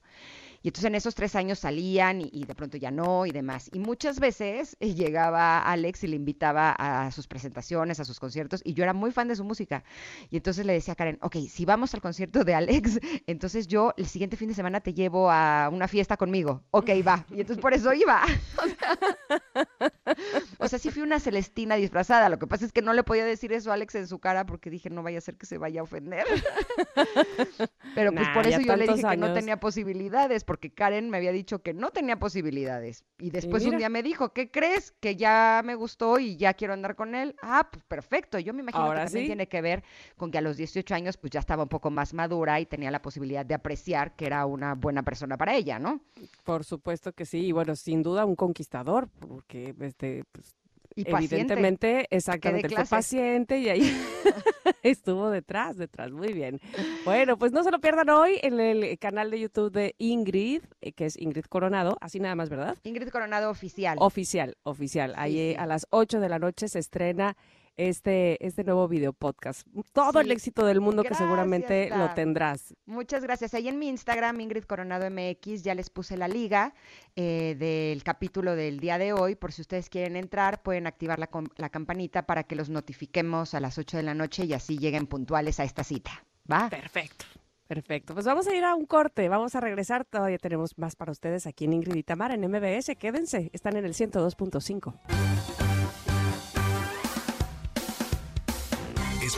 Y 0.63 0.69
entonces 0.69 0.89
en 0.89 0.95
esos 0.95 1.15
tres 1.15 1.35
años 1.35 1.59
salían 1.59 2.21
y, 2.21 2.45
de 2.45 2.55
pronto 2.55 2.77
ya 2.77 2.91
no 2.91 3.27
y 3.27 3.33
demás. 3.33 3.71
Y 3.73 3.79
muchas 3.79 4.21
veces 4.21 4.77
eh, 4.81 4.95
llegaba 4.95 5.61
Alex 5.61 6.05
y 6.05 6.09
le 6.09 6.17
invitaba 6.17 6.73
a 6.73 7.11
sus 7.11 7.27
presentaciones, 7.27 8.01
a 8.01 8.05
sus 8.05 8.21
conciertos, 8.21 8.61
y 8.65 8.75
yo 8.75 8.85
era 8.85 8.93
muy 8.93 9.11
fan 9.11 9.29
de 9.29 9.37
su 9.37 9.45
música. 9.45 9.85
Y 10.31 10.37
entonces 10.37 10.67
le 10.67 10.73
decía 10.73 10.93
a 10.93 10.97
Karen, 10.97 11.19
ok, 11.23 11.37
si 11.49 11.65
vamos 11.65 11.95
al 11.95 12.01
concierto 12.01 12.45
de 12.45 12.55
Alex, 12.55 13.01
entonces 13.27 13.67
yo 13.67 13.93
el 13.97 14.07
siguiente 14.07 14.37
fin 14.37 14.49
de 14.49 14.55
semana 14.55 14.81
te 14.81 14.95
llevo 14.95 15.31
a 15.31 15.69
una 15.73 15.89
fiesta 15.89 16.17
conmigo. 16.17 16.63
Ok, 16.71 16.91
va. 17.07 17.25
Y 17.31 17.41
entonces 17.41 17.61
por 17.61 17.75
eso 17.75 17.93
iba. 17.93 18.23
O 20.63 20.69
sea, 20.69 20.79
sí 20.79 20.91
fui 20.91 21.03
una 21.03 21.19
Celestina 21.21 21.75
disfrazada. 21.77 22.29
Lo 22.29 22.39
que 22.39 22.47
pasa 22.47 22.65
es 22.65 22.73
que 22.73 22.83
no 22.83 22.93
le 22.93 23.03
podía 23.03 23.25
decir 23.25 23.53
eso 23.53 23.71
a 23.71 23.75
Alex 23.75 23.95
en 23.97 24.07
su 24.07 24.19
cara 24.19 24.47
porque 24.47 24.71
dije, 24.71 24.91
no 24.91 25.03
vaya 25.03 25.19
a 25.19 25.21
ser 25.21 25.37
que 25.37 25.47
se 25.47 25.59
vaya 25.59 25.81
a 25.81 25.85
ofender. 25.85 26.25
Pero 27.95 28.13
pues 28.13 28.27
Nah, 28.27 28.35
por 28.35 28.47
eso 28.47 28.61
yo 28.61 28.77
le 28.77 28.87
dije 28.87 29.03
que 29.03 29.17
no 29.17 29.33
tenía 29.33 29.59
posibilidades, 29.59 30.45
porque 30.45 30.73
Karen 30.73 31.11
me 31.11 31.17
había 31.17 31.33
dicho 31.33 31.63
que 31.63 31.75
no 31.75 31.91
tenía 31.91 32.19
posibilidades. 32.19 33.05
Y 33.19 33.31
después 33.31 33.67
un 33.67 33.77
día 33.77 33.89
me 33.89 34.03
dijo, 34.03 34.33
¿qué 34.33 34.51
crees? 34.51 34.93
Que 35.01 35.17
ya 35.17 35.63
me 35.65 35.75
gustó 35.75 36.19
y 36.19 36.37
ya 36.37 36.55
quiero 36.55 36.73
andar 36.75 36.95
con 36.95 37.15
él. 37.15 37.35
Ah, 37.43 37.69
pues 37.71 37.85
perfecto. 37.85 38.39
Yo 38.39 38.55
me 38.55 38.61
imagino 38.61 38.85
Ahora 38.85 39.01
que 39.01 39.07
también 39.07 39.25
sí. 39.25 39.29
tiene 39.29 39.49
que 39.49 39.61
ver 39.61 39.83
con 40.17 40.31
que 40.31 40.39
a 40.39 40.41
los 40.41 40.57
18 40.57 40.95
años 40.95 41.17
pues 41.17 41.31
ya 41.31 41.41
estaba 41.41 41.65
un 41.65 41.69
poco 41.69 41.91
más 41.91 42.15
madura 42.15 42.61
y 42.61 42.67
tenía 42.67 42.91
la 42.91 43.03
posibilidad 43.03 43.45
de 43.45 43.55
apreciar 43.55 44.15
que 44.17 44.27
era 44.27 44.47
una 44.47 44.75
buena 44.75 45.03
persona 45.03 45.37
para 45.37 45.55
ella, 45.55 45.79
¿no? 45.79 46.01
Por 46.45 46.65
supuesto 46.65 47.13
que 47.13 47.27
sí. 47.27 47.47
Y 47.47 47.53
bueno, 47.53 47.75
sin 47.77 48.03
duda 48.03 48.25
un 48.25 48.37
conquistador, 48.37 49.09
porque 49.19 49.75
este, 49.81 50.25
pues, 50.33 50.52
Y 50.95 51.05
paciente. 51.05 51.37
evidentemente, 51.37 52.07
exactamente, 52.11 52.69
él 52.69 52.75
fue 52.75 52.85
paciente 52.87 53.59
y 53.59 53.69
ahí 53.69 53.81
estuvo 54.83 55.31
detrás, 55.31 55.77
detrás. 55.77 56.11
Muy 56.11 56.33
bien. 56.33 56.61
Bueno, 57.05 57.37
pues 57.37 57.53
no 57.53 57.63
se 57.65 57.71
lo 57.71 57.81
pierdan 57.81 58.11
hoy 58.11 58.39
en 58.43 58.61
el 58.61 58.99
canal 58.99 59.31
de 59.31 59.41
YouTube 59.41 59.73
de 59.73 59.95
Ingrid, 59.99 60.63
eh, 60.81 60.93
que 60.93 61.07
es 61.07 61.19
Ingrid 61.19 61.45
Coronado, 61.45 61.97
así 62.01 62.21
nada 62.21 62.35
más, 62.35 62.49
¿verdad? 62.49 62.77
Ingrid 62.83 63.09
Coronado 63.09 63.51
Oficial. 63.51 63.97
Oficial, 64.01 64.57
oficial. 64.63 65.15
Ahí 65.17 65.39
eh, 65.39 65.53
sí. 65.53 65.61
a 65.61 65.67
las 65.67 65.87
8 65.91 66.21
de 66.21 66.29
la 66.29 66.39
noche 66.39 66.69
se 66.69 66.79
estrena 66.79 67.37
este, 67.77 68.45
este 68.45 68.65
nuevo 68.65 68.89
video 68.89 69.13
podcast. 69.13 69.67
Todo 69.93 70.21
el 70.21 70.31
éxito 70.31 70.65
del 70.65 70.81
mundo 70.81 71.03
que 71.03 71.15
seguramente 71.15 71.91
lo 71.91 72.13
tendrás. 72.15 72.75
Muchas 72.87 73.23
gracias. 73.23 73.55
Ahí 73.55 73.69
en 73.69 73.79
mi 73.79 73.89
Instagram, 73.89 74.41
Ingrid 74.41 74.65
Coronado 74.65 75.09
MX, 75.11 75.63
ya 75.63 75.75
les 75.75 75.91
puse 75.91 76.17
la 76.17 76.29
liga 76.29 76.75
eh, 77.17 77.57
del 77.59 78.03
capítulo 78.03 78.57
del 78.57 78.81
día 78.81 78.99
de 78.99 79.13
hoy. 79.13 79.35
Por 79.35 79.53
si 79.53 79.63
ustedes 79.63 79.89
quieren 79.89 80.17
entrar, 80.17 80.63
pueden 80.63 80.87
activar 80.87 81.19
la, 81.19 81.29
la 81.57 81.69
campanita 81.71 82.27
para 82.27 82.45
que 82.45 82.57
los 82.57 82.69
notifiquemos 82.69 83.55
a 83.55 83.61
las 83.61 83.79
8 83.79 83.97
de 83.97 84.03
la 84.03 84.15
noche 84.15 84.45
y 84.45 84.53
así 84.53 84.79
lleguen 84.79 85.07
puntuales 85.07 85.61
a 85.61 85.65
esta 85.65 85.85
cita. 85.85 86.25
¿Va? 86.51 86.69
Perfecto. 86.69 87.25
Perfecto, 87.69 88.13
pues 88.13 88.27
vamos 88.27 88.47
a 88.49 88.55
ir 88.55 88.65
a 88.65 88.75
un 88.75 88.85
corte, 88.85 89.31
vamos 89.31 89.55
a 89.55 89.61
regresar, 89.61 90.05
todavía 90.05 90.37
tenemos 90.37 90.77
más 90.77 90.95
para 90.95 91.11
ustedes 91.11 91.47
aquí 91.47 91.65
en 91.65 91.73
Ingrid 91.73 91.95
y 91.95 92.03
Tamara 92.03 92.35
en 92.35 92.43
MBS, 92.43 92.95
quédense, 92.99 93.49
están 93.55 93.79
en 93.79 93.87
el 93.87 93.95
102.5. 93.95 95.62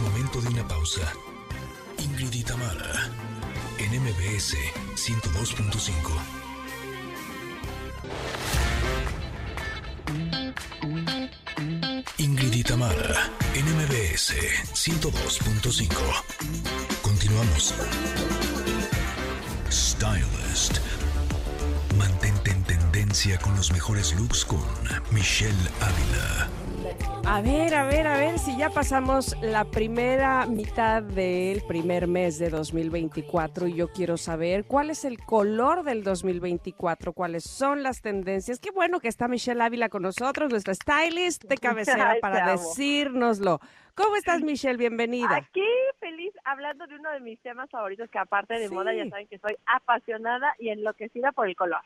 momento 0.05 0.41
de 0.41 0.49
una 0.49 0.67
pausa. 0.69 1.13
Ingrid 1.99 2.33
y 2.35 2.43
Tamara, 2.43 3.11
en 3.79 4.03
MBS 4.03 4.57
102.5. 4.97 5.95
Ingrid 12.19 12.53
y 12.53 12.63
Tamara, 12.63 13.31
en 13.55 13.65
MBS 13.77 14.35
102.5. 14.75 15.89
Continuamos. 17.03 17.75
Stylist. 19.71 20.79
Mantente 21.97 22.51
en 22.51 22.63
tendencia 22.65 23.39
con 23.39 23.57
los 23.57 23.73
mejores 23.73 24.15
looks 24.15 24.45
con 24.45 24.65
Michelle 25.13 25.71
Ávila. 25.81 26.64
A 27.27 27.41
ver, 27.41 27.75
a 27.75 27.85
ver, 27.85 28.07
a 28.07 28.19
ver 28.19 28.39
si 28.39 28.57
ya 28.59 28.69
pasamos 28.69 29.35
la 29.41 29.65
primera 29.65 30.45
mitad 30.47 31.03
del 31.03 31.63
primer 31.63 32.07
mes 32.07 32.39
de 32.39 32.51
2024 32.51 33.67
y 33.67 33.75
yo 33.75 33.89
quiero 33.91 34.19
saber 34.19 34.65
cuál 34.67 34.91
es 34.91 35.07
el 35.07 35.19
color 35.25 35.85
del 35.85 36.05
2024, 36.05 37.15
cuáles 37.15 37.45
son 37.45 37.83
las 37.83 38.03
tendencias. 38.03 38.59
Qué 38.61 38.71
bueno 38.71 39.01
que 39.01 39.09
está 39.09 39.27
Michelle 39.27 39.63
Ávila 39.63 39.89
con 39.89 40.03
nosotros, 40.03 40.51
nuestra 40.51 40.75
stylist 40.75 41.45
de 41.45 41.57
cabecera 41.57 42.11
Ay, 42.17 42.21
para 42.21 42.53
decírnoslo. 42.53 43.59
¿Cómo 43.95 44.17
estás, 44.17 44.43
Michelle? 44.43 44.77
Bienvenida. 44.77 45.35
Aquí 45.35 45.63
feliz 46.01 46.33
hablando 46.45 46.87
de 46.87 46.97
uno 46.97 47.11
de 47.11 47.21
mis 47.21 47.41
temas 47.41 47.71
favoritos 47.71 48.11
que 48.11 48.19
aparte 48.19 48.55
de 48.55 48.69
Sí. 48.69 48.75
moda 48.75 48.93
ya 48.95 49.09
saben 49.09 49.27
que 49.29 49.39
soy 49.39 49.57
apasionada 49.67 50.55
y 50.59 50.69
enloquecida 50.69 51.33
por 51.33 51.49
el 51.49 51.57
color. 51.57 51.81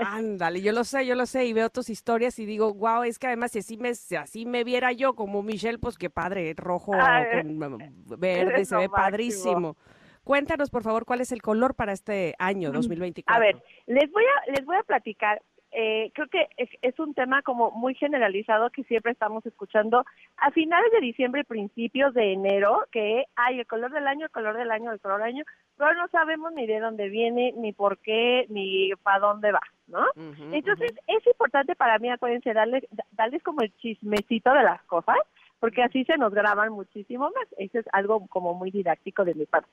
Ándale, 0.00 0.60
yo 0.60 0.72
lo 0.72 0.84
sé, 0.84 1.06
yo 1.06 1.14
lo 1.14 1.26
sé 1.26 1.44
y 1.46 1.52
veo 1.52 1.70
tus 1.70 1.90
historias 1.90 2.38
y 2.38 2.46
digo, 2.46 2.74
wow, 2.74 3.02
es 3.02 3.18
que 3.18 3.26
además 3.26 3.52
si 3.52 3.60
así 3.60 3.76
me, 3.76 3.94
si 3.94 4.16
así 4.16 4.46
me 4.46 4.64
viera 4.64 4.92
yo 4.92 5.14
como 5.14 5.42
Michelle, 5.42 5.78
pues 5.78 5.98
qué 5.98 6.10
padre, 6.10 6.54
rojo 6.56 6.92
Ay, 6.94 7.42
con 7.42 7.58
mm, 7.58 7.78
verde, 8.18 8.64
se 8.64 8.76
ve 8.76 8.88
máximo. 8.88 8.96
padrísimo. 8.96 9.76
Cuéntanos, 10.24 10.70
por 10.70 10.82
favor, 10.82 11.04
cuál 11.04 11.20
es 11.20 11.32
el 11.32 11.42
color 11.42 11.74
para 11.74 11.92
este 11.92 12.34
año 12.38 12.72
2024. 12.72 13.34
A 13.34 13.38
ver, 13.38 13.62
les 13.86 14.10
voy 14.10 14.24
a 14.24 14.52
les 14.52 14.64
voy 14.64 14.76
a 14.76 14.82
platicar. 14.82 15.42
Eh, 15.76 16.12
creo 16.14 16.28
que 16.28 16.46
es, 16.56 16.70
es 16.82 16.98
un 17.00 17.14
tema 17.14 17.42
como 17.42 17.72
muy 17.72 17.94
generalizado 17.94 18.70
que 18.70 18.84
siempre 18.84 19.12
estamos 19.12 19.44
escuchando 19.44 20.04
a 20.36 20.50
finales 20.52 20.92
de 20.92 21.00
diciembre, 21.00 21.44
principios 21.44 22.14
de 22.14 22.32
enero, 22.32 22.86
que 22.92 23.24
hay 23.34 23.58
el 23.58 23.66
color 23.66 23.92
del 23.92 24.06
año, 24.06 24.26
el 24.26 24.32
color 24.32 24.56
del 24.56 24.70
año, 24.70 24.92
el 24.92 25.00
color 25.00 25.18
del 25.18 25.34
año, 25.34 25.44
pero 25.76 25.94
no 25.94 26.06
sabemos 26.08 26.52
ni 26.52 26.66
de 26.66 26.78
dónde 26.78 27.08
viene, 27.08 27.52
ni 27.56 27.72
por 27.72 27.98
qué, 27.98 28.46
ni 28.48 28.92
para 29.02 29.18
dónde 29.18 29.50
va, 29.50 29.62
¿no? 29.88 30.06
Entonces, 30.52 30.92
es 31.08 31.26
importante 31.26 31.74
para 31.74 31.98
mí, 31.98 32.08
acuérdense, 32.08 32.52
darles, 32.52 32.84
darles 33.12 33.42
como 33.42 33.60
el 33.62 33.74
chismecito 33.78 34.52
de 34.52 34.62
las 34.62 34.82
cosas, 34.84 35.16
porque 35.58 35.82
así 35.82 36.04
se 36.04 36.16
nos 36.18 36.32
graban 36.32 36.72
muchísimo 36.72 37.24
más. 37.24 37.48
Eso 37.58 37.80
es 37.80 37.86
algo 37.92 38.26
como 38.28 38.54
muy 38.54 38.70
didáctico 38.70 39.24
de 39.24 39.34
mi 39.34 39.46
parte. 39.46 39.70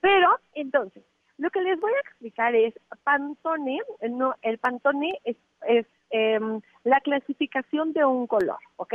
Pero, 0.00 0.38
entonces, 0.54 1.02
lo 1.38 1.50
que 1.50 1.62
les 1.62 1.80
voy 1.80 1.92
a 1.92 2.00
explicar 2.00 2.54
es, 2.54 2.74
Pantone, 3.04 3.80
no, 4.10 4.34
el 4.42 4.58
Pantone 4.58 5.18
es, 5.24 5.36
es 5.66 5.86
em, 6.10 6.60
la 6.84 7.00
clasificación 7.00 7.92
de 7.92 8.04
un 8.04 8.26
color, 8.26 8.58
¿ok? 8.76 8.94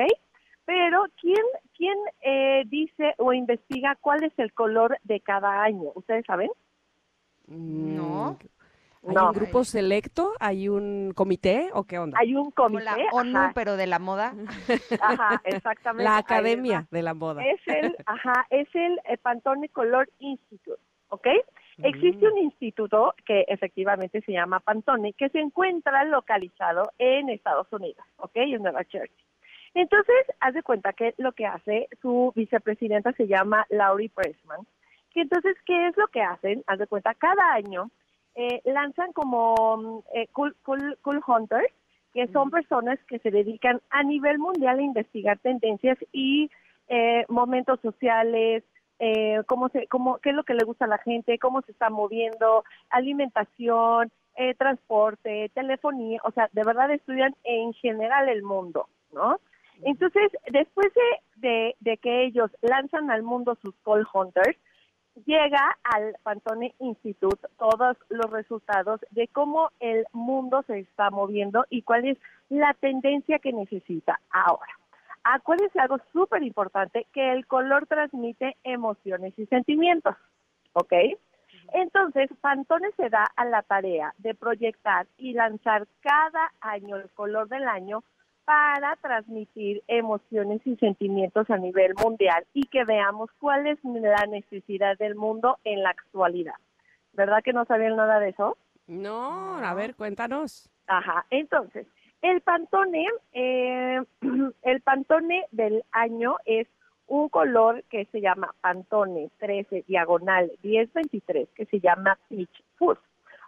Pero, 0.65 1.06
¿quién, 1.20 1.44
quién 1.76 1.98
eh, 2.22 2.64
dice 2.68 3.15
o 3.18 3.34
investiga 3.34 3.98
cuál 3.99 4.24
es 4.24 4.38
el 4.38 4.53
color 4.53 4.98
de 5.03 5.20
cada 5.20 5.64
año? 5.64 5.91
¿Ustedes 5.95 6.26
saben? 6.26 6.49
No. 7.48 8.38
¿Hay 9.06 9.15
No. 9.15 9.28
un 9.28 9.34
grupo 9.34 9.65
selecto? 9.65 10.32
¿Hay 10.40 10.70
un 10.70 11.11
comité 11.14 11.70
o 11.74 11.84
qué 11.84 11.99
onda? 11.99 12.18
Hay 12.20 12.36
un 12.36 12.52
comité. 12.52 12.86
la 12.86 12.98
ONU, 13.11 13.38
ajá. 13.38 13.52
pero 13.53 13.76
de 13.76 13.88
la 13.88 13.99
moda. 13.99 14.34
Ajá, 15.02 15.41
exactamente. 15.44 16.06
La 16.06 16.18
academia 16.18 16.88
de 16.90 17.02
la 17.02 17.14
moda. 17.14 17.44
Es 17.44 17.60
el, 17.68 17.98
ajá, 18.06 18.45
es 18.49 18.68
el, 18.74 18.99
eh, 19.10 19.18
Pantone 19.18 19.68
Color 19.68 20.10
Institute, 20.20 20.82
¿ok? 21.10 21.28
Existe 21.82 22.28
un 22.28 22.38
instituto 22.38 23.16
que 23.26 23.45
efectivamente 23.48 24.22
se 24.22 24.32
llama 24.32 24.60
Pantone, 24.60 25.14
que 25.14 25.30
se 25.30 25.40
encuentra 25.40 26.04
localizado 26.04 26.91
en 27.00 27.30
Estados 27.30 27.68
Unidos, 27.72 28.06
¿ok? 28.18 28.36
En 28.36 28.62
Nueva 28.62 28.84
Jersey. 28.84 29.26
Entonces, 29.74 30.16
haz 30.40 30.54
de 30.54 30.62
cuenta 30.62 30.94
que 30.94 31.16
lo 31.18 31.32
que 31.32 31.48
hace 31.48 31.88
su 32.02 32.32
vicepresidenta 32.36 33.12
se 33.14 33.28
llama 33.28 33.66
Laurie 33.70 34.12
Pressman. 34.14 34.60
Que 35.12 35.22
entonces, 35.22 35.56
¿qué 35.66 35.88
es 35.88 35.98
lo 35.98 36.08
que 36.08 36.22
hacen? 36.22 36.64
Haz 36.68 36.80
de 36.80 36.88
cuenta, 36.88 37.14
cada 37.16 37.54
año 37.54 37.90
eh, 38.36 38.62
lanzan 38.66 39.14
como 39.14 39.78
mm, 39.78 40.00
eh, 40.16 40.28
cool, 40.32 40.56
cool, 40.64 40.98
cool 41.02 41.22
Hunters, 41.26 41.74
que 42.14 42.28
son 42.28 42.52
personas 42.52 43.00
que 43.08 43.18
se 43.20 43.32
dedican 43.32 43.82
a 43.90 44.04
nivel 44.04 44.38
mundial 44.38 44.78
a 44.78 44.84
investigar 44.84 45.40
tendencias 45.40 45.98
y 46.12 46.52
eh, 46.88 47.26
momentos 47.28 47.80
sociales, 47.82 48.64
eh, 48.99 49.41
cómo 49.48 49.70
se, 49.70 49.88
cómo, 49.88 50.20
qué 50.20 50.30
es 50.30 50.36
lo 50.36 50.44
que 50.44 50.53
le 50.53 50.65
gusta 50.65 50.86
a 50.86 50.90
la 50.90 50.98
gente, 50.98 51.40
cómo 51.40 51.61
se 51.61 51.72
está 51.72 51.90
moviendo, 51.90 52.64
alimentación, 52.90 54.11
eh, 54.36 54.53
transporte, 54.56 55.49
telefonía, 55.53 56.20
o 56.24 56.32
sea, 56.32 56.49
de 56.53 56.64
verdad 56.64 56.91
estudian 56.91 57.36
en 57.44 57.74
general 57.74 58.30
el 58.30 58.44
mundo, 58.44 58.88
¿no? 59.11 59.40
Entonces, 59.84 60.32
después 60.52 60.88
de, 60.94 61.48
de, 61.48 61.76
de 61.80 61.98
que 61.98 62.26
ellos 62.26 62.49
lanzan 62.61 63.11
al 63.11 63.24
mundo 63.24 63.57
sus 63.61 63.76
call 63.84 64.07
hunters, 64.14 64.57
llega 65.26 65.78
al 65.84 66.15
Pantone 66.24 66.74
Institute 66.80 67.48
todos 67.57 67.98
los 68.10 68.32
resultados 68.32 69.02
de 69.11 69.28
cómo 69.28 69.70
el 69.80 70.06
mundo 70.11 70.64
se 70.68 70.80
está 70.80 71.10
moviendo 71.10 71.65
y 71.70 71.82
cuál 71.82 72.06
es 72.07 72.18
la 72.49 72.74
tendencia 72.76 73.40
que 73.40 73.53
necesita 73.53 74.20
ahora. 74.30 74.72
Acuérdense 75.24 75.80
algo 75.80 75.98
súper 76.12 76.44
importante, 76.44 77.08
que 77.14 77.32
el 77.32 77.48
color 77.48 77.88
transmite 77.88 78.58
emociones 78.64 79.34
y 79.38 79.45
sentimientos, 79.45 80.16
¿ok? 80.74 80.94
Entonces, 81.74 82.30
Pantone 82.41 82.90
se 82.98 83.10
da 83.10 83.26
a 83.36 83.45
la 83.45 83.62
tarea 83.62 84.14
de 84.18 84.36
proyectar 84.36 85.08
y 85.18 85.34
lanzar 85.34 85.88
cada 86.02 86.52
año 86.60 86.98
el 86.98 87.10
color 87.12 87.48
del 87.48 87.68
año 87.68 88.04
para 88.45 88.98
transmitir 88.98 89.82
emociones 89.88 90.62
y 90.66 90.76
sentimientos 90.76 91.50
a 91.50 91.58
nivel 91.58 91.94
mundial 92.04 92.45
y 92.54 92.64
que 92.64 92.84
veamos 92.84 93.30
cuál 93.40 93.68
es 93.68 93.80
la 93.84 94.26
necesidad 94.26 94.98
del 94.98 95.16
mundo 95.16 95.58
en 95.64 95.82
la 95.82 95.91
actualidad. 95.91 96.56
¿Verdad 97.14 97.41
que 97.44 97.54
no 97.54 97.64
sabían 97.66 97.95
nada 97.95 98.20
de 98.20 98.30
eso? 98.30 98.58
No, 98.88 99.58
a 99.58 99.74
ver, 99.74 99.95
cuéntanos. 99.95 100.70
Ajá, 100.88 101.26
entonces, 101.30 101.88
el 102.24 102.41
Pantone, 102.41 103.06
eh, 103.34 104.02
el 104.64 104.82
Pantone 104.82 105.45
del 105.52 105.84
año 105.91 106.38
es 106.45 106.68
un 107.08 107.30
color 107.30 107.84
que 107.90 108.06
se 108.06 108.22
llama 108.22 108.56
Pantone 108.62 109.30
13 109.40 109.84
diagonal 109.88 110.52
1023, 110.64 111.50
que 111.54 111.66
se 111.66 111.80
llama 111.80 112.18
Peach 112.30 112.64
Fuzz. 112.78 112.98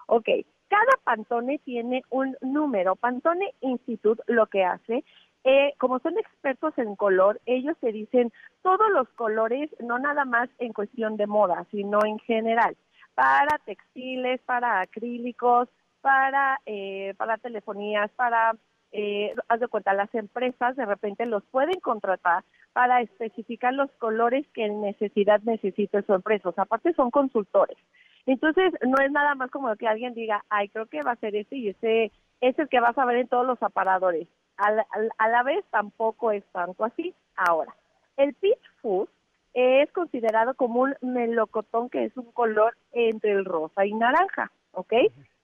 Ok, 0.07 0.27
cada 0.67 0.91
Pantone 1.03 1.59
tiene 1.59 2.03
un 2.09 2.35
número. 2.41 2.97
Pantone 2.97 3.53
Institute 3.61 4.21
lo 4.27 4.45
que 4.47 4.65
hace, 4.65 5.05
eh, 5.45 5.73
como 5.77 5.99
son 5.99 6.17
expertos 6.17 6.77
en 6.77 6.95
color, 6.95 7.39
ellos 7.45 7.77
te 7.79 7.93
dicen 7.93 8.33
todos 8.61 8.91
los 8.91 9.07
colores, 9.09 9.69
no 9.79 9.99
nada 9.99 10.25
más 10.25 10.49
en 10.59 10.73
cuestión 10.73 11.15
de 11.15 11.27
moda, 11.27 11.65
sino 11.71 11.99
en 12.03 12.19
general, 12.19 12.75
para 13.13 13.57
textiles, 13.59 14.41
para 14.41 14.81
acrílicos, 14.81 15.69
para, 16.05 16.61
eh, 16.67 17.15
para 17.17 17.39
telefonías, 17.39 18.11
para, 18.11 18.53
eh, 18.91 19.33
haz 19.47 19.59
de 19.59 19.67
cuenta, 19.67 19.91
las 19.95 20.13
empresas 20.13 20.75
de 20.75 20.85
repente 20.85 21.25
los 21.25 21.43
pueden 21.45 21.79
contratar 21.79 22.43
para 22.73 23.01
especificar 23.01 23.73
los 23.73 23.89
colores 23.93 24.45
que 24.53 24.65
en 24.65 24.81
necesidad 24.81 25.41
necesita 25.41 26.03
su 26.03 26.13
empresa. 26.13 26.49
O 26.49 26.51
sea, 26.51 26.65
aparte 26.65 26.93
son 26.93 27.09
consultores. 27.09 27.75
Entonces, 28.27 28.71
no 28.87 29.03
es 29.03 29.11
nada 29.11 29.33
más 29.33 29.49
como 29.49 29.75
que 29.77 29.87
alguien 29.87 30.13
diga, 30.13 30.45
ay, 30.49 30.69
creo 30.69 30.85
que 30.85 31.01
va 31.01 31.13
a 31.13 31.15
ser 31.15 31.35
este 31.35 31.55
y 31.55 31.69
este 31.69 32.11
es 32.39 32.59
el 32.59 32.69
que 32.69 32.79
vas 32.79 32.95
a 32.99 33.05
ver 33.05 33.17
en 33.17 33.27
todos 33.27 33.47
los 33.47 33.63
aparadores. 33.63 34.27
A 34.57 34.69
la, 34.69 34.85
a 35.17 35.27
la- 35.27 35.41
vez 35.41 35.65
tampoco 35.71 36.31
es 36.31 36.43
tanto 36.51 36.85
así. 36.85 37.15
Ahora, 37.35 37.73
el 38.17 38.35
Peach 38.35 38.61
Fuzz 38.79 39.09
es 39.55 39.91
considerado 39.91 40.53
como 40.53 40.81
un 40.81 40.93
melocotón 41.01 41.89
que 41.89 42.03
es 42.05 42.15
un 42.15 42.31
color 42.31 42.77
entre 42.91 43.31
el 43.31 43.43
rosa 43.43 43.87
y 43.87 43.93
naranja, 43.95 44.51
¿ok? 44.73 44.93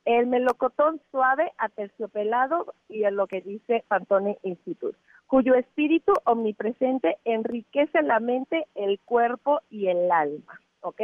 El 0.05 0.27
melocotón 0.27 0.99
suave, 1.11 1.51
aterciopelado 1.57 2.73
y 2.89 3.03
es 3.03 3.13
lo 3.13 3.27
que 3.27 3.41
dice 3.41 3.83
Pantone 3.87 4.39
Institute, 4.43 4.97
cuyo 5.27 5.53
espíritu 5.55 6.13
omnipresente 6.25 7.17
enriquece 7.23 8.01
la 8.01 8.19
mente, 8.19 8.67
el 8.75 8.99
cuerpo 8.99 9.61
y 9.69 9.87
el 9.87 10.11
alma, 10.11 10.59
¿ok? 10.81 11.01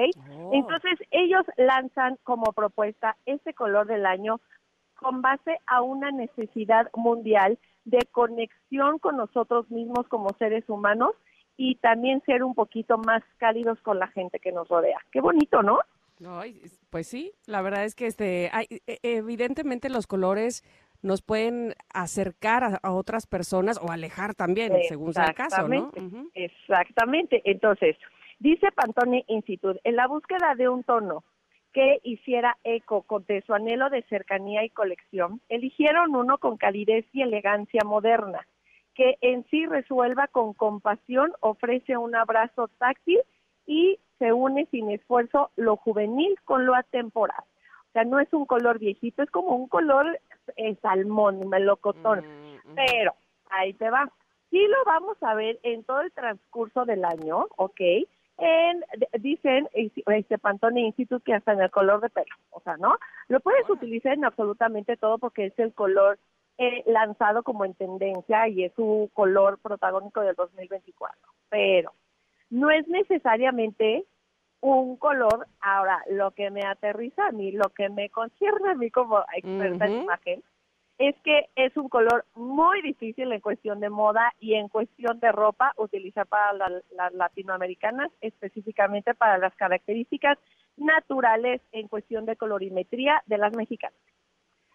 Entonces 0.51 0.99
ellos 1.11 1.45
lanzan 1.57 2.17
como 2.23 2.51
propuesta 2.53 3.15
este 3.25 3.53
color 3.53 3.85
del 3.87 4.05
año 4.05 4.39
con 4.95 5.21
base 5.21 5.59
a 5.67 5.81
una 5.81 6.11
necesidad 6.11 6.89
mundial 6.95 7.59
de 7.85 7.99
conexión 8.11 8.99
con 8.99 9.15
nosotros 9.15 9.69
mismos 9.69 10.07
como 10.07 10.29
seres 10.39 10.67
humanos 10.67 11.11
y 11.55 11.75
también 11.75 12.21
ser 12.25 12.43
un 12.43 12.53
poquito 12.53 12.97
más 12.97 13.23
cálidos 13.37 13.79
con 13.81 13.99
la 13.99 14.07
gente 14.07 14.39
que 14.39 14.51
nos 14.51 14.67
rodea. 14.67 14.99
Qué 15.11 15.21
bonito, 15.21 15.63
¿no? 15.63 15.79
Ay, 16.25 16.61
pues 16.89 17.07
sí, 17.07 17.31
la 17.45 17.61
verdad 17.61 17.83
es 17.83 17.95
que 17.95 18.07
este, 18.07 18.49
hay- 18.51 18.67
e- 18.87 18.99
evidentemente 19.03 19.89
los 19.89 20.07
colores 20.07 20.63
nos 21.03 21.21
pueden 21.21 21.75
acercar 21.93 22.63
a, 22.63 22.79
a 22.81 22.91
otras 22.91 23.27
personas 23.27 23.79
o 23.81 23.91
alejar 23.91 24.33
también, 24.33 24.71
según 24.83 25.13
sea 25.13 25.27
el 25.27 25.35
caso, 25.35 25.67
¿no? 25.67 25.91
Exactamente, 25.93 26.31
Exactamente. 26.33 27.41
Entonces, 27.45 27.95
dice 28.39 28.71
Pantone 28.71 29.23
Institute, 29.27 29.79
en 29.83 29.95
la 29.95 30.07
búsqueda 30.07 30.55
de 30.55 30.69
un 30.69 30.83
tono 30.83 31.23
que 31.73 31.99
hiciera 32.03 32.57
eco 32.63 33.05
de 33.27 33.41
su 33.43 33.53
anhelo 33.53 33.89
de 33.91 34.01
cercanía 34.03 34.63
y 34.63 34.69
colección, 34.71 35.41
eligieron 35.49 36.15
uno 36.15 36.39
con 36.39 36.57
calidez 36.57 37.05
y 37.13 37.21
elegancia 37.21 37.81
moderna, 37.85 38.47
que 38.95 39.17
en 39.21 39.45
sí 39.51 39.67
resuelva 39.67 40.27
con 40.27 40.53
compasión, 40.55 41.31
ofrece 41.41 41.95
un 41.97 42.15
abrazo 42.15 42.69
táctil 42.79 43.19
y 43.67 43.99
se 44.17 44.33
une 44.33 44.65
sin 44.71 44.89
esfuerzo 44.89 45.51
lo 45.55 45.75
juvenil 45.75 46.35
con 46.45 46.65
lo 46.65 46.73
atemporal. 46.73 47.43
O 47.89 47.91
sea, 47.93 48.03
no 48.03 48.19
es 48.19 48.33
un 48.33 48.45
color 48.45 48.79
viejito, 48.79 49.21
es 49.21 49.29
como 49.29 49.55
un 49.55 49.67
color 49.67 50.19
eh, 50.55 50.75
salmón, 50.81 51.47
melocotón. 51.49 52.23
Pero 52.75 53.13
ahí 53.49 53.73
te 53.73 53.89
va. 53.89 54.11
Sí 54.49 54.65
lo 54.67 54.83
vamos 54.85 55.17
a 55.21 55.35
ver 55.35 55.59
en 55.63 55.83
todo 55.83 56.01
el 56.01 56.11
transcurso 56.11 56.85
del 56.85 57.05
año, 57.05 57.47
¿ok? 57.57 57.81
En, 58.39 58.85
dicen 59.19 59.67
este 59.73 60.37
Pantone 60.37 60.81
Institute 60.81 61.23
que 61.25 61.33
hasta 61.33 61.53
en 61.53 61.61
el 61.61 61.71
color 61.71 62.01
de 62.01 62.09
pelo, 62.09 62.35
o 62.51 62.61
sea, 62.61 62.77
¿no? 62.77 62.97
Lo 63.29 63.39
puedes 63.39 63.67
utilizar 63.67 64.13
en 64.13 64.25
absolutamente 64.25 64.95
todo 64.95 65.17
porque 65.17 65.47
es 65.47 65.57
el 65.57 65.73
color 65.73 66.19
eh, 66.59 66.83
lanzado 66.85 67.43
como 67.43 67.65
en 67.65 67.73
tendencia 67.73 68.47
y 68.47 68.63
es 68.63 68.73
su 68.73 69.09
color 69.13 69.59
protagónico 69.59 70.21
del 70.21 70.35
2024. 70.35 71.19
Pero 71.49 71.93
no 72.49 72.69
es 72.69 72.87
necesariamente 72.87 74.05
un 74.61 74.97
color. 74.97 75.47
Ahora, 75.61 76.03
lo 76.09 76.31
que 76.31 76.49
me 76.49 76.65
aterriza 76.65 77.27
a 77.27 77.31
mí, 77.31 77.51
lo 77.51 77.69
que 77.69 77.89
me 77.89 78.09
concierne 78.09 78.71
a 78.71 78.75
mí 78.75 78.89
como 78.89 79.19
experta 79.35 79.85
en 79.85 79.91
imagen, 80.03 80.43
es 80.97 81.15
que 81.23 81.47
es 81.55 81.77
un 81.77 81.89
color 81.89 82.25
muy 82.33 82.81
difícil 82.81 83.31
en 83.31 83.39
cuestión 83.39 83.79
de 83.79 83.89
moda 83.89 84.33
y 84.39 84.55
en 84.55 84.67
cuestión 84.67 85.19
de 85.19 85.31
ropa 85.31 85.73
utilizar 85.77 86.25
para 86.25 86.53
la- 86.53 86.81
las 86.95 87.13
latinoamericanas, 87.13 88.11
específicamente 88.21 89.13
para 89.13 89.37
las 89.37 89.53
características 89.55 90.39
naturales 90.75 91.61
en 91.71 91.87
cuestión 91.87 92.25
de 92.25 92.35
colorimetría 92.35 93.21
de 93.27 93.37
las 93.37 93.55
mexicanas. 93.55 93.97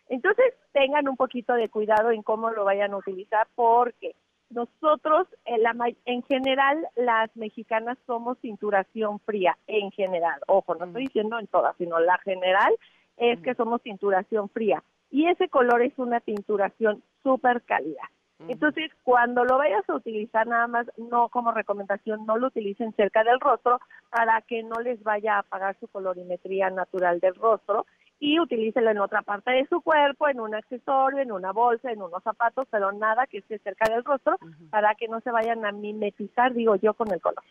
Entonces, 0.08 0.54
tengan 0.72 1.08
un 1.08 1.16
poquito 1.16 1.54
de 1.54 1.68
cuidado 1.68 2.12
en 2.12 2.22
cómo 2.22 2.50
lo 2.50 2.64
vayan 2.64 2.92
a 2.92 2.98
utilizar 2.98 3.48
porque 3.56 4.14
nosotros, 4.52 5.26
en, 5.44 5.62
la, 5.62 5.72
ma- 5.74 5.88
en 6.04 6.22
general, 6.24 6.86
las 6.96 7.34
mexicanas 7.36 7.98
somos 8.06 8.38
cinturación 8.40 9.18
fría, 9.20 9.56
en 9.66 9.90
general. 9.90 10.40
Ojo, 10.46 10.74
no 10.74 10.86
estoy 10.86 11.04
diciendo 11.04 11.38
en 11.38 11.46
todas, 11.46 11.76
sino 11.76 11.98
la 12.00 12.18
general 12.18 12.72
es 13.16 13.40
que 13.40 13.54
somos 13.54 13.82
tinturación 13.82 14.48
fría. 14.48 14.82
Y 15.10 15.28
ese 15.28 15.48
color 15.48 15.82
es 15.82 15.92
una 15.98 16.20
tinturación 16.20 17.02
súper 17.22 17.62
cálida. 17.62 18.10
Entonces, 18.48 18.90
cuando 19.04 19.44
lo 19.44 19.56
vayas 19.56 19.88
a 19.88 19.94
utilizar, 19.94 20.48
nada 20.48 20.66
más, 20.66 20.86
no 20.96 21.28
como 21.28 21.52
recomendación, 21.52 22.26
no 22.26 22.38
lo 22.38 22.48
utilicen 22.48 22.92
cerca 22.94 23.22
del 23.22 23.38
rostro 23.38 23.78
para 24.10 24.40
que 24.42 24.64
no 24.64 24.80
les 24.80 25.00
vaya 25.04 25.36
a 25.36 25.38
apagar 25.40 25.76
su 25.78 25.86
colorimetría 25.86 26.68
natural 26.70 27.20
del 27.20 27.36
rostro 27.36 27.86
y 28.24 28.38
utilícelo 28.38 28.88
en 28.88 28.98
otra 28.98 29.22
parte 29.22 29.50
de 29.50 29.66
su 29.66 29.80
cuerpo, 29.80 30.28
en 30.28 30.38
un 30.38 30.54
accesorio, 30.54 31.18
en 31.20 31.32
una 31.32 31.50
bolsa, 31.50 31.90
en 31.90 32.00
unos 32.00 32.22
zapatos, 32.22 32.68
pero 32.70 32.92
nada 32.92 33.26
que 33.26 33.38
esté 33.38 33.58
cerca 33.58 33.92
del 33.92 34.04
rostro 34.04 34.38
para 34.70 34.94
que 34.94 35.08
no 35.08 35.20
se 35.22 35.32
vayan 35.32 35.66
a 35.66 35.72
mimetizar, 35.72 36.54
digo 36.54 36.76
yo, 36.76 36.94
con 36.94 37.12
el 37.12 37.20
color. 37.20 37.42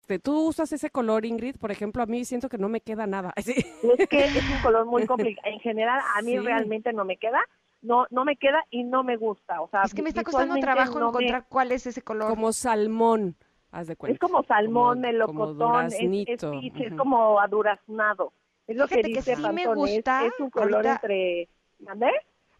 Este, 0.00 0.18
¿Tú 0.18 0.48
usas 0.48 0.72
ese 0.72 0.90
color, 0.90 1.24
Ingrid? 1.24 1.54
Por 1.56 1.70
ejemplo, 1.70 2.02
a 2.02 2.06
mí 2.06 2.24
siento 2.24 2.48
que 2.48 2.58
no 2.58 2.68
me 2.68 2.80
queda 2.80 3.06
nada. 3.06 3.32
Sí. 3.44 3.54
Es 3.96 4.08
que 4.08 4.24
es 4.24 4.50
un 4.50 4.60
color 4.60 4.86
muy 4.86 5.06
complicado. 5.06 5.46
En 5.48 5.60
general, 5.60 6.00
a 6.16 6.20
mí 6.22 6.32
Sí. 6.32 6.38
realmente 6.40 6.92
no 6.92 7.04
me 7.04 7.16
queda, 7.16 7.38
no 7.80 8.06
no 8.10 8.24
me 8.24 8.34
queda 8.36 8.58
y 8.70 8.82
no 8.82 9.04
me 9.04 9.16
gusta. 9.16 9.60
O 9.62 9.68
sea, 9.68 9.82
Es 9.84 9.94
que 9.94 10.02
me 10.02 10.08
está 10.08 10.24
costando 10.24 10.56
trabajo 10.58 10.98
no 10.98 11.12
me- 11.12 11.18
encontrar 11.26 11.46
cuál 11.48 11.70
es 11.70 11.86
ese 11.86 12.02
color. 12.02 12.28
Como 12.28 12.52
salmón, 12.52 13.36
haz 13.70 13.86
de 13.88 13.96
cuenta. 13.96 14.14
Es 14.14 14.18
como 14.20 14.42
salmón, 14.44 14.98
Como- 14.98 15.00
melocotón, 15.00 15.58
como 15.58 15.80
es, 15.80 15.94
es, 15.94 16.40
peach, 16.40 16.80
es 16.80 16.94
como 16.94 17.40
aduraznado. 17.40 18.32
Es 18.66 18.76
lo 18.76 18.86
que 18.86 18.96
Fíjate 18.96 19.08
que 19.12 19.18
dice 19.18 19.36
sí 19.36 19.52
me 19.52 19.62
es- 19.62 19.68
gusta, 19.74 20.26
es, 20.26 20.38
un 20.40 20.50
color 20.50 20.74
ahorita- 20.86 20.94
entre... 21.02 21.48
¿Mandé? 21.80 22.10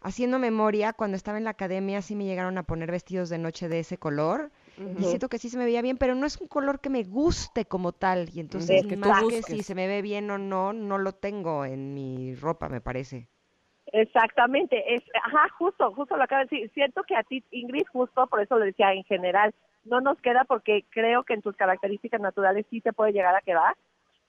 Haciendo 0.03 0.39
memoria, 0.39 0.93
cuando 0.93 1.15
estaba 1.15 1.37
en 1.37 1.43
la 1.43 1.51
academia 1.51 2.01
sí 2.01 2.15
me 2.15 2.25
llegaron 2.25 2.57
a 2.57 2.63
poner 2.63 2.89
vestidos 2.89 3.29
de 3.29 3.37
noche 3.37 3.69
de 3.69 3.79
ese 3.79 3.97
color. 3.99 4.49
Y 4.97 5.03
siento 5.03 5.29
que 5.29 5.37
sí 5.37 5.47
se 5.49 5.59
me 5.59 5.65
veía 5.65 5.83
bien, 5.83 5.97
pero 5.97 6.15
no 6.15 6.25
es 6.25 6.41
un 6.41 6.47
color 6.47 6.79
que 6.79 6.89
me 6.89 7.03
guste 7.03 7.65
como 7.65 7.91
tal. 7.91 8.27
Y 8.33 8.39
entonces, 8.39 8.83
más 8.97 9.21
que 9.25 9.43
si 9.43 9.61
se 9.61 9.75
me 9.75 9.85
ve 9.87 10.01
bien 10.01 10.31
o 10.31 10.39
no, 10.39 10.73
no 10.73 10.97
lo 10.97 11.11
tengo 11.11 11.65
en 11.65 11.93
mi 11.93 12.33
ropa, 12.33 12.67
me 12.67 12.81
parece. 12.81 13.27
Exactamente, 13.93 14.95
es, 14.95 15.03
ajá, 15.23 15.47
justo, 15.57 15.91
justo 15.93 16.15
lo 16.17 16.23
acabo 16.23 16.39
de 16.43 16.47
decir. 16.49 16.71
Siento 16.73 17.03
que 17.03 17.15
a 17.15 17.23
ti, 17.23 17.43
Ingrid, 17.51 17.85
justo 17.91 18.25
por 18.27 18.41
eso 18.41 18.57
lo 18.57 18.65
decía 18.65 18.93
en 18.93 19.03
general, 19.03 19.53
no 19.85 20.01
nos 20.01 20.19
queda 20.21 20.43
porque 20.45 20.85
creo 20.89 21.23
que 21.23 21.33
en 21.33 21.41
tus 21.41 21.55
características 21.55 22.21
naturales 22.21 22.65
sí 22.69 22.81
te 22.81 22.93
puede 22.93 23.13
llegar 23.13 23.35
a 23.35 23.41
quedar, 23.41 23.75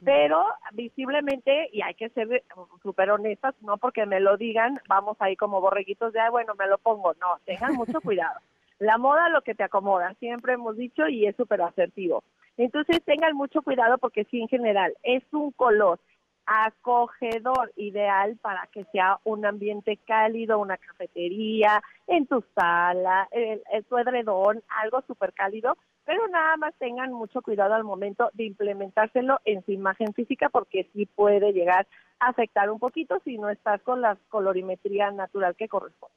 pero 0.05 0.45
visiblemente, 0.73 1.69
y 1.73 1.83
hay 1.83 1.95
que 1.95 2.09
ser 2.11 2.33
eh, 2.33 2.43
súper 2.83 3.11
honestas, 3.11 3.55
no 3.61 3.77
porque 3.77 4.05
me 4.07 4.20
lo 4.20 4.37
digan, 4.37 4.81
vamos 4.89 5.16
ahí 5.20 5.37
como 5.37 5.61
borreguitos 5.61 6.12
de, 6.12 6.20
ah, 6.20 6.31
bueno, 6.31 6.55
me 6.59 6.66
lo 6.66 6.79
pongo, 6.79 7.15
no, 7.15 7.39
tengan 7.45 7.74
mucho 7.74 8.01
cuidado. 8.03 8.41
La 8.79 8.99
moda 8.99 9.29
lo 9.29 9.43
que 9.43 9.55
te 9.55 9.62
acomoda, 9.62 10.15
siempre 10.15 10.55
hemos 10.55 10.77
dicho 10.77 11.07
y 11.07 11.27
es 11.27 11.37
súper 11.37 11.62
asertivo. 11.62 12.24
Entonces 12.57 13.03
tengan 13.05 13.37
mucho 13.37 13.62
cuidado 13.62 13.97
porque 13.99 14.24
sí, 14.24 14.41
en 14.41 14.49
general, 14.49 14.93
es 15.05 15.23
un 15.33 15.53
color 15.53 16.01
acogedor, 16.47 17.73
ideal 17.77 18.36
para 18.40 18.66
que 18.69 18.85
sea 18.93 19.19
un 19.24 19.44
ambiente 19.47 19.97
cálido, 20.06 20.59
una 20.59 20.77
cafetería, 20.77 21.82
en 22.06 22.27
tu 22.27 22.44
sala, 22.55 23.28
el, 23.31 23.62
el- 23.73 23.85
tu 23.85 23.98
edredón, 23.98 24.62
algo 24.69 25.02
súper 25.06 25.32
cálido, 25.32 25.77
pero 26.05 26.27
nada 26.28 26.56
más 26.56 26.74
tengan 26.78 27.12
mucho 27.12 27.43
cuidado 27.43 27.74
al 27.74 27.85
momento 27.85 28.31
de 28.35 28.44
implementárselo 28.44 29.40
en 29.44 29.64
su 29.64 29.73
imagen 29.73 30.12
física 30.14 30.48
porque 30.48 30.89
sí 30.93 31.06
puede 31.06 31.52
llegar 31.52 31.86
a 32.19 32.28
afectar 32.28 32.70
un 32.70 32.78
poquito 32.78 33.20
si 33.24 33.39
no 33.39 33.48
estás 33.51 33.81
con 33.82 34.01
la 34.01 34.16
colorimetría 34.28 35.10
natural 35.12 35.55
que 35.56 35.69
corresponde. 35.69 36.14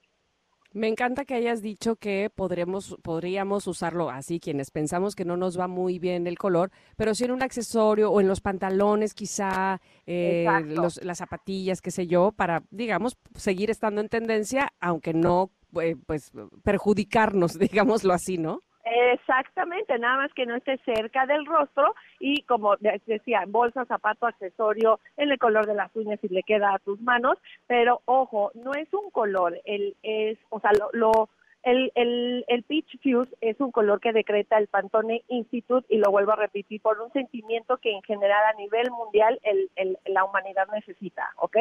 Me 0.75 0.89
encanta 0.89 1.23
que 1.23 1.35
hayas 1.35 1.61
dicho 1.61 1.95
que 1.95 2.29
podremos, 2.35 2.97
podríamos 3.01 3.65
usarlo 3.65 4.09
así, 4.09 4.41
quienes 4.41 4.71
pensamos 4.71 5.15
que 5.15 5.23
no 5.23 5.37
nos 5.37 5.57
va 5.57 5.69
muy 5.69 5.99
bien 5.99 6.27
el 6.27 6.37
color, 6.37 6.69
pero 6.97 7.15
sí 7.15 7.23
en 7.23 7.31
un 7.31 7.41
accesorio 7.41 8.11
o 8.11 8.19
en 8.19 8.27
los 8.27 8.41
pantalones 8.41 9.13
quizá, 9.13 9.79
eh, 10.05 10.43
los- 10.75 11.01
las 11.01 11.17
zapatillas, 11.19 11.81
qué 11.81 11.91
sé 11.91 12.07
yo, 12.07 12.33
para, 12.33 12.61
digamos, 12.71 13.17
seguir 13.35 13.71
estando 13.71 14.01
en 14.01 14.09
tendencia, 14.09 14.73
aunque 14.81 15.13
no, 15.13 15.49
eh, 15.81 15.95
pues, 16.05 16.33
perjudicarnos, 16.63 17.57
digámoslo 18.03 18.13
así, 18.13 18.37
¿no? 18.37 18.61
Exactamente, 18.87 19.97
nada 19.97 20.17
más 20.17 20.33
que 20.33 20.45
no 20.45 20.55
esté 20.55 20.77
cerca 20.85 21.25
del 21.25 21.45
rostro 21.47 21.95
y 22.19 22.43
como 22.43 22.75
de- 22.77 23.01
decía, 23.07 23.43
bolsa, 23.47 23.83
zapato, 23.85 24.27
accesorio, 24.27 24.99
en 25.17 25.31
el 25.31 25.39
color 25.39 25.65
de 25.65 25.73
las 25.73 25.93
uñas 25.95 26.19
si 26.21 26.27
le 26.29 26.43
queda 26.43 26.73
a 26.75 26.79
tus 26.79 27.01
manos, 27.01 27.39
pero 27.65 28.01
ojo, 28.05 28.51
no 28.53 28.73
es 28.75 28.87
un 28.93 29.09
color, 29.09 29.59
el 29.65 29.95
es, 30.03 30.37
o 30.49 30.59
sea, 30.59 30.69
lo, 30.93 31.29
el, 31.63 31.91
el, 31.95 32.45
el 32.47 32.61
Peach 32.61 32.99
Fuse 33.01 33.35
es 33.41 33.59
un 33.59 33.71
color 33.71 33.99
que 33.99 34.13
decreta 34.13 34.59
el 34.59 34.67
Pantone 34.67 35.23
Institute 35.29 35.87
y 35.91 35.97
lo 35.97 36.11
vuelvo 36.11 36.33
a 36.33 36.35
repetir 36.35 36.79
por 36.79 37.01
un 37.01 37.11
sentimiento 37.11 37.77
que 37.77 37.91
en 37.91 38.03
general 38.03 38.43
a 38.53 38.57
nivel 38.57 38.91
mundial 38.91 39.39
el- 39.43 39.97
la 40.05 40.23
humanidad 40.25 40.67
necesita, 40.71 41.27
¿ok? 41.37 41.57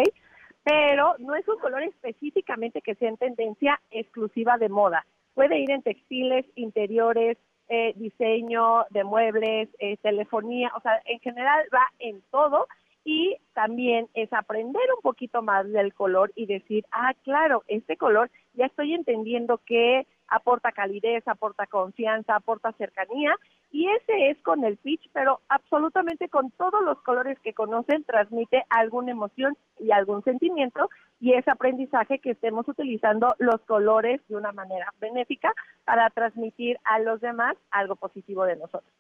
Pero 0.63 1.15
no 1.21 1.35
es 1.35 1.49
un 1.49 1.59
color 1.59 1.83
específicamente 1.85 2.83
que 2.83 2.95
sea 2.97 3.09
en 3.09 3.17
tendencia 3.17 3.81
exclusiva 3.91 4.59
de 4.59 4.69
moda. 4.69 5.07
Puede 5.35 5.59
ir 5.59 5.71
en 5.71 5.83
textiles, 5.83 6.47
interiores, 6.55 7.37
eh, 7.69 7.93
diseño 7.97 8.85
de 8.91 9.05
muebles, 9.05 9.69
eh, 9.79 9.97
telefonía, 9.99 10.71
o 10.77 10.81
sea, 10.81 11.01
en 11.07 11.19
general 11.21 11.65
va 11.75 11.87
en 11.99 12.23
todo. 12.31 12.67
Y 13.07 13.37
también 13.53 14.09
es 14.15 14.33
aprender 14.33 14.83
un 14.97 15.03
poquito 15.03 15.43
más 15.43 15.71
del 15.71 15.93
color 15.93 16.33
y 16.35 16.47
decir, 16.47 16.87
ah, 16.91 17.13
claro, 17.23 17.63
este 17.69 17.99
color 17.99 18.31
ya 18.55 18.65
estoy 18.67 18.95
entendiendo 18.95 19.59
que 19.59 20.07
aporta 20.29 20.73
calidez, 20.73 21.27
aporta 21.29 21.67
confianza, 21.67 22.37
aporta 22.37 22.73
cercanía 22.73 23.35
y 23.75 23.89
ese 23.89 24.31
es 24.31 24.41
con 24.43 24.63
el 24.63 24.77
pitch, 24.77 25.11
pero 25.13 25.41
absolutamente 25.49 26.29
con 26.29 26.53
todos 26.53 26.81
los 26.85 27.03
colores 27.03 27.37
que 27.41 27.55
conocen 27.55 28.05
transmite 28.05 28.65
alguna 28.71 29.11
emoción 29.11 29.57
y 29.81 29.91
algún 29.91 30.23
sentimiento 30.23 30.89
y 31.19 31.33
es 31.33 31.49
aprendizaje 31.49 32.21
que 32.21 32.31
estemos 32.31 32.69
utilizando 32.69 33.35
los 33.41 33.61
colores 33.63 34.21
de 34.29 34.37
una 34.37 34.53
manera 34.53 34.95
benéfica 35.01 35.53
para 35.85 36.09
transmitir 36.11 36.79
a 36.85 37.01
los 37.01 37.21
demás 37.21 37.57
algo 37.73 37.97
positivo 37.97 38.45
de 38.45 38.55
nosotros. 38.55 38.93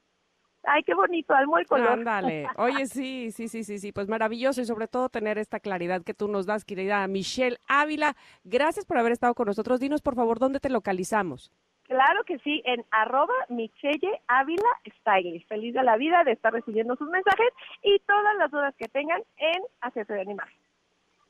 Ay, 0.64 0.82
qué 0.82 0.94
bonito, 0.94 1.34
almo 1.34 1.58
el 1.58 1.68
color. 1.68 1.90
Ándale. 1.90 2.48
Oye, 2.56 2.86
sí, 2.86 3.30
sí, 3.30 3.46
sí, 3.46 3.62
sí, 3.62 3.78
sí, 3.78 3.92
pues 3.92 4.08
maravilloso 4.08 4.60
y 4.60 4.64
sobre 4.64 4.88
todo 4.88 5.08
tener 5.08 5.38
esta 5.38 5.60
claridad 5.60 6.02
que 6.02 6.14
tú 6.14 6.26
nos 6.26 6.46
das, 6.46 6.64
querida 6.64 7.06
Michelle 7.06 7.58
Ávila. 7.68 8.16
Gracias 8.42 8.86
por 8.86 8.98
haber 8.98 9.12
estado 9.12 9.34
con 9.34 9.46
nosotros. 9.46 9.78
Dinos, 9.78 10.02
por 10.02 10.16
favor, 10.16 10.40
¿dónde 10.40 10.58
te 10.58 10.68
localizamos? 10.68 11.52
Claro 11.84 12.24
que 12.24 12.38
sí, 12.38 12.62
en 12.64 12.84
arroba 12.90 13.34
Michelle 13.48 14.20
Ávila 14.26 14.68
Stylist. 15.00 15.46
Feliz 15.48 15.74
de 15.74 15.82
la 15.82 15.96
vida 15.96 16.24
de 16.24 16.32
estar 16.32 16.52
recibiendo 16.52 16.96
sus 16.96 17.08
mensajes 17.08 17.48
y 17.82 17.98
todas 18.00 18.36
las 18.38 18.50
dudas 18.50 18.74
que 18.78 18.88
tengan 18.88 19.22
en 19.36 19.62
Asesoría 19.80 20.24
de 20.24 20.32
Imagen. 20.32 20.58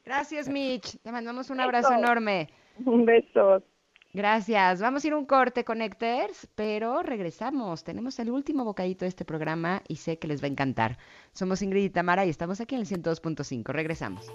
Gracias, 0.05 0.49
Mitch. 0.49 0.99
Te 1.03 1.11
mandamos 1.11 1.51
un 1.51 1.57
Besos. 1.57 1.67
abrazo 1.67 1.95
enorme. 1.95 2.49
Un 2.85 3.05
beso. 3.05 3.63
Gracias. 4.13 4.81
Vamos 4.81 5.05
a 5.05 5.07
ir 5.09 5.13
a 5.13 5.17
un 5.17 5.27
corte, 5.27 5.65
Connectors, 5.65 6.49
pero 6.55 7.03
regresamos. 7.03 7.83
Tenemos 7.85 8.19
el 8.21 8.31
último 8.31 8.65
bocadito 8.65 9.05
de 9.05 9.09
este 9.09 9.25
programa 9.25 9.83
y 9.89 9.97
sé 9.97 10.19
que 10.19 10.29
les 10.29 10.41
va 10.43 10.47
a 10.47 10.51
encantar. 10.51 10.99
Somos 11.33 11.63
Ingrid 11.63 11.85
y 11.85 11.91
Tamara 11.91 12.25
y 12.25 12.31
estamos 12.31 12.61
aquí 12.61 12.75
en 12.77 12.83
el 12.83 12.87
102.5. 12.87 13.73
Regresamos. 13.73 14.31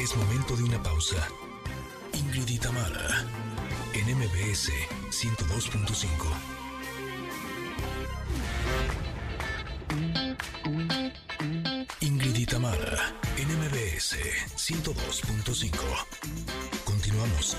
Es 0.00 0.16
momento 0.16 0.56
de 0.56 0.64
una 0.64 0.82
pausa. 0.82 1.28
Ingrid 2.34 2.54
y 2.54 2.58
Tamara, 2.58 3.26
en 3.92 4.16
MBS 4.16 4.70
102.5. 5.10 6.62
Tamara 12.46 13.14
en 13.38 13.48
MBS 13.48 14.16
102.5. 14.56 15.72
Continuamos. 16.84 17.56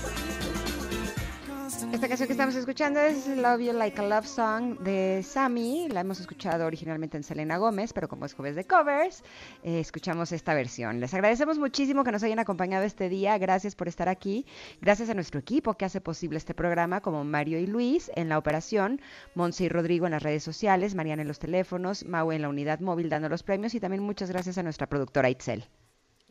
Esta 1.92 2.08
canción 2.08 2.26
que 2.26 2.32
estamos 2.32 2.54
escuchando 2.54 3.00
es 3.00 3.26
Love 3.26 3.60
You 3.60 3.72
Like 3.72 4.00
a 4.00 4.04
Love 4.06 4.26
Song 4.26 4.78
de 4.80 5.22
Sammy. 5.22 5.88
La 5.88 6.00
hemos 6.00 6.20
escuchado 6.20 6.66
originalmente 6.66 7.16
en 7.16 7.22
Selena 7.22 7.56
Gómez, 7.56 7.92
pero 7.92 8.08
como 8.08 8.26
es 8.26 8.34
jueves 8.34 8.56
de 8.56 8.64
covers, 8.64 9.22
eh, 9.62 9.80
escuchamos 9.80 10.32
esta 10.32 10.54
versión. 10.54 11.00
Les 11.00 11.14
agradecemos 11.14 11.58
muchísimo 11.58 12.02
que 12.04 12.12
nos 12.12 12.22
hayan 12.22 12.38
acompañado 12.38 12.84
este 12.84 13.08
día. 13.08 13.38
Gracias 13.38 13.74
por 13.74 13.88
estar 13.88 14.08
aquí. 14.08 14.44
Gracias 14.80 15.10
a 15.10 15.14
nuestro 15.14 15.40
equipo 15.40 15.74
que 15.74 15.84
hace 15.84 16.00
posible 16.00 16.38
este 16.38 16.54
programa, 16.54 17.00
como 17.00 17.24
Mario 17.24 17.58
y 17.58 17.66
Luis 17.66 18.10
en 18.16 18.28
la 18.28 18.38
operación, 18.38 19.00
Monse 19.34 19.64
y 19.64 19.68
Rodrigo 19.68 20.06
en 20.06 20.12
las 20.12 20.22
redes 20.22 20.42
sociales, 20.42 20.94
Mariana 20.94 21.22
en 21.22 21.28
los 21.28 21.38
teléfonos, 21.38 22.04
Mau 22.04 22.32
en 22.32 22.42
la 22.42 22.48
unidad 22.48 22.80
móvil 22.80 23.08
dando 23.08 23.28
los 23.28 23.42
premios 23.42 23.74
y 23.74 23.80
también 23.80 24.02
muchas 24.02 24.30
gracias 24.30 24.58
a 24.58 24.62
nuestra 24.62 24.88
productora 24.88 25.30
Itzel. 25.30 25.64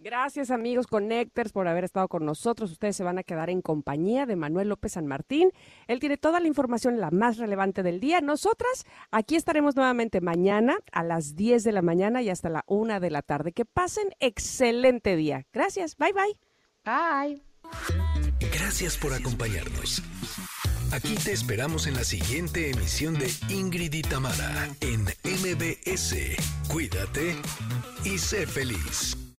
Gracias 0.03 0.51
amigos 0.51 0.87
Connectors 0.87 1.53
por 1.53 1.65
haber 1.69 1.85
estado 1.85 2.09
con 2.09 2.25
nosotros. 2.25 2.69
Ustedes 2.73 2.97
se 2.97 3.05
van 3.05 3.19
a 3.19 3.23
quedar 3.23 3.49
en 3.49 3.61
compañía 3.61 4.25
de 4.25 4.35
Manuel 4.35 4.67
López 4.67 4.91
San 4.91 5.07
Martín. 5.07 5.53
Él 5.87 6.01
tiene 6.01 6.17
toda 6.17 6.41
la 6.41 6.47
información, 6.49 6.99
la 6.99 7.09
más 7.09 7.37
relevante 7.37 7.83
del 7.83 8.01
día. 8.01 8.19
Nosotras 8.19 8.83
aquí 9.11 9.37
estaremos 9.37 9.77
nuevamente 9.77 10.19
mañana 10.19 10.75
a 10.91 11.03
las 11.03 11.37
10 11.37 11.63
de 11.63 11.71
la 11.71 11.81
mañana 11.81 12.21
y 12.21 12.29
hasta 12.29 12.49
la 12.49 12.65
1 12.67 12.99
de 12.99 13.11
la 13.11 13.21
tarde. 13.21 13.53
Que 13.53 13.63
pasen 13.63 14.09
excelente 14.19 15.15
día. 15.15 15.45
Gracias. 15.53 15.95
Bye 15.95 16.11
bye. 16.11 16.37
Bye. 16.83 17.41
Gracias 18.51 18.97
por 18.97 19.13
acompañarnos. 19.13 20.03
Aquí 20.91 21.15
te 21.15 21.31
esperamos 21.31 21.87
en 21.87 21.93
la 21.93 22.03
siguiente 22.03 22.71
emisión 22.71 23.13
de 23.13 23.31
Ingrid 23.47 23.93
y 23.93 24.01
Tamara 24.01 24.67
en 24.81 25.03
MBS. 25.03 26.15
Cuídate 26.67 27.37
y 28.03 28.17
sé 28.17 28.45
feliz. 28.45 29.22